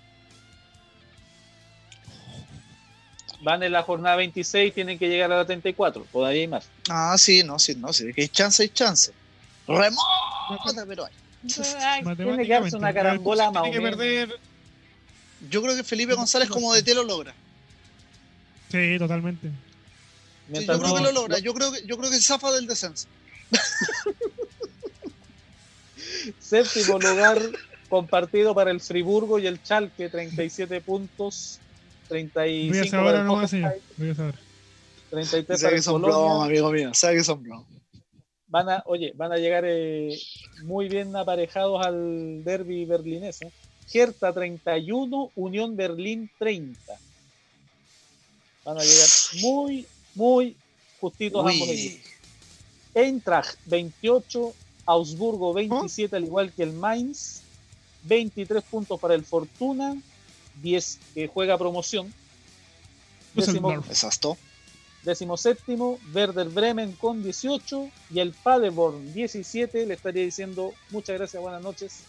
Van 3.42 3.64
en 3.64 3.72
la 3.72 3.84
jornada 3.84 4.18
26, 4.18 4.74
tienen 4.74 5.00
que 5.00 5.08
llegar 5.08 5.32
a 5.32 5.38
la 5.38 5.46
34, 5.46 6.06
todavía 6.12 6.42
hay 6.42 6.48
más. 6.48 6.68
Ah, 6.90 7.16
sí, 7.18 7.44
no, 7.44 7.58
sí, 7.58 7.76
no, 7.76 7.94
sí, 7.94 8.12
que 8.14 8.24
hay 8.24 8.28
chance, 8.28 8.64
hay 8.64 8.70
chance. 8.70 9.14
Remota, 9.68 10.86
pero 10.86 11.06
hay. 11.06 11.14
Ay, 11.80 12.04
tiene 12.18 12.46
que 12.46 12.50
darse 12.50 12.76
una 12.76 12.94
carambola 12.94 13.52
más 13.52 13.62
o 13.62 13.64
Tiene 13.64 13.78
que 13.78 13.82
perder. 13.96 14.40
Yo 15.50 15.62
creo 15.62 15.76
que 15.76 15.84
Felipe 15.84 16.14
González 16.14 16.50
como 16.50 16.74
DT 16.74 16.94
lo 16.96 17.04
logra. 17.04 17.34
Sí, 18.70 18.98
totalmente. 18.98 19.50
Sí, 20.54 20.66
yo 20.66 20.80
creo 20.80 20.96
que 20.96 21.02
lo 21.02 21.12
logra. 21.12 21.40
Yo 21.40 21.54
creo 21.54 21.72
que, 21.72 21.86
yo 21.86 21.98
creo 21.98 22.10
que 22.10 22.20
zafa 22.20 22.52
del 22.52 22.68
descenso. 22.68 23.08
Séptimo 26.40 27.00
lugar 27.00 27.40
compartido 27.88 28.54
para 28.54 28.72
el 28.72 28.82
Friburgo 28.82 29.40
y 29.40 29.48
el 29.48 29.64
Chalke, 29.64 30.10
37 30.10 30.82
puntos. 30.82 31.60
Voy 32.10 32.20
a 32.20 32.34
35 32.34 32.90
saber 32.90 33.06
para 33.06 33.20
el 33.20 33.26
nomás, 33.26 33.50
señor. 33.50 33.76
Voy 33.98 34.10
a 34.10 34.16
saber. 34.16 34.36
33 35.10 35.60
Sabe 35.60 35.60
para 35.60 35.70
que 35.70 35.78
el 35.78 35.84
son 35.84 36.02
bromas, 36.02 36.48
amigo 36.48 36.72
mío. 36.72 36.92
Sabe 36.94 37.16
que 37.16 37.24
son 37.24 37.44
bromas. 37.44 37.66
Van 38.48 38.70
a, 38.70 38.84
oye, 38.88 39.14
van 39.16 39.32
a 39.32 39.38
llegar 39.38 39.64
eh, 39.68 40.18
muy 40.64 40.90
bien 40.90 41.16
aparejados 41.16 41.86
al 41.86 42.44
derby 42.44 42.86
berlinés. 42.86 43.42
¿eh? 43.44 43.52
Hertha 43.92 44.34
31, 44.34 45.32
Unión 45.36 45.76
Berlín 45.76 46.30
30. 46.38 46.98
Van 48.66 48.78
a 48.78 48.82
llegar 48.82 49.10
muy, 49.42 49.86
muy 50.16 50.56
justitos 51.00 51.46
ambos 51.46 51.68
Uy, 51.68 51.74
equipos. 51.74 52.12
Eintracht 52.94 53.58
28, 53.66 54.54
Augsburgo 54.86 55.54
27, 55.54 56.16
al 56.16 56.24
igual 56.26 56.52
que 56.54 56.64
el 56.64 56.74
Mainz. 56.74 57.42
23 58.04 58.64
puntos 58.64 58.98
para 59.00 59.14
el 59.14 59.26
Fortuna, 59.26 59.98
10 60.62 61.00
que 61.14 61.28
juega 61.28 61.58
promoción. 61.58 62.14
Décimo, 63.34 63.70
Düsseldorf. 63.70 63.90
exacto. 63.90 64.38
décimo 65.04 65.36
séptimo, 65.36 66.00
Werder 66.14 66.48
Bremen 66.48 66.94
con 66.94 67.22
18 67.22 67.90
y 68.12 68.20
el 68.20 68.32
Paderborn 68.32 69.14
17. 69.14 69.86
Le 69.86 69.94
estaría 69.94 70.24
diciendo 70.24 70.74
muchas 70.92 71.18
gracias, 71.18 71.42
buenas 71.42 71.62
noches 71.62 72.04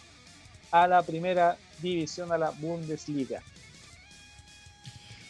a 0.71 0.87
la 0.87 1.03
primera 1.03 1.57
división, 1.81 2.33
a 2.33 2.39
la 2.39 2.51
Bundesliga. 2.51 3.43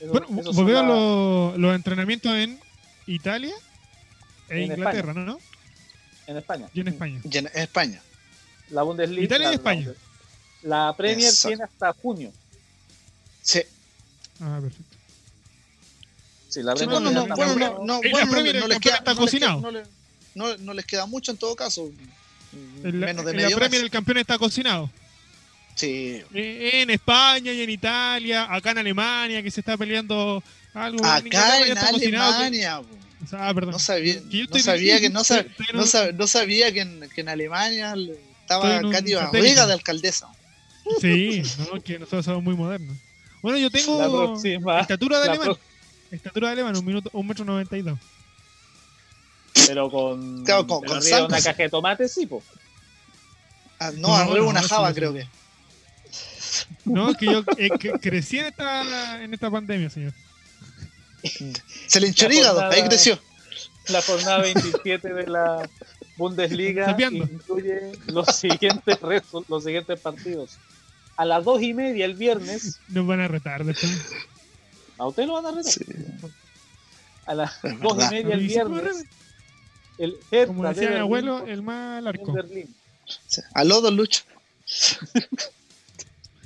Eso- 0.00 0.12
Bueno, 0.12 0.26
la- 0.72 0.82
los, 0.82 1.58
los 1.58 1.74
entrenamientos 1.74 2.32
en 2.34 2.58
Italia 3.06 3.54
e 4.48 4.64
En 4.64 4.72
Inglaterra, 4.72 5.12
¿no? 5.12 5.38
en 6.26 6.36
España. 6.36 6.68
Y 6.72 6.80
en 6.80 6.88
España. 6.88 7.20
Y 7.30 7.38
en 7.38 7.46
España. 7.54 8.00
La 8.70 8.82
Bundesliga. 8.82 9.22
Italia 9.24 9.42
y 9.42 9.44
la- 9.44 9.50
la 9.50 9.54
España. 9.56 9.92
La 10.62 10.94
Premier 10.96 11.26
Exacto. 11.28 11.48
tiene 11.48 11.64
hasta 11.64 11.92
junio. 12.00 12.32
Sí. 13.42 13.62
Ah, 14.40 14.58
perfecto. 14.62 14.96
Sí, 16.48 16.62
la 16.62 16.72
Sí, 16.72 16.78
Premier 16.86 17.00
bueno, 17.02 17.10
no, 17.26 17.36
bueno, 17.36 17.54
no, 17.54 17.84
no, 17.84 18.02
la 18.02 18.26
Premier, 18.26 18.68
les 18.68 18.78
queda, 18.80 18.96
está 18.96 19.14
no 19.14 19.20
les 19.20 19.30
queda- 19.30 19.50
cocinado. 19.50 19.60
no 19.60 19.70
le- 19.70 19.82
no- 20.34 20.56
no 20.58 20.74
les 20.74 20.84
queda 20.86 21.06
mucho 21.06 21.30
en 21.32 21.38
todo 21.38 21.54
caso. 21.56 21.90
En 22.82 23.00
la, 23.00 23.06
Menos 23.06 23.24
de 23.24 23.30
en 23.30 23.36
la 23.36 23.42
medio 23.44 23.56
Premier 23.56 23.80
mes. 23.80 23.84
el 23.84 23.90
campeón 23.90 24.18
está 24.18 24.38
cocinado. 24.38 24.90
Sí. 25.74 26.22
Eh, 26.34 26.80
En 26.82 26.90
España 26.90 27.52
y 27.52 27.62
en 27.62 27.70
Italia, 27.70 28.46
acá 28.52 28.72
en 28.72 28.78
Alemania, 28.78 29.42
que 29.42 29.50
se 29.50 29.60
está 29.60 29.76
peleando 29.76 30.42
algo. 30.74 31.04
Acá 31.04 31.18
en 31.18 31.30
que- 31.30 31.36
Alemania. 31.36 32.82
Ah, 33.32 33.52
perdón. 33.54 33.72
No 33.72 33.78
sabía, 33.78 34.14
Que 34.30 34.38
no 34.38 34.44
estoy 34.44 34.60
sabía 34.62 35.00
que 35.00 35.10
no, 35.10 35.20
sab- 35.20 35.46
en 35.46 35.76
no, 35.76 35.82
un- 35.82 35.86
sab- 35.88 36.14
no 36.14 36.26
sabía 36.26 36.72
que 36.72 36.80
en, 36.80 37.08
que 37.14 37.20
en 37.20 37.28
Alemania 37.28 37.94
estaba 38.42 38.80
Katy. 38.90 39.14
Barriga 39.14 39.66
de 39.66 39.72
alcaldesa. 39.74 40.28
Sí, 41.00 41.42
no, 41.58 41.80
que 41.82 41.98
nosotros 41.98 42.24
somos 42.24 42.42
muy 42.42 42.54
modernos. 42.54 42.96
Bueno, 43.42 43.58
yo 43.58 43.66
La 43.66 43.70
tengo 43.70 44.26
próxima. 44.26 44.80
estatura 44.80 45.20
de 45.20 45.26
la 45.26 45.32
alemán. 45.34 45.56
Estatura 46.10 46.48
de 46.48 46.52
alemán, 46.54 46.76
un 46.76 46.84
minuto, 46.84 47.10
un 47.12 47.26
metro 47.26 47.44
noventa 47.44 47.76
y 47.76 47.82
dos. 47.82 47.98
Pero 49.66 49.90
con, 49.90 50.44
Claro, 50.44 50.66
con- 50.66 50.80
pero 50.80 50.92
con 50.94 50.98
arriba 51.02 51.16
de 51.18 51.24
una 51.24 51.40
caja 51.42 51.62
de 51.62 51.68
tomate, 51.68 52.08
sí, 52.08 52.26
po. 52.26 52.42
Ah, 53.78 53.90
no, 53.94 54.08
No, 54.08 54.16
arriba 54.16 54.38
no, 54.38 54.48
una 54.48 54.62
java, 54.62 54.92
creo 54.92 55.12
que. 55.12 55.26
No, 56.92 57.14
que 57.14 57.26
yo 57.26 57.44
eh, 57.56 57.70
que 57.78 57.92
crecí 57.92 58.38
en 58.38 58.46
esta, 58.46 59.22
en 59.22 59.32
esta 59.34 59.50
pandemia, 59.50 59.90
señor. 59.90 60.12
Se 61.86 62.00
le 62.00 62.08
hinchó 62.08 62.26
el 62.26 62.32
hígado, 62.34 62.60
ahí 62.70 62.82
creció. 62.82 63.18
La 63.88 64.02
jornada 64.02 64.38
27 64.42 65.12
de 65.12 65.26
la 65.26 65.68
Bundesliga 66.16 66.96
incluye 67.00 67.92
los 68.06 68.26
siguientes 68.36 69.00
retos, 69.00 69.44
los 69.48 69.64
siguientes 69.64 69.98
partidos. 70.00 70.58
A 71.16 71.24
las 71.24 71.44
dos 71.44 71.60
y 71.62 71.74
media 71.74 72.04
el 72.06 72.14
viernes, 72.14 72.80
Nos 72.88 73.06
van 73.06 73.20
a 73.20 73.28
retar 73.28 73.64
después. 73.64 73.92
a 74.98 75.06
usted 75.06 75.26
lo 75.26 75.34
van 75.34 75.46
a 75.46 75.50
retar. 75.50 75.72
Sí. 75.72 75.84
A 77.26 77.34
las 77.34 77.62
Es 77.64 77.80
dos 77.80 78.02
y 78.04 78.14
media 78.14 78.34
el 78.34 78.46
viernes, 78.46 79.04
el 79.98 80.16
Hertha 80.30 80.46
Como 80.46 80.62
de 80.62 80.68
decía 80.70 80.82
mi 80.82 80.86
Berlín 80.88 81.00
abuelo, 81.02 81.46
el 81.46 81.62
más 81.62 81.88
Unión 81.98 82.04
largo. 82.04 82.32
Berlín. 82.32 82.74
Lucho. 83.92 84.22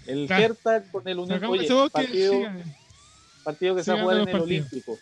El 0.06 0.26
Claro. 0.26 0.44
Hertha 0.44 0.82
con 0.90 1.09
el 1.09 1.18
Unión 1.18 1.44
Oye, 1.44 1.66
que 1.66 1.89
partido, 1.90 2.43
partido 3.43 3.76
que 3.76 3.85
se 3.85 3.93
va 3.93 3.98
a 3.98 4.02
jugar 4.02 4.16
en 4.18 4.28
el 4.28 4.32
partidos. 4.32 4.66
Olímpico. 4.72 4.98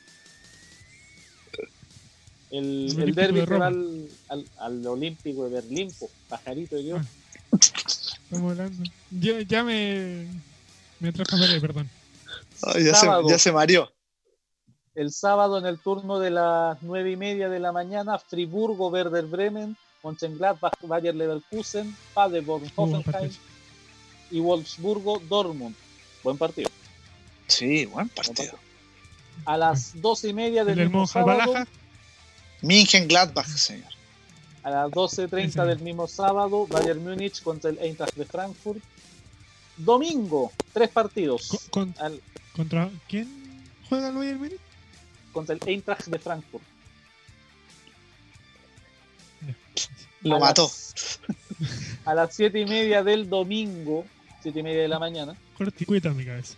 El, 2.51 2.93
El 2.97 3.03
el 3.09 3.15
derby 3.15 3.41
de 3.41 3.47
se 3.47 3.57
va 3.57 3.67
al, 3.67 4.09
al, 4.29 4.45
al 4.59 4.87
Olímpico 4.87 5.45
de 5.45 5.51
Berlín, 5.51 5.91
po, 5.99 6.11
pajarito 6.29 6.77
de 6.77 6.83
Dios. 6.83 7.07
Estamos 7.53 8.53
hablando. 8.53 8.85
Yo, 9.11 9.41
ya 9.41 9.65
me. 9.65 10.27
Me 11.01 11.13
traspasaré, 11.13 11.61
perdón. 11.61 11.89
Ay, 12.63 12.85
ya, 12.85 12.95
se, 12.95 13.01
Sábado. 13.07 13.29
ya 13.29 13.39
se 13.39 13.53
mareó. 13.53 13.91
El 14.95 15.11
sábado 15.11 15.59
en 15.59 15.67
el 15.67 15.79
turno 15.79 16.19
de 16.19 16.31
las 16.31 16.81
nueve 16.83 17.11
y 17.11 17.17
media 17.17 17.49
de 17.49 17.59
la 17.59 17.73
mañana, 17.73 18.19
Friburgo, 18.19 18.89
Werder 18.89 19.25
Bremen, 19.25 19.77
Mönchengladbach, 20.05 20.75
Bayer 20.83 21.15
Leverkusen, 21.15 21.97
Paderborn, 22.13 22.71
Hoffenheim 22.77 23.03
partido. 23.03 23.35
Y 24.33 24.41
Wolfsburgo, 24.41 25.21
Dortmund. 25.29 25.77
Buen 26.25 26.37
partido. 26.39 26.71
Sí, 27.47 27.87
buen 27.87 28.09
partido. 28.09 28.59
A 29.45 29.57
las 29.57 30.01
doce 30.01 30.29
y 30.29 30.33
media 30.33 30.63
El 30.63 30.69
del 30.69 30.79
mismo 30.89 31.07
sábado. 31.07 31.55
München 32.63 33.09
Gladbach, 33.09 33.47
señor. 33.47 33.91
a 34.63 34.71
las 34.71 34.91
12.30 34.93 35.47
Sí, 35.47 35.53
sí. 35.53 35.59
del 35.67 35.81
mismo 35.81 36.07
sábado, 36.07 36.67
Bayern 36.69 37.03
Múnich 37.03 37.43
contra 37.43 37.71
el 37.71 37.79
Eintracht 37.79 38.15
de 38.15 38.25
Frankfurt. 38.25 38.79
Domingo, 39.77 40.53
tres 40.73 40.89
partidos. 40.91 41.49
Co- 41.49 41.61
con- 41.71 41.95
Al- 41.99 42.21
¿Contra 42.55 42.89
quién 43.09 43.29
juega 43.89 44.09
el 44.09 44.15
Bayern 44.15 44.39
Múnich? 44.39 44.61
contra 45.33 45.55
el 45.57 45.61
Eintracht 45.67 46.07
de 46.07 46.19
Frankfurt. 46.21 46.63
Lo 50.21 50.37
A 50.37 50.39
mató. 50.39 50.63
las- 50.63 51.19
a 52.05 52.15
las 52.15 52.35
siete 52.35 52.61
y 52.61 52.65
media 52.65 53.03
del 53.03 53.29
domingo, 53.29 54.05
siete 54.43 54.61
y 54.61 54.63
media 54.63 54.83
de 54.83 54.89
la 54.89 54.99
mañana, 54.99 55.35
Corticuita 55.57 56.09
en 56.09 56.17
mi 56.17 56.25
cabeza. 56.25 56.55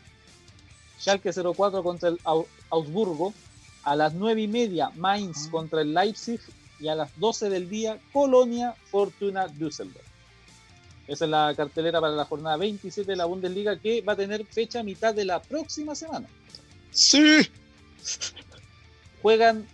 Schalke 1.01 1.33
04 1.33 1.83
contra 1.83 2.09
el 2.09 2.19
Au- 2.25 2.47
Augsburgo. 2.71 3.35
A 3.83 3.95
las 3.97 4.15
9 4.15 4.41
y 4.41 4.49
media, 4.49 4.91
Mainz 4.97 5.49
contra 5.49 5.83
el 5.83 5.93
Leipzig. 5.93 6.41
Y 6.81 6.89
a 6.89 6.95
las 6.95 7.11
12 7.21 7.51
del 7.51 7.69
día, 7.69 7.99
Colonia 8.13 8.75
Fortuna 8.91 9.47
Düsseldorf. 9.47 10.05
Esa 11.07 11.27
es 11.27 11.31
la 11.31 11.53
cartelera 11.55 12.01
para 12.01 12.15
la 12.15 12.25
jornada 12.25 12.57
27 12.57 13.11
de 13.13 13.17
la 13.17 13.27
Bundesliga 13.27 13.79
que 13.79 14.01
va 14.01 14.15
a 14.15 14.17
tener 14.17 14.47
fecha 14.47 14.81
a 14.81 14.83
mitad 14.83 15.15
de 15.15 15.27
la 15.27 15.43
próxima 15.43 15.95
semana. 15.95 16.27
Sí. 16.91 17.43
Juegan 19.23 19.67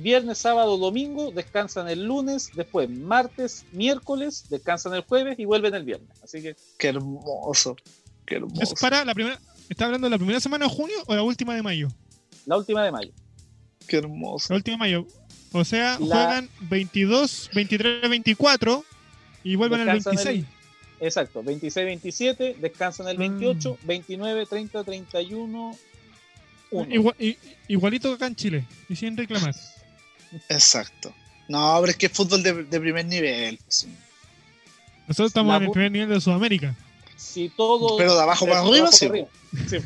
viernes, 0.00 0.38
sábado, 0.38 0.76
domingo, 0.78 1.30
descansan 1.32 1.88
el 1.88 2.04
lunes, 2.04 2.50
después 2.54 2.88
martes, 2.90 3.64
miércoles, 3.72 4.44
descansan 4.50 4.94
el 4.94 5.02
jueves 5.02 5.38
y 5.38 5.44
vuelven 5.44 5.74
el 5.74 5.84
viernes. 5.84 6.10
Así 6.22 6.42
que 6.42 6.56
Qué 6.78 6.88
hermoso. 6.88 7.76
Qué 8.26 8.36
hermoso. 8.36 8.62
Es 8.62 8.74
para 8.80 9.04
la 9.04 9.14
primera. 9.14 9.38
¿Está 9.68 9.84
hablando 9.86 10.06
de 10.06 10.10
la 10.10 10.18
primera 10.18 10.40
semana 10.40 10.66
de 10.66 10.70
junio 10.74 10.96
o 11.06 11.14
la 11.14 11.22
última 11.22 11.54
de 11.54 11.62
mayo? 11.62 11.88
La 12.46 12.56
última 12.56 12.82
de 12.84 12.90
mayo. 12.92 13.12
Qué 13.86 13.98
hermoso. 13.98 14.46
La 14.50 14.56
última 14.56 14.74
de 14.74 14.78
mayo. 14.78 15.06
O 15.52 15.64
sea, 15.64 15.98
La- 15.98 16.06
juegan 16.06 16.48
22, 16.68 17.50
23, 17.54 18.08
24 18.08 18.84
y 19.44 19.56
vuelven 19.56 19.80
el 19.80 19.86
Descansan 19.86 20.14
26. 20.24 20.46
Exacto, 21.00 21.42
26-27, 21.44 22.56
descansan 22.56 23.08
el 23.08 23.16
28, 23.18 23.78
Mm. 23.82 23.86
29, 23.86 24.46
30, 24.46 24.82
31, 24.84 25.76
1. 26.70 26.94
Igual- 26.94 27.16
igualito 27.68 28.08
que 28.10 28.14
acá 28.16 28.26
en 28.26 28.36
Chile. 28.36 28.64
Y 28.88 28.96
sin 28.96 29.16
reclamar. 29.16 29.54
Exacto. 30.48 31.12
No, 31.48 31.76
pero 31.80 31.90
es 31.90 31.96
que 31.96 32.06
es 32.06 32.12
fútbol 32.12 32.42
de, 32.42 32.64
de 32.64 32.80
primer 32.80 33.04
nivel. 33.06 33.58
pues. 33.64 33.86
Nosotros 35.06 35.28
estamos 35.30 35.52
La 35.52 35.56
en 35.58 35.62
el 35.64 35.70
primer 35.70 35.90
nivel 35.92 36.08
de 36.10 36.20
Sudamérica. 36.20 36.74
Si 37.16 37.48
todo. 37.50 37.96
Pero 37.96 38.14
de 38.14 38.22
abajo 38.22 38.46
para 38.46 38.60
arriba, 38.60 38.92
sí. 38.92 39.06
arriba. 39.06 39.28
Sí. 39.68 39.78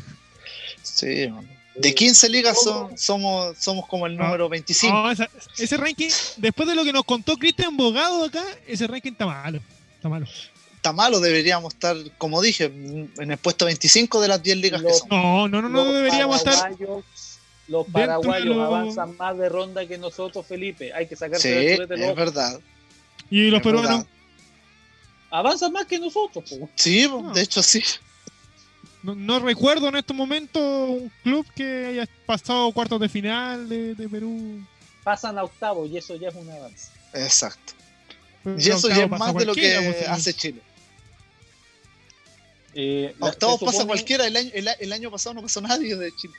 Sí. 0.83 1.29
De 1.75 1.95
15 1.95 2.29
ligas 2.29 2.61
son- 2.61 2.95
somos, 2.97 3.57
somos 3.57 3.87
como 3.87 4.05
el 4.05 4.15
número 4.15 4.47
25. 4.49 4.93
No, 4.93 5.09
esa- 5.09 5.29
ese 5.57 5.77
ranking, 5.77 6.09
después 6.37 6.67
de 6.67 6.75
lo 6.75 6.83
que 6.83 6.93
nos 6.93 7.03
contó 7.05 7.35
Cristian 7.37 7.75
Bogado 7.75 8.25
acá, 8.25 8.43
ese 8.67 8.85
ranking 8.85 9.13
está 9.13 9.25
malo. 9.25 9.59
Está 9.95 10.09
malo. 10.09 10.27
Está 10.75 10.91
malo, 10.91 11.19
deberíamos 11.21 11.73
estar, 11.73 11.95
como 12.17 12.41
dije, 12.41 12.65
en 12.65 13.31
el 13.31 13.37
puesto 13.37 13.63
25 13.65 14.19
de 14.21 14.27
las 14.27 14.43
10 14.43 14.57
ligas 14.57 14.83
que 14.83 14.93
son. 14.93 15.07
No, 15.09 15.47
no, 15.47 15.61
no, 15.61 15.69
no 15.69 15.85
deberíamos 15.93 16.37
estar. 16.37 16.71
Los 17.67 17.85
de 17.87 17.91
paraguayos 17.93 18.55
lo- 18.55 18.63
avanzan 18.63 19.15
más 19.17 19.37
de 19.37 19.47
ronda 19.49 19.85
que 19.87 19.97
nosotros, 19.97 20.45
Felipe. 20.45 20.93
Hay 20.93 21.07
que 21.07 21.15
sacarse 21.15 21.47
Sí, 21.49 21.55
del 21.55 21.75
chulete 21.77 21.93
es 21.95 21.99
loco. 22.01 22.15
verdad. 22.15 22.59
Y 23.29 23.49
los 23.49 23.59
es 23.59 23.63
peruanos. 23.63 23.89
verdad. 23.91 24.07
Avanzan 25.31 25.71
más 25.71 25.85
que 25.85 25.97
nosotros. 25.99 26.43
po. 26.49 26.69
Sí, 26.75 27.07
No. 27.07 27.31
de 27.33 27.41
hecho 27.41 27.63
sí. 27.63 27.81
No, 29.01 29.15
no 29.15 29.39
recuerdo 29.39 29.87
en 29.89 29.95
estos 29.97 30.15
momentos 30.15 30.61
un 30.61 31.11
club 31.23 31.45
que 31.55 31.87
haya 31.87 32.07
pasado 32.25 32.71
cuartos 32.71 32.99
de 33.01 33.09
final 33.09 33.67
de, 33.67 33.95
de 33.95 34.07
Perú. 34.09 34.63
Pasan 35.03 35.37
a 35.37 35.43
octavo 35.43 35.85
y 35.85 35.97
eso 35.97 36.15
ya 36.15 36.29
es 36.29 36.35
un 36.35 36.49
avance. 36.49 36.89
Exacto. 37.13 37.73
Pero 38.43 38.57
Y 38.59 38.69
eso 38.69 38.87
ya 38.89 39.03
es 39.03 39.09
más 39.09 39.33
de 39.35 39.45
lo 39.45 39.53
que 39.55 39.73
pues, 39.81 40.07
hace 40.09 40.33
Chile. 40.33 40.61
Eh, 42.75 43.13
octavos 43.19 43.59
pasa 43.59 43.71
supone 43.71 43.87
cualquiera. 43.87 44.25
El 44.27 44.35
año, 44.35 44.51
el 44.53 44.93
año 44.93 45.11
pasado 45.11 45.35
no 45.35 45.41
pasó 45.41 45.61
nadie 45.61 45.95
de 45.95 46.11
Chile. 46.15 46.33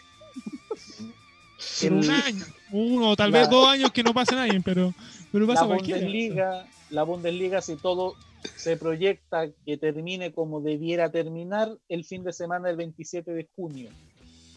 Pero 1.81 1.97
un 1.97 2.11
año, 2.11 2.45
uno 2.73 3.11
o 3.11 3.17
tal 3.17 3.31
La- 3.33 3.41
vez 3.41 3.51
dos 3.51 3.69
años 3.69 3.91
que 3.93 4.03
no 4.03 4.15
pasa 4.15 4.35
nadie, 4.37 4.61
pero, 4.65 4.95
pero 5.33 5.47
pasa 5.47 5.63
la 5.63 5.67
cualquiera. 5.69 6.01
Bundesliga, 6.01 6.67
la 6.91 7.03
Bundesliga, 7.03 7.61
si 7.63 7.77
todo 7.77 8.15
se 8.57 8.77
proyecta 8.77 9.49
que 9.65 9.77
termine 9.77 10.33
como 10.33 10.61
debiera 10.61 11.11
terminar 11.11 11.71
el 11.89 12.05
fin 12.05 12.25
de 12.25 12.33
semana 12.33 12.69
del 12.69 12.77
27 12.77 13.31
de 13.33 13.49
junio. 13.57 13.91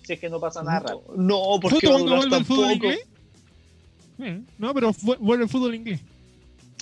Si 0.05 0.13
es 0.13 0.19
que 0.19 0.29
no 0.29 0.39
pasa 0.39 0.61
nada. 0.63 0.95
No, 1.15 1.59
porque 1.61 1.75
¿Justo 1.75 1.89
va 1.91 1.95
a 1.97 1.99
durar 1.99 2.15
vuelve 2.17 2.29
tan 2.31 2.39
el 2.39 2.45
fútbol 2.45 2.73
poco. 2.79 2.88
Bien, 4.17 4.47
No, 4.57 4.73
pero 4.73 4.93
vu- 4.93 5.17
vuelve 5.19 5.43
el 5.43 5.49
fútbol 5.49 5.75
inglés. 5.75 5.99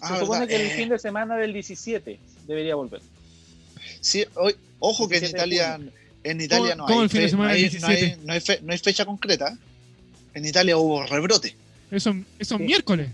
Ah, 0.01 0.15
Se 0.15 0.19
supone 0.21 0.39
verdad. 0.41 0.47
que 0.49 0.55
el 0.63 0.71
Eh, 0.71 0.75
fin 0.75 0.89
de 0.89 0.99
semana 0.99 1.35
del 1.37 1.53
17 1.53 2.19
debería 2.47 2.75
volver. 2.75 3.01
Sí, 4.01 4.25
hoy- 4.35 4.55
ojo 4.79 5.07
que 5.07 5.15
en 5.15 5.21
17 5.21 5.49
de 5.49 5.55
Italia, 5.55 5.91
en 6.23 6.41
Italia 6.41 6.75
¿Cómo- 6.75 6.87
no 6.89 6.93
hay, 6.99 7.03
el 7.03 7.09
fin 7.09 7.19
de 7.21 7.25
fe- 7.25 7.29
semana 7.31 7.49
no, 7.49 7.55
hay, 7.55 7.61
del 7.69 7.81
no 7.81 7.87
hay- 7.87 7.95
17? 7.95 8.25
no 8.25 8.33
hay 8.33 8.39
fe- 8.41 8.59
no 8.63 8.71
hay 8.73 8.77
fecha 8.79 9.05
concreta. 9.05 9.57
En 10.35 10.45
Italia 10.45 10.77
hubo 10.77 11.03
rebrote. 11.05 11.55
Eso, 11.89 12.11
eso 12.11 12.23
es 12.37 12.47
Sí. 12.47 12.57
miércoles. 12.59 13.09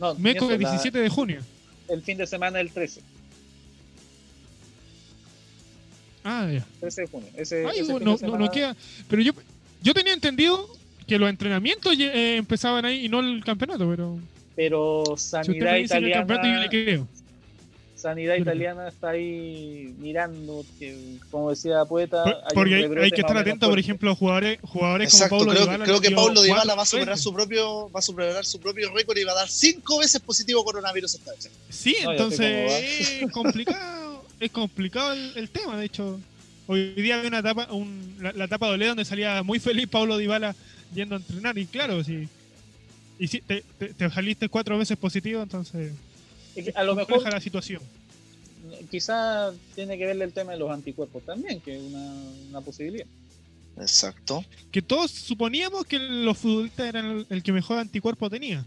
No, 0.00 0.14
Miércoles 0.14 0.58
miento, 0.58 0.64
la- 0.64 0.70
17 0.70 0.98
de 0.98 1.08
junio. 1.08 1.40
el 1.88 2.02
fin 2.02 2.16
de 2.18 2.26
semana 2.26 2.58
del 2.58 2.70
13. 2.70 3.00
Ah, 6.24 6.48
ya. 6.52 6.66
13 6.80 7.02
de 7.02 7.06
junio. 7.08 7.28
Ese, 7.36 7.66
Ay, 7.66 7.80
ese 7.80 7.92
no, 7.92 8.16
no- 8.18 8.38
no 8.38 8.50
queda. 8.50 8.76
Pero 9.08 9.22
yo, 9.22 9.32
yo 9.82 9.94
tenía 9.94 10.12
entendido 10.12 10.68
que 11.06 11.18
los 11.18 11.28
entrenamientos 11.30 11.94
eh, 11.98 12.36
empezaban 12.36 12.84
ahí 12.84 13.06
y 13.06 13.08
no 13.08 13.20
el 13.20 13.42
campeonato, 13.44 13.88
pero 13.88 14.18
Pero 14.54 15.04
si 15.16 15.28
Sanidad 15.30 15.72
le 15.74 15.80
Italiana, 15.82 16.66
creo. 16.70 17.08
Sanidad. 18.00 18.36
Italiana 18.36 18.88
está 18.88 19.10
ahí 19.10 19.94
mirando, 19.98 20.64
que, 20.78 21.16
como 21.30 21.50
decía 21.50 21.84
Poeta, 21.84 22.24
Por- 22.24 22.34
hay 22.34 22.54
Porque 22.54 22.86
un 22.86 22.98
hay, 22.98 23.10
que 23.10 23.20
estar 23.20 23.36
atento, 23.36 23.68
por 23.68 23.78
ejemplo, 23.78 24.10
a 24.10 24.14
jugadores, 24.14 24.58
jugadores 24.62 25.12
Exacto, 25.12 25.36
como 25.36 25.46
Paulo 25.46 25.52
creo, 25.52 25.64
Dybala. 25.66 25.84
creo 25.84 26.00
que 26.00 26.08
dio 26.08 26.16
Paulo 26.16 26.42
Dybala 26.42 26.74
va 26.74 26.82
a 26.82 26.86
superar 26.86 27.08
veces. 27.10 27.22
su 27.22 27.32
propio, 27.34 27.90
va 27.90 27.98
a 27.98 28.02
superar 28.02 28.44
su 28.44 28.60
propio 28.60 28.92
récord 28.92 29.16
y 29.18 29.24
va 29.24 29.32
a 29.32 29.36
dar 29.36 29.48
cinco 29.48 29.98
veces 29.98 30.20
positivo 30.20 30.64
coronavirus 30.64 31.14
esta 31.14 31.30
vez. 31.32 31.50
Sí, 31.68 31.96
No, 32.04 32.12
entonces 32.12 33.20
es 33.22 33.30
complicado, 33.32 34.24
es 34.40 34.50
complicado 34.50 35.12
el, 35.12 35.32
el 35.36 35.48
tema, 35.50 35.76
de 35.78 35.86
hecho. 35.86 36.18
Hoy 36.66 36.94
día 36.94 37.16
había 37.16 37.28
una 37.28 37.40
etapa, 37.40 37.66
un, 37.72 38.16
la, 38.20 38.32
la 38.32 38.44
etapa 38.44 38.68
de 38.68 38.74
Olé 38.74 38.86
donde 38.86 39.04
salía 39.04 39.42
muy 39.42 39.58
feliz 39.58 39.88
Paulo 39.88 40.16
Dybala 40.18 40.54
yendo 40.94 41.16
a 41.16 41.18
entrenar 41.18 41.58
y 41.58 41.66
claro, 41.66 42.04
si, 42.04 42.28
y 43.18 43.26
si 43.26 43.40
te, 43.40 43.64
te, 43.78 43.92
te 43.92 44.08
saliste 44.10 44.48
cuatro 44.48 44.78
veces 44.78 44.96
positivo, 44.96 45.42
entonces 45.42 45.90
Es 45.90 46.09
que 46.64 46.72
a 46.74 46.84
lo 46.84 46.94
mejor 46.94 47.22
la 47.30 47.40
situación. 47.40 47.82
quizá 48.90 49.52
tiene 49.74 49.96
que 49.98 50.06
ver 50.06 50.20
el 50.20 50.32
tema 50.32 50.52
de 50.52 50.58
los 50.58 50.70
anticuerpos 50.70 51.24
también, 51.24 51.60
que 51.60 51.76
es 51.76 51.82
una, 51.82 52.12
una 52.50 52.60
posibilidad. 52.60 53.06
Exacto. 53.78 54.44
Que 54.70 54.82
todos 54.82 55.10
suponíamos 55.10 55.84
que 55.86 55.98
los 55.98 56.36
futbolistas 56.38 56.86
eran 56.86 57.06
el, 57.06 57.26
el 57.30 57.42
que 57.42 57.52
mejor 57.52 57.78
anticuerpo 57.78 58.28
tenía. 58.28 58.64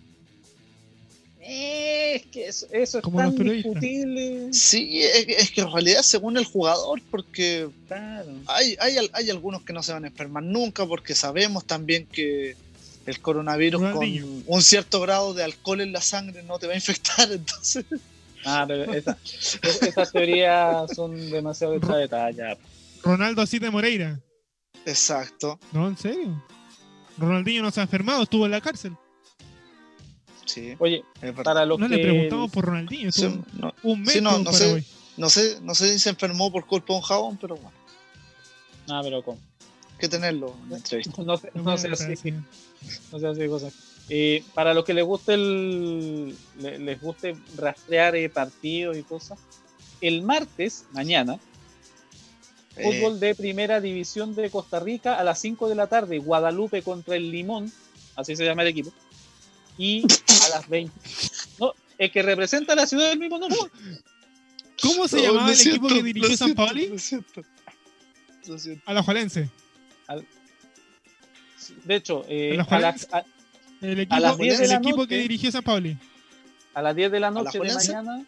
Es 1.45 2.25
que 2.27 2.47
eso, 2.47 2.67
eso 2.71 2.99
es 2.99 3.03
Como 3.03 3.17
tan 3.19 3.35
discutible. 3.35 4.53
Sí, 4.53 5.01
es, 5.03 5.27
es 5.27 5.51
que 5.51 5.59
en 5.61 5.71
realidad 5.71 6.01
según 6.01 6.37
el 6.37 6.45
jugador, 6.45 7.01
porque 7.11 7.67
Claro. 7.87 8.31
hay, 8.47 8.77
hay, 8.79 8.95
hay 9.11 9.29
algunos 9.29 9.61
que 9.63 9.73
no 9.73 9.83
se 9.83 9.91
van 9.91 10.05
a 10.05 10.07
enfermar 10.07 10.41
nunca, 10.41 10.85
porque 10.85 11.13
sabemos 11.13 11.65
también 11.65 12.05
que 12.05 12.55
el 13.05 13.19
coronavirus 13.21 13.81
Ronaldinho. 13.81 14.25
con 14.25 14.43
un 14.47 14.61
cierto 14.63 14.99
grado 15.01 15.33
de 15.33 15.43
alcohol 15.43 15.81
en 15.81 15.91
la 15.91 16.01
sangre 16.01 16.43
no 16.43 16.57
te 16.59 16.67
va 16.67 16.73
a 16.73 16.75
infectar, 16.77 17.31
entonces... 17.31 17.85
Ah, 18.45 18.65
pero 18.67 18.91
esa- 18.93 19.17
es- 19.23 19.81
esas 19.81 20.11
teorías 20.11 20.93
son 20.95 21.29
demasiado 21.31 21.73
de 21.79 22.07
talla. 22.09 22.57
Ronaldo 23.03 23.41
así 23.41 23.57
de 23.59 23.69
Moreira. 23.69 24.19
Exacto, 24.85 25.59
No, 25.71 25.87
en 25.87 25.97
serio. 25.97 26.43
Ronaldinho 27.17 27.61
no 27.63 27.71
se 27.71 27.79
ha 27.79 27.83
enfermado, 27.83 28.23
estuvo 28.23 28.45
en 28.45 28.51
la 28.51 28.59
cárcel. 28.61 28.93
sí, 30.45 30.75
Oye, 30.79 31.03
para 31.43 31.65
los 31.65 31.79
No 31.79 31.87
que 31.87 31.95
le 31.97 32.01
preguntamos 32.03 32.51
por 32.51 32.65
Ronaldinho. 32.65 33.11
Sí, 33.11 33.39
no, 33.53 33.73
un 33.83 34.01
mes 34.01 34.13
sí, 34.13 34.21
no, 34.21 34.39
no 34.39 34.51
sé. 34.51 34.83
No 35.15 35.29
sé, 35.29 35.59
no 35.61 35.75
sé 35.75 35.93
si 35.93 35.99
se 35.99 36.09
enfermó 36.09 36.51
por 36.51 36.65
culpa 36.65 36.87
de 36.93 36.97
un 36.99 37.01
jabón, 37.03 37.37
pero 37.39 37.55
bueno, 37.55 37.71
Ah, 38.89 38.99
pero 39.03 39.23
¿cómo? 39.23 39.39
Que 40.03 40.09
tenerlo 40.09 40.53
en 40.65 40.69
la 40.71 40.77
entrevista. 40.77 41.23
No, 41.23 41.37
sé- 41.37 41.51
No 41.53 41.63
no 41.63 41.71
me 41.71 41.77
sé 41.77 41.87
así, 41.87 42.03
parece. 42.03 42.31
no 43.11 43.19
sé 43.19 43.27
así 43.27 43.47
cosas. 43.47 43.73
Eh, 44.09 44.43
para 44.53 44.73
los 44.73 44.83
que 44.83 44.93
les 44.93 45.05
guste 45.05 45.33
el, 45.35 46.35
le- 46.59 46.79
les 46.79 46.99
guste 47.01 47.37
rastrear 47.55 48.15
eh, 48.17 48.27
partidos 48.29 48.97
y 48.97 49.03
cosas, 49.03 49.39
el 50.01 50.21
martes, 50.23 50.85
mañana, 50.91 51.39
Eh, 52.75 52.83
fútbol 52.83 53.19
de 53.19 53.35
primera 53.35 53.79
división 53.79 54.33
de 54.35 54.49
Costa 54.49 54.79
Rica 54.79 55.13
a 55.19 55.23
las 55.23 55.39
5 55.39 55.69
de 55.69 55.75
la 55.75 55.85
tarde, 55.87 56.17
Guadalupe 56.19 56.81
contra 56.81 57.15
el 57.15 57.29
Limón, 57.31 57.71
así 58.15 58.35
se 58.35 58.43
llama 58.43 58.63
el 58.63 58.69
equipo, 58.69 58.91
y 59.77 60.03
a 60.45 60.49
las 60.57 60.67
20. 60.67 60.91
No, 61.59 61.73
el 61.99 62.11
que 62.11 62.21
representa 62.23 62.73
a 62.73 62.75
la 62.75 62.87
ciudad 62.87 63.09
del 63.09 63.19
mismo 63.19 63.37
nombre. 63.37 63.57
¿Cómo 64.81 65.07
se 65.07 65.17
no, 65.17 65.23
llamaba 65.23 65.53
el 65.53 65.61
equipo 65.61 65.87
que 65.87 66.03
dirigió 66.03 66.35
San 66.35 66.55
Paoli? 66.55 66.87
Lo 66.89 66.97
siento. 66.99 67.41
Lo 68.47 68.57
siento. 68.59 68.81
A 68.85 68.93
la 68.93 69.01
Jualense. 69.03 69.49
De 71.85 71.95
hecho, 71.95 72.25
eh, 72.27 72.53
¿A 72.53 72.55
la 72.57 72.63
a, 72.63 72.79
las, 72.91 73.07
a, 73.13 73.23
El 73.81 73.99
A 73.99 74.01
equipo, 74.01 74.19
las 74.19 74.37
10 74.37 74.57
de 74.57 74.63
el 74.65 74.69
la 74.71 74.77
equipo 74.77 74.97
noche. 74.97 75.09
que 75.09 75.17
dirigió 75.21 75.51
San 75.51 75.63
Paoli. 75.63 75.97
a 76.73 76.81
las 76.81 76.95
10 76.95 77.11
de 77.11 77.19
la 77.19 77.31
noche 77.31 77.57
de 77.59 77.65
Alajuelense? 77.65 77.93
mañana, 77.93 78.25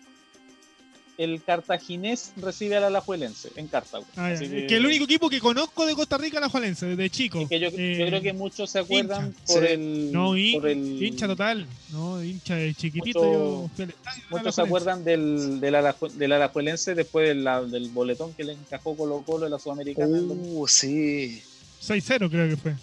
el 1.18 1.42
cartaginés 1.44 2.34
recibe 2.38 2.76
a 2.76 2.82
la 2.82 2.88
Alajuelense 2.88 3.50
en 3.56 3.68
Cartago. 3.68 4.06
Ah. 4.18 4.28
Así 4.28 4.48
que 4.50 4.76
el 4.76 4.86
único 4.86 5.06
equipo 5.06 5.30
que 5.30 5.40
conozco 5.40 5.86
de 5.86 5.96
Costa 5.96 6.18
Rica 6.18 6.38
es 6.38 6.42
la 6.42 6.50
Jualense, 6.50 6.86
desde 6.88 7.10
chico. 7.10 7.40
Y 7.42 7.48
que 7.48 7.60
yo, 7.60 7.68
Eh, 7.70 7.98
yo 8.00 8.06
creo 8.08 8.22
que 8.22 8.34
muchos 8.34 8.70
se 8.70 8.80
acuerdan 8.80 9.28
hincha. 9.28 9.40
por, 9.54 9.66
Sí. 9.66 9.72
el, 9.74 10.12
No, 10.12 10.36
hin- 10.36 10.60
por 10.60 10.68
el. 10.70 11.04
hincha 11.04 11.28
total. 11.28 11.66
No, 11.92 12.22
hincha 12.24 12.56
de 12.56 12.74
chiquitito. 12.74 13.20
Mucho- 13.24 13.72
yo 13.78 13.84
al 13.84 13.94
Muchos 14.30 14.56
se 14.56 14.62
Alajuelense. 14.62 14.62
acuerdan 14.62 15.04
del, 15.06 15.60
del, 15.62 15.76
Alaju- 15.76 16.12
del 16.12 16.32
Alajuelense 16.34 16.96
después 16.96 17.28
del, 17.30 17.44
la- 17.46 17.64
del 17.64 17.90
boletón 17.90 18.34
que 18.34 18.44
le 18.44 18.54
encajó 18.54 18.96
Colo 18.98 19.24
Colo 19.26 19.46
en 19.46 19.52
la 19.52 19.60
Sudamericana. 19.60 20.18
Uh, 20.20 20.68
sí. 20.68 21.42
6-0 21.88 22.30
creo 22.30 22.49
que 22.49 22.57
fue. 22.57 22.76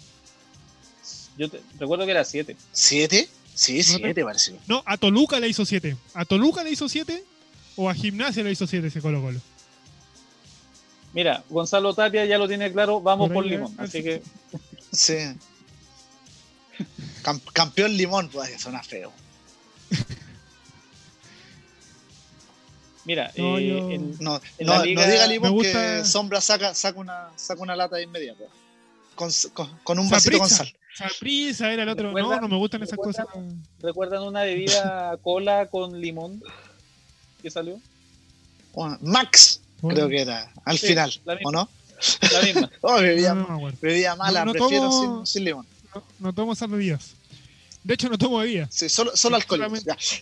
Yo 1.37 1.49
te- 1.49 1.61
recuerdo 1.79 2.05
que 2.05 2.11
era 2.11 2.23
7. 2.23 2.55
¿Siete? 2.71 3.27
Sí, 3.55 3.77
No 3.77 3.83
siete 3.83 4.13
te- 4.13 4.23
pareció. 4.23 4.57
No, 4.67 4.81
a 4.85 4.97
Toluca 4.97 5.39
le 5.39 5.47
hizo 5.47 5.65
7. 5.65 5.95
A 6.13 6.25
Toluca 6.25 6.63
le 6.63 6.71
hizo 6.71 6.87
7 6.89 7.23
o 7.75 7.89
a 7.89 7.93
Gimnasia 7.93 8.43
le 8.43 8.51
hizo 8.51 8.65
7 8.67 8.87
ese 8.87 9.01
Colo 9.01 9.21
Colo. 9.21 9.39
Mira, 11.13 11.43
Gonzalo 11.49 11.93
Tapia 11.93 12.25
ya 12.25 12.37
lo 12.39 12.47
tiene 12.47 12.71
claro, 12.71 12.99
vamos 13.01 13.27
Por 13.27 13.35
por, 13.35 13.45
Limón. 13.45 13.71
eh, 13.73 13.75
Así 13.79 13.97
sí. 13.99 14.03
que 14.03 14.23
Sí. 14.91 15.17
Cam- 17.23 17.41
campeón 17.53 17.95
limón, 17.95 18.29
pues 18.29 18.49
que 18.49 18.57
suena 18.59 18.81
feo. 18.81 19.13
Mira, 23.05 23.31
No, 23.37 23.57
eh, 23.57 23.67
yo- 23.67 23.89
en- 23.91 24.15
No, 24.19 24.41
En 24.57 24.65
no, 24.67 24.73
la 24.77 24.83
liga- 24.85 25.05
no 25.05 25.11
diga 25.11 25.27
Limón 25.27 25.49
Me 25.51 25.55
gusta- 25.55 25.97
que 25.99 26.05
Sombra 26.05 26.39
saca, 26.41 26.73
saca, 26.73 26.99
una, 26.99 27.29
saca 27.35 27.61
una 27.61 27.75
lata 27.75 27.97
de 27.97 28.03
inmediato. 28.03 28.45
Con, 29.23 29.67
con, 29.67 29.77
con 29.83 29.99
un 29.99 30.09
vasito 30.09 30.37
con 30.39 30.49
sal. 30.49 30.73
Era 31.59 31.83
el 31.83 31.89
otro. 31.89 32.11
No, 32.11 32.17
¿Recuerdan- 32.17 32.41
no 32.41 32.47
me 32.49 32.57
gustan 32.57 32.83
esas 32.83 32.97
cosas. 32.97 33.25
¿Recuerdan 33.81 34.23
una 34.23 34.43
bebida 34.43 35.17
cola 35.21 35.67
con 35.67 35.99
limón 35.99 36.41
que 37.41 37.49
salió? 37.49 37.79
Max, 39.01 39.61
Bueno, 39.81 39.95
creo 39.97 40.09
que 40.09 40.21
era, 40.21 40.51
al 40.65 40.77
Sí, 40.77 40.87
final, 40.87 41.13
la 41.25 41.35
misma. 41.35 41.49
¿o 41.49 41.51
no? 41.51 41.69
La 42.31 42.41
misma. 42.41 42.71
Oh, 42.81 42.95
bebida, 43.01 43.33
No, 43.35 43.47
no 43.47 43.71
bebida 43.81 44.15
mala, 44.15 44.39
No, 44.39 44.45
no 44.45 44.51
prefiero 44.53 44.89
tomo- 44.89 45.25
sin, 45.25 45.33
sin 45.33 45.45
limón. 45.45 45.67
No, 45.93 46.03
no 46.19 46.33
tomo 46.33 46.53
esas 46.53 46.69
bebidas. 46.69 47.11
De 47.83 47.93
hecho, 47.95 48.09
no 48.09 48.17
tomo 48.17 48.37
bebidas. 48.37 48.69
Sí, 48.73 48.89
solo, 48.89 49.15
solo 49.15 49.35
alcohol. 49.35 49.59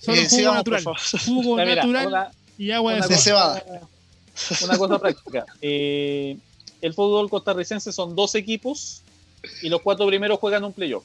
Solo 0.02 0.18
Eh, 0.18 0.26
jugo 0.26 0.30
sigamos, 0.30 0.56
natural. 0.58 0.84
Jugo 1.26 1.56
mira, 1.58 1.76
natural 1.76 2.08
una- 2.08 2.32
y 2.58 2.72
agua 2.72 2.94
de 2.96 3.18
cebada. 3.18 3.64
Una 4.64 4.78
cosa 4.78 5.00
práctica. 5.00 5.46
Eh, 5.62 6.38
el 6.82 6.94
fútbol 6.94 7.30
costarricense 7.30 7.92
son 7.92 8.16
dos 8.16 8.36
equipos 8.36 9.02
y 9.62 9.70
los 9.70 9.82
cuatro 9.82 10.08
primeros 10.08 10.40
juegan 10.40 10.64
un 10.64 10.74
playoff. 10.74 11.04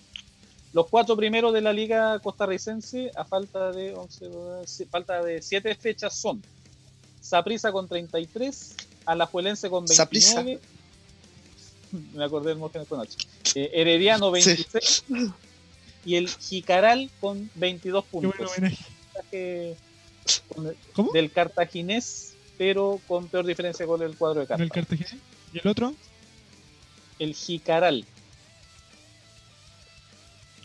Los 0.73 0.89
cuatro 0.89 1.17
primeros 1.17 1.55
de 1.55 1.61
la 1.61 1.73
liga 1.73 2.19
costarricense, 2.19 3.11
a 3.15 3.25
falta 3.25 3.73
de 3.73 3.95
11, 3.95 4.31
sí, 4.67 4.85
falta 4.87 5.23
de 5.23 5.41
siete 5.41 5.75
fechas, 5.75 6.15
son 6.15 6.43
Saprissa 7.21 7.73
con 7.73 7.89
33, 7.89 8.77
Alajuelense 9.07 9.71
con 9.71 9.89
Saprissa. 9.89 10.43
29, 10.43 10.61
me 12.15 12.25
acordé 12.25 12.51
del 12.51 12.59
Mógenes 12.59 12.89
con 12.89 13.01
H, 13.01 13.17
eh, 13.55 13.71
Herediano 13.73 14.31
26 14.31 15.05
y 16.05 16.17
el 16.17 16.29
Jicaral 16.29 17.11
con 17.21 17.51
22 17.55 18.05
Qué 18.05 18.11
puntos. 18.11 18.53
¿Cómo? 20.93 21.13
del 21.13 21.31
cartaginés, 21.31 22.35
pero 22.59 23.01
con 23.07 23.29
peor 23.29 23.47
diferencia 23.47 23.87
con 23.87 24.03
el 24.03 24.17
cuadro 24.17 24.45
de 24.45 24.57
Del 24.57 24.71
Cartago. 24.71 25.03
¿Y 25.57 25.61
el 25.61 25.69
otro? 25.69 25.95
El 27.19 27.35
Jicaral. 27.35 28.05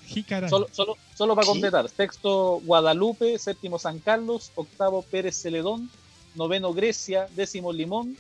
Jicaral. 0.05 0.49
Solo, 0.49 0.67
solo, 0.73 0.97
solo 1.15 1.33
para 1.35 1.45
¿Qué? 1.45 1.51
completar. 1.51 1.89
Sexto 1.89 2.59
Guadalupe, 2.65 3.39
séptimo 3.39 3.79
San 3.79 3.99
Carlos, 3.99 4.51
octavo 4.55 5.01
Pérez 5.03 5.37
Celedón, 5.41 5.89
noveno 6.35 6.73
Grecia, 6.73 7.27
décimo 7.37 7.71
Limón, 7.71 8.17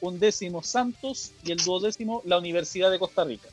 undécimo 0.00 0.64
Santos 0.64 1.30
y 1.44 1.52
el 1.52 1.58
duodécimo 1.58 2.22
la 2.24 2.38
Universidad 2.38 2.90
de 2.90 2.98
Costa 2.98 3.22
Rica. 3.24 3.48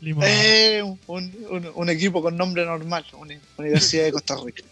Limón. 0.00 0.24
Eh, 0.26 0.82
un, 0.82 0.98
un- 1.50 1.72
un 1.74 1.90
equipo 1.90 2.22
con 2.22 2.34
nombre 2.38 2.64
normal, 2.64 3.04
Uni- 3.12 3.38
Universidad 3.58 4.04
de 4.04 4.12
Costa 4.12 4.36
Rica. 4.42 4.62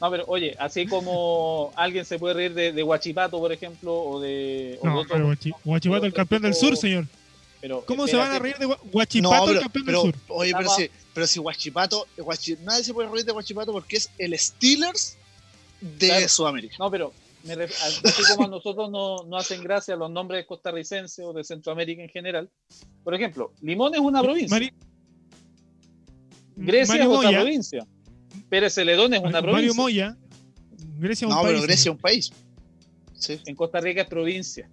No, 0.00 0.10
pero 0.10 0.24
oye, 0.26 0.54
así 0.58 0.86
como 0.86 1.72
alguien 1.74 2.04
se 2.04 2.18
puede 2.18 2.34
reír 2.34 2.54
de, 2.54 2.72
de 2.72 2.82
Huachipato, 2.82 3.38
por 3.38 3.50
ejemplo, 3.52 3.94
o 3.94 4.20
de. 4.20 4.78
o 4.80 4.84
de 4.86 4.90
no, 4.92 5.00
otro- 5.00 5.14
pero 5.14 5.28
Guachi- 5.28 5.54
Guachipato, 5.64 6.06
el 6.06 6.12
campeón 6.12 6.42
del 6.42 6.54
sur, 6.54 6.76
señor. 6.76 7.06
pero 7.60 7.82
¿Cómo 7.86 8.06
se 8.06 8.16
van 8.16 8.30
a 8.32 8.38
reír 8.38 8.58
de 8.58 8.66
No, 8.66 8.76
Guachipato, 8.92 9.50
el 9.52 9.60
campeón 9.60 9.84
pero- 9.86 10.02
del 10.02 10.12
sur? 10.12 10.20
oye, 10.28 10.52
pero 10.56 10.68
si, 10.70 10.90
pero 11.14 11.26
si 11.26 11.38
Guachipato, 11.40 12.06
Guachi- 12.18 12.58
nadie 12.60 12.84
se 12.84 12.92
puede 12.92 13.08
reír 13.08 13.24
de 13.24 13.32
Guachipato 13.32 13.72
porque 13.72 13.96
es 13.96 14.10
el 14.18 14.38
Steelers 14.38 15.16
de 15.80 16.08
Claro. 16.08 16.28
Sudamérica. 16.28 16.76
No, 16.78 16.90
pero 16.90 17.12
me 17.44 17.54
ref- 17.56 17.74
así 18.04 18.22
como 18.34 18.46
a 18.46 18.50
nosotros 18.50 18.90
no, 18.90 19.24
no 19.24 19.36
hacen 19.38 19.62
gracia 19.62 19.96
los 19.96 20.10
nombres 20.10 20.44
costarricenses 20.46 21.24
o 21.24 21.32
de 21.32 21.42
Centroamérica 21.44 22.02
en 22.02 22.08
general. 22.10 22.50
Por 23.02 23.14
ejemplo, 23.14 23.52
Limón 23.62 23.94
es 23.94 24.00
una 24.00 24.22
provincia. 24.22 24.50
Mari- 24.54 24.72
Grecia 26.56 26.96
es 27.02 27.06
otra 27.06 27.30
provincia. 27.30 27.86
Pérez 28.48 28.74
Celedón 28.74 29.14
es 29.14 29.20
una 29.20 29.30
Mario 29.40 29.50
provincia. 29.52 29.74
Moya, 29.82 30.16
Grecia 30.98 31.26
es 31.26 31.30
un 31.30 31.36
No, 31.36 31.42
país. 31.42 31.52
pero 31.54 31.62
Grecia 31.62 31.82
es 31.90 31.94
un 31.94 31.98
país. 31.98 32.32
Sí. 33.18 33.40
En 33.46 33.54
Costa 33.56 33.80
Rica 33.80 34.02
es 34.02 34.08
provincia. 34.08 34.68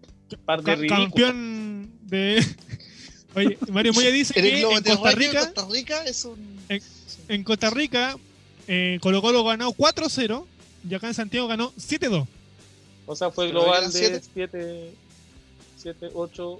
Par 0.45 0.63
de 0.63 0.87
Ca- 0.87 0.95
campeón 0.95 1.91
de. 2.03 2.43
Oye, 3.35 3.57
Mario 3.71 3.93
Moya 3.93 4.09
dice 4.11 4.33
que 4.33 4.61
en 4.61 4.83
Costa 4.83 5.11
Rica, 5.11 5.39
Costa 5.39 5.67
Rica 5.71 6.03
es 6.05 6.25
un. 6.25 6.59
en 7.27 7.43
Costa 7.43 7.69
Rica, 7.69 8.15
eh, 8.67 8.99
Colo 9.01 9.21
Colo 9.21 9.43
ganó 9.43 9.71
4-0 9.71 10.45
y 10.89 10.93
acá 10.93 11.07
en 11.07 11.13
Santiago 11.13 11.47
ganó 11.47 11.71
7-2. 11.73 12.27
O 13.05 13.15
sea, 13.15 13.31
fue 13.31 13.49
global 13.49 13.91
de 13.91 13.99
siete. 13.99 14.21
7, 14.33 14.93
7, 15.77 16.09
8, 16.13 16.59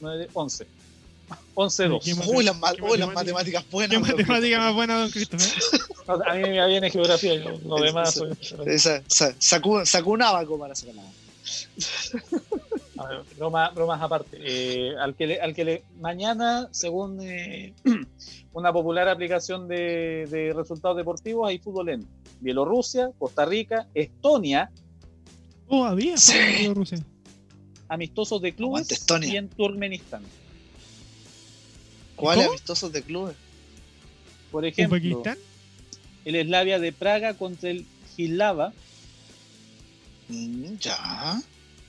9, 0.00 0.28
11. 0.34 0.66
11-2. 1.54 2.02
Qué 2.02 2.14
Uy, 2.30 2.44
las, 2.44 2.58
ma- 2.58 2.72
Qué 2.72 2.82
uy, 2.82 2.98
las 2.98 3.08
matemática. 3.12 3.60
matemáticas 3.60 3.64
Qué 3.64 3.70
buenas. 3.70 4.00
loco. 4.00 4.16
matemática 4.16 4.58
más 4.58 4.74
buena, 4.74 4.98
don 5.00 5.10
Cristóbal. 5.10 5.46
O 6.06 6.16
sea, 6.18 6.32
A 6.32 6.34
mí 6.34 6.40
me 6.42 6.66
viene 6.66 6.90
geografía, 6.90 7.34
yo, 7.36 7.58
lo 7.66 7.76
demás. 7.80 8.14
soy- 8.14 8.32
Esa- 8.66 9.02
sa- 9.06 9.34
sacó, 9.38 9.84
sacó 9.86 10.10
un 10.10 10.22
abaco 10.22 10.58
para 10.58 10.74
sacar 10.74 10.94
nada. 10.96 11.08
A 12.98 13.06
ver, 13.06 13.22
broma- 13.36 13.70
bromas 13.74 14.00
aparte. 14.00 14.38
Eh, 14.40 14.92
al 15.00 15.14
que 15.16 15.26
le, 15.26 15.40
al 15.40 15.54
que 15.54 15.64
le, 15.64 15.82
mañana, 16.00 16.68
según 16.70 17.18
eh, 17.20 17.72
una 18.52 18.72
popular 18.72 19.08
aplicación 19.08 19.66
de, 19.66 20.26
de 20.30 20.52
resultados 20.54 20.96
deportivos, 20.96 21.48
hay 21.48 21.58
fútbol 21.58 21.88
en 21.88 22.06
Bielorrusia, 22.40 23.10
Costa 23.18 23.44
Rica, 23.44 23.86
Estonia, 23.94 24.70
Oh, 25.68 25.84
había. 25.84 26.16
Sí. 26.18 26.34
fútbol 26.60 26.74
Rusia. 26.76 26.98
amistosos 27.88 28.40
de 28.42 28.54
clubes 28.54 28.88
y 29.22 29.36
en 29.36 29.48
Turkmenistán. 29.48 30.22
¿Cuáles 32.22 32.46
amistosos 32.48 32.92
de 32.92 33.02
clubes? 33.02 33.36
Por 34.50 34.64
ejemplo, 34.64 34.96
Uzbekistán. 34.96 35.38
el 36.24 36.46
Slavia 36.46 36.78
de 36.78 36.92
Praga 36.92 37.34
contra 37.34 37.70
el 37.70 37.84
Gilava, 38.16 38.72
Mm, 40.28 40.76
ya. 40.80 41.42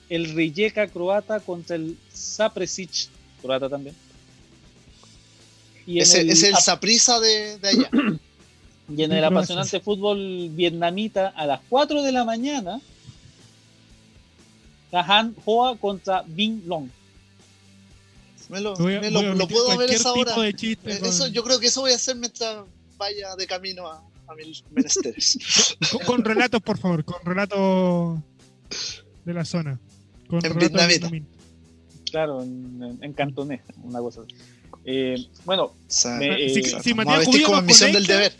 el 0.09 0.33
Rijeka 0.35 0.87
croata 0.87 1.39
contra 1.39 1.75
el 1.75 1.97
Sapresic, 2.13 3.07
croata 3.41 3.69
también. 3.69 3.95
Y 5.85 5.99
el, 5.99 6.29
es 6.29 6.43
el 6.43 6.55
ap- 6.55 6.61
Saprisa 6.61 7.19
de, 7.19 7.57
de 7.59 7.67
allá. 7.67 7.89
y 8.95 9.03
en 9.03 9.11
el 9.11 9.23
apasionante 9.23 9.79
fútbol 9.79 10.49
vietnamita 10.51 11.29
a 11.29 11.45
las 11.45 11.61
4 11.69 12.01
de 12.01 12.11
la 12.11 12.23
mañana, 12.25 12.81
Cajan 14.91 15.35
Hoa 15.45 15.77
contra 15.77 16.23
Vinh 16.27 16.63
Long. 16.67 16.89
Me 18.49 18.59
lo, 18.61 18.75
Voy 18.75 18.95
a- 18.95 19.01
me 19.01 19.11
lo- 19.11 19.33
lo 19.35 19.47
puedo 19.47 19.77
ver 19.77 19.89
esa 19.91 20.11
hora. 20.13 20.35
de 20.39 20.53
chiste 20.53 20.93
Eh, 20.93 20.99
con- 20.99 21.09
Eso, 21.09 21.27
yo 21.27 21.43
creo 21.43 21.59
que 21.59 21.67
eso 21.67 21.81
voy 21.81 21.91
a 21.91 21.95
hacer 21.95 22.15
mientras 22.15 22.65
vaya 22.97 23.35
de 23.35 23.47
camino 23.47 23.87
a, 23.87 24.03
a 24.27 24.35
mis 24.35 24.63
menesteres. 24.71 25.37
con, 25.91 26.05
con 26.05 26.23
relatos, 26.25 26.61
por 26.61 26.77
favor, 26.77 27.03
con 27.05 27.23
relatos 27.25 28.19
de 29.25 29.33
la 29.33 29.45
zona. 29.45 29.79
Con 30.27 30.45
En 30.45 30.57
vietnamita. 30.57 31.09
Claro, 32.11 32.43
en, 32.43 32.81
en, 32.83 33.03
en 33.03 33.13
cantonés, 33.13 33.61
una 33.83 33.99
cosa 33.99 34.21
así. 34.21 34.35
Eh, 34.85 35.15
bueno, 35.45 35.63
O 35.63 35.75
sea, 35.87 36.15
Me- 36.17 36.49
Si, 36.49 36.59
eh, 36.59 36.81
si 36.83 36.93
Matías 36.93 37.25
como 37.25 37.55
nos 37.55 37.63
misión 37.63 37.91
del 37.91 38.03
conecta, 38.05 38.13
deber. 38.13 38.33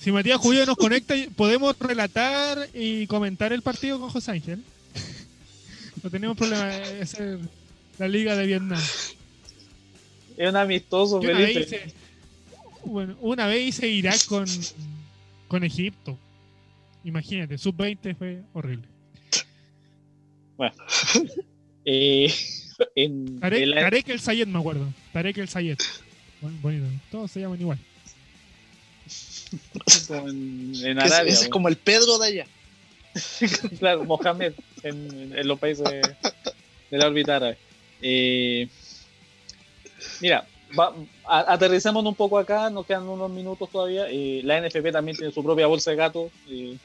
si 0.00 0.12
Matías 0.12 0.38
Judío 0.38 0.64
nos 0.66 0.76
conecta, 0.76 1.14
podemos 1.36 1.76
relatar 1.78 2.68
y 2.72 3.06
comentar 3.06 3.52
el 3.52 3.62
partido 3.62 3.98
con 4.00 4.10
José 4.10 4.30
Ángel. 4.32 4.62
No 6.02 6.10
tenemos 6.10 6.36
problema 6.36 6.66
de 6.66 7.00
hacer 7.02 7.38
la 7.98 8.08
Liga 8.08 8.36
de 8.36 8.46
Vietnam. 8.46 8.82
es 10.36 10.48
un 10.50 10.56
amistoso, 10.56 11.18
una 11.20 11.32
vez 11.38 11.52
Felipe. 11.52 11.60
hice, 11.86 11.94
bueno, 12.84 13.16
una 13.20 13.46
vez 13.46 13.68
hice 13.68 13.88
Irak 13.88 14.24
con, 14.26 14.46
con 15.48 15.64
Egipto. 15.64 16.18
Imagínate, 17.04 17.58
sub-20 17.58 18.16
fue 18.16 18.42
horrible. 18.52 18.88
Eh, 21.86 22.32
en, 22.94 23.38
Tarek, 23.40 23.60
el- 23.62 23.74
Tarek 23.74 24.08
el 24.08 24.18
Sayed, 24.20 24.46
me 24.46 24.58
acuerdo. 24.58 24.88
Tarek 25.12 25.36
el 25.36 25.48
Sayed. 25.48 25.76
Bueno, 26.40 26.56
bonito. 26.62 26.86
Todos 27.10 27.30
se 27.30 27.40
llaman 27.40 27.60
igual. 27.60 27.78
en, 30.08 30.72
en 30.82 30.98
ese- 30.98 31.28
es 31.28 31.48
como 31.50 31.68
el 31.68 31.76
Pedro 31.76 32.18
de 32.18 32.26
allá. 32.28 32.46
claro, 33.78 34.04
Mohamed, 34.04 34.54
en, 34.82 35.36
en 35.36 35.46
los 35.46 35.58
países 35.58 35.84
de 36.90 36.98
la 36.98 37.06
órbita 37.08 37.36
árabe. 37.36 37.58
Eh, 38.02 38.68
mira, 40.20 40.46
va- 40.78 40.94
a- 41.26 41.52
aterricémonos 41.54 42.10
un 42.10 42.16
poco 42.16 42.38
acá, 42.38 42.70
nos 42.70 42.86
quedan 42.86 43.08
unos 43.08 43.30
minutos 43.30 43.70
todavía. 43.70 44.06
Eh, 44.10 44.40
la 44.44 44.58
NFP 44.58 44.92
también 44.92 45.16
tiene 45.16 45.32
su 45.32 45.42
propia 45.42 45.66
bolsa 45.66 45.90
de 45.90 45.96
gatos. 45.96 46.30
eh, 46.48 46.76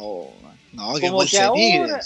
Oh, 0.00 0.30
no, 0.72 0.92
Como 1.00 1.12
bolsa 1.14 1.30
que 1.30 1.42
ahora- 1.42 2.00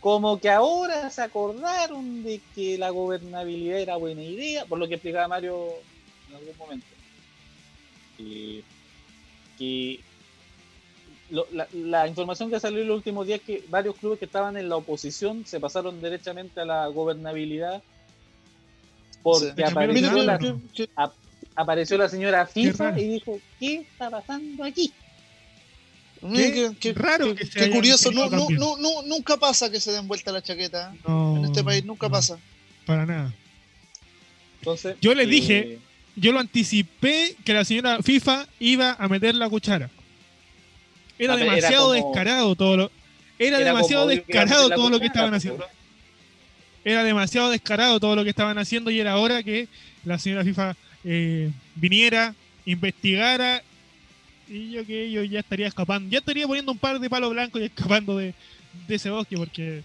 como 0.00 0.40
que 0.40 0.50
ahora 0.50 1.08
se 1.10 1.22
acordaron 1.22 2.24
de 2.24 2.40
que 2.52 2.76
la 2.76 2.90
gobernabilidad 2.90 3.78
era 3.78 3.94
buena 3.96 4.24
idea, 4.24 4.64
por 4.64 4.80
lo 4.80 4.88
que 4.88 4.94
explicaba 4.94 5.28
Mario 5.28 5.68
en 6.28 6.34
algún 6.34 6.56
momento. 6.58 6.86
Eh, 8.18 8.62
que 9.56 10.00
lo- 11.32 11.46
la, 11.52 11.66
la 11.72 12.06
información 12.06 12.50
que 12.50 12.60
salió 12.60 12.80
en 12.82 12.88
los 12.88 12.96
últimos 12.98 13.26
días 13.26 13.40
es 13.40 13.46
que 13.46 13.64
varios 13.68 13.96
clubes 13.96 14.18
que 14.18 14.26
estaban 14.26 14.56
en 14.56 14.68
la 14.68 14.76
oposición 14.76 15.44
se 15.46 15.58
pasaron 15.58 16.00
derechamente 16.00 16.60
a 16.60 16.64
la 16.64 16.86
gobernabilidad 16.86 17.82
porque 19.22 19.52
Sí. 19.56 19.62
apareció, 19.62 20.10
Mira, 20.12 20.22
la, 20.24 20.38
mira, 20.38 21.12
apareció 21.56 21.96
la 21.98 22.08
señora 22.08 22.46
FIFA 22.46 22.98
y 23.00 23.08
dijo, 23.08 23.40
¿qué 23.58 23.76
está 23.76 24.10
pasando 24.10 24.62
aquí? 24.64 24.92
Qué, 26.34 26.70
qué- 26.78 26.92
raro 26.92 27.34
qué- 27.34 27.70
curioso, 27.70 28.12
no, 28.12 28.28
no, 28.30 28.48
no, 28.50 28.76
no- 28.76 29.02
nunca 29.02 29.36
pasa 29.36 29.70
que 29.70 29.80
se 29.80 29.90
den 29.90 30.06
vuelta 30.06 30.30
la 30.30 30.40
chaqueta. 30.42 30.92
¿eh? 30.94 30.98
No, 31.08 31.36
En 31.38 31.44
este 31.46 31.64
país 31.64 31.84
nunca 31.84 32.06
no, 32.06 32.12
pasa. 32.12 32.38
Para 32.86 33.04
nada. 33.06 33.34
Entonces, 34.60 34.96
Yo 35.00 35.14
les 35.14 35.26
eh, 35.26 35.30
dije- 35.30 35.78
Yo 36.14 36.30
lo 36.30 36.40
anticipé 36.40 37.34
que 37.44 37.54
la 37.54 37.64
señora 37.64 37.98
FIFA 38.02 38.46
iba 38.60 38.92
a 38.98 39.08
meter 39.08 39.34
la 39.34 39.48
cuchara. 39.48 39.90
Era 41.24 41.36
demasiado 41.36 41.88
como- 41.94 42.10
descarado 42.12 42.54
todo 42.56 42.76
lo. 42.76 42.90
Era, 43.38 43.58
era 43.58 43.66
demasiado 43.66 44.06
descarado 44.06 44.70
todo 44.70 44.90
lo 44.90 45.00
que 45.00 45.06
estaban 45.06 45.34
haciendo. 45.34 45.66
Era 46.84 47.04
demasiado 47.04 47.50
descarado 47.50 48.00
todo 48.00 48.16
lo 48.16 48.24
que 48.24 48.30
estaban 48.30 48.58
haciendo 48.58 48.90
y 48.90 48.98
era 49.00 49.16
hora 49.18 49.42
que 49.42 49.68
la 50.04 50.18
señora 50.18 50.44
FIFA 50.44 50.76
eh, 51.04 51.50
viniera, 51.76 52.34
investigara 52.66 53.62
y 54.48 54.72
yo 54.72 54.84
que 54.84 55.10
yo 55.10 55.22
ya 55.22 55.40
estaría 55.40 55.68
escapando. 55.68 56.10
Ya 56.10 56.18
estaría 56.18 56.46
poniendo 56.46 56.72
un 56.72 56.78
par 56.78 56.98
de 56.98 57.08
palos 57.08 57.30
blancos 57.30 57.60
y 57.62 57.66
escapando 57.66 58.16
de, 58.18 58.34
de 58.88 58.94
ese 58.94 59.10
bosque 59.10 59.36
porque 59.36 59.82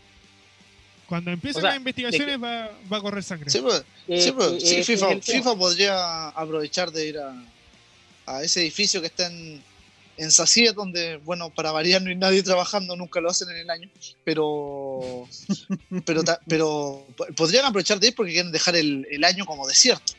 cuando 1.07 1.31
empiecen 1.31 1.59
O 1.59 1.61
sea, 1.61 1.69
las 1.72 1.77
investigaciones 1.77 2.41
va, 2.43 2.69
va 2.91 2.97
a 2.97 3.01
correr 3.01 3.23
sangre. 3.23 3.49
Sí, 3.49 3.59
pues, 3.61 3.84
eh, 4.07 4.22
sí, 4.22 4.31
pues, 4.31 4.64
eh, 4.64 4.84
sí, 4.84 4.84
FIFA. 4.84 5.22
FIFA 5.22 5.55
podría 5.55 6.30
aprovechar 6.30 6.91
de 6.91 7.07
ir 7.07 7.18
a, 7.19 7.34
a 8.26 8.43
ese 8.43 8.61
edificio 8.61 8.99
que 9.01 9.07
está 9.07 9.27
en, 9.27 9.61
en 10.18 10.31
Sacía, 10.31 10.73
donde, 10.73 11.18
bueno, 11.18 11.49
para 11.52 11.72
variar 11.72 12.02
no 12.02 12.10
hay 12.10 12.15
nadie 12.15 12.41
trabajando, 12.44 12.95
nunca 12.95 13.22
lo 13.22 13.30
hacen 13.30 13.49
en 13.49 13.57
el 13.57 13.69
año, 13.69 13.89
pero 14.23 15.27
pero, 16.06 16.23
pero 16.48 17.06
po- 17.15 17.27
podrían 17.35 17.65
aprovechar 17.65 17.99
de 17.99 18.07
ir 18.07 18.15
porque 18.15 18.34
quieren 18.34 18.52
dejar 18.52 18.76
el, 18.76 19.06
el 19.11 19.23
año 19.23 19.45
como 19.45 19.68
desierto. 19.68 20.14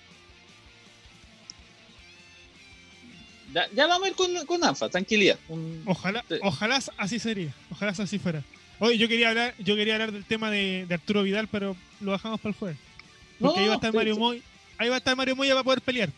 Ya, 3.54 3.66
ya 3.74 3.86
vamos 3.86 4.06
a 4.06 4.10
ir 4.10 4.14
con, 4.14 4.46
con 4.46 4.62
ANFA, 4.62 4.88
tranquilidad. 4.88 5.38
Un- 5.48 5.82
Ojalá, 5.86 6.22
ojalá 6.42 6.80
así 6.98 7.18
sería, 7.18 7.52
ojalá 7.70 7.92
así 7.92 8.18
fuera. 8.18 8.42
Oye, 8.78 8.98
yo 8.98 9.08
quería 9.08 9.30
hablar, 9.30 9.54
yo 9.58 9.74
quería 9.74 9.94
hablar 9.94 10.12
del 10.12 10.24
tema 10.24 10.50
de, 10.50 10.84
de 10.86 10.94
Arturo 10.94 11.22
Vidal, 11.22 11.48
pero 11.48 11.74
lo 12.00 12.12
dejamos 12.12 12.40
para 12.40 12.50
el 12.52 12.58
jueves. 12.58 12.78
Porque 13.40 13.56
No, 13.56 13.62
ahí 13.62 13.66
va 13.68 13.72
a 13.72 13.76
estar 13.76 13.90
sí, 13.90 13.96
Mario 13.96 14.14
sí. 14.14 14.20
Moy, 14.20 14.42
ahí 14.76 14.88
va 14.88 14.94
a 14.96 14.98
estar 14.98 15.16
Mario 15.16 15.34
Moya 15.34 15.54
para 15.54 15.64
poder 15.64 15.80
pelear. 15.80 16.10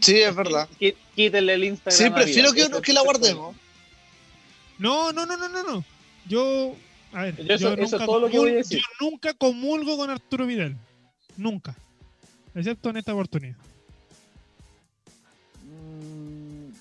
Sí, 0.00 0.16
es 0.20 0.34
verdad. 0.34 0.68
Quítenle 1.14 1.54
el 1.54 1.64
Instagram. 1.64 1.96
Sí, 1.98 2.04
a 2.04 2.14
prefiero 2.14 2.52
que, 2.52 2.68
que 2.82 2.92
la 2.92 3.02
guardemos. 3.02 3.54
no, 4.78 5.12
no, 5.12 5.26
no, 5.26 5.36
no, 5.36 5.48
no, 5.48 5.62
no. 5.62 5.84
Yo, 6.26 6.74
a 7.12 7.22
ver, 7.24 7.36
Yo 7.44 7.54
eso- 7.54 7.72
eso 7.74 7.96
es 7.98 8.04
todo 8.06 8.20
lo 8.20 8.28
que 8.30 8.38
voy 8.38 8.50
a 8.50 8.54
decir. 8.54 8.78
yo 8.78 9.06
nunca 9.10 9.34
comulgo 9.34 9.96
con 9.96 10.08
Arturo 10.10 10.46
Vidal, 10.46 10.76
nunca, 11.36 11.76
excepto 12.54 12.90
en 12.90 12.96
esta 12.96 13.12
oportunidad. 13.12 13.56
Mm, 15.64 16.72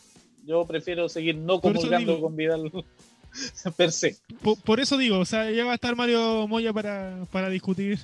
Yo 0.48 0.65
prefiero 0.65 1.07
seguir 1.10 1.35
no 1.35 1.60
comulgando 1.61 2.14
digo- 2.15 2.22
con 2.27 2.35
Vidal 2.35 2.72
per 3.77 3.91
se. 3.91 4.18
Por, 4.41 4.57
por 4.61 4.80
eso 4.80 4.98
digo, 4.98 5.19
o 5.19 5.26
sea, 5.26 5.49
ya 5.52 5.65
va 5.65 5.72
a 5.72 5.76
estar 5.76 5.95
Mario 5.95 6.48
Moya 6.48 6.73
para, 6.73 7.26
para 7.31 7.49
discutir. 7.49 7.99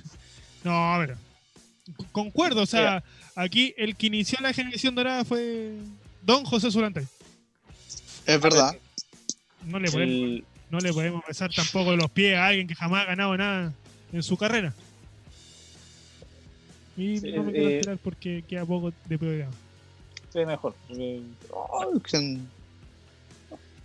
No, 0.64 0.96
pero 1.00 1.16
concuerdo, 2.12 2.62
o 2.62 2.66
sea, 2.66 3.02
aquí 3.34 3.74
el 3.76 3.96
que 3.96 4.06
inició 4.08 4.38
la 4.40 4.52
generación 4.52 4.94
dorada 4.94 5.24
fue 5.24 5.72
Don 6.22 6.44
José 6.44 6.70
Zulantay. 6.70 7.06
Es 8.26 8.40
verdad. 8.40 8.76
No 9.66 9.78
le 9.78 9.90
podemos, 9.90 10.14
El- 10.14 10.44
no 10.70 10.78
le 10.78 10.92
podemos 10.92 11.22
besar 11.26 11.50
tampoco 11.54 11.94
los 11.96 12.10
pies 12.10 12.36
a 12.36 12.46
alguien 12.46 12.66
que 12.66 12.74
jamás 12.74 13.02
ha 13.02 13.06
ganado 13.10 13.36
nada 13.36 13.72
en 14.12 14.22
su 14.22 14.36
carrera. 14.36 14.74
Y 16.96 17.18
Sí, 17.18 17.32
no 17.32 17.44
me 17.44 17.52
quiero 17.52 17.68
eh, 17.68 17.76
esperar 17.78 17.98
porque 17.98 18.44
queda 18.46 18.64
poco 18.66 18.92
de 19.06 19.18
programa. 19.18 19.52
sí, 20.32 20.38
mejor. 20.44 20.74
Eh, 20.90 21.22
Ay, 21.80 22.00
que- 22.00 22.38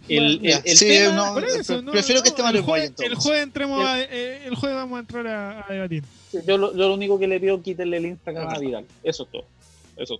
El, 0.08 0.40
el- 0.46 0.62
el 0.66 0.78
sí, 0.78 0.88
tema- 0.88 1.16
no, 1.16 1.34
Por 1.34 1.44
pre- 1.48 1.60
eso, 1.62 1.82
no, 1.82 1.92
prefiero 1.92 2.22
que 2.22 2.30
esté 2.30 2.42
el 2.42 2.62
jueves, 2.62 2.92
el 3.00 3.34
entremos 3.42 3.84
a- 3.86 4.02
eh, 4.02 4.46
el 4.46 4.56
jueves 4.56 4.76
vamos 4.78 4.98
a 4.98 5.00
entrar 5.00 5.26
a, 5.28 5.66
a 5.68 5.74
debatir. 5.74 6.04
Yo 6.46 6.58
lo, 6.58 6.72
yo 6.74 6.88
lo 6.90 6.94
único 6.94 7.18
que 7.18 7.28
le 7.28 7.40
pido 7.40 7.62
quítenle 7.64 7.98
el 7.98 8.06
Instagram 8.08 8.48
a 8.54 8.60
Vidal. 8.60 8.86
Eso 9.04 9.24
es 9.24 9.32
todo. 9.32 9.46
Eso 9.98 10.16
es 10.16 10.20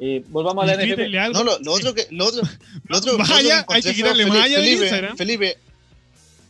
Eh, 0.00 0.24
volvamos 0.28 0.64
a 0.64 0.66
la 0.68 0.72
NFP. 0.74 0.88
Escríbenle 0.90 1.18
algo. 1.18 1.38
No, 1.38 1.44
lo, 1.44 1.58
lo 1.60 1.72
otro 1.72 1.92
que. 1.94 2.06
Lo 2.10 2.26
otro, 2.26 2.42
lo 2.88 2.96
otro, 2.98 3.18
Más 3.18 3.28
lo 3.28 3.34
otro 3.36 3.46
allá, 3.48 3.60
encontré 3.60 3.76
hay 3.76 3.82
que 3.82 3.94
quitarle 3.94 4.26
más 4.26 4.38
allá 4.38 4.56
del 4.56 4.64
Felipe, 4.64 4.82
Instagram. 4.84 5.16
Felipe, 5.16 5.58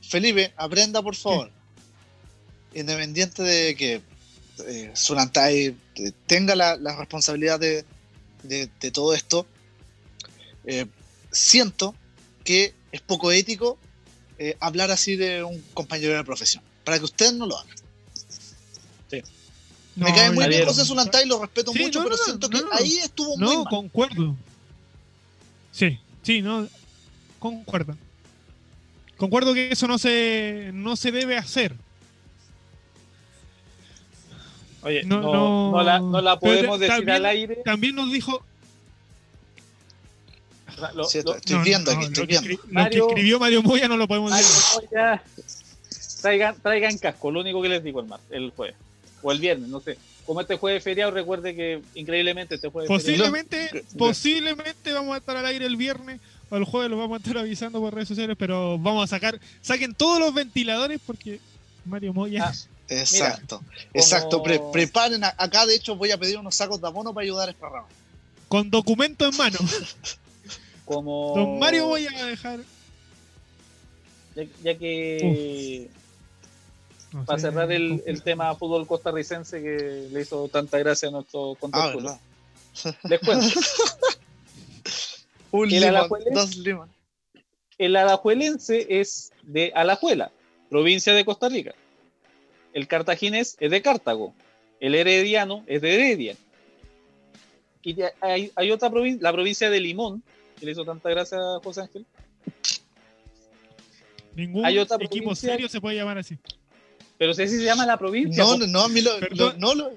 Felipe, 0.03 0.53
aprenda 0.57 1.03
por 1.03 1.15
favor. 1.17 1.51
Independiente 2.75 3.43
de 3.43 3.75
que 3.77 4.01
eh, 4.67 4.93
Zulantay 4.97 5.75
eh, 5.97 6.13
tenga 6.27 6.55
la, 6.57 6.77
la 6.77 6.97
responsabilidad 6.97 7.59
de, 7.61 7.85
de- 8.43 8.69
de 8.81 8.91
todo 8.91 9.15
esto, 9.15 9.47
eh, 10.67 10.87
siento 11.31 11.95
que 12.45 12.75
es 12.93 13.01
poco 13.01 13.33
ético 13.33 13.79
eh, 14.39 14.57
hablar 14.61 14.91
así 14.91 15.17
de 15.17 15.43
un 15.43 15.61
compañero 15.75 16.11
de 16.13 16.19
la 16.19 16.25
profesión. 16.25 16.63
Para 16.85 16.99
que 16.99 17.05
usted 17.05 17.33
no 17.33 17.47
lo 17.47 17.59
haga. 17.59 17.71
Me 19.97 20.11
No, 20.11 20.15
cae 20.17 20.33
muy 20.33 20.49
bien. 20.49 20.67
José 20.67 20.85
Zulantay, 20.85 21.25
lo 21.25 21.41
respeto 21.41 21.73
Sí, 21.73 21.79
mucho, 21.85 22.01
no, 22.01 22.05
pero 22.07 22.17
no, 22.17 22.25
siento 22.25 22.49
no, 22.49 22.59
que 22.59 22.65
no. 22.65 22.73
ahí 22.73 22.99
estuvo 22.99 23.37
muy 23.37 23.47
No, 23.55 23.63
mal. 23.63 23.71
concuerdo. 23.71 24.37
Sí, 25.71 26.01
sí, 26.25 26.43
no. 26.43 26.67
Concuerdo. 27.39 27.97
Concuerdo 29.17 29.55
que 29.55 29.71
eso 29.71 29.87
no 29.87 29.97
se, 29.99 30.71
no 30.75 30.97
se 30.97 31.13
debe 31.13 31.37
hacer. 31.39 31.77
Oye, 34.83 35.05
No, 35.05 35.21
no, 35.21 35.33
no- 35.33 35.71
no 35.71 35.83
la, 35.85 35.99
no 36.01 36.21
la 36.21 36.39
pero 36.41 36.55
podemos 36.57 36.81
decir 36.81 36.97
también- 36.97 37.17
al 37.17 37.27
aire. 37.27 37.57
También 37.65 37.95
nos 37.95 38.13
dijo. 38.13 38.45
Lo- 40.93 41.05
Sí, 41.05 41.21
lo- 41.25 41.37
estoy 41.37 41.57
no, 41.57 41.63
viendo 41.63 41.93
no, 41.93 41.97
aquí, 41.99 42.07
lo 42.07 42.13
estoy 42.13 42.27
que 42.27 42.39
viendo. 42.41 42.49
Lo 42.63 42.69
que 42.69 42.73
Mario- 42.75 43.09
escribió 43.09 43.39
Mario 43.41 43.63
Moya 43.63 43.89
no 43.89 43.97
lo 43.97 44.07
podemos 44.09 44.33
decir. 44.37 44.91
Traigan, 46.21 46.57
traigan 46.63 46.99
casco, 46.99 47.31
lo 47.31 47.41
único 47.41 47.61
que 47.63 47.69
les 47.69 47.83
digo 47.85 48.01
el 48.01 48.07
mar, 48.07 48.21
el 48.31 48.51
jueves. 48.51 48.77
O 49.23 49.31
el 49.33 49.39
viernes, 49.39 49.69
no 49.69 49.81
sé. 49.81 49.99
Como 50.27 50.41
este 50.41 50.57
jueves 50.57 50.83
feriado, 50.83 51.11
recuerde 51.11 51.55
que 51.55 51.83
increíblemente 51.95 52.55
este 52.55 52.69
jueves. 52.71 52.89
Posiblemente, 52.89 53.85
posiblemente 53.99 54.93
vamos 54.93 55.15
a 55.15 55.19
estar 55.19 55.37
al 55.37 55.45
aire 55.47 55.67
el 55.67 55.77
viernes 55.77 56.21
o 56.49 56.57
el 56.57 56.65
jueves 56.65 56.91
lo 56.91 56.97
vamos 56.97 57.17
a 57.17 57.19
estar 57.19 57.37
avisando 57.39 57.79
por 57.81 57.93
redes 57.95 58.09
sociales, 58.09 58.37
pero 58.39 58.79
vamos 58.79 59.05
a 59.05 59.07
sacar, 59.07 59.39
saquen 59.61 59.95
todos 59.95 60.19
los 60.19 60.33
ventiladores 60.33 60.99
porque 61.07 61.41
Mario 61.85 62.15
Moya. 62.15 62.47
Ah, 62.49 62.55
Exacto, 62.89 63.63
exacto. 63.95 64.43
Pre- 64.43 64.61
preparen, 64.73 65.25
acá 65.25 65.65
de 65.67 65.75
hecho 65.75 65.97
voy 65.97 66.11
a 66.11 66.19
pedir 66.19 66.37
unos 66.39 66.55
sacos 66.55 66.81
de 66.83 66.87
abono 66.87 67.15
para 67.15 67.25
ayudar 67.25 67.49
a 67.49 67.53
esta 67.53 67.69
rama. 67.69 67.87
con 68.49 68.71
documento 68.71 69.27
en 69.27 69.37
mano. 69.37 69.59
como 70.85 71.33
Don 71.35 71.59
Mario 71.59 71.89
va 71.91 71.97
a 71.97 72.27
dejar. 72.27 72.61
ya, 74.37 74.45
ya 74.63 74.79
que 74.79 75.89
no 77.13 77.25
para 77.25 77.39
sé, 77.39 77.49
cerrar 77.49 77.73
el, 77.73 78.03
el 78.07 78.23
tema 78.23 78.55
fútbol 78.57 78.87
costarricense 78.87 79.63
que 79.63 80.09
le 80.13 80.21
hizo 80.21 80.49
tanta 80.49 80.79
gracia 80.79 81.09
a 81.09 81.13
nuestro 81.13 81.53
Ah, 81.53 81.57
contertulio. 81.61 82.19
verdad. 82.83 82.99
Les 83.05 83.21
cuento. 83.21 83.47
Un 85.53 85.73
¿El 85.73 85.85
Alajuelense? 85.85 86.35
dos 86.35 86.57
limón. 86.57 86.91
El 87.79 87.97
alajuelense 87.97 88.87
es 89.01 89.33
de 89.43 89.73
Alajuela, 89.75 90.31
provincia 90.71 91.13
de 91.13 91.25
Costa 91.25 91.49
Rica. 91.49 91.75
El 92.73 92.89
cartaginés 92.89 93.57
es 93.61 93.71
de 93.71 93.83
Cartago. 93.83 94.35
El 94.81 94.95
herediano 94.97 95.63
es 95.67 95.81
de 95.83 95.95
Heredia. 95.95 96.37
Y 97.83 97.97
hay, 98.21 98.51
hay 98.57 98.71
otra 98.71 98.91
provincia, 98.91 99.23
la 99.23 99.33
provincia 99.33 99.71
de 99.71 99.81
Limón, 99.81 100.23
que 100.65 100.67
le 100.67 100.73
hizo 100.73 100.85
tanta 100.85 101.11
gracia 101.11 101.37
a 101.39 101.61
José 101.63 101.83
Ángel. 101.83 102.07
Ningún 104.35 104.65
hay 104.65 104.79
otra 104.79 104.97
equipo 104.97 105.25
provincia- 105.27 105.51
serio 105.51 105.69
se 105.69 105.81
puede 105.81 105.97
llamar 105.97 106.19
así. 106.19 106.39
Pero 107.19 107.35
si 107.35 107.43
así 107.43 107.59
se 107.59 107.65
llama 107.65 107.85
la 107.87 107.99
provincia. 107.99 108.43
No, 108.43 108.57
no, 108.57 108.67
no, 108.67 108.81
a 108.81 108.89
mí 108.89 109.01
lo, 109.01 109.11
no, 109.21 109.27
lo- 109.29 109.53
no, 109.59 109.75
lo- 109.75 109.93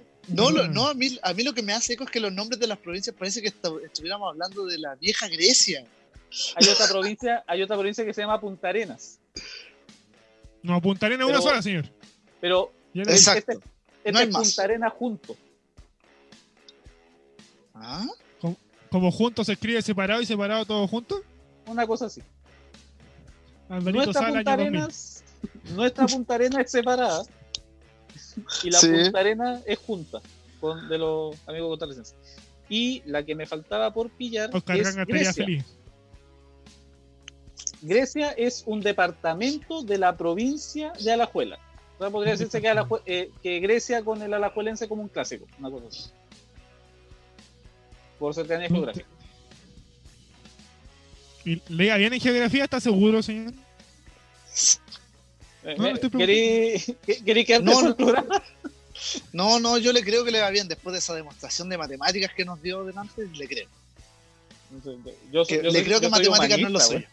Perdón. 0.57 0.73
no, 0.73 0.87
a 0.89 0.93
mí, 0.93 1.17
a 1.23 1.33
mí 1.33 1.43
lo 1.43 1.53
que 1.53 1.63
me 1.63 1.73
hace 1.73 1.93
eco 1.93 2.03
es 2.03 2.11
que 2.11 2.19
los 2.19 2.31
nombres 2.33 2.59
de 2.59 2.67
las 2.67 2.77
provincias 2.77 3.15
parece 3.17 3.41
que 3.41 3.47
estuviéramos 3.47 4.29
hablando 4.29 4.65
de 4.65 4.77
la 4.77 4.95
vieja 4.95 5.27
Grecia. 5.29 5.85
hay 6.55 6.67
otra 6.67 6.87
provincia, 6.89 7.43
hay 7.47 7.63
otra 7.63 7.77
provincia 7.77 8.03
que 8.05 8.13
se 8.13 8.21
llama 8.21 8.39
Punta 8.39 8.67
Arenas. 8.69 9.19
No 10.61 10.75
apuntaré 10.75 11.15
en 11.15 11.23
una 11.23 11.31
Pero- 11.31 11.41
sola, 11.41 11.61
señor. 11.61 11.85
Pero 12.41 12.73
Exacto. 12.93 13.39
este, 13.39 13.53
este 13.53 14.11
No 14.11 14.19
hay 14.19 14.25
es 14.27 14.31
más. 14.33 14.43
Punta 14.49 14.63
Arenas 14.63 14.93
junto. 14.93 15.37
¿Ah? 17.73 18.05
Como 18.97 19.11
juntos 19.11 19.45
se 19.45 19.53
escribe 19.53 19.79
separado 19.83 20.19
y 20.23 20.25
separado 20.25 20.65
todo 20.65 20.87
junto. 20.87 21.21
Una 21.67 21.85
cosa 21.85 22.07
así. 22.07 22.19
Nuestra 23.69 24.13
Sala, 24.13 24.27
Punta 24.37 24.53
año 24.53 24.63
2000. 24.63 24.77
Arenas, 24.81 25.23
nuestra 25.75 26.05
Punta 26.07 26.33
Arenas 26.33 26.65
es 26.65 26.71
separada 26.71 27.21
y 28.63 28.71
la 28.71 28.79
Sí. 28.79 28.87
Punta 28.87 29.19
Arenas 29.19 29.61
es 29.67 29.77
junta 29.77 30.19
con 30.59 30.89
de 30.89 30.97
los 30.97 31.35
amigos 31.47 31.69
costarricenses. 31.69 32.15
Y 32.69 33.03
la 33.05 33.21
que 33.23 33.35
me 33.35 33.45
faltaba 33.45 33.93
por 33.93 34.09
pillar 34.09 34.49
Oscar 34.51 34.77
es 34.77 34.95
Grecia. 34.95 35.33
feliz. 35.33 35.63
Grecia 37.83 38.31
es 38.31 38.63
un 38.65 38.81
departamento 38.81 39.83
de 39.83 39.99
la 39.99 40.17
provincia 40.17 40.91
de 40.99 41.13
Alajuela. 41.13 41.59
O 41.97 41.99
sea, 41.99 42.09
podría 42.09 42.31
decirse 42.31 42.59
que, 42.61 42.67
Alajue- 42.67 43.03
eh, 43.05 43.29
que 43.43 43.59
Grecia 43.59 44.03
con 44.03 44.23
el 44.23 44.33
alajuelense 44.33 44.87
como 44.87 45.03
un 45.03 45.07
clásico, 45.09 45.45
una 45.59 45.69
cosa 45.69 45.85
así. 45.87 46.09
Por 48.19 48.33
cercanía 48.33 48.67
geográfica. 48.67 49.07
¿Y 51.45 51.61
¿Le 51.69 51.85
iba 51.85 51.97
bien 51.97 52.13
en 52.13 52.19
geografía? 52.19 52.63
¿Está 52.65 52.79
seguro, 52.79 53.21
señor? 53.23 53.53
Eh, 55.63 55.75
No, 55.77 55.87
eh, 55.87 55.91
estoy 55.93 56.09
preocupado. 56.09 56.25
¿Querí, 57.25 57.45
que- 57.45 57.59
No, 57.59 57.81
no. 57.81 57.95
No, 59.31 59.59
no, 59.59 59.77
yo 59.77 59.93
le 59.93 60.03
creo 60.03 60.25
que 60.25 60.31
le 60.31 60.41
va 60.41 60.49
bien. 60.49 60.67
Después 60.67 60.91
de 60.93 60.99
esa 60.99 61.13
demostración 61.13 61.69
de 61.69 61.77
matemáticas 61.77 62.31
que 62.35 62.43
nos 62.45 62.61
dio 62.61 62.83
delante, 62.83 63.27
le 63.27 63.47
creo. 63.47 63.67
Yo, 65.31 65.45
Que- 65.45 65.55
soy- 65.55 65.57
yo 65.57 65.61
le 65.63 65.71
soy- 65.71 65.83
creo 65.83 65.99
que 66.01 66.09
matemáticas 66.09 66.59
no 66.59 66.67
es 66.67 66.73
lo 66.73 66.79
suyo. 66.79 67.07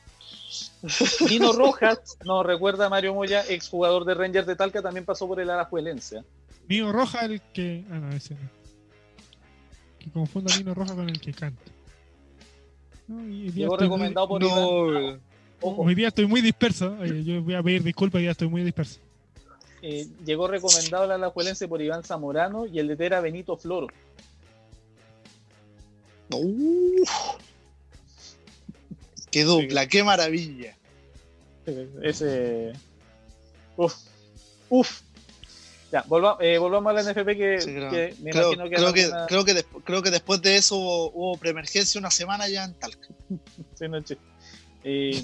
Nino 1.31 1.53
Rojas 1.53 1.99
nos 2.25 2.45
recuerda 2.45 2.87
a 2.87 2.89
Mario 2.89 3.15
Moya, 3.15 3.45
exjugador 3.49 4.05
de 4.05 4.15
Rangers 4.15 4.47
de 4.47 4.57
Talca, 4.57 4.83
también 4.83 5.05
pasó 5.05 5.27
por 5.29 5.41
el 5.41 5.51
Alajuelense. 5.51 6.19
¿eh? 6.19 6.23
Nino 6.69 6.91
Roja, 6.93 7.25
el 7.27 7.41
que. 7.53 7.85
Ah, 7.91 7.95
no, 7.99 8.13
ese 8.17 8.35
no. 8.35 8.64
Que 10.05 10.11
confunda 10.11 10.53
a 10.53 10.59
Nino 10.59 10.75
Roja 10.75 10.95
con 10.95 11.09
el 11.09 11.19
que 11.19 11.33
canta. 11.33 11.63
No, 13.09 13.27
y 13.27 13.45
hoy, 13.45 13.51
día 13.51 13.53
Llegó 13.53 13.77
muy, 13.77 13.85
recomendado 13.85 14.29
por 14.29 14.43
No, 14.43 14.91
Iván. 14.91 15.21
Ojo, 15.63 15.83
hoy 15.83 15.95
día 15.95 16.09
estoy 16.09 16.27
muy 16.27 16.43
disperso. 16.43 16.95
Oye, 17.01 17.25
yo 17.25 17.43
voy 17.43 17.55
a 17.55 17.63
pedir 17.63 17.83
disculpas, 17.83 18.17
hoy 18.17 18.23
día 18.23 18.33
estoy 18.33 18.49
muy 18.49 18.63
disperso. 18.63 19.01
eh, 19.81 20.07
llegó 20.27 20.47
recomendado 20.47 21.05
el 21.05 21.13
Alajuelense 21.13 21.69
por 21.69 21.81
Iván 21.81 22.05
Zamorano 22.05 22.67
y 22.67 22.79
el 22.81 22.89
de 22.89 22.97
Tera 22.97 23.23
Benito 23.23 23.57
Floro. 23.57 23.87
Uf. 26.31 27.11
Qué 29.31 29.45
dupla, 29.45 29.87
qué 29.87 30.05
maravilla. 30.05 30.77
Ese. 32.03 32.75
Uf. 33.79 33.95
Uf. 34.69 35.01
Ya, 35.95 36.05
eh, 36.41 36.59
volvamos 36.59 36.91
a 36.91 36.93
la 36.93 37.03
NFP 37.05 37.37
que, 37.37 37.61
Sí, 37.61 37.73
creo, 37.73 37.89
que 37.89 38.15
me 38.21 38.31
creo- 38.33 38.53
imagino 38.53 38.65
que, 38.69 38.75
creo 38.75 38.93
que, 38.93 39.03
alguna- 39.05 39.27
creo, 39.29 39.45
que 39.45 39.53
desp- 39.55 39.83
creo 39.85 40.03
que 40.03 40.11
después 40.11 40.43
de 40.43 40.57
eso 40.57 40.77
hubo, 40.77 41.11
hubo 41.13 41.37
preemergencia 41.37 42.01
una 42.01 42.11
semana 42.11 42.49
ya 42.49 42.65
en 42.65 42.75
Talca. 42.75 43.07
Sí. 43.79 44.17
Eh, 44.83 45.23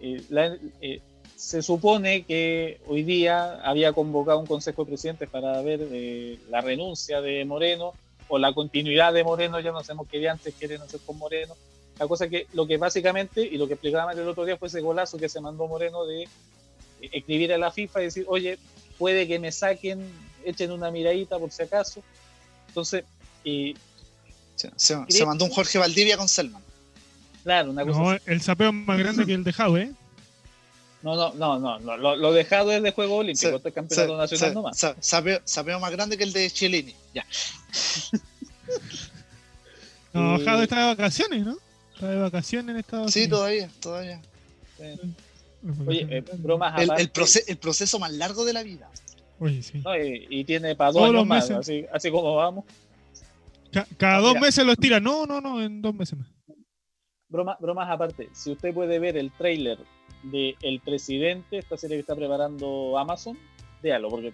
eh, 0.00 0.22
la- 0.30 0.56
eh, 0.80 1.02
se 1.36 1.60
supone 1.60 2.24
que 2.24 2.80
hoy 2.86 3.02
día 3.02 3.60
había 3.62 3.92
convocado 3.92 4.38
un 4.38 4.46
consejo 4.46 4.84
de 4.84 4.88
presidentes 4.92 5.28
para 5.28 5.60
ver 5.60 5.86
eh, 5.92 6.38
la 6.48 6.62
renuncia 6.62 7.20
de 7.20 7.44
Moreno 7.44 7.92
o 8.28 8.38
la 8.38 8.54
continuidad 8.54 9.12
de 9.12 9.24
Moreno, 9.24 9.60
ya 9.60 9.72
no 9.72 9.84
sabemos 9.84 10.08
qué 10.10 10.26
antes 10.26 10.54
quieren 10.58 10.80
hacer 10.80 11.00
con 11.04 11.18
Moreno. 11.18 11.54
La 11.98 12.08
cosa 12.08 12.28
que 12.28 12.46
lo 12.54 12.66
que 12.66 12.78
básicamente, 12.78 13.42
y 13.42 13.58
lo 13.58 13.66
que 13.66 13.74
explicaba 13.74 14.10
el 14.12 14.26
otro 14.26 14.46
día 14.46 14.56
fue 14.56 14.68
ese 14.68 14.80
golazo 14.80 15.18
que 15.18 15.28
se 15.28 15.42
mandó 15.42 15.66
Moreno 15.68 16.06
de 16.06 16.22
eh, 16.22 16.28
escribir 17.12 17.52
a 17.52 17.58
la 17.58 17.70
FIFA 17.70 18.00
y 18.00 18.04
decir, 18.04 18.24
oye, 18.26 18.58
puede 18.98 19.26
que 19.28 19.38
me 19.38 19.50
saquen, 19.52 20.00
echen 20.44 20.70
una 20.72 20.90
miradita 20.90 21.38
por 21.38 21.50
si 21.50 21.62
acaso. 21.62 22.02
Entonces, 22.68 23.04
eh, 23.44 23.74
Se, 24.56 24.70
se- 24.76 25.04
se 25.08 25.26
mandó 25.26 25.44
un 25.44 25.50
Jorge 25.50 25.78
Valdivia 25.78 26.16
con 26.16 26.28
Selman. 26.28 26.62
claro, 27.42 27.70
una 27.70 27.84
cosa 27.84 27.98
No, 27.98 28.12
el 28.26 28.40
sapeo 28.40 28.68
es 28.68 28.74
más 28.74 28.98
grande 28.98 29.26
que 29.26 29.34
el 29.34 29.44
de 29.44 29.52
Jao, 29.52 29.76
¿eh? 29.76 29.92
No, 31.02 31.14
no, 31.16 31.34
no, 31.34 31.58
no, 31.58 31.78
no, 31.80 31.96
Lo, 31.98 32.16
lo 32.16 32.32
dejado 32.32 32.72
es 32.72 32.82
de 32.82 32.90
Juego 32.92 33.16
Olímpico, 33.16 33.50
Se- 33.50 33.56
este 33.56 33.68
es 33.68 33.74
campeonato 33.74 34.12
Se- 34.14 34.16
nacional 34.34 34.48
se- 34.50 34.54
nomás. 34.54 34.78
sa- 34.78 34.96
sapeo, 35.00 35.40
sapeo 35.44 35.78
más 35.80 35.90
grande 35.92 36.16
que 36.16 36.24
el 36.24 36.32
de 36.32 36.50
Chelini. 36.50 36.94
Ya. 37.12 37.26
No, 40.12 40.38
Jao 40.44 40.62
está 40.62 40.78
de 40.80 40.86
vacaciones, 40.86 41.44
¿no? 41.44 41.56
Está 41.94 42.08
de 42.08 42.16
vacaciones 42.16 42.70
en 42.74 42.76
Estados 42.80 43.12
Sí, 43.12 43.20
Unidos. 43.20 43.38
todavía, 43.40 43.70
todavía. 43.80 44.20
Oye, 45.86 46.06
eh, 46.10 46.24
bromas 46.38 46.74
El, 46.78 46.84
aparte. 46.84 47.02
el, 47.02 47.12
proce- 47.12 47.44
el 47.46 47.56
proceso 47.56 47.98
más 47.98 48.12
largo 48.12 48.44
de 48.44 48.52
la 48.52 48.62
vida. 48.62 48.90
Oye, 49.38 49.62
sí. 49.62 49.80
no, 49.84 49.96
y, 49.96 50.26
y 50.30 50.44
tiene 50.44 50.76
para 50.76 50.90
dos 50.92 50.96
Todos 50.96 51.06
años 51.08 51.14
los 51.20 51.26
más, 51.26 51.44
meses. 51.50 51.56
así, 51.58 51.86
así 51.92 52.10
como 52.10 52.36
vamos. 52.36 52.64
Ca- 53.72 53.86
cada 53.96 54.16
Ah, 54.16 54.20
dos 54.20 54.28
mira. 54.34 54.40
meses 54.42 54.64
los 54.66 54.76
tira. 54.76 55.00
No, 55.00 55.26
no, 55.26 55.40
no, 55.40 55.60
en 55.62 55.82
dos 55.82 55.94
meses 55.94 56.18
más. 56.18 56.28
Broma, 57.28 57.56
bromas 57.60 57.90
aparte, 57.90 58.28
si 58.32 58.52
usted 58.52 58.72
puede 58.72 58.98
ver 58.98 59.16
el 59.16 59.32
tráiler 59.32 59.78
de 60.22 60.54
El 60.62 60.80
Presidente, 60.80 61.58
esta 61.58 61.76
serie 61.76 61.96
que 61.96 62.02
está 62.02 62.14
preparando 62.14 62.96
Amazon, 62.98 63.36
véalo, 63.82 64.08
porque 64.08 64.32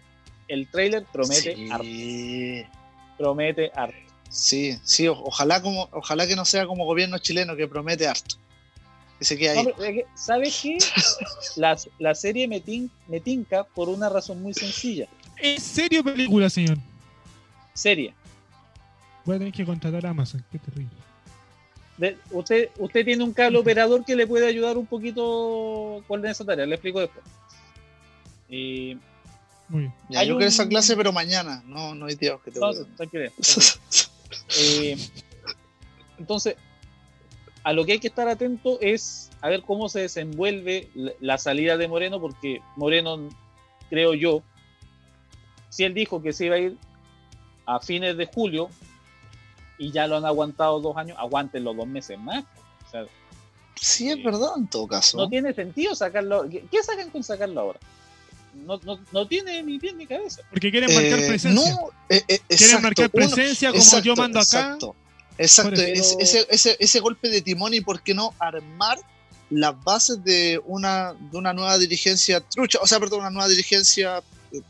el 0.48 0.68
tráiler 0.68 1.06
promete 1.10 1.56
Sí, 1.56 2.64
promete 3.16 3.70
harto. 3.74 3.96
sí, 4.28 4.76
sí. 4.82 5.08
Ojalá, 5.08 5.62
como, 5.62 5.88
ojalá 5.92 6.26
que 6.26 6.36
no 6.36 6.44
sea 6.44 6.66
como 6.66 6.84
gobierno 6.84 7.18
chileno 7.18 7.56
que 7.56 7.66
promete 7.68 8.06
harto. 8.06 8.36
Que 9.20 9.24
se 9.26 9.36
quede 9.38 9.50
ahí. 9.50 9.64
No, 9.64 9.70
pero 9.76 9.84
es 9.84 9.94
que, 9.94 10.06
¿Sabes 10.16 10.60
qué? 10.62 10.78
La, 11.56 11.78
la 11.98 12.14
serie 12.14 12.48
me, 12.48 12.60
tin- 12.60 12.90
me 13.06 13.20
tinca 13.20 13.62
por 13.64 13.88
una 13.88 14.08
razón 14.08 14.42
muy 14.42 14.52
sencilla. 14.54 15.06
¿En 15.36 15.60
serio 15.60 16.02
película, 16.02 16.50
señor? 16.50 16.78
Serie. 17.74 18.12
Voy 19.24 19.36
a 19.36 19.38
tener 19.38 19.52
que 19.54 19.64
contratar 19.64 20.04
a 20.06 20.10
Amazon. 20.10 20.42
Qué 20.50 20.58
terrible. 20.58 20.90
De- 21.98 22.16
usted, 22.30 22.70
usted 22.78 23.04
tiene 23.04 23.22
un 23.22 23.32
cable 23.34 23.58
operador 23.60 24.04
que 24.04 24.16
le 24.16 24.26
puede 24.26 24.46
ayudar 24.48 24.76
un 24.78 24.86
poquito 24.86 26.02
con 26.08 26.24
esa 26.26 26.44
tarea, 26.44 26.64
le 26.66 26.74
explico 26.76 27.00
después. 27.00 27.24
Y 28.48 28.96
Muy 29.68 29.82
bien. 29.82 29.94
Ya, 30.08 30.20
hay 30.20 30.28
yo 30.28 30.34
un- 30.34 30.38
quiero 30.38 30.48
esa 30.48 30.66
clase, 30.66 30.96
pero 30.96 31.12
mañana. 31.12 31.62
No, 31.66 31.94
no 31.94 32.06
hay 32.06 32.14
Dios 32.16 32.40
que 32.42 32.50
te 32.50 32.58
no, 32.58 32.72
lo- 32.72 32.86
tranquilo, 32.96 33.30
tranquilo. 33.38 33.80
Eh, 34.58 34.96
entonces, 36.18 36.56
a 37.62 37.72
lo 37.72 37.84
que 37.84 37.92
hay 37.92 37.98
que 37.98 38.08
estar 38.08 38.28
atento 38.28 38.78
es 38.80 39.30
a 39.40 39.48
ver 39.48 39.62
cómo 39.62 39.88
se 39.88 40.00
desenvuelve 40.00 40.90
la, 41.20 41.38
salida 41.38 41.76
de 41.76 41.88
Moreno, 41.88 42.20
porque 42.20 42.60
Moreno, 42.76 43.28
creo 43.88 44.14
yo, 44.14 44.42
si 45.68 45.84
él 45.84 45.94
dijo 45.94 46.22
que 46.22 46.32
se 46.32 46.46
iba 46.46 46.56
a 46.56 46.58
ir 46.58 46.76
a 47.66 47.80
fines 47.80 48.16
de 48.16 48.26
julio 48.26 48.68
y 49.78 49.92
ya 49.92 50.06
lo 50.06 50.16
han 50.16 50.24
aguantado 50.24 50.80
dos 50.80 50.96
años, 50.96 51.16
aguanten 51.18 51.64
los 51.64 51.76
dos 51.76 51.86
meses 51.86 52.18
más. 52.18 52.44
O 52.86 52.90
sea, 52.90 53.04
Sí, 53.76 54.10
es 54.10 54.22
verdad, 54.22 54.50
en 54.58 54.66
todo 54.68 54.86
caso. 54.86 55.16
no 55.16 55.28
tiene 55.28 55.54
sentido 55.54 55.94
sacarlo. 55.94 56.46
¿Qué, 56.50 56.82
sacan 56.82 57.08
con 57.08 57.22
sacarlo 57.24 57.60
ahora? 57.60 57.80
No, 58.52 58.78
no, 58.84 58.98
no 59.10 59.26
tiene 59.26 59.62
ni 59.62 59.78
pie 59.78 59.94
ni 59.94 60.06
cabeza. 60.06 60.42
Porque 60.50 60.70
quieren 60.70 60.92
marcar 60.92 61.18
Eh, 61.20 61.26
presencia. 61.28 61.50
No, 61.72 61.88
eh, 62.10 62.16
eh, 62.16 62.22
quieren 62.26 62.46
exacto, 62.50 62.82
marcar 62.82 63.10
uno- 63.12 63.26
presencia 63.26 63.70
como 63.70 63.82
exacto, 63.82 64.04
yo 64.04 64.16
mando 64.16 64.38
acá. 64.38 64.60
Exacto, 64.60 64.96
exacto. 65.44 65.70
Por 65.76 65.80
es- 65.84 66.16
ese, 66.18 66.46
ese, 66.50 66.76
ese 66.78 67.00
golpe 67.00 67.28
de 67.28 67.40
timón 67.42 67.74
y 67.74 67.80
por 67.80 68.02
qué 68.02 68.14
no 68.14 68.34
armar 68.38 68.98
las 69.50 69.82
bases 69.82 70.22
de 70.22 70.60
una, 70.66 71.12
de 71.14 71.36
una 71.36 71.52
nueva 71.52 71.76
dirigencia 71.78 72.40
trucha, 72.40 72.78
o 72.80 72.86
sea, 72.86 73.00
perdón, 73.00 73.20
una 73.20 73.30
nueva 73.30 73.48
dirigencia 73.48 74.22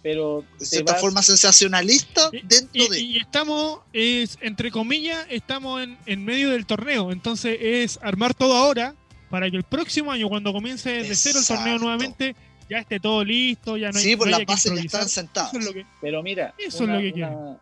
Pero 0.02 0.44
de 0.58 0.64
cierta 0.64 0.92
vas- 0.92 1.00
forma 1.02 1.22
sensacionalista 1.22 2.30
dentro 2.30 2.68
Y, 2.72 2.88
de... 2.88 2.98
y 3.00 3.16
estamos, 3.18 3.80
es, 3.92 4.38
entre 4.40 4.70
comillas, 4.70 5.26
estamos 5.28 5.82
en, 5.82 5.98
en 6.06 6.24
medio 6.24 6.50
del 6.50 6.64
torneo. 6.66 7.12
Entonces 7.12 7.58
es 7.60 7.98
armar 8.02 8.32
todo 8.34 8.54
ahora 8.56 8.94
para 9.28 9.50
que 9.50 9.56
el 9.58 9.64
próximo 9.64 10.10
año, 10.12 10.28
cuando 10.28 10.52
comience 10.52 10.90
de 10.90 11.14
cero 11.14 11.38
el 11.40 11.46
torneo 11.46 11.78
nuevamente, 11.78 12.34
ya 12.68 12.78
esté 12.78 12.98
todo 13.00 13.22
listo, 13.24 13.76
ya 13.76 13.90
no 13.90 13.98
hay 13.98 14.04
sí, 14.04 14.16
pues 14.16 14.30
no 14.30 14.38
las 14.38 14.46
bases 14.46 14.72
ya 14.74 14.80
están 14.80 15.08
sentadas. 15.08 15.50
Eso 15.50 15.58
es 15.60 15.64
lo 15.66 15.72
que- 15.74 15.86
Pero 16.00 16.22
mira, 16.22 16.54
Eso 16.58 16.84
una, 16.84 16.98
es 17.00 17.04
lo 17.10 17.14
que 17.14 17.22
una, 17.22 17.60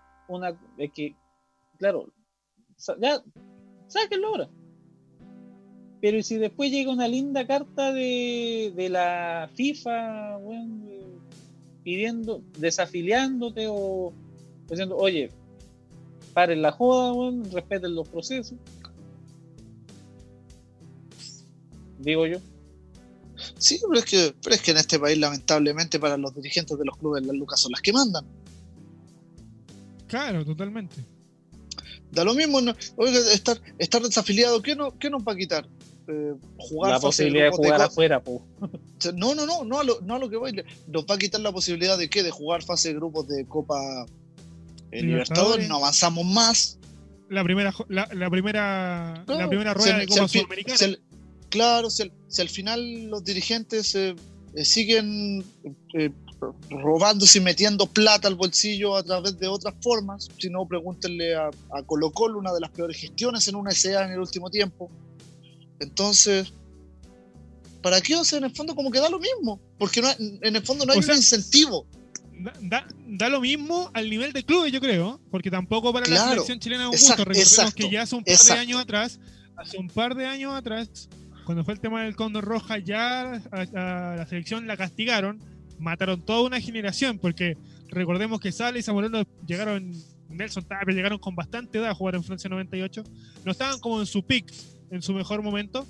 una- 0.51 0.59
es 0.79 0.91
que, 0.93 1.15
claro, 1.79 2.07
ya, 2.79 3.23
sáquenlo 3.89 4.29
ahora. 4.29 4.51
Pero 6.01 6.17
¿y 6.17 6.23
si 6.23 6.37
después 6.37 6.71
llega 6.71 6.93
una 6.93 7.09
linda 7.09 7.47
carta 7.47 7.93
de, 7.93 8.73
de 8.77 8.89
la 8.89 9.51
FIFA, 9.55 10.39
weón, 10.39 10.85
eh, 10.87 11.07
pidiendo, 11.83 12.43
desafiliándote 12.59 13.67
o 13.69 14.13
diciendo, 14.69 14.97
oye, 14.97 15.31
paren 16.35 16.63
la 16.63 16.71
joda, 16.71 17.13
weón, 17.13 17.51
respeten 17.51 17.95
los 17.95 18.09
procesos. 18.09 18.59
Digo 21.99 22.27
yo. 22.27 22.39
Sí, 23.57 23.81
pero 23.89 23.99
es, 23.99 24.05
que, 24.05 24.35
pero 24.43 24.55
es 24.55 24.63
que 24.63 24.71
en 24.71 24.77
este 24.77 24.99
país, 24.99 25.19
lamentablemente, 25.19 25.99
para 25.99 26.17
los 26.17 26.35
dirigentes 26.35 26.79
de 26.79 26.85
los 26.85 26.97
clubes, 26.97 27.27
las 27.27 27.35
lucas 27.35 27.61
son 27.61 27.73
las 27.73 27.81
que 27.81 27.93
mandan. 27.93 28.25
Claro, 30.07 30.45
totalmente. 30.45 31.05
Da 32.11 32.25
lo 32.25 32.35
mismo, 32.35 32.61
no, 32.61 32.75
oiga, 32.97 33.19
estar, 33.33 33.61
estar 33.79 34.03
desafiliado, 34.03 34.63
¿qué, 34.63 34.75
no, 34.75 34.99
qué 34.99 35.11
nos 35.11 35.23
va 35.23 35.33
a 35.33 35.37
quitar? 35.37 35.69
Eh, 36.09 36.35
jugar 36.57 36.93
la 36.93 37.01
posibilidad 37.01 37.45
de 37.45 37.51
jugar 37.51 37.83
afuera, 37.83 38.23
po. 38.23 38.43
No, 39.15 39.35
no, 39.35 39.47
no, 39.47 39.63
no 39.65 39.79
a, 39.79 39.85
lo, 39.85 40.01
no 40.01 40.15
a 40.17 40.19
lo 40.19 40.29
que 40.31 40.37
voy. 40.37 40.65
Nos 40.89 41.05
va 41.05 41.15
a 41.15 41.19
quitar 41.19 41.41
la 41.41 41.53
posibilidad 41.53 41.99
de 41.99 42.09
qué? 42.09 42.23
De 42.23 42.31
jugar 42.31 42.63
fase 42.63 42.89
de 42.89 42.95
grupos 42.95 43.29
de 43.29 43.47
Copa 43.47 44.07
eh, 44.91 45.03
Libertadores. 45.03 45.05
Libertadores, 45.05 45.69
no 45.69 45.77
avanzamos 45.77 46.25
más. 46.25 46.79
La 47.29 47.45
primera, 47.45 47.75
la, 47.89 48.09
la 48.13 48.31
primera, 48.31 49.23
Claro, 49.27 49.43
la 49.43 49.49
primera 49.49 49.75
rueda 49.75 49.99
de 49.99 50.07
Copa 50.07 50.29
Sudamericana. 50.29 50.97
claro, 51.51 51.91
si 51.91 52.03
al, 52.41 52.49
final 52.49 53.11
los 53.11 53.23
dirigentes 53.23 53.95
eh, 53.95 54.17
eh, 54.55 54.65
siguen 54.65 55.45
eh, 55.95 56.11
robándose 56.71 57.39
y 57.39 57.41
metiendo 57.41 57.87
plata 57.87 58.29
al 58.29 58.35
bolsillo 58.37 58.97
a 58.97 59.03
través 59.03 59.39
de 59.39 59.49
otras 59.49 59.75
formas, 59.83 60.29
si 60.39 60.49
no, 60.51 60.67
pregúntenle 60.67 61.35
a, 61.35 61.51
a 61.73 61.83
Colo 61.85 62.11
Colo, 62.13 62.39
una 62.39 62.53
de 62.53 62.61
las 62.61 62.71
peores 62.71 62.97
gestiones 62.97 63.47
en 63.49 63.57
una 63.57 63.71
SA 63.73 64.05
en 64.05 64.13
el 64.13 64.21
último 64.21 64.51
tiempo. 64.51 64.91
Entonces, 65.81 66.53
¿para 67.83 68.01
qué? 68.01 68.17
O 68.17 68.25
sea, 68.25 68.39
en 68.39 68.45
el 68.45 68.55
fondo 68.55 68.75
como 68.75 68.91
que 68.91 69.01
da 69.01 69.09
lo 69.09 69.19
mismo, 69.19 69.61
porque 69.79 70.01
no 70.03 70.09
en 70.19 70.57
el 70.57 70.63
fondo 70.63 70.85
no 70.87 70.93
hay 70.93 70.99
O 70.99 71.03
sea, 71.03 71.15
un 71.15 71.19
incentivo. 71.19 71.87
Da, 72.41 72.53
da- 72.61 72.89
da 73.09 73.29
lo 73.29 73.41
mismo 73.41 73.91
al 73.95 74.09
nivel 74.09 74.33
de 74.33 74.45
clubes, 74.45 74.73
yo 74.73 74.81
creo, 74.81 75.21
porque 75.31 75.51
tampoco 75.51 75.93
para 75.93 76.07
la 76.07 76.29
selección 76.29 76.61
chilena 76.61 76.85
es 76.85 76.87
un 76.87 76.93
gusto. 76.93 77.17
Recordemos 77.17 77.51
exacto, 77.51 77.75
que 77.77 77.91
ya 77.91 78.03
hace 78.03 78.15
un 78.15 78.23
par 78.25 78.33
exacto. 78.33 78.55
de 78.55 78.61
años 78.61 78.81
atrás 78.81 79.21
hace 79.57 79.77
un 79.77 79.89
par 79.89 80.15
de 80.15 80.25
años 80.25 80.55
atrás, 80.55 81.09
cuando 81.45 81.65
fue 81.65 81.75
el 81.75 81.81
tema 81.81 82.05
del 82.05 82.15
Cóndor 82.15 82.45
Roja, 82.45 82.79
ya 82.79 83.43
a, 83.51 83.61
a 84.13 84.17
la 84.17 84.27
selección 84.29 84.69
la 84.69 84.77
castigaron, 84.77 85.41
mataron 85.79 86.21
toda 86.25 86.43
una 86.43 86.61
generación, 86.61 87.19
porque 87.19 87.57
recordemos 87.89 88.41
que 88.41 88.53
Sale 88.53 88.79
y 88.79 88.83
Zamorano 88.83 89.23
llegaron, 89.47 89.93
Nelson 90.29 90.65
Tapia 90.65 90.95
llegaron 90.95 91.19
con 91.19 91.35
bastante 91.35 91.79
edad 91.79 91.91
a 91.91 91.95
jugar 91.95 92.15
en 92.15 92.25
Francia 92.25 92.49
98, 92.51 93.03
no 93.45 93.53
estaban 93.53 93.79
como 93.81 94.01
en 94.01 94.07
su 94.07 94.23
peak, 94.25 94.53
en 94.91 95.03
su 95.03 95.13
mejor 95.15 95.43
momento, 95.43 95.87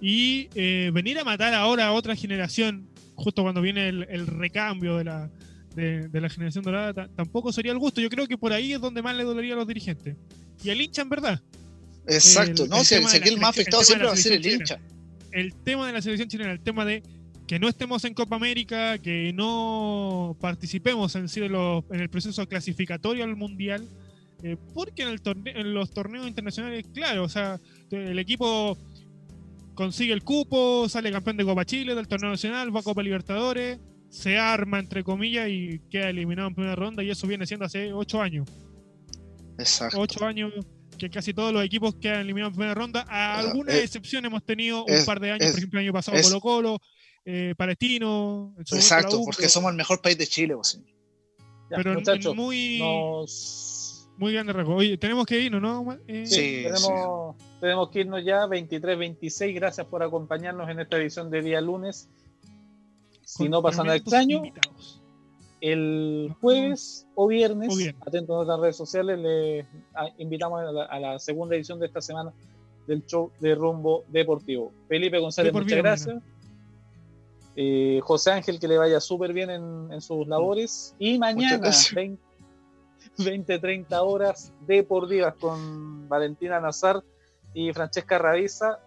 y 0.00 0.48
eh, 0.54 0.90
venir 0.92 1.18
a 1.18 1.24
matar 1.24 1.54
ahora 1.54 1.86
a 1.86 1.92
otra 1.92 2.14
generación, 2.14 2.88
justo 3.14 3.42
cuando 3.42 3.60
viene 3.62 3.88
el, 3.88 4.06
el 4.10 4.26
recambio 4.26 4.96
de 4.98 5.04
la, 5.04 5.30
de, 5.74 6.08
de 6.08 6.20
la 6.20 6.28
generación 6.28 6.62
dorada, 6.64 6.92
ta- 6.92 7.08
tampoco 7.16 7.52
sería 7.52 7.72
el 7.72 7.78
gusto. 7.78 8.00
Yo 8.00 8.10
creo 8.10 8.26
que 8.26 8.36
por 8.36 8.52
ahí 8.52 8.72
es 8.74 8.80
donde 8.80 9.00
más 9.02 9.16
le 9.16 9.24
dolería 9.24 9.54
a 9.54 9.56
los 9.56 9.66
dirigentes. 9.66 10.16
Y 10.62 10.70
al 10.70 10.80
hincha, 10.80 11.02
en 11.02 11.08
verdad. 11.08 11.42
Exacto, 12.06 12.64
El- 12.64 12.70
no, 12.70 12.78
el 12.78 12.84
si, 12.84 12.94
el 12.94 13.38
más 13.40 13.50
afectado 13.50 13.82
siempre 13.84 14.06
va 14.06 14.12
a 14.12 14.16
ser 14.16 14.32
el 14.34 14.46
hincha. 14.46 14.78
El 15.32 15.54
tema 15.54 15.86
de 15.86 15.92
la 15.94 16.02
selección 16.02 16.28
chilena, 16.28 16.52
el 16.52 16.60
tema 16.60 16.84
de 16.84 17.02
que 17.46 17.58
no 17.58 17.68
estemos 17.68 18.04
en 18.04 18.14
Copa 18.14 18.36
América, 18.36 18.98
que 18.98 19.32
no 19.32 20.36
participemos 20.40 21.14
en, 21.14 21.28
sí 21.28 21.40
de 21.40 21.48
los- 21.48 21.84
en 21.90 22.00
el 22.00 22.08
proceso 22.10 22.46
clasificatorio 22.48 23.24
al 23.24 23.36
Mundial, 23.36 23.86
eh, 24.42 24.56
porque 24.74 25.02
en, 25.02 25.08
el 25.10 25.22
torne- 25.22 25.52
en 25.54 25.72
los 25.72 25.90
torneos 25.90 26.26
internacionales, 26.26 26.86
claro, 26.92 27.24
o 27.24 27.28
sea, 27.28 27.60
el 27.90 28.18
equipo 28.18 28.76
consigue 29.74 30.12
el 30.12 30.22
cupo, 30.24 30.88
sale 30.88 31.12
campeón 31.12 31.36
de 31.36 31.44
Copa 31.44 31.64
Chile, 31.64 31.94
del 31.94 32.08
torneo 32.08 32.30
nacional, 32.30 32.74
va 32.74 32.80
a 32.80 32.82
Copa 32.82 33.02
Libertadores, 33.02 33.78
se 34.10 34.38
arma, 34.38 34.78
entre 34.78 35.04
comillas, 35.04 35.48
y 35.48 35.80
queda 35.90 36.08
eliminado 36.10 36.48
en 36.48 36.54
primera 36.54 36.74
ronda, 36.76 37.02
y 37.02 37.10
eso 37.10 37.26
viene 37.26 37.46
siendo 37.46 37.66
hace 37.66 37.92
ocho 37.92 38.20
años. 38.20 38.48
Exacto. 39.58 40.00
Ocho 40.00 40.24
años 40.24 40.52
que 40.98 41.10
casi 41.10 41.34
todos 41.34 41.52
los 41.52 41.62
equipos 41.62 41.94
quedan 41.96 42.20
eliminados 42.22 42.52
en 42.52 42.56
primera 42.56 42.74
ronda. 42.74 43.02
A 43.08 43.36
Pero, 43.36 43.48
alguna 43.50 43.72
eh, 43.74 43.82
excepción 43.84 44.24
hemos 44.24 44.44
tenido 44.44 44.84
un 44.84 44.90
es- 44.92 45.04
par 45.04 45.20
de 45.20 45.30
años, 45.32 45.44
es- 45.44 45.50
por 45.52 45.58
ejemplo, 45.58 45.80
el 45.80 45.86
año 45.86 45.92
pasado 45.92 46.16
es- 46.16 46.26
Colo 46.26 46.40
Colo, 46.40 46.80
eh, 47.26 47.54
Palestino. 47.56 48.54
Exacto, 48.58 49.20
porque 49.24 49.48
somos 49.48 49.72
el 49.72 49.76
mejor 49.76 50.00
país 50.00 50.16
de 50.16 50.26
Chile, 50.28 50.54
pues, 50.54 50.68
sí. 50.68 50.84
Ya, 51.68 51.78
pero 51.78 51.98
en 51.98 52.36
muy, 52.36 52.78
nos... 52.78 54.08
muy 54.16 54.32
grande 54.32 54.52
rasgo. 54.52 54.76
Oye, 54.76 54.96
tenemos 54.96 55.26
que 55.26 55.40
irnos, 55.40 55.60
¿no? 55.60 55.98
Eh, 56.06 56.24
Sí, 56.24 56.64
Sí, 56.76 56.92
tenemos, 57.60 57.90
que 57.90 58.00
irnos 58.00 58.24
ya, 58.24 58.46
23-26. 58.46 59.54
Gracias 59.56 59.84
por 59.88 60.04
acompañarnos 60.04 60.70
en 60.70 60.78
esta 60.78 60.96
edición 60.98 61.28
de 61.28 61.42
día 61.42 61.60
lunes. 61.60 62.08
Si 63.24 63.38
con 63.38 63.50
no 63.50 63.62
pasa 63.62 63.82
nada 63.82 63.96
extraño, 63.96 64.36
invitados. 64.36 65.02
el 65.60 66.32
jueves 66.40 67.08
o 67.16 67.26
viernes, 67.26 67.74
O 67.74 67.76
viernes. 67.76 68.00
atentos 68.06 68.34
a 68.34 68.36
nuestras 68.36 68.60
redes 68.60 68.76
sociales, 68.76 69.18
les 69.18 69.66
invitamos 70.18 70.60
a 70.60 70.70
la, 70.70 70.84
a 70.84 71.00
la 71.00 71.18
segunda 71.18 71.56
edición 71.56 71.80
de 71.80 71.86
esta 71.86 72.00
semana 72.00 72.32
del 72.86 73.04
show 73.04 73.32
de 73.40 73.56
Rumbo 73.56 74.04
Deportivo. 74.06 74.72
Felipe 74.86 75.18
González, 75.18 75.52
muchas 75.52 75.66
vida, 75.66 75.76
gracias. 75.78 76.22
Eh, 77.56 78.00
José 78.02 78.32
Ángel, 78.32 78.60
que 78.60 78.68
le 78.68 78.76
vaya 78.76 79.00
súper 79.00 79.32
bien 79.32 79.48
en, 79.50 79.88
en 79.90 80.00
sus 80.02 80.26
labores. 80.28 80.94
Y 80.98 81.18
mañana, 81.18 81.56
gracias. 81.58 81.94
20, 81.94 82.22
20, 83.18 83.58
30 83.58 84.02
horas 84.02 84.52
deportivas 84.66 85.34
con 85.40 86.06
Valentina 86.08 86.60
Nazar 86.60 87.02
y 87.54 87.72
Francesca 87.72 88.18
Raviza. 88.18 88.78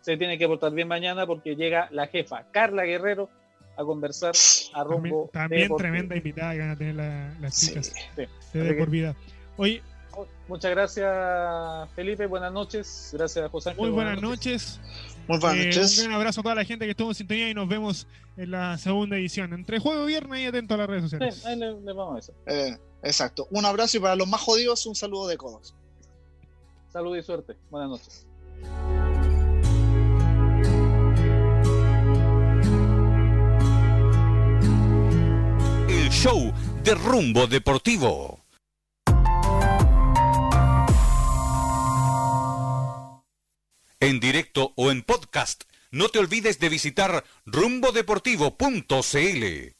Se 0.00 0.16
tiene 0.16 0.38
que 0.38 0.46
portar 0.48 0.72
bien 0.72 0.88
mañana 0.88 1.26
porque 1.26 1.54
llega 1.54 1.88
la 1.92 2.06
jefa 2.08 2.46
Carla 2.50 2.82
Guerrero 2.84 3.28
a 3.76 3.84
conversar 3.84 4.32
a 4.74 4.82
rumbo 4.82 5.30
también 5.32 5.68
tremenda 5.76 6.16
invitada 6.16 6.52
que 6.54 6.58
van 6.60 6.70
a 6.70 6.76
tener 6.76 6.94
la- 6.96 7.36
las 7.40 7.54
Sí. 7.54 7.68
chicas 7.68 7.92
Sí. 8.16 8.22
Así 8.48 8.58
De 8.58 8.74
por 8.74 8.90
vida. 8.90 9.14
Oye, 9.56 9.82
Muchas 10.48 10.72
gracias, 10.72 11.88
Felipe. 11.94 12.26
Buenas 12.26 12.52
noches. 12.52 13.10
Gracias, 13.16 13.48
José 13.52 13.70
Ángel. 13.70 13.84
muy 13.84 13.92
buenas 13.94 14.20
noches. 14.20 14.80
Muy 15.28 15.38
buenas 15.38 15.58
Eh, 15.60 15.66
noches. 15.66 15.98
un 15.98 16.04
gran 16.04 16.16
abrazo 16.16 16.40
a 16.40 16.42
toda 16.42 16.54
la 16.54 16.64
gente 16.64 16.84
que 16.86 16.92
estuvo 16.92 17.10
en 17.10 17.14
sintonía 17.14 17.50
y 17.50 17.54
nos 17.54 17.68
vemos 17.68 18.06
en 18.36 18.50
la 18.50 18.78
segunda 18.78 19.16
edición. 19.16 19.52
Entre 19.52 19.78
jueves 19.78 20.04
y 20.04 20.06
viernes 20.08 20.40
y 20.40 20.46
atento 20.46 20.74
a 20.74 20.76
las 20.78 20.86
redes 20.88 21.02
sociales. 21.02 21.34
Sí, 21.36 21.46
ahí 21.46 21.56
le, 21.56 21.80
le 21.80 21.92
vamos 21.92 22.16
a 22.16 22.18
eso. 22.18 22.32
Eh, 22.46 22.76
exacto. 23.02 23.46
Un 23.50 23.64
abrazo 23.66 23.98
y 23.98 24.00
para 24.00 24.16
los 24.16 24.26
más 24.26 24.40
jodidos, 24.40 24.86
un 24.86 24.94
saludo 24.94 25.28
de 25.28 25.36
codos. 25.36 25.74
Salud 26.92 27.16
y 27.16 27.22
suerte. 27.22 27.56
Buenas 27.70 27.90
noches. 27.90 28.26
El 35.88 36.08
show 36.10 36.52
de 36.84 36.94
Rumbo 36.94 37.46
Deportivo. 37.46 38.37
En 44.00 44.20
directo 44.20 44.74
o 44.76 44.92
en 44.92 45.02
podcast, 45.02 45.64
no 45.90 46.08
te 46.08 46.20
olvides 46.20 46.60
de 46.60 46.68
visitar 46.68 47.24
rumbodeportivo.cl. 47.46 49.74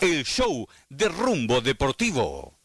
El 0.00 0.24
show 0.24 0.66
de 0.88 1.08
Rumbo 1.08 1.60
Deportivo. 1.60 2.58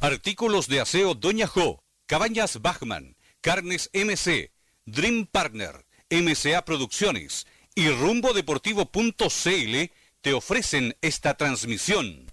Artículos 0.00 0.66
de 0.66 0.80
aseo 0.80 1.14
Doña 1.14 1.46
Jo, 1.46 1.84
Cabañas 2.06 2.60
Bachman, 2.62 3.16
Carnes 3.42 3.90
MC, 3.92 4.50
Dream 4.86 5.26
Partner, 5.26 5.84
MCA 6.10 6.64
Producciones 6.64 7.46
y 7.74 7.90
rumbodeportivo.cl 7.90 9.90
te 10.20 10.32
ofrecen 10.32 10.96
esta 11.00 11.34
transmisión. 11.34 12.26